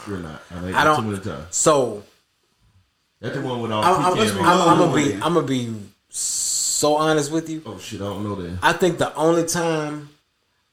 Sure 0.06 0.18
not. 0.20 0.42
I, 0.50 0.62
mean, 0.62 0.74
I 0.74 0.96
Too 0.96 1.02
many 1.02 1.16
don't. 1.18 1.24
times. 1.26 1.56
So 1.58 2.04
That's 3.22 3.36
the 3.36 3.42
one 3.42 3.62
with 3.62 3.72
all. 3.72 3.84
I'm, 3.84 4.18
I'm, 4.18 4.38
I'm. 4.40 4.70
I'm 4.70 4.78
gonna 4.80 4.96
be. 4.96 5.14
I'm 5.16 5.34
gonna 5.34 5.48
be 5.48 5.74
so 6.10 6.96
honest 6.96 7.32
with 7.32 7.50
you. 7.50 7.62
oh 7.66 7.78
shit! 7.78 8.02
I 8.02 8.06
don't 8.06 8.24
know 8.24 8.36
that. 8.36 8.60
I 8.64 8.74
think 8.74 8.98
the 8.98 9.14
only 9.16 9.46
time 9.46 10.10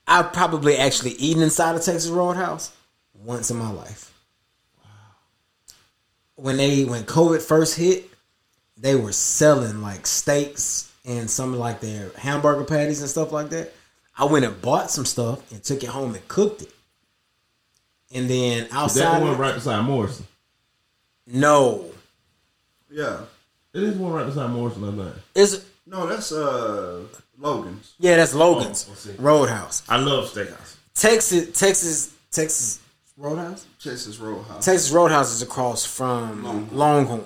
I've 0.06 0.32
probably 0.32 0.76
actually 0.76 1.12
eaten 1.12 1.42
inside 1.42 1.74
of 1.74 1.82
Texas 1.82 2.08
Roadhouse 2.08 2.72
once 3.14 3.50
in 3.50 3.56
my 3.56 3.70
life. 3.70 4.12
Wow. 4.82 4.90
When 6.36 6.56
they 6.56 6.84
when 6.84 7.02
COVID 7.04 7.42
first 7.42 7.76
hit, 7.76 8.08
they 8.76 8.94
were 8.94 9.12
selling 9.12 9.82
like 9.82 10.06
steaks 10.06 10.92
and 11.04 11.28
some 11.28 11.52
of 11.52 11.58
like 11.58 11.80
their 11.80 12.10
hamburger 12.16 12.64
patties 12.64 13.00
and 13.00 13.10
stuff 13.10 13.32
like 13.32 13.50
that. 13.50 13.72
I 14.16 14.24
went 14.24 14.44
and 14.44 14.60
bought 14.62 14.90
some 14.90 15.04
stuff 15.04 15.50
and 15.52 15.62
took 15.62 15.82
it 15.82 15.88
home 15.88 16.14
and 16.14 16.26
cooked 16.28 16.62
it. 16.62 16.72
And 18.14 18.30
then 18.30 18.64
Is 18.64 18.72
outside, 18.72 19.20
that 19.20 19.22
one 19.22 19.36
right 19.36 19.54
beside 19.54 19.82
Morrison? 19.82 20.26
no, 21.26 21.90
Yeah. 22.96 23.20
It 23.74 23.82
is 23.82 23.94
one 23.96 24.12
right 24.14 24.24
beside 24.24 24.50
Morrison. 24.50 24.84
I 24.84 25.04
think. 25.04 25.16
it's 25.34 25.64
No, 25.86 26.06
that's 26.06 26.32
uh 26.32 27.02
Logan's. 27.38 27.92
yeah, 27.98 28.16
that's 28.16 28.32
Logan's 28.34 28.86
Oh, 28.88 28.92
I 28.92 28.96
see. 28.96 29.12
Roadhouse. 29.18 29.82
I 29.88 29.98
love 29.98 30.30
steakhouse. 30.32 30.76
Texas, 30.94 31.58
Texas, 31.58 32.14
Texas 32.32 32.80
Roadhouse. 33.18 33.66
Texas 33.82 34.16
Roadhouse. 34.18 34.64
Texas 34.64 34.90
Roadhouse 34.90 35.30
is 35.34 35.42
across 35.42 35.84
from 35.84 36.42
Longhorn, 36.72 37.24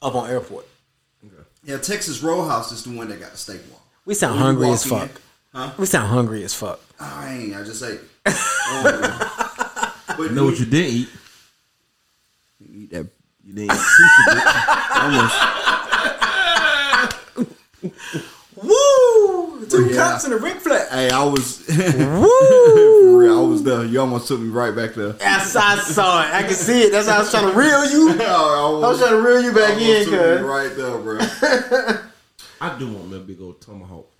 up 0.00 0.14
on 0.14 0.30
Airport. 0.30 0.66
yeah, 1.64 1.78
Texas 1.78 2.22
Roadhouse 2.22 2.70
is 2.70 2.84
the 2.84 2.96
one 2.96 3.08
that 3.08 3.18
got 3.18 3.32
the 3.32 3.36
steak 3.36 3.62
wall. 3.70 3.82
We 4.06 4.14
sound 4.14 4.34
When 4.36 4.42
hungry 4.44 4.66
walk 4.68 4.74
as 4.74 4.84
in- 4.86 4.90
fuck. 4.98 5.10
Huh? 5.52 5.70
We 5.78 5.86
sound 5.86 6.08
hungry 6.08 6.44
as 6.44 6.54
fuck. 6.54 6.78
I 7.00 7.34
ain't. 7.34 7.56
I 7.56 7.64
just 7.64 7.80
say. 7.80 7.98
Oh, 8.26 9.94
but 10.16 10.22
You 10.24 10.30
know 10.30 10.44
what 10.44 10.58
you 10.60 10.66
did 10.66 10.86
eat? 10.88 11.08
eat 11.08 11.08
that 11.08 11.23
You 13.46 13.52
didn't 13.52 13.72
eat 13.72 13.78
sushi. 13.78 14.26
almost. 15.02 15.34
Woo! 18.56 19.66
Two 19.66 19.86
Yeah. 19.86 19.96
cups 19.96 20.24
and 20.24 20.34
a 20.34 20.36
Ric 20.38 20.56
Flair. 20.56 20.86
Hey, 20.90 21.10
I 21.10 21.24
was 21.24 21.58
for 21.62 22.20
Woo! 22.20 23.18
real. 23.18 23.38
I 23.38 23.48
was 23.48 23.62
there. 23.62 23.84
You 23.84 24.00
almost 24.00 24.28
took 24.28 24.40
me 24.40 24.48
right 24.48 24.74
back 24.74 24.94
there. 24.94 25.14
Yes, 25.20 25.54
I 25.56 25.76
saw 25.78 26.22
it. 26.22 26.32
I 26.32 26.42
can 26.44 26.54
see 26.54 26.82
it. 26.82 26.92
That's 26.92 27.08
how 27.08 27.16
I 27.16 27.18
was 27.20 27.30
trying 27.30 27.50
to 27.50 27.58
reel 27.58 27.84
you. 27.90 28.10
I 28.20 28.24
I 28.24 28.88
was 28.88 28.98
trying 28.98 29.10
to 29.10 29.20
reel 29.20 29.42
you 29.42 29.52
back 29.52 29.70
almost 29.72 29.88
in, 29.88 30.04
took 30.04 30.38
cuz. 30.38 30.40
right 30.42 30.76
there, 30.76 30.98
bro. 30.98 31.18
I 32.60 32.78
do 32.78 32.92
want 32.92 33.10
me 33.10 33.16
a 33.16 33.20
big 33.20 33.40
old 33.40 33.60
tomahawk. 33.60 34.10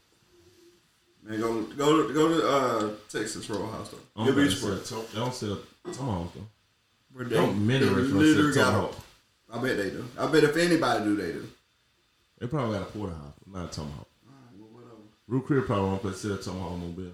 Man, 1.22 1.40
go 1.40 1.62
go 1.62 2.06
to 2.06 2.12
go 2.12 2.28
to 2.28 2.46
uh, 2.48 2.90
Texas 3.08 3.48
Roadhouse 3.48 3.88
though. 3.90 3.98
I 4.16 4.24
You'll 4.26 4.34
don't, 4.34 4.44
be 4.44 4.50
think 4.50 4.60
they 4.60 4.66
surprised. 4.84 4.86
sell, 4.86 5.02
they 5.12 5.18
don't 5.20 5.34
sell 5.34 5.58
tomahawk 5.94 6.34
though. 6.34 6.46
Where 7.14 7.24
They 7.24 7.36
don't 7.36 7.66
many 7.66 7.78
they 7.86 7.86
restaurants 7.86 8.12
literally 8.12 8.52
sell 8.52 8.62
got 8.64 8.68
a- 8.68 8.72
tomahawk. 8.82 9.03
I 9.54 9.58
bet 9.58 9.76
they 9.76 9.90
do. 9.90 10.04
I 10.18 10.26
bet 10.26 10.44
if 10.44 10.56
anybody 10.56 11.04
do, 11.04 11.16
they 11.16 11.32
do. 11.32 11.48
They 12.38 12.46
probably 12.48 12.78
got 12.78 12.88
a 12.88 12.90
porterhouse, 12.90 13.34
not 13.46 13.66
a 13.66 13.68
tomahawk. 13.72 14.08
Ruth's 15.28 15.46
Chris 15.46 15.64
probably 15.66 15.84
won't 15.84 16.02
put 16.02 16.16
sell 16.16 16.36
tomahawk 16.36 16.78
no 16.80 16.86
bill. 16.88 17.12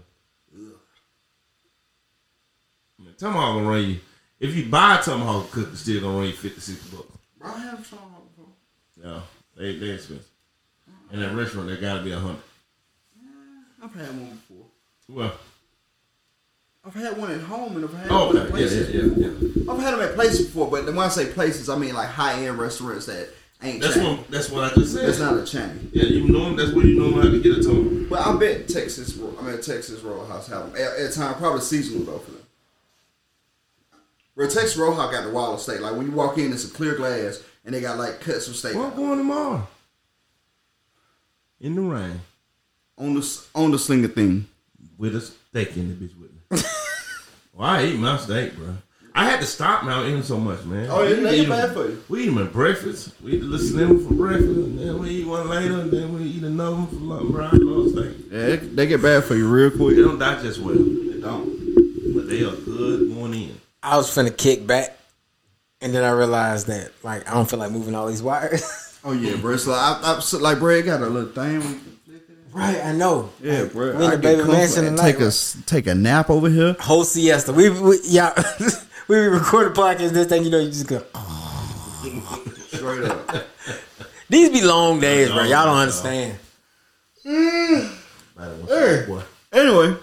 I 2.98 3.02
mean, 3.02 3.14
tomahawk 3.18 3.56
gonna 3.56 3.68
run 3.68 3.84
you. 3.90 4.00
If 4.40 4.56
you 4.56 4.66
buy 4.66 4.98
a 4.98 5.02
tomahawk 5.02 5.50
cook, 5.50 5.68
it's 5.72 5.80
still 5.82 6.00
gonna 6.00 6.16
run 6.16 6.26
you 6.28 6.32
50, 6.32 6.60
60 6.60 6.96
bucks. 6.96 7.08
I 7.42 7.58
have 7.58 7.88
Tomahawk 7.88 8.36
before. 8.36 8.52
Yeah, 9.02 9.20
they 9.56 9.76
they 9.76 9.90
expensive. 9.90 10.26
In 11.12 11.20
that 11.20 11.34
restaurant, 11.34 11.68
they 11.68 11.76
gotta 11.76 12.02
be 12.02 12.12
a 12.12 12.18
hundred. 12.18 12.42
I've 13.82 13.94
had 13.94 14.08
one 14.08 14.30
before. 14.30 14.66
Well, 15.08 15.32
I've 16.84 16.94
had 16.94 17.18
one 17.18 17.30
at 17.30 17.40
home 17.42 17.76
and 17.76 17.84
I've 17.84 17.92
had 17.94 18.10
oh, 18.10 18.28
one 18.28 18.36
at 18.38 18.42
okay, 18.44 18.50
places. 18.52 18.90
yeah, 18.94 19.02
yeah, 19.02 19.30
yeah. 19.30 19.70
I've 19.72 19.78
had 19.80 19.92
them 19.94 20.00
at 20.00 20.14
places 20.14 20.46
before, 20.46 20.70
but 20.70 20.86
when 20.86 20.98
I 20.98 21.08
say 21.08 21.26
places, 21.32 21.68
I 21.68 21.76
mean 21.76 21.94
like 21.94 22.08
high 22.08 22.44
end 22.44 22.58
restaurants 22.58 23.06
that 23.06 23.28
ain't 23.62 23.82
That's 23.82 23.94
chain. 23.94 24.16
what 24.16 24.30
that's 24.30 24.50
what 24.50 24.64
I 24.64 24.74
just 24.74 24.94
said. 24.94 25.06
That's 25.06 25.18
not 25.18 25.36
a 25.38 25.44
chain. 25.44 25.90
Yeah, 25.92 26.04
you 26.04 26.28
know 26.28 26.54
that's 26.56 26.72
where 26.72 26.86
you 26.86 26.98
know 26.98 27.20
how 27.20 27.28
to 27.28 27.40
get 27.42 27.58
a 27.58 27.62
tomahawk. 27.62 28.08
But 28.08 28.26
I 28.26 28.36
bet 28.38 28.68
Texas, 28.68 29.18
I 29.38 29.42
mean 29.42 29.60
Texas 29.60 30.00
Roadhouse 30.00 30.48
have 30.48 30.72
them 30.72 30.82
at, 30.82 30.98
at 30.98 31.12
time 31.12 31.34
probably 31.34 31.60
seasonal 31.60 32.04
though 32.04 32.18
for 32.18 32.30
them. 32.30 32.40
Where 34.34 34.48
Texas 34.48 34.76
Roadhouse 34.78 35.12
got 35.12 35.24
the 35.24 35.30
wall 35.30 35.52
of 35.54 35.60
steak. 35.60 35.80
Like 35.80 35.94
when 35.96 36.06
you 36.06 36.12
walk 36.12 36.38
in, 36.38 36.50
it's 36.50 36.64
a 36.64 36.70
clear 36.72 36.94
glass 36.96 37.42
and 37.66 37.74
they 37.74 37.82
got 37.82 37.98
like 37.98 38.20
cuts 38.20 38.48
of 38.48 38.56
steak 38.56 38.74
Well, 38.74 38.86
I'm 38.86 38.96
going 38.96 39.18
tomorrow. 39.18 39.68
In 41.60 41.74
the 41.74 41.82
rain. 41.82 42.20
on 42.96 43.12
the 43.14 43.40
on 43.54 43.70
the 43.70 43.78
slinger 43.78 44.08
thing. 44.08 44.46
with 44.96 45.14
a 45.14 45.20
steak 45.20 45.76
in 45.76 45.88
the 45.90 45.94
bitch 45.94 46.18
with. 46.18 46.29
well, 47.54 47.68
I 47.70 47.84
eat 47.84 47.98
my 47.98 48.16
steak, 48.18 48.56
bro. 48.56 48.76
I 49.14 49.28
had 49.28 49.40
to 49.40 49.46
stop 49.46 49.84
now 49.84 50.04
eating 50.04 50.22
so 50.22 50.38
much, 50.38 50.64
man. 50.64 50.88
Oh, 50.90 51.02
yeah, 51.02 51.16
We 51.16 51.22
they 51.22 51.40
eat 51.40 51.48
bad 51.48 51.72
for 51.72 51.88
you. 51.88 52.02
We 52.08 52.22
eat 52.22 52.26
them 52.26 52.38
at 52.38 52.52
breakfast. 52.52 53.12
We 53.22 53.32
eat 53.32 53.40
the 53.40 53.46
little 53.46 53.66
slim 53.66 54.06
for 54.06 54.14
breakfast, 54.14 54.46
and 54.48 54.78
then 54.78 54.98
we 54.98 55.10
eat 55.10 55.26
one 55.26 55.48
later, 55.48 55.80
and 55.80 55.90
then 55.90 56.14
we 56.14 56.24
eat 56.24 56.42
another 56.42 56.76
one 56.76 56.86
for 56.86 56.94
lunch. 56.96 57.30
Bro, 57.32 57.44
I 57.46 57.50
love 57.56 57.90
steak. 57.90 58.16
Yeah, 58.30 58.46
they, 58.46 58.56
they 58.56 58.86
get 58.86 59.02
bad 59.02 59.24
for 59.24 59.34
you 59.34 59.48
real 59.48 59.70
quick. 59.70 59.96
They 59.96 60.02
don't 60.02 60.18
digest 60.18 60.60
well, 60.60 60.74
They 60.74 61.20
don't. 61.20 62.14
but 62.14 62.28
they 62.28 62.42
are 62.44 62.54
good 62.54 63.12
going 63.14 63.34
in. 63.34 63.60
I 63.82 63.96
was 63.96 64.08
finna 64.08 64.36
kick 64.36 64.66
back, 64.66 64.96
and 65.80 65.92
then 65.94 66.04
I 66.04 66.10
realized 66.10 66.68
that 66.68 66.92
like 67.02 67.28
I 67.28 67.34
don't 67.34 67.48
feel 67.50 67.58
like 67.58 67.72
moving 67.72 67.94
all 67.94 68.06
these 68.08 68.22
wires. 68.22 68.86
Oh 69.02 69.12
yeah, 69.12 69.34
bro. 69.36 69.56
So 69.56 69.72
I, 69.72 69.98
I, 70.02 70.20
so, 70.20 70.36
like, 70.36 70.58
bro, 70.58 70.74
it 70.74 70.82
got 70.82 71.00
a 71.00 71.06
little 71.06 71.30
thing. 71.32 71.80
Right, 72.52 72.84
I 72.84 72.92
know. 72.92 73.30
Yeah, 73.42 73.62
Like, 73.62 73.72
bro. 73.72 73.96
We 73.96 74.04
in 74.04 74.10
I 74.10 74.16
the 74.16 74.18
baby 74.18 74.36
comfortable 74.42 74.52
mansion 74.54 74.84
and 74.86 74.96
tonight. 74.96 75.12
Take 75.12 75.20
a 75.20 75.26
s- 75.26 75.56
take 75.66 75.86
a 75.86 75.94
nap 75.94 76.30
over 76.30 76.48
here. 76.48 76.76
whole 76.80 77.04
siesta. 77.04 77.52
We, 77.52 77.70
we 77.70 77.98
yeah, 78.04 78.32
we 79.08 79.16
record 79.18 79.68
a 79.68 79.70
podcast. 79.74 80.10
This 80.10 80.26
thing, 80.28 80.44
you 80.44 80.50
know, 80.50 80.58
you 80.58 80.68
just 80.70 80.86
go. 80.86 81.02
Straight 82.68 83.04
up. 83.04 83.44
These 84.28 84.50
be 84.50 84.62
long 84.62 85.00
days, 85.00 85.28
bro. 85.30 85.42
Y'all 85.42 85.66
don't 85.66 85.76
understand. 85.78 86.38
Matter 87.24 88.54
what 88.56 88.68
Hey. 88.70 89.60
Anyway, 89.60 89.96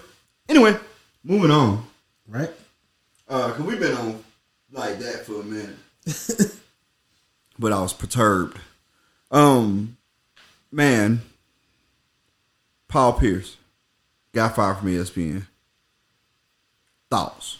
anyway, 0.48 0.76
moving 1.24 1.50
on. 1.50 1.84
Right? 2.28 2.50
Uh, 3.28 3.52
cause 3.52 3.60
we've 3.62 3.80
been 3.80 3.96
on 3.96 4.22
like 4.72 4.98
that 4.98 5.24
for 5.26 5.40
a 5.40 5.44
minute, 5.44 5.74
but 7.58 7.72
I 7.72 7.80
was 7.80 7.92
perturbed. 7.94 8.58
Um, 9.30 9.96
man, 10.70 11.22
Paul 12.88 13.12
Pierce 13.14 13.56
got 14.32 14.56
fired 14.56 14.78
from 14.78 14.88
ESPN. 14.88 15.46
Thoughts? 17.10 17.58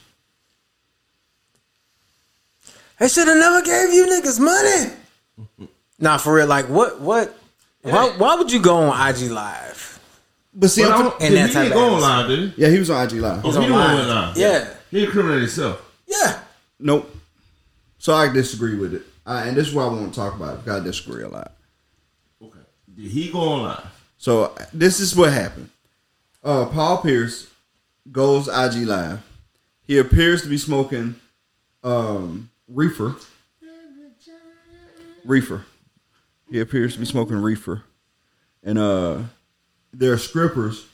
They 2.98 3.08
should 3.08 3.28
have 3.28 3.36
never 3.36 3.62
gave 3.62 3.92
you 3.92 4.06
niggas 4.06 4.40
money. 4.40 5.68
nah, 5.98 6.16
for 6.18 6.34
real. 6.34 6.46
Like, 6.46 6.66
what? 6.68 7.00
What? 7.00 7.34
Why, 7.82 8.08
why 8.18 8.34
would 8.34 8.50
you 8.50 8.60
go 8.60 8.76
on 8.76 9.08
IG 9.10 9.30
Live? 9.30 10.00
But 10.52 10.68
see, 10.70 10.82
But 10.82 10.90
I 10.92 10.94
I'm 10.96 11.02
don't, 11.04 11.22
And 11.22 11.34
that 11.36 11.46
he 11.48 11.52
type 11.54 11.62
didn't 11.68 11.78
go 11.78 11.94
on 11.94 12.00
live, 12.00 12.28
did 12.28 12.38
he? 12.52 12.62
yeah, 12.62 12.68
he 12.68 12.78
was 12.80 12.90
on 12.90 13.06
IG 13.06 13.12
live. 13.14 13.44
Oh, 13.44 13.48
He's 13.48 13.54
he 13.56 13.62
on 13.62 13.68
the 13.68 13.74
one 13.74 13.84
live. 13.86 13.96
went 13.96 14.08
live. 14.08 14.36
Yeah. 14.36 14.74
He 14.90 15.04
incriminated 15.04 15.42
himself. 15.42 16.00
Yeah. 16.06 16.40
Nope. 16.80 17.14
So 17.98 18.14
I 18.14 18.28
disagree 18.32 18.74
with 18.76 18.94
it, 18.94 19.02
uh, 19.26 19.44
and 19.46 19.56
this 19.56 19.68
is 19.68 19.74
why 19.74 19.84
I 19.84 19.88
want 19.88 20.12
to 20.12 20.18
talk 20.18 20.34
about 20.34 20.54
it 20.58 20.64
because 20.64 20.80
I 20.80 20.84
disagree 20.84 21.22
a 21.24 21.28
lot. 21.28 21.52
Okay. 22.42 22.58
Did 22.96 23.10
he 23.10 23.30
go 23.30 23.40
on 23.40 23.62
live? 23.62 23.97
So 24.18 24.52
this 24.72 25.00
is 25.00 25.16
what 25.16 25.32
happened. 25.32 25.70
Uh, 26.44 26.66
Paul 26.66 26.98
Pierce 26.98 27.48
goes 28.10 28.48
IG 28.48 28.86
live. 28.86 29.22
He 29.86 29.98
appears 29.98 30.42
to 30.42 30.48
be 30.48 30.58
smoking 30.58 31.14
um, 31.82 32.50
reefer. 32.68 33.14
Reefer. 35.24 35.64
He 36.50 36.60
appears 36.60 36.94
to 36.94 37.00
be 37.00 37.04
smoking 37.04 37.36
reefer, 37.36 37.82
and 38.62 38.78
uh, 38.78 39.18
there 39.92 40.12
are 40.12 40.18
strippers 40.18 40.86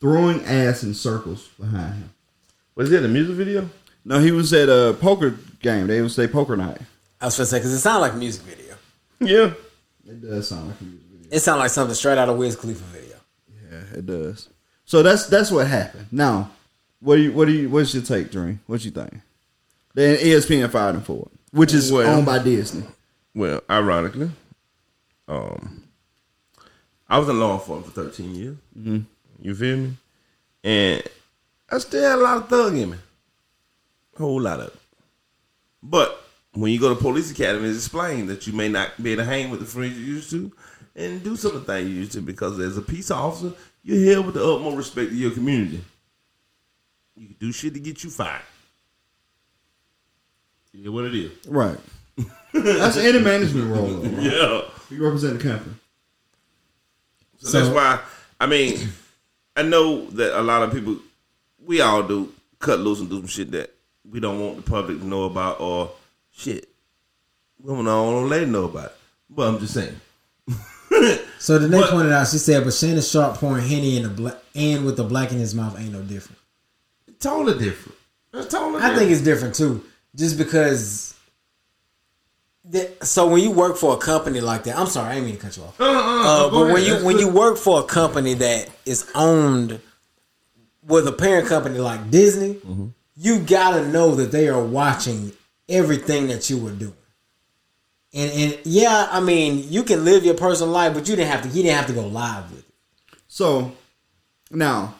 throwing 0.00 0.44
ass 0.44 0.82
in 0.82 0.94
circles 0.94 1.48
behind 1.60 1.94
him. 1.94 2.10
Was 2.74 2.90
it 2.90 3.04
a 3.04 3.08
music 3.08 3.36
video? 3.36 3.70
No, 4.04 4.18
he 4.18 4.32
was 4.32 4.52
at 4.52 4.68
a 4.68 4.94
poker 5.00 5.36
game. 5.60 5.86
They 5.86 6.02
would 6.02 6.10
say 6.10 6.26
poker 6.26 6.56
night. 6.56 6.80
I 7.20 7.26
was 7.26 7.36
gonna 7.36 7.46
say 7.46 7.58
because 7.58 7.72
it 7.72 7.78
sounded 7.78 8.00
like 8.00 8.12
a 8.14 8.16
music 8.16 8.42
video. 8.42 8.76
Yeah. 9.20 9.52
It 10.06 10.20
does 10.20 10.48
sound 10.48 10.68
like 10.68 10.80
a 10.80 10.84
music 10.84 11.00
video. 11.00 11.03
It 11.34 11.40
sounds 11.40 11.58
like 11.58 11.70
something 11.70 11.96
straight 11.96 12.16
out 12.16 12.28
of 12.28 12.36
Wiz 12.36 12.54
Khalifa 12.54 12.84
video. 12.84 13.16
Yeah, 13.68 13.98
it 13.98 14.06
does. 14.06 14.48
So 14.84 15.02
that's 15.02 15.26
that's 15.26 15.50
what 15.50 15.66
happened. 15.66 16.06
Now, 16.12 16.52
what 17.00 17.16
do 17.16 17.22
you 17.22 17.32
what 17.32 17.46
do 17.46 17.52
you 17.52 17.68
what's 17.68 17.92
your 17.92 18.04
take, 18.04 18.30
Dream? 18.30 18.60
What 18.68 18.84
you 18.84 18.92
think? 18.92 19.14
Then 19.94 20.16
ESPN 20.18 20.70
fired 20.70 20.94
him 20.94 21.02
for 21.02 21.28
it, 21.32 21.40
which 21.50 21.74
is 21.74 21.90
Well- 21.90 22.06
owned 22.06 22.26
by 22.26 22.38
Disney. 22.38 22.84
Well, 23.34 23.62
ironically, 23.68 24.30
um, 25.26 25.82
I 27.08 27.18
was 27.18 27.28
in 27.28 27.40
law 27.40 27.54
enforcement 27.54 27.92
for 27.92 28.02
13 28.04 28.34
years. 28.36 28.56
Mm-hmm. 28.78 28.98
You 29.42 29.54
feel 29.56 29.76
me? 29.76 29.96
And 30.62 31.02
I 31.68 31.78
still 31.78 32.10
had 32.10 32.20
a 32.20 32.22
lot 32.22 32.36
of 32.36 32.48
thug 32.48 32.76
in 32.76 32.90
me. 32.90 32.98
A 34.14 34.18
whole 34.20 34.40
lot 34.40 34.60
of 34.60 34.68
it. 34.68 34.74
But 35.82 36.16
when 36.52 36.70
you 36.70 36.78
go 36.78 36.94
to 36.94 37.00
police 37.00 37.32
academy, 37.32 37.70
it's 37.70 37.78
explained 37.86 38.28
that 38.28 38.46
you 38.46 38.52
may 38.52 38.68
not 38.68 39.02
be 39.02 39.10
able 39.14 39.24
to 39.24 39.28
hang 39.28 39.50
with 39.50 39.58
the 39.58 39.66
friends 39.66 39.98
you 39.98 40.04
used 40.04 40.30
to 40.30 40.52
and 40.96 41.22
do 41.22 41.36
some 41.36 41.56
of 41.56 41.66
the 41.66 41.72
things 41.72 41.88
you 41.90 41.96
used 41.96 42.12
to 42.12 42.20
because 42.20 42.58
as 42.60 42.76
a 42.76 42.82
peace 42.82 43.10
officer, 43.10 43.52
you're 43.82 44.12
held 44.12 44.26
with 44.26 44.34
the 44.36 44.44
utmost 44.44 44.76
respect 44.76 45.10
to 45.10 45.16
your 45.16 45.30
community. 45.32 45.82
You 47.16 47.26
can 47.28 47.36
do 47.38 47.52
shit 47.52 47.74
to 47.74 47.80
get 47.80 48.02
you 48.04 48.10
fired. 48.10 48.42
Yeah, 50.72 50.90
what 50.90 51.04
it 51.04 51.14
is. 51.14 51.30
Right. 51.46 51.78
that's 52.52 52.96
any 52.96 53.20
management 53.20 53.70
role. 53.70 53.86
Though, 53.86 54.08
right? 54.08 54.22
Yeah. 54.22 54.62
You 54.90 55.04
represent 55.04 55.38
the 55.38 55.48
company. 55.48 55.74
So, 57.38 57.48
So- 57.48 57.58
that's 57.60 57.74
why 57.74 58.00
I 58.40 58.46
mean 58.46 58.88
I 59.56 59.62
know 59.62 60.06
that 60.10 60.38
a 60.38 60.42
lot 60.42 60.62
of 60.62 60.72
people 60.72 60.96
we 61.64 61.80
all 61.80 62.02
do 62.02 62.32
cut 62.58 62.80
loose 62.80 63.00
and 63.00 63.08
do 63.08 63.18
some 63.18 63.26
shit 63.26 63.50
that 63.52 63.74
we 64.08 64.20
don't 64.20 64.40
want 64.40 64.56
the 64.56 64.62
public 64.62 64.98
to 64.98 65.06
know 65.06 65.24
about 65.24 65.60
or 65.60 65.92
shit. 66.32 66.68
We 67.60 67.68
don't 67.72 67.84
want 67.84 68.28
let 68.28 68.48
know 68.48 68.64
about 68.64 68.86
it. 68.86 68.96
But 69.30 69.48
I'm 69.48 69.58
just 69.58 69.74
saying. 69.74 69.98
So 71.38 71.58
the 71.58 71.68
next 71.68 71.86
But- 71.86 71.90
pointed 71.92 72.12
out, 72.12 72.28
she 72.28 72.38
said, 72.38 72.64
but 72.64 72.72
Shannon 72.72 73.02
Sharpe 73.02 73.36
pouring 73.38 73.66
henny 73.68 73.96
in 73.98 74.04
the 74.04 74.08
black 74.08 74.36
and 74.54 74.84
with 74.86 74.96
the 74.96 75.04
black 75.04 75.30
in 75.32 75.38
his 75.38 75.54
mouth 75.54 75.78
ain't 75.78 75.92
no 75.92 76.00
different. 76.02 76.38
Totally 77.20 77.58
different. 77.62 77.98
That's 78.32 78.46
totally 78.48 78.82
I 78.82 78.94
think 78.96 79.10
it's 79.10 79.20
different 79.20 79.54
too, 79.54 79.84
just 80.16 80.38
because. 80.38 81.14
that- 82.70 83.06
So 83.06 83.26
when 83.28 83.42
you 83.42 83.50
work 83.50 83.76
for 83.76 83.92
a 83.94 83.96
company 83.98 84.40
like 84.40 84.64
that, 84.64 84.78
I'm 84.78 84.86
sorry, 84.86 85.10
I 85.10 85.14
didn't 85.16 85.26
mean 85.26 85.36
to 85.36 85.42
cut 85.42 85.56
you 85.56 85.62
off. 85.64 85.80
uh, 85.80 85.84
uh, 85.84 86.46
Uh, 86.46 86.50
but 86.50 86.58
when 86.72 86.76
ahead. 86.76 86.86
you 86.86 87.04
when 87.04 87.16
good. 87.16 87.26
you 87.26 87.28
work 87.28 87.58
for 87.58 87.80
a 87.80 87.84
company 87.84 88.34
that 88.34 88.68
is 88.86 89.04
owned 89.14 89.80
with 90.86 91.06
a 91.06 91.12
parent 91.12 91.46
company 91.48 91.78
like 91.78 92.10
Disney, 92.10 92.54
Mm-hmm. 92.54 92.86
you 93.16 93.38
gotta 93.40 93.86
know 93.88 94.14
that 94.14 94.32
they 94.32 94.48
are 94.48 94.62
watching 94.62 95.32
everything 95.68 96.28
that 96.28 96.48
you 96.50 96.56
were 96.58 96.70
doing. 96.70 96.94
And 98.14 98.30
and 98.30 98.58
yeah, 98.64 99.08
I 99.10 99.20
mean, 99.20 99.66
you 99.68 99.82
can 99.82 100.04
live 100.04 100.24
your 100.24 100.34
personal 100.34 100.72
life, 100.72 100.94
but 100.94 101.08
you 101.08 101.16
didn't 101.16 101.30
have 101.30 101.42
to. 101.42 101.48
He 101.48 101.62
didn't 101.62 101.76
have 101.76 101.86
to 101.88 101.92
go 101.92 102.06
live 102.06 102.50
with 102.50 102.60
it. 102.60 102.64
So 103.26 103.72
now 104.50 104.94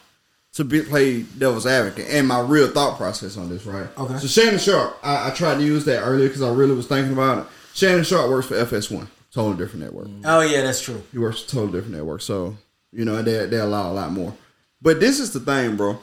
to 0.54 0.64
be 0.64 0.82
play 0.82 1.22
devil's 1.22 1.66
advocate 1.66 2.06
and 2.08 2.28
my 2.28 2.40
real 2.40 2.68
thought 2.68 2.96
process 2.96 3.36
on 3.36 3.48
this, 3.48 3.66
right? 3.66 3.88
Okay. 3.98 4.18
So 4.18 4.26
Shannon 4.26 4.58
Sharpe, 4.58 4.96
I, 5.02 5.28
I 5.28 5.30
tried 5.30 5.56
to 5.56 5.64
use 5.64 5.84
that 5.84 6.00
earlier 6.00 6.28
because 6.28 6.42
I 6.42 6.52
really 6.52 6.74
was 6.74 6.86
thinking 6.86 7.12
about 7.12 7.38
it. 7.38 7.44
Shannon 7.74 8.04
Sharpe 8.04 8.30
works 8.30 8.46
for 8.46 8.54
FS1, 8.54 9.08
totally 9.32 9.56
different 9.56 9.84
network. 9.84 10.06
Mm-hmm. 10.06 10.22
Oh 10.24 10.40
yeah, 10.40 10.62
that's 10.62 10.80
true. 10.80 11.02
He 11.12 11.18
works 11.18 11.42
for 11.42 11.46
a 11.46 11.50
totally 11.50 11.72
different 11.72 11.96
network. 11.96 12.22
So, 12.22 12.56
you 12.92 13.04
know, 13.04 13.20
they 13.22 13.46
they 13.46 13.58
allow 13.58 13.90
a 13.90 13.94
lot 13.94 14.12
more. 14.12 14.34
But 14.80 15.00
this 15.00 15.18
is 15.18 15.32
the 15.32 15.40
thing, 15.40 15.76
bro. 15.76 15.98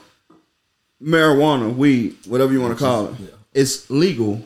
Marijuana, 1.02 1.74
weed, 1.76 2.18
whatever 2.26 2.52
you 2.52 2.62
want 2.62 2.78
to 2.78 2.84
call 2.84 3.08
it, 3.08 3.16
it's 3.54 3.90
legal 3.90 4.46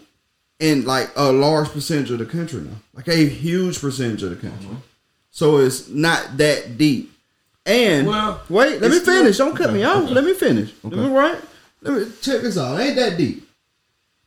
in 0.59 0.85
like 0.85 1.09
a 1.15 1.31
large 1.31 1.69
percentage 1.69 2.11
of 2.11 2.19
the 2.19 2.25
country 2.25 2.61
now. 2.61 2.75
Like 2.93 3.07
a 3.07 3.15
huge 3.27 3.79
percentage 3.81 4.23
of 4.23 4.29
the 4.29 4.35
country. 4.37 4.67
Uh-huh. 4.67 4.79
So 5.31 5.57
it's 5.57 5.89
not 5.89 6.37
that 6.37 6.77
deep. 6.77 7.11
And 7.65 8.07
Well, 8.07 8.41
wait, 8.47 8.79
let 8.81 8.89
me 8.91 8.97
it's 8.97 9.05
still- 9.05 9.21
finish. 9.21 9.37
Don't 9.37 9.55
cut 9.55 9.73
me 9.73 9.83
off. 9.83 10.03
okay. 10.03 10.13
Let 10.13 10.23
me 10.23 10.33
finish. 10.33 10.71
Let 10.83 10.93
me 10.93 11.07
right. 11.07 11.39
Let 11.81 11.93
me 12.07 12.11
check 12.21 12.41
this 12.41 12.57
out. 12.57 12.79
It 12.79 12.83
ain't 12.83 12.95
that 12.95 13.17
deep. 13.17 13.47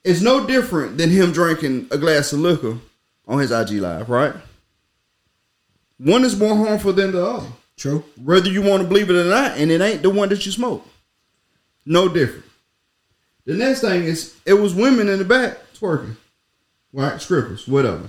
It's 0.04 0.20
no 0.20 0.46
different 0.46 0.96
than 0.98 1.10
him 1.10 1.32
drinking 1.32 1.88
a 1.90 1.98
glass 1.98 2.32
of 2.32 2.40
liquor 2.40 2.78
on 3.26 3.38
his 3.40 3.50
IG 3.50 3.72
live, 3.80 4.08
right? 4.08 4.34
One 5.98 6.24
is 6.24 6.36
more 6.38 6.54
harmful 6.56 6.92
than 6.92 7.12
the 7.12 7.24
other, 7.24 7.46
True. 7.76 8.04
whether 8.22 8.48
you 8.48 8.62
want 8.62 8.82
to 8.82 8.88
believe 8.88 9.10
it 9.10 9.16
or 9.16 9.24
not, 9.28 9.56
and 9.58 9.70
it 9.70 9.80
ain't 9.80 10.02
the 10.02 10.10
one 10.10 10.28
that 10.28 10.46
you 10.46 10.52
smoke. 10.52 10.86
No 11.84 12.08
different. 12.08 12.44
The 13.46 13.54
next 13.54 13.80
thing 13.80 14.04
is 14.04 14.34
it 14.46 14.54
was 14.54 14.74
women 14.74 15.08
in 15.08 15.18
the 15.18 15.24
back 15.24 15.58
twerking, 15.78 16.16
right? 16.92 17.20
Strippers, 17.20 17.66
whatever. 17.68 18.08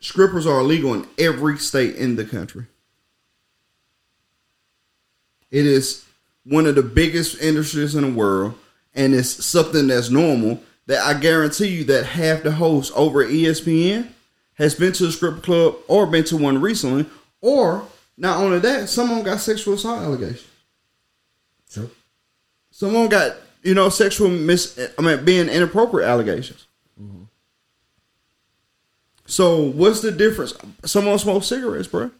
Strippers 0.00 0.46
are 0.46 0.60
illegal 0.60 0.94
in 0.94 1.06
every 1.18 1.58
state 1.58 1.96
in 1.96 2.16
the 2.16 2.24
country. 2.24 2.66
It 5.50 5.66
is 5.66 6.04
one 6.44 6.66
of 6.66 6.74
the 6.74 6.82
biggest 6.82 7.40
industries 7.40 7.94
in 7.94 8.02
the 8.02 8.18
world, 8.18 8.54
and 8.94 9.14
it's 9.14 9.44
something 9.44 9.86
that's 9.88 10.10
normal. 10.10 10.62
That 10.86 11.04
I 11.04 11.18
guarantee 11.18 11.68
you 11.68 11.84
that 11.84 12.06
half 12.06 12.42
the 12.42 12.52
hosts 12.52 12.92
over 12.96 13.22
ESPN 13.22 14.08
has 14.54 14.74
been 14.74 14.92
to 14.94 15.06
a 15.06 15.12
strip 15.12 15.42
club 15.42 15.76
or 15.86 16.06
been 16.06 16.24
to 16.24 16.36
one 16.36 16.60
recently, 16.60 17.04
or 17.42 17.84
not 18.16 18.42
only 18.42 18.58
that, 18.60 18.88
someone 18.88 19.22
got 19.22 19.40
sexual 19.40 19.74
assault 19.74 20.00
allegations. 20.00 20.46
True. 21.70 21.90
Someone 22.70 23.08
got 23.08 23.36
you 23.62 23.74
know 23.74 23.88
sexual 23.88 24.28
mis 24.28 24.78
I 24.98 25.02
mean 25.02 25.24
being 25.24 25.48
inappropriate 25.48 26.08
allegations. 26.08 26.66
So 29.26 29.60
what's 29.62 30.00
the 30.00 30.10
difference? 30.10 30.54
Someone 30.86 31.18
smokes 31.18 31.46
cigarettes, 31.46 31.86
bro. 31.86 32.10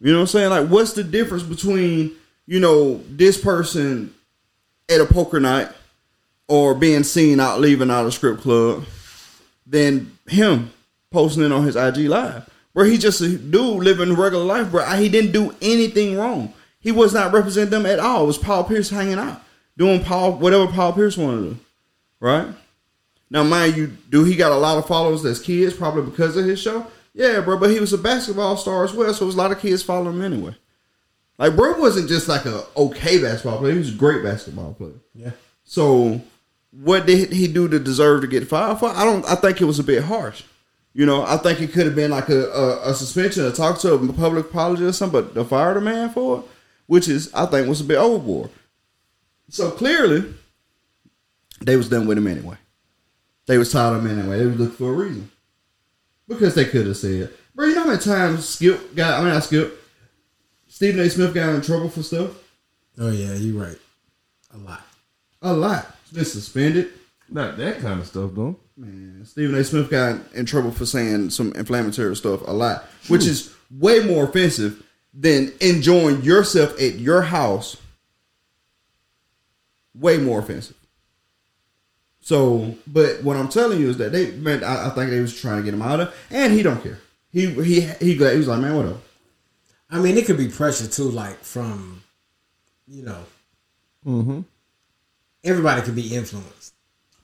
You 0.00 0.12
know 0.12 0.18
what 0.18 0.22
I'm 0.22 0.26
saying? 0.26 0.50
Like, 0.50 0.68
what's 0.68 0.92
the 0.92 1.04
difference 1.04 1.44
between 1.44 2.12
you 2.46 2.60
know 2.60 3.02
this 3.08 3.40
person 3.40 4.14
at 4.88 5.00
a 5.00 5.06
poker 5.06 5.38
night 5.38 5.68
or 6.48 6.74
being 6.74 7.04
seen 7.04 7.40
out 7.40 7.60
leaving 7.60 7.90
out 7.90 8.02
of 8.02 8.06
a 8.08 8.12
strip 8.12 8.40
club 8.40 8.84
than 9.66 10.18
him 10.26 10.72
posting 11.10 11.44
it 11.44 11.52
on 11.52 11.64
his 11.64 11.76
IG 11.76 12.08
live, 12.08 12.48
where 12.72 12.86
he 12.86 12.98
just 12.98 13.20
a 13.20 13.36
dude 13.36 13.82
living 13.82 14.14
regular 14.14 14.44
life, 14.44 14.70
bro. 14.70 14.84
He 14.96 15.08
didn't 15.08 15.32
do 15.32 15.54
anything 15.60 16.16
wrong. 16.16 16.52
He 16.80 16.92
was 16.92 17.12
not 17.12 17.32
representing 17.32 17.70
them 17.70 17.86
at 17.86 17.98
all. 17.98 18.24
It 18.24 18.28
was 18.28 18.38
Paul 18.38 18.64
Pierce 18.64 18.90
hanging 18.90 19.18
out, 19.18 19.42
doing 19.78 20.04
Paul 20.04 20.32
whatever 20.32 20.66
Paul 20.66 20.92
Pierce 20.92 21.16
wanted 21.16 21.42
to 21.42 21.54
do, 21.54 21.60
right? 22.20 22.48
Now, 23.30 23.44
mind 23.44 23.76
you, 23.76 23.86
do 24.10 24.24
he 24.24 24.36
got 24.36 24.52
a 24.52 24.56
lot 24.56 24.78
of 24.78 24.86
followers 24.86 25.22
that's 25.22 25.40
kids, 25.40 25.74
probably 25.74 26.02
because 26.02 26.36
of 26.36 26.44
his 26.44 26.60
show? 26.60 26.86
Yeah, 27.14 27.40
bro, 27.40 27.58
but 27.58 27.70
he 27.70 27.80
was 27.80 27.92
a 27.92 27.98
basketball 27.98 28.56
star 28.56 28.84
as 28.84 28.92
well, 28.92 29.12
so 29.14 29.24
there's 29.24 29.34
a 29.34 29.38
lot 29.38 29.52
of 29.52 29.60
kids 29.60 29.82
following 29.82 30.16
him 30.16 30.22
anyway. 30.22 30.54
Like, 31.38 31.54
bro 31.54 31.78
wasn't 31.78 32.08
just 32.08 32.28
like 32.28 32.44
a 32.44 32.64
okay 32.76 33.22
basketball 33.22 33.58
player; 33.58 33.72
he 33.72 33.78
was 33.78 33.94
a 33.94 33.96
great 33.96 34.24
basketball 34.24 34.74
player. 34.74 34.94
Yeah. 35.14 35.30
So, 35.64 36.20
what 36.70 37.06
did 37.06 37.32
he 37.32 37.46
do 37.46 37.68
to 37.68 37.78
deserve 37.78 38.22
to 38.22 38.26
get 38.26 38.48
fired 38.48 38.78
for? 38.78 38.88
I 38.88 39.04
don't. 39.04 39.24
I 39.26 39.36
think 39.36 39.60
it 39.60 39.66
was 39.66 39.78
a 39.78 39.84
bit 39.84 40.04
harsh. 40.04 40.42
You 40.94 41.06
know, 41.06 41.22
I 41.22 41.36
think 41.36 41.60
it 41.60 41.72
could 41.72 41.86
have 41.86 41.94
been 41.94 42.10
like 42.10 42.28
a, 42.28 42.48
a, 42.50 42.90
a 42.90 42.94
suspension, 42.94 43.44
a 43.44 43.52
talk 43.52 43.78
to 43.80 43.94
a 43.94 44.12
public 44.12 44.46
apology 44.46 44.84
or 44.84 44.92
something, 44.92 45.22
but 45.22 45.34
to 45.34 45.44
fire 45.44 45.74
the 45.74 45.80
man 45.80 46.10
for 46.10 46.40
it, 46.40 46.44
which 46.86 47.08
is 47.08 47.32
I 47.34 47.46
think 47.46 47.68
was 47.68 47.80
a 47.80 47.84
bit 47.84 47.98
overboard. 47.98 48.50
So 49.48 49.70
clearly, 49.70 50.34
they 51.60 51.76
was 51.76 51.88
done 51.88 52.06
with 52.06 52.18
him 52.18 52.26
anyway. 52.26 52.56
They 53.46 53.58
was 53.58 53.72
tired 53.72 53.96
of 53.96 54.04
him 54.04 54.18
anyway. 54.18 54.38
They 54.38 54.46
was 54.46 54.56
looking 54.58 54.76
for 54.76 54.90
a 54.90 54.96
reason 54.96 55.30
because 56.28 56.54
they 56.54 56.66
could 56.66 56.86
have 56.86 56.96
said, 56.96 57.30
"Bro, 57.54 57.66
you 57.66 57.74
know 57.74 57.82
how 57.82 57.88
many 57.88 58.00
times 58.00 58.46
Skip 58.48 58.94
got? 58.94 59.20
I 59.20 59.24
mean, 59.24 59.32
I 59.32 59.40
Skip 59.40 59.82
Stephen 60.68 61.00
A. 61.00 61.08
Smith 61.10 61.34
got 61.34 61.54
in 61.54 61.62
trouble 61.62 61.88
for 61.88 62.02
stuff 62.02 62.30
Oh 63.00 63.10
yeah, 63.10 63.34
you're 63.34 63.60
right. 63.62 63.78
A 64.52 64.58
lot. 64.58 64.82
a 65.42 65.52
lot. 65.52 65.96
Been 66.12 66.24
suspended." 66.24 66.90
Not 67.30 67.58
that 67.58 67.80
kind 67.80 68.00
of 68.00 68.06
stuff, 68.06 68.30
though. 68.34 68.56
Man, 68.76 69.22
Stephen 69.26 69.54
A. 69.54 69.62
Smith 69.62 69.90
got 69.90 70.20
in 70.34 70.46
trouble 70.46 70.70
for 70.70 70.86
saying 70.86 71.30
some 71.30 71.52
inflammatory 71.52 72.16
stuff 72.16 72.40
a 72.46 72.52
lot, 72.52 72.84
which 73.08 73.26
is 73.26 73.54
way 73.70 74.00
more 74.00 74.24
offensive 74.24 74.82
than 75.12 75.52
enjoying 75.60 76.22
yourself 76.22 76.80
at 76.80 76.98
your 76.98 77.22
house. 77.22 77.76
Way 79.98 80.18
more 80.18 80.38
offensive. 80.40 80.76
So, 82.20 82.74
but 82.86 83.22
what 83.22 83.36
I'm 83.36 83.48
telling 83.48 83.80
you 83.80 83.88
is 83.90 83.96
that 83.98 84.12
they, 84.12 84.32
man, 84.32 84.62
I, 84.62 84.86
I 84.88 84.90
think 84.90 85.10
they 85.10 85.20
was 85.20 85.38
trying 85.38 85.58
to 85.58 85.62
get 85.62 85.72
him 85.74 85.82
out 85.82 86.00
of, 86.00 86.14
and 86.30 86.52
he 86.52 86.62
don't 86.62 86.82
care. 86.82 86.98
He 87.32 87.46
he 87.62 87.80
he, 88.00 88.16
glad- 88.16 88.32
he 88.32 88.38
was 88.38 88.48
like, 88.48 88.60
man, 88.60 88.74
whatever. 88.76 88.98
I 89.90 89.98
mean, 90.00 90.16
it 90.18 90.26
could 90.26 90.36
be 90.36 90.48
pressure 90.48 90.86
too, 90.86 91.04
like 91.10 91.38
from, 91.42 92.02
you 92.86 93.02
know, 93.02 93.24
Mm-hmm. 94.06 94.40
everybody 95.44 95.82
could 95.82 95.94
be 95.96 96.14
influenced. 96.14 96.74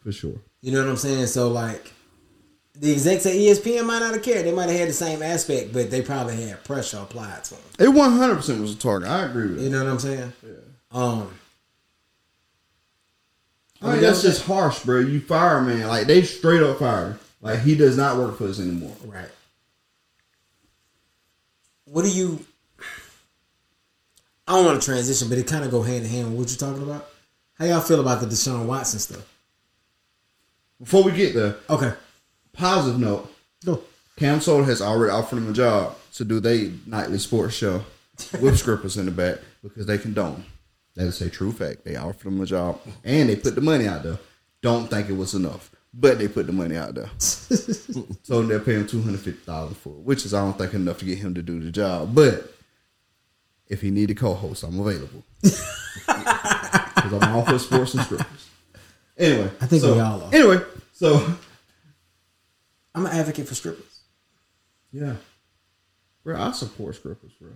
For 0.03 0.13
sure. 0.13 0.35
You 0.61 0.73
know 0.73 0.83
what 0.83 0.91
I'm 0.91 0.97
saying? 0.97 1.27
So 1.27 1.49
like, 1.49 1.93
the 2.75 2.93
execs 2.93 3.25
at 3.27 3.33
ESPN 3.35 3.87
might 3.87 4.01
not 4.01 4.13
have 4.15 4.23
cared. 4.23 4.45
They 4.45 4.53
might 4.53 4.69
have 4.69 4.79
had 4.79 4.89
the 4.89 4.93
same 4.95 5.23
aspect, 5.23 5.73
but 5.73 5.91
they 5.91 6.03
probably 6.03 6.43
had 6.43 6.65
pressure 6.65 6.99
applied 6.99 7.45
to 7.45 7.55
them. 7.55 7.63
It 7.79 7.89
100 7.89 8.35
percent 8.37 8.61
was 8.61 8.73
a 8.75 8.77
target. 8.79 9.09
I 9.09 9.25
agree 9.27 9.49
with 9.49 9.57
that. 9.59 9.63
You 9.65 9.71
know 9.71 9.85
what 9.85 9.91
I'm 9.93 9.99
saying? 9.99 10.33
Um, 10.91 11.35
I 13.85 13.93
mean, 13.93 14.01
that's 14.01 14.23
just 14.23 14.45
harsh, 14.47 14.81
bro. 14.85 15.01
You 15.01 15.21
fire 15.21 15.59
a 15.59 15.63
man 15.63 15.87
like 15.89 16.07
they 16.07 16.23
straight 16.23 16.63
up 16.63 16.79
fire. 16.79 17.19
Like 17.41 17.61
he 17.61 17.75
does 17.75 17.97
not 17.97 18.17
work 18.17 18.39
for 18.39 18.45
us 18.49 18.59
anymore. 18.59 18.97
right. 19.05 19.29
What 21.85 22.05
do 22.05 22.11
you? 22.11 22.45
I 24.49 24.53
don't 24.53 24.65
want 24.67 24.81
to 24.81 24.85
transition, 24.85 25.29
but 25.29 25.39
it 25.39 25.47
kind 25.47 25.65
of 25.65 25.71
go 25.71 25.83
hand 25.83 26.05
in 26.05 26.11
hand 26.11 26.31
with 26.31 26.39
what 26.39 26.49
you're 26.51 26.71
talking 26.71 26.83
about. 26.83 27.07
How 27.59 27.67
y'all 27.67 27.81
feel 27.81 28.01
about 28.01 28.21
the 28.21 28.27
Deshaun 28.27 28.67
Watson 28.67 28.99
stuff? 28.99 29.31
Before 30.81 31.03
we 31.05 31.13
get 31.13 31.35
there, 31.35 31.57
Okay, 31.71 31.93
positive 32.53 32.99
note: 33.01 33.31
go. 33.65 33.83
CamSoda 34.19 34.65
has 34.65 34.81
already 34.83 35.13
offered 35.13 35.37
him 35.39 35.51
a 35.51 35.53
job 35.53 35.97
to 36.15 36.25
do 36.25 36.41
their 36.41 36.71
nightly 36.87 37.19
sports 37.19 37.55
show 37.55 37.85
with 38.41 38.59
scrippers 38.63 38.97
in 38.97 39.07
the 39.07 39.11
back 39.11 39.39
because 39.63 39.87
they 39.87 39.99
condone. 39.99 40.45
That 40.97 41.07
is 41.07 41.21
a 41.21 41.29
true 41.31 41.53
fact. 41.53 41.85
They 41.85 41.97
offered 41.97 42.29
him 42.29 42.41
a 42.41 42.47
job 42.47 42.81
and 43.05 43.29
they 43.29 43.37
put 43.37 43.55
the 43.55 43.61
money 43.61 43.87
out 43.89 44.03
there. 44.05 44.19
Don't 44.63 44.89
think 44.89 45.09
it 45.11 45.15
was 45.17 45.35
enough, 45.35 45.71
but 45.93 46.19
they 46.19 46.29
put 46.29 46.47
the 46.47 46.53
money 46.53 46.77
out 46.77 46.95
there. 46.95 47.11
so 47.19 48.43
they're 48.43 48.61
paying 48.61 48.87
two 48.87 49.03
hundred 49.03 49.21
fifty 49.21 49.45
dollars 49.45 49.77
for 49.77 49.91
it, 49.91 50.01
which 50.01 50.25
is 50.25 50.33
I 50.33 50.41
don't 50.45 50.57
think 50.57 50.73
enough 50.75 50.99
to 50.99 51.05
get 51.05 51.19
him 51.19 51.35
to 51.35 51.43
do 51.43 51.59
the 51.61 51.71
job. 51.71 52.15
But 52.15 52.55
if 53.67 53.81
he 53.83 53.91
need 53.91 54.11
a 54.11 54.15
co-host, 54.15 54.63
I'm 54.63 54.79
available 54.79 55.25
because 55.43 57.13
I'm 57.13 57.35
all 57.35 57.45
for 57.45 57.59
sports 57.59 57.95
and 57.95 58.05
scrippers. 58.05 58.49
Anyway, 59.19 59.51
I 59.61 59.67
think 59.67 59.83
so, 59.83 59.95
we 59.95 60.01
all 60.01 60.23
are. 60.23 60.35
Anyway, 60.35 60.59
so 60.93 61.17
I'm 62.95 63.07
an 63.07 63.13
advocate 63.13 63.49
for 63.49 63.55
strippers. 63.55 64.01
yeah. 64.93 65.15
Bro, 66.23 66.41
I 66.41 66.53
support 66.53 66.95
strippers, 66.95 67.33
bro. 67.39 67.51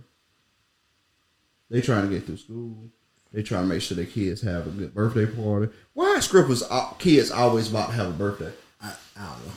They 1.71 1.81
trying 1.81 2.07
to 2.07 2.13
get 2.13 2.25
through 2.27 2.37
school. 2.37 2.91
They 3.31 3.43
trying 3.43 3.63
to 3.63 3.67
make 3.69 3.81
sure 3.83 3.95
their 3.95 4.05
kids 4.05 4.41
have 4.41 4.65
a 4.65 4.69
good 4.71 4.93
birthday 4.93 5.25
party. 5.27 5.71
Why 5.93 6.15
are 6.15 6.21
scrippers 6.21 6.63
uh, 6.69 6.91
kids 6.97 7.29
always 7.29 7.69
about 7.69 7.87
to 7.87 7.93
have 7.93 8.07
a 8.07 8.11
birthday? 8.11 8.51
I, 8.81 8.93
I 9.17 9.25
don't 9.27 9.45
know. 9.45 9.53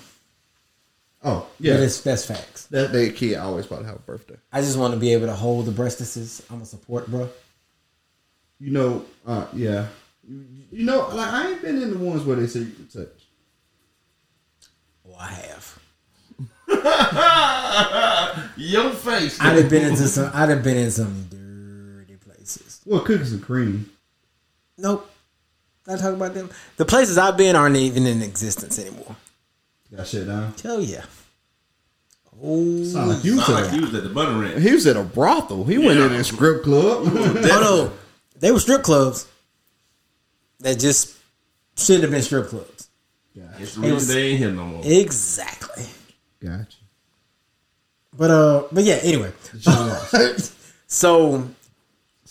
Oh, 1.24 1.46
Yeah, 1.60 1.76
that's 1.76 2.00
that's 2.00 2.24
facts. 2.26 2.66
that 2.66 2.92
their 2.92 3.10
kid 3.12 3.36
always 3.38 3.66
about 3.66 3.80
to 3.80 3.86
have 3.86 3.96
a 3.96 4.00
birthday. 4.00 4.36
I 4.52 4.60
just 4.60 4.76
want 4.76 4.92
to 4.92 5.00
be 5.00 5.12
able 5.14 5.26
to 5.28 5.34
hold 5.34 5.66
the 5.66 5.72
breastises. 5.72 6.42
I'm 6.50 6.60
a 6.62 6.66
support, 6.66 7.06
bro. 7.06 7.30
You 8.58 8.72
know, 8.72 9.04
uh, 9.26 9.46
yeah. 9.54 9.86
You, 10.28 10.44
you 10.70 10.84
know, 10.84 11.08
like 11.08 11.32
I 11.32 11.50
ain't 11.52 11.62
been 11.62 11.80
in 11.80 11.90
the 11.92 11.98
ones 11.98 12.24
where 12.24 12.36
they 12.36 12.46
say 12.48 12.60
you 12.60 12.72
can 12.72 12.88
touch. 12.88 13.08
Well, 15.04 15.16
I 15.18 15.28
have. 15.32 15.78
Your 18.56 18.90
face. 18.90 19.40
I'd 19.40 19.56
have 19.58 19.70
been 19.70 19.88
into 19.88 20.08
some. 20.08 20.30
I'd 20.34 20.48
have 20.50 20.62
been 20.62 20.76
in 20.76 20.90
some 20.90 21.26
places. 21.30 21.41
Well, 22.86 23.00
cookies 23.00 23.32
and 23.32 23.42
cream. 23.42 23.90
Nope. 24.78 25.08
Not 25.86 25.98
talking 25.98 26.14
about 26.14 26.34
them. 26.34 26.50
The 26.76 26.84
places 26.84 27.18
I've 27.18 27.36
been 27.36 27.56
aren't 27.56 27.76
even 27.76 28.06
in 28.06 28.22
existence 28.22 28.78
anymore. 28.78 29.16
Got 29.94 30.06
shut 30.06 30.26
down. 30.26 30.54
Hell 30.62 30.80
yeah. 30.80 31.04
Oh, 32.42 32.82
Sound 32.84 33.10
like 33.10 33.24
you 33.24 33.36
was, 33.36 33.46
Sound 33.46 33.58
at 33.58 33.64
like 33.66 33.74
you 33.74 33.80
was 33.82 33.94
at 33.94 34.02
the 34.02 34.08
butter 34.08 34.36
ranch. 34.36 34.62
he 34.62 34.72
was 34.72 34.86
at 34.86 34.96
a 34.96 35.02
brothel. 35.02 35.64
He 35.64 35.78
went 35.78 36.00
in 36.00 36.12
a 36.12 36.24
strip 36.24 36.62
club. 36.64 37.02
oh 37.06 37.42
no, 37.44 37.92
they 38.40 38.50
were 38.50 38.58
strip 38.58 38.82
clubs 38.82 39.26
that 40.60 40.78
just 40.80 41.16
shouldn't 41.76 42.02
have 42.04 42.10
been 42.10 42.22
strip 42.22 42.48
clubs. 42.48 42.88
It's 43.58 43.74
the 43.76 43.82
reason 43.82 44.14
they 44.14 44.28
ain't 44.30 44.38
here 44.38 44.50
no 44.50 44.64
more. 44.64 44.82
Exactly. 44.84 45.84
gotcha. 46.42 46.78
But 48.16 48.30
uh, 48.30 48.64
but 48.72 48.84
yeah. 48.84 48.98
Anyway, 49.02 49.32
So 50.86 51.48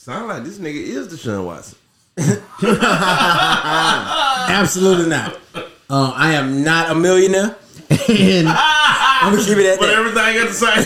Sound 0.02 0.30
like 0.30 0.44
this 0.44 0.57
nigga 0.57 0.82
is 0.82 1.07
Deshaun 1.10 1.45
Watson. 1.45 1.78
absolutely 4.49 5.10
not. 5.10 5.40
uh, 5.91 6.11
I 6.15 6.34
am 6.34 6.64
not 6.64 6.90
a 6.90 6.95
millionaire. 6.95 7.56
And 8.10 8.48
I'm 8.49 9.32
gonna 9.36 9.45
keep 9.45 9.60
it 9.60 9.65
at 9.73 9.80
But 9.80 9.86
that. 9.86 9.95
everything 9.95 10.18
I 10.23 10.34
got 10.34 10.48
to 10.48 10.53
say, 10.53 10.84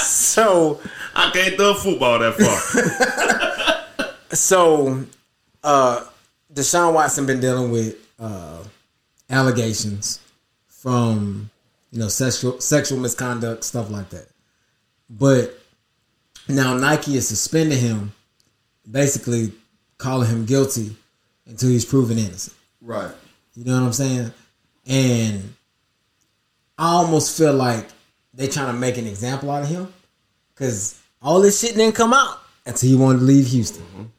So 0.00 0.80
I 1.14 1.30
can't 1.32 1.56
throw 1.56 1.72
a 1.72 1.74
football 1.74 2.18
that 2.20 2.34
far. 4.00 4.34
so 4.34 5.04
uh, 5.62 6.06
Deshaun 6.54 6.94
Watson 6.94 7.26
been 7.26 7.40
dealing 7.40 7.70
with 7.70 7.94
uh, 8.18 8.62
allegations 9.28 10.20
from 10.68 11.50
you 11.92 11.98
know 11.98 12.08
sexual 12.08 12.58
sexual 12.58 12.98
misconduct 12.98 13.64
stuff 13.64 13.90
like 13.90 14.08
that. 14.10 14.28
But 15.10 15.59
now 16.52 16.76
Nike 16.76 17.16
is 17.16 17.28
suspending 17.28 17.78
him, 17.78 18.12
basically 18.90 19.52
calling 19.98 20.28
him 20.28 20.46
guilty 20.46 20.96
until 21.46 21.68
he's 21.68 21.84
proven 21.84 22.18
innocent. 22.18 22.56
Right. 22.80 23.12
You 23.54 23.64
know 23.64 23.80
what 23.80 23.86
I'm 23.86 23.92
saying? 23.92 24.32
And 24.86 25.54
I 26.78 26.92
almost 26.92 27.36
feel 27.36 27.52
like 27.52 27.86
they 28.32 28.48
trying 28.48 28.72
to 28.72 28.78
make 28.78 28.96
an 28.96 29.06
example 29.06 29.50
out 29.50 29.62
of 29.62 29.68
him 29.68 29.92
because 30.54 31.00
all 31.20 31.40
this 31.40 31.60
shit 31.60 31.74
didn't 31.74 31.94
come 31.94 32.14
out 32.14 32.38
until 32.64 32.88
he 32.88 32.96
wanted 32.96 33.18
to 33.18 33.24
leave 33.24 33.46
Houston. 33.48 33.84
And 33.96 34.10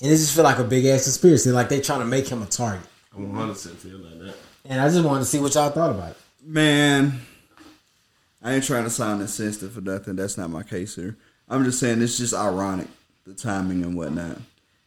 it 0.00 0.16
just 0.16 0.34
feel 0.34 0.44
like 0.44 0.58
a 0.58 0.64
big 0.64 0.84
ass 0.86 1.04
conspiracy. 1.04 1.50
Like 1.50 1.68
they 1.68 1.80
trying 1.80 2.00
to 2.00 2.06
make 2.06 2.28
him 2.28 2.42
a 2.42 2.46
target. 2.46 2.86
I'm 3.14 3.30
100 3.30 3.52
percent 3.52 3.78
feel 3.78 3.98
like 3.98 4.18
that. 4.20 4.36
And 4.66 4.80
I 4.80 4.88
just 4.88 5.04
wanted 5.04 5.20
to 5.20 5.26
see 5.26 5.38
what 5.38 5.54
y'all 5.54 5.70
thought 5.70 5.90
about 5.90 6.10
it. 6.10 6.16
Man, 6.44 7.20
I 8.42 8.54
ain't 8.54 8.64
trying 8.64 8.84
to 8.84 8.90
sound 8.90 9.22
insensitive 9.22 9.72
for 9.72 9.80
nothing. 9.80 10.16
That's 10.16 10.36
not 10.36 10.50
my 10.50 10.62
case 10.62 10.94
here. 10.94 11.16
I'm 11.48 11.64
just 11.64 11.78
saying 11.78 12.02
it's 12.02 12.18
just 12.18 12.34
ironic, 12.34 12.88
the 13.24 13.34
timing 13.34 13.82
and 13.82 13.96
whatnot. 13.96 14.38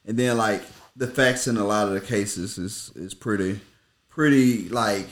And 0.05 0.17
then 0.17 0.37
like 0.37 0.61
the 0.95 1.07
facts 1.07 1.47
in 1.47 1.57
a 1.57 1.65
lot 1.65 1.87
of 1.87 1.93
the 1.93 2.01
cases 2.01 2.57
is 2.57 2.91
is 2.95 3.13
pretty, 3.13 3.59
pretty 4.09 4.69
like 4.69 5.07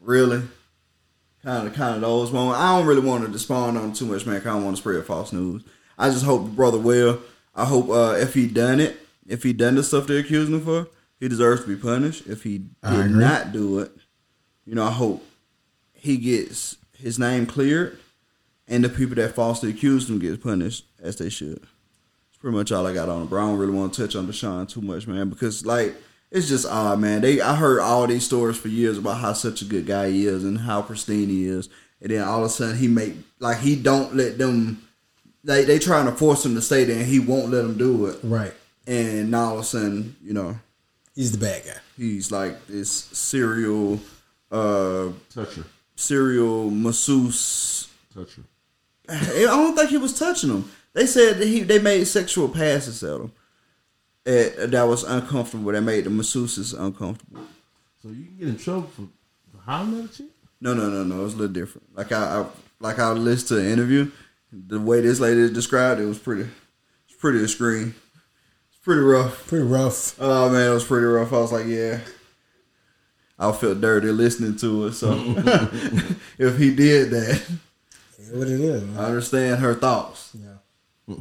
really 0.00 0.42
kind 1.42 1.66
of 1.66 1.74
kind 1.74 1.96
of 1.96 2.00
those 2.00 2.32
moments. 2.32 2.60
I 2.60 2.76
don't 2.76 2.86
really 2.86 3.06
want 3.06 3.24
to 3.24 3.30
respond 3.30 3.76
on 3.76 3.92
too 3.92 4.06
much, 4.06 4.26
man. 4.26 4.36
I 4.36 4.44
don't 4.44 4.64
want 4.64 4.76
to 4.76 4.80
spread 4.80 5.04
false 5.04 5.32
news. 5.32 5.62
I 5.98 6.10
just 6.10 6.24
hope 6.24 6.44
the 6.44 6.50
brother 6.50 6.78
will. 6.78 7.20
I 7.54 7.64
hope 7.64 7.88
uh, 7.88 8.16
if 8.18 8.34
he 8.34 8.48
done 8.48 8.80
it, 8.80 8.96
if 9.26 9.42
he 9.42 9.52
done 9.52 9.76
the 9.76 9.82
stuff 9.82 10.06
they're 10.06 10.18
accusing 10.18 10.54
him 10.54 10.64
for, 10.64 10.88
he 11.20 11.28
deserves 11.28 11.62
to 11.62 11.68
be 11.68 11.76
punished. 11.76 12.26
If 12.26 12.42
he 12.42 12.58
did 12.58 13.10
not 13.10 13.52
do 13.52 13.78
it, 13.78 13.92
you 14.66 14.74
know, 14.74 14.84
I 14.84 14.90
hope 14.90 15.24
he 15.92 16.16
gets 16.16 16.76
his 16.92 17.18
name 17.18 17.46
cleared 17.46 17.98
and 18.68 18.84
the 18.84 18.88
people 18.88 19.14
that 19.16 19.34
falsely 19.34 19.70
accused 19.70 20.08
him 20.10 20.18
get 20.18 20.42
punished 20.42 20.84
as 21.02 21.16
they 21.16 21.28
should. 21.28 21.60
That's 21.60 22.38
pretty 22.40 22.56
much 22.56 22.72
all 22.72 22.86
I 22.86 22.94
got 22.94 23.08
on 23.08 23.22
it, 23.22 23.28
bro. 23.30 23.42
I 23.42 23.46
don't 23.48 23.58
really 23.58 23.72
want 23.72 23.94
to 23.94 24.02
touch 24.02 24.16
on 24.16 24.26
Deshaun 24.26 24.68
too 24.68 24.80
much, 24.80 25.06
man, 25.06 25.28
because 25.28 25.64
like 25.66 25.94
it's 26.30 26.48
just 26.48 26.66
odd, 26.66 26.98
man. 27.00 27.20
They 27.22 27.40
I 27.40 27.54
heard 27.56 27.80
all 27.80 28.06
these 28.06 28.24
stories 28.26 28.56
for 28.56 28.68
years 28.68 28.98
about 28.98 29.18
how 29.20 29.32
such 29.32 29.62
a 29.62 29.64
good 29.66 29.86
guy 29.86 30.10
he 30.10 30.26
is 30.26 30.44
and 30.44 30.58
how 30.58 30.82
pristine 30.82 31.28
he 31.28 31.46
is, 31.46 31.68
and 32.00 32.10
then 32.10 32.22
all 32.26 32.40
of 32.40 32.46
a 32.46 32.48
sudden 32.48 32.76
he 32.76 32.88
make 32.88 33.14
like 33.38 33.58
he 33.58 33.76
don't 33.76 34.14
let 34.16 34.38
them. 34.38 34.86
They 35.44 35.64
they 35.64 35.78
trying 35.78 36.06
to 36.06 36.12
force 36.12 36.44
him 36.44 36.54
to 36.54 36.62
stay 36.62 36.84
there, 36.84 36.96
and 36.98 37.06
he 37.06 37.20
won't 37.20 37.50
let 37.50 37.62
them 37.62 37.76
do 37.76 38.06
it. 38.06 38.18
Right. 38.22 38.54
And 38.86 39.30
now 39.30 39.44
all 39.50 39.54
of 39.54 39.60
a 39.60 39.64
sudden, 39.64 40.16
you 40.22 40.32
know, 40.34 40.58
He's 41.14 41.30
the 41.32 41.38
bad 41.38 41.64
guy. 41.64 41.76
he's 41.96 42.32
like 42.32 42.66
this 42.66 42.90
serial, 42.90 44.00
uh, 44.50 45.10
Toucher. 45.32 45.64
serial 45.94 46.70
masseuse 46.70 47.88
Toucher. 48.12 48.42
I 49.08 49.42
don't 49.46 49.76
think 49.76 49.90
he 49.90 49.98
was 49.98 50.18
touching 50.18 50.50
them. 50.50 50.70
They 50.92 51.06
said 51.06 51.38
that 51.38 51.46
he 51.46 51.60
they 51.62 51.78
made 51.78 52.04
sexual 52.04 52.48
passes 52.48 53.02
at 53.02 53.20
him. 53.20 53.32
that 54.24 54.86
was 54.88 55.04
uncomfortable. 55.04 55.72
That 55.72 55.82
made 55.82 56.04
the 56.04 56.10
masseuses 56.10 56.78
uncomfortable. 56.78 57.42
So 58.02 58.08
you 58.08 58.24
can 58.24 58.36
get 58.36 58.48
in 58.48 58.58
trouble 58.58 58.88
for, 58.88 59.02
for 59.50 59.62
hollering 59.64 60.04
at 60.04 60.10
a 60.10 60.16
chick? 60.16 60.26
No, 60.60 60.72
no, 60.72 60.88
no, 60.88 61.04
no. 61.04 61.24
It's 61.24 61.34
a 61.34 61.38
little 61.38 61.52
different. 61.52 61.96
Like 61.96 62.12
I, 62.12 62.40
I 62.40 62.46
like 62.80 62.98
I 62.98 63.12
listened 63.12 63.48
to 63.48 63.58
an 63.58 63.72
interview. 63.72 64.10
The 64.52 64.80
way 64.80 65.00
this 65.00 65.20
lady 65.20 65.52
described 65.52 66.00
it 66.00 66.06
was 66.06 66.18
pretty, 66.18 66.48
it's 67.08 67.16
pretty 67.18 67.42
extreme. 67.42 67.94
It's 68.68 68.78
pretty 68.82 69.00
rough. 69.02 69.46
Pretty 69.48 69.66
rough. 69.66 70.16
Oh 70.20 70.50
man, 70.50 70.70
it 70.70 70.74
was 70.74 70.84
pretty 70.84 71.06
rough. 71.06 71.32
I 71.32 71.38
was 71.38 71.52
like, 71.52 71.66
yeah. 71.66 72.00
I 73.36 73.50
felt 73.52 73.80
dirty 73.80 74.08
listening 74.12 74.56
to 74.58 74.86
it. 74.86 74.92
So 74.92 75.12
if 76.38 76.56
he 76.56 76.74
did 76.74 77.10
that, 77.10 77.42
Yeah, 78.30 78.38
what 78.38 78.48
it 78.48 78.60
is, 78.60 78.96
I 78.96 79.04
understand 79.04 79.60
her 79.60 79.74
thoughts. 79.74 80.30
Yeah. 80.34 80.54
Hmm. 81.14 81.20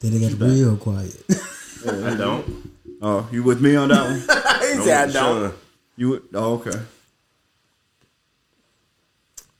Then 0.00 0.12
it 0.14 0.38
got 0.38 0.46
real 0.46 0.76
quiet. 0.76 1.16
I 1.86 2.14
don't. 2.16 2.70
Oh, 3.02 3.28
you 3.32 3.42
with 3.42 3.60
me 3.60 3.76
on 3.76 3.88
that 3.88 4.04
one? 4.04 4.14
he 4.78 4.84
said, 4.84 5.10
I 5.10 5.12
don't. 5.12 5.50
Sean, 5.50 5.54
You 5.96 6.08
would? 6.10 6.22
Oh, 6.34 6.54
okay. 6.54 6.78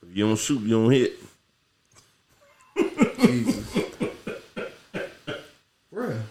If 0.03 0.15
you 0.17 0.27
don't 0.27 0.37
shoot, 0.37 0.61
you 0.61 0.69
don't 0.69 0.91
hit. 0.91 1.13
Jesus. 3.19 3.65
Bruh. 5.93 6.21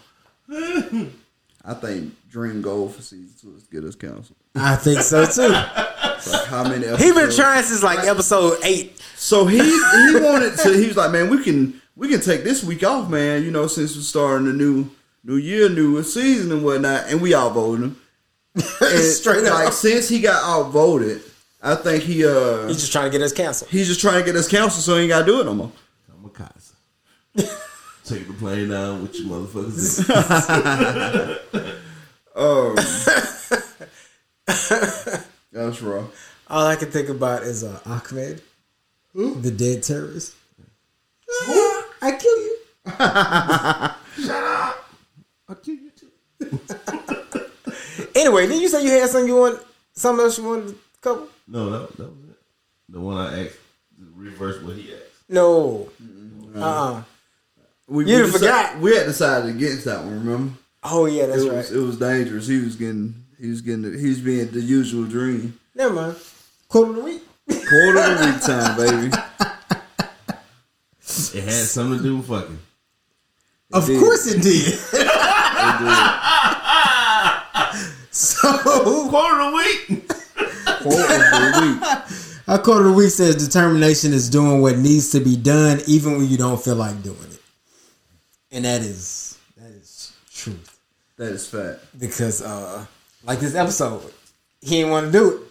I 1.64 1.74
think 1.74 2.14
Dream 2.30 2.62
Goal 2.62 2.88
for 2.88 3.02
season 3.02 3.34
two 3.40 3.56
is 3.56 3.64
get 3.64 3.84
us 3.84 3.94
canceled. 3.94 4.36
I 4.54 4.76
think 4.76 5.00
so 5.00 5.24
too. 5.26 5.86
Like 6.26 6.46
how 6.46 6.62
many? 6.64 6.86
Episodes? 6.86 7.02
He 7.02 7.12
been 7.12 7.30
trying 7.30 7.62
since 7.64 7.82
like 7.82 8.00
episode 8.00 8.58
eight. 8.64 8.98
So 9.16 9.46
he 9.46 9.58
he 9.58 10.14
wanted 10.20 10.56
to. 10.58 10.72
He 10.76 10.86
was 10.88 10.96
like, 10.96 11.10
man, 11.12 11.28
we 11.30 11.42
can 11.42 11.80
we 11.96 12.08
can 12.08 12.20
take 12.20 12.42
this 12.44 12.62
week 12.64 12.82
off, 12.84 13.08
man. 13.10 13.42
You 13.42 13.50
know, 13.50 13.66
since 13.66 13.94
we're 13.96 14.02
starting 14.02 14.48
a 14.48 14.52
new 14.52 14.90
new 15.24 15.36
year, 15.36 15.68
new 15.68 16.02
season 16.02 16.50
and 16.52 16.64
whatnot, 16.64 17.04
and 17.08 17.20
we 17.20 17.34
outvoted 17.34 17.84
him. 17.84 17.96
And 18.80 19.04
Straight 19.04 19.44
up. 19.46 19.54
like 19.64 19.72
since 19.72 20.08
he 20.08 20.20
got 20.20 20.42
outvoted, 20.42 21.22
I 21.62 21.74
think 21.76 22.02
he 22.04 22.24
uh 22.26 22.66
He's 22.66 22.78
just 22.80 22.92
trying 22.92 23.04
to 23.04 23.16
get 23.16 23.22
us 23.24 23.32
canceled. 23.32 23.70
he's 23.70 23.86
just 23.86 24.00
trying 24.00 24.18
to 24.20 24.24
get 24.24 24.34
us 24.36 24.48
canceled, 24.48 24.82
so 24.82 24.96
he 24.96 25.02
ain't 25.02 25.10
got 25.10 25.20
to 25.20 25.24
do 25.26 25.40
it 25.40 25.44
no 25.44 25.54
more. 25.54 25.70
I'm 26.12 26.24
a 26.24 26.28
casa. 26.30 26.74
Take 28.04 28.26
the 28.26 28.32
plane 28.34 28.70
down 28.70 29.02
with 29.02 29.14
you 29.20 29.26
motherfuckers. 29.26 30.06
Um, 32.36 32.76
that's 35.52 35.80
raw. 35.82 36.04
All 36.48 36.66
I 36.66 36.76
can 36.76 36.90
think 36.90 37.08
about 37.08 37.42
is 37.44 37.62
uh, 37.64 37.80
Achmed, 37.86 38.42
Who? 39.14 39.40
the 39.40 39.50
dead 39.50 39.82
terrorist. 39.82 40.34
I 42.02 42.12
kill 42.18 42.36
you. 42.38 42.56
Shut 44.26 44.44
up. 44.44 44.84
I'll 45.48 45.56
kill 45.56 45.74
you 45.76 45.90
too. 45.90 46.58
Anyway, 48.14 48.46
didn't 48.46 48.60
you 48.60 48.68
say 48.68 48.82
you 48.84 48.90
had 48.90 49.08
something 49.08 49.28
you 49.28 49.36
want, 49.36 49.60
something 49.92 50.24
else 50.24 50.36
you 50.36 50.44
wanted 50.44 50.68
to 50.68 50.76
cover? 51.00 51.26
No, 51.46 51.70
that, 51.70 51.96
that 51.96 52.06
was 52.08 52.24
it. 52.30 52.36
The 52.88 53.00
one 53.00 53.16
I 53.18 53.44
asked, 53.46 53.56
reverse 54.14 54.62
what 54.62 54.76
he 54.76 54.92
asked. 54.92 55.04
No. 55.28 55.88
Uh 56.54 56.58
uh 56.60 57.02
We, 57.86 58.06
You 58.10 58.24
we 58.24 58.30
forgot. 58.30 58.78
We 58.80 58.96
had 58.96 59.06
decided 59.06 59.54
against 59.54 59.84
that 59.84 60.00
one. 60.04 60.24
Remember? 60.24 60.54
Oh 60.82 61.06
yeah, 61.06 61.26
that's 61.26 61.42
it 61.42 61.52
right. 61.52 61.70
it 61.70 61.76
was 61.78 61.98
dangerous. 61.98 62.46
He 62.48 62.60
was 62.60 62.74
getting 62.76 63.14
he 63.40 63.48
was 63.48 63.60
getting 63.60 63.84
he 63.98 64.08
was 64.08 64.20
being 64.20 64.48
the 64.50 64.60
usual 64.60 65.04
dream. 65.06 65.58
Never 65.74 65.94
mind. 65.94 66.16
Quote 66.68 66.90
of 66.90 66.96
the 66.96 67.02
week. 67.02 67.22
Quarter 67.48 67.98
of 68.00 68.18
the 68.18 68.26
week 68.26 68.40
time, 68.42 68.76
baby. 68.76 69.10
It 71.32 71.42
had 71.44 71.52
something 71.66 71.98
to 71.98 72.02
do 72.04 72.16
with 72.18 72.26
fucking. 72.28 72.58
Of 73.72 73.86
did. 73.86 73.98
course 74.00 74.26
it 74.28 74.42
did. 74.42 74.74
It 74.74 74.80
so 78.12 78.58
Quarter 78.58 79.40
of 79.40 79.50
the 79.50 79.56
week. 79.56 79.86
did. 79.88 80.08
Quarter 80.82 81.14
of 81.14 81.30
the 81.30 81.38
week. 81.62 81.80
our 82.48 82.58
quote 82.58 82.80
of 82.82 82.86
the 82.86 82.92
week 82.92 83.10
says 83.10 83.36
determination 83.44 84.12
is 84.12 84.28
doing 84.30 84.60
what 84.60 84.78
needs 84.78 85.10
to 85.10 85.20
be 85.20 85.36
done 85.36 85.80
even 85.86 86.18
when 86.18 86.28
you 86.28 86.36
don't 86.36 86.60
feel 86.62 86.76
like 86.76 87.02
doing 87.02 87.16
it. 87.30 87.40
And 88.52 88.64
that 88.64 88.80
is 88.82 89.38
that 89.56 89.70
is 89.70 90.12
truth. 90.32 90.78
That 91.16 91.32
is 91.32 91.46
fact. 91.48 91.80
Because 91.98 92.42
uh 92.42 92.84
like 93.24 93.40
this 93.40 93.54
episode, 93.54 94.02
he 94.60 94.76
didn't 94.76 94.90
want 94.90 95.06
to 95.06 95.12
do 95.12 95.30
it. 95.36 95.42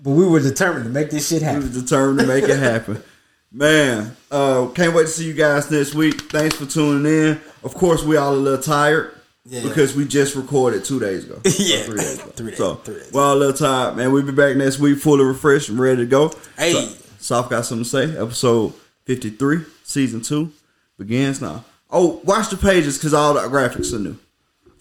But 0.00 0.10
we 0.10 0.26
were 0.26 0.40
determined 0.40 0.84
to 0.84 0.90
make 0.90 1.10
this 1.10 1.28
shit 1.28 1.42
happen. 1.42 1.62
was 1.62 1.82
determined 1.82 2.20
to 2.20 2.26
make 2.26 2.44
it 2.44 2.58
happen. 2.58 3.02
Man, 3.52 4.14
uh, 4.30 4.66
can't 4.74 4.94
wait 4.94 5.02
to 5.04 5.08
see 5.08 5.26
you 5.26 5.32
guys 5.32 5.70
next 5.70 5.94
week. 5.94 6.20
Thanks 6.30 6.56
for 6.56 6.66
tuning 6.66 7.10
in. 7.10 7.40
Of 7.62 7.74
course, 7.74 8.02
we 8.02 8.16
all 8.18 8.34
a 8.34 8.36
little 8.36 8.62
tired 8.62 9.14
Yeah. 9.46 9.62
because 9.62 9.94
we 9.96 10.04
just 10.04 10.34
recorded 10.34 10.84
two 10.84 11.00
days 11.00 11.24
ago. 11.24 11.40
Yeah. 11.58 11.82
three 11.84 11.96
days 11.96 12.18
ago. 12.20 12.30
Three 12.36 12.50
days, 12.50 12.58
So 12.58 12.74
three 12.74 12.96
days. 12.96 13.12
we're 13.12 13.22
all 13.22 13.34
a 13.34 13.38
little 13.38 13.54
tired, 13.56 13.96
man. 13.96 14.12
We'll 14.12 14.24
be 14.26 14.32
back 14.32 14.56
next 14.56 14.78
week, 14.78 14.98
fully 14.98 15.24
refreshed 15.24 15.70
and 15.70 15.78
ready 15.78 15.98
to 16.02 16.06
go. 16.06 16.32
Hey. 16.58 16.72
So, 16.72 16.88
Soft 17.18 17.50
got 17.50 17.64
something 17.64 17.84
to 17.84 17.88
say. 17.88 18.20
Episode 18.20 18.74
fifty-three, 19.06 19.60
season 19.84 20.20
two 20.20 20.52
begins 20.98 21.40
now. 21.40 21.64
Oh, 21.90 22.20
watch 22.24 22.50
the 22.50 22.56
pages 22.56 22.98
because 22.98 23.14
all 23.14 23.34
the 23.34 23.40
graphics 23.42 23.94
are 23.94 23.98
new. 23.98 24.18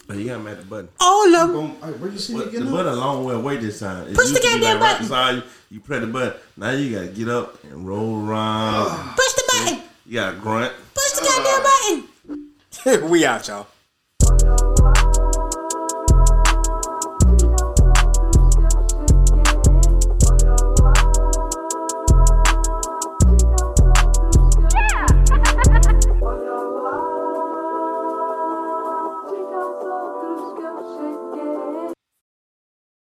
But 0.08 0.18
you 0.18 0.26
gotta 0.26 0.44
make 0.44 0.60
the 0.60 0.66
button. 0.66 0.90
All 1.00 1.36
of 1.36 1.52
them. 1.54 2.00
Where 2.00 2.12
you 2.12 2.20
see 2.20 2.34
But 2.34 2.40
me 2.40 2.46
the 2.46 2.52
getting 2.52 2.72
button 2.72 2.94
a 2.94 2.96
long 2.96 3.26
way 3.26 3.34
away 3.34 3.58
this 3.58 3.80
time. 3.80 4.08
It 4.08 4.16
Push 4.16 4.28
the 4.28 4.34
used 4.34 4.44
to 4.44 4.50
goddamn 4.50 4.80
right 4.80 4.92
button. 4.92 5.06
beside 5.06 5.36
You, 5.36 5.44
you 5.72 5.80
press 5.80 6.02
the 6.02 6.08
button. 6.08 6.40
Now 6.58 6.72
you 6.72 6.96
gotta 6.96 7.08
get 7.08 7.28
up 7.28 7.64
and 7.64 7.88
roll 7.88 8.28
around. 8.28 8.86
Push 9.16 9.34
the 9.34 9.44
button. 9.48 9.84
You 10.06 10.14
gotta 10.14 10.38
grunt. 10.38 10.74
Push 10.94 11.12
the 11.12 11.22
goddamn 11.26 11.64
button. 12.84 13.10
we 13.10 13.26
out, 13.26 13.48
y'all. 13.48 13.68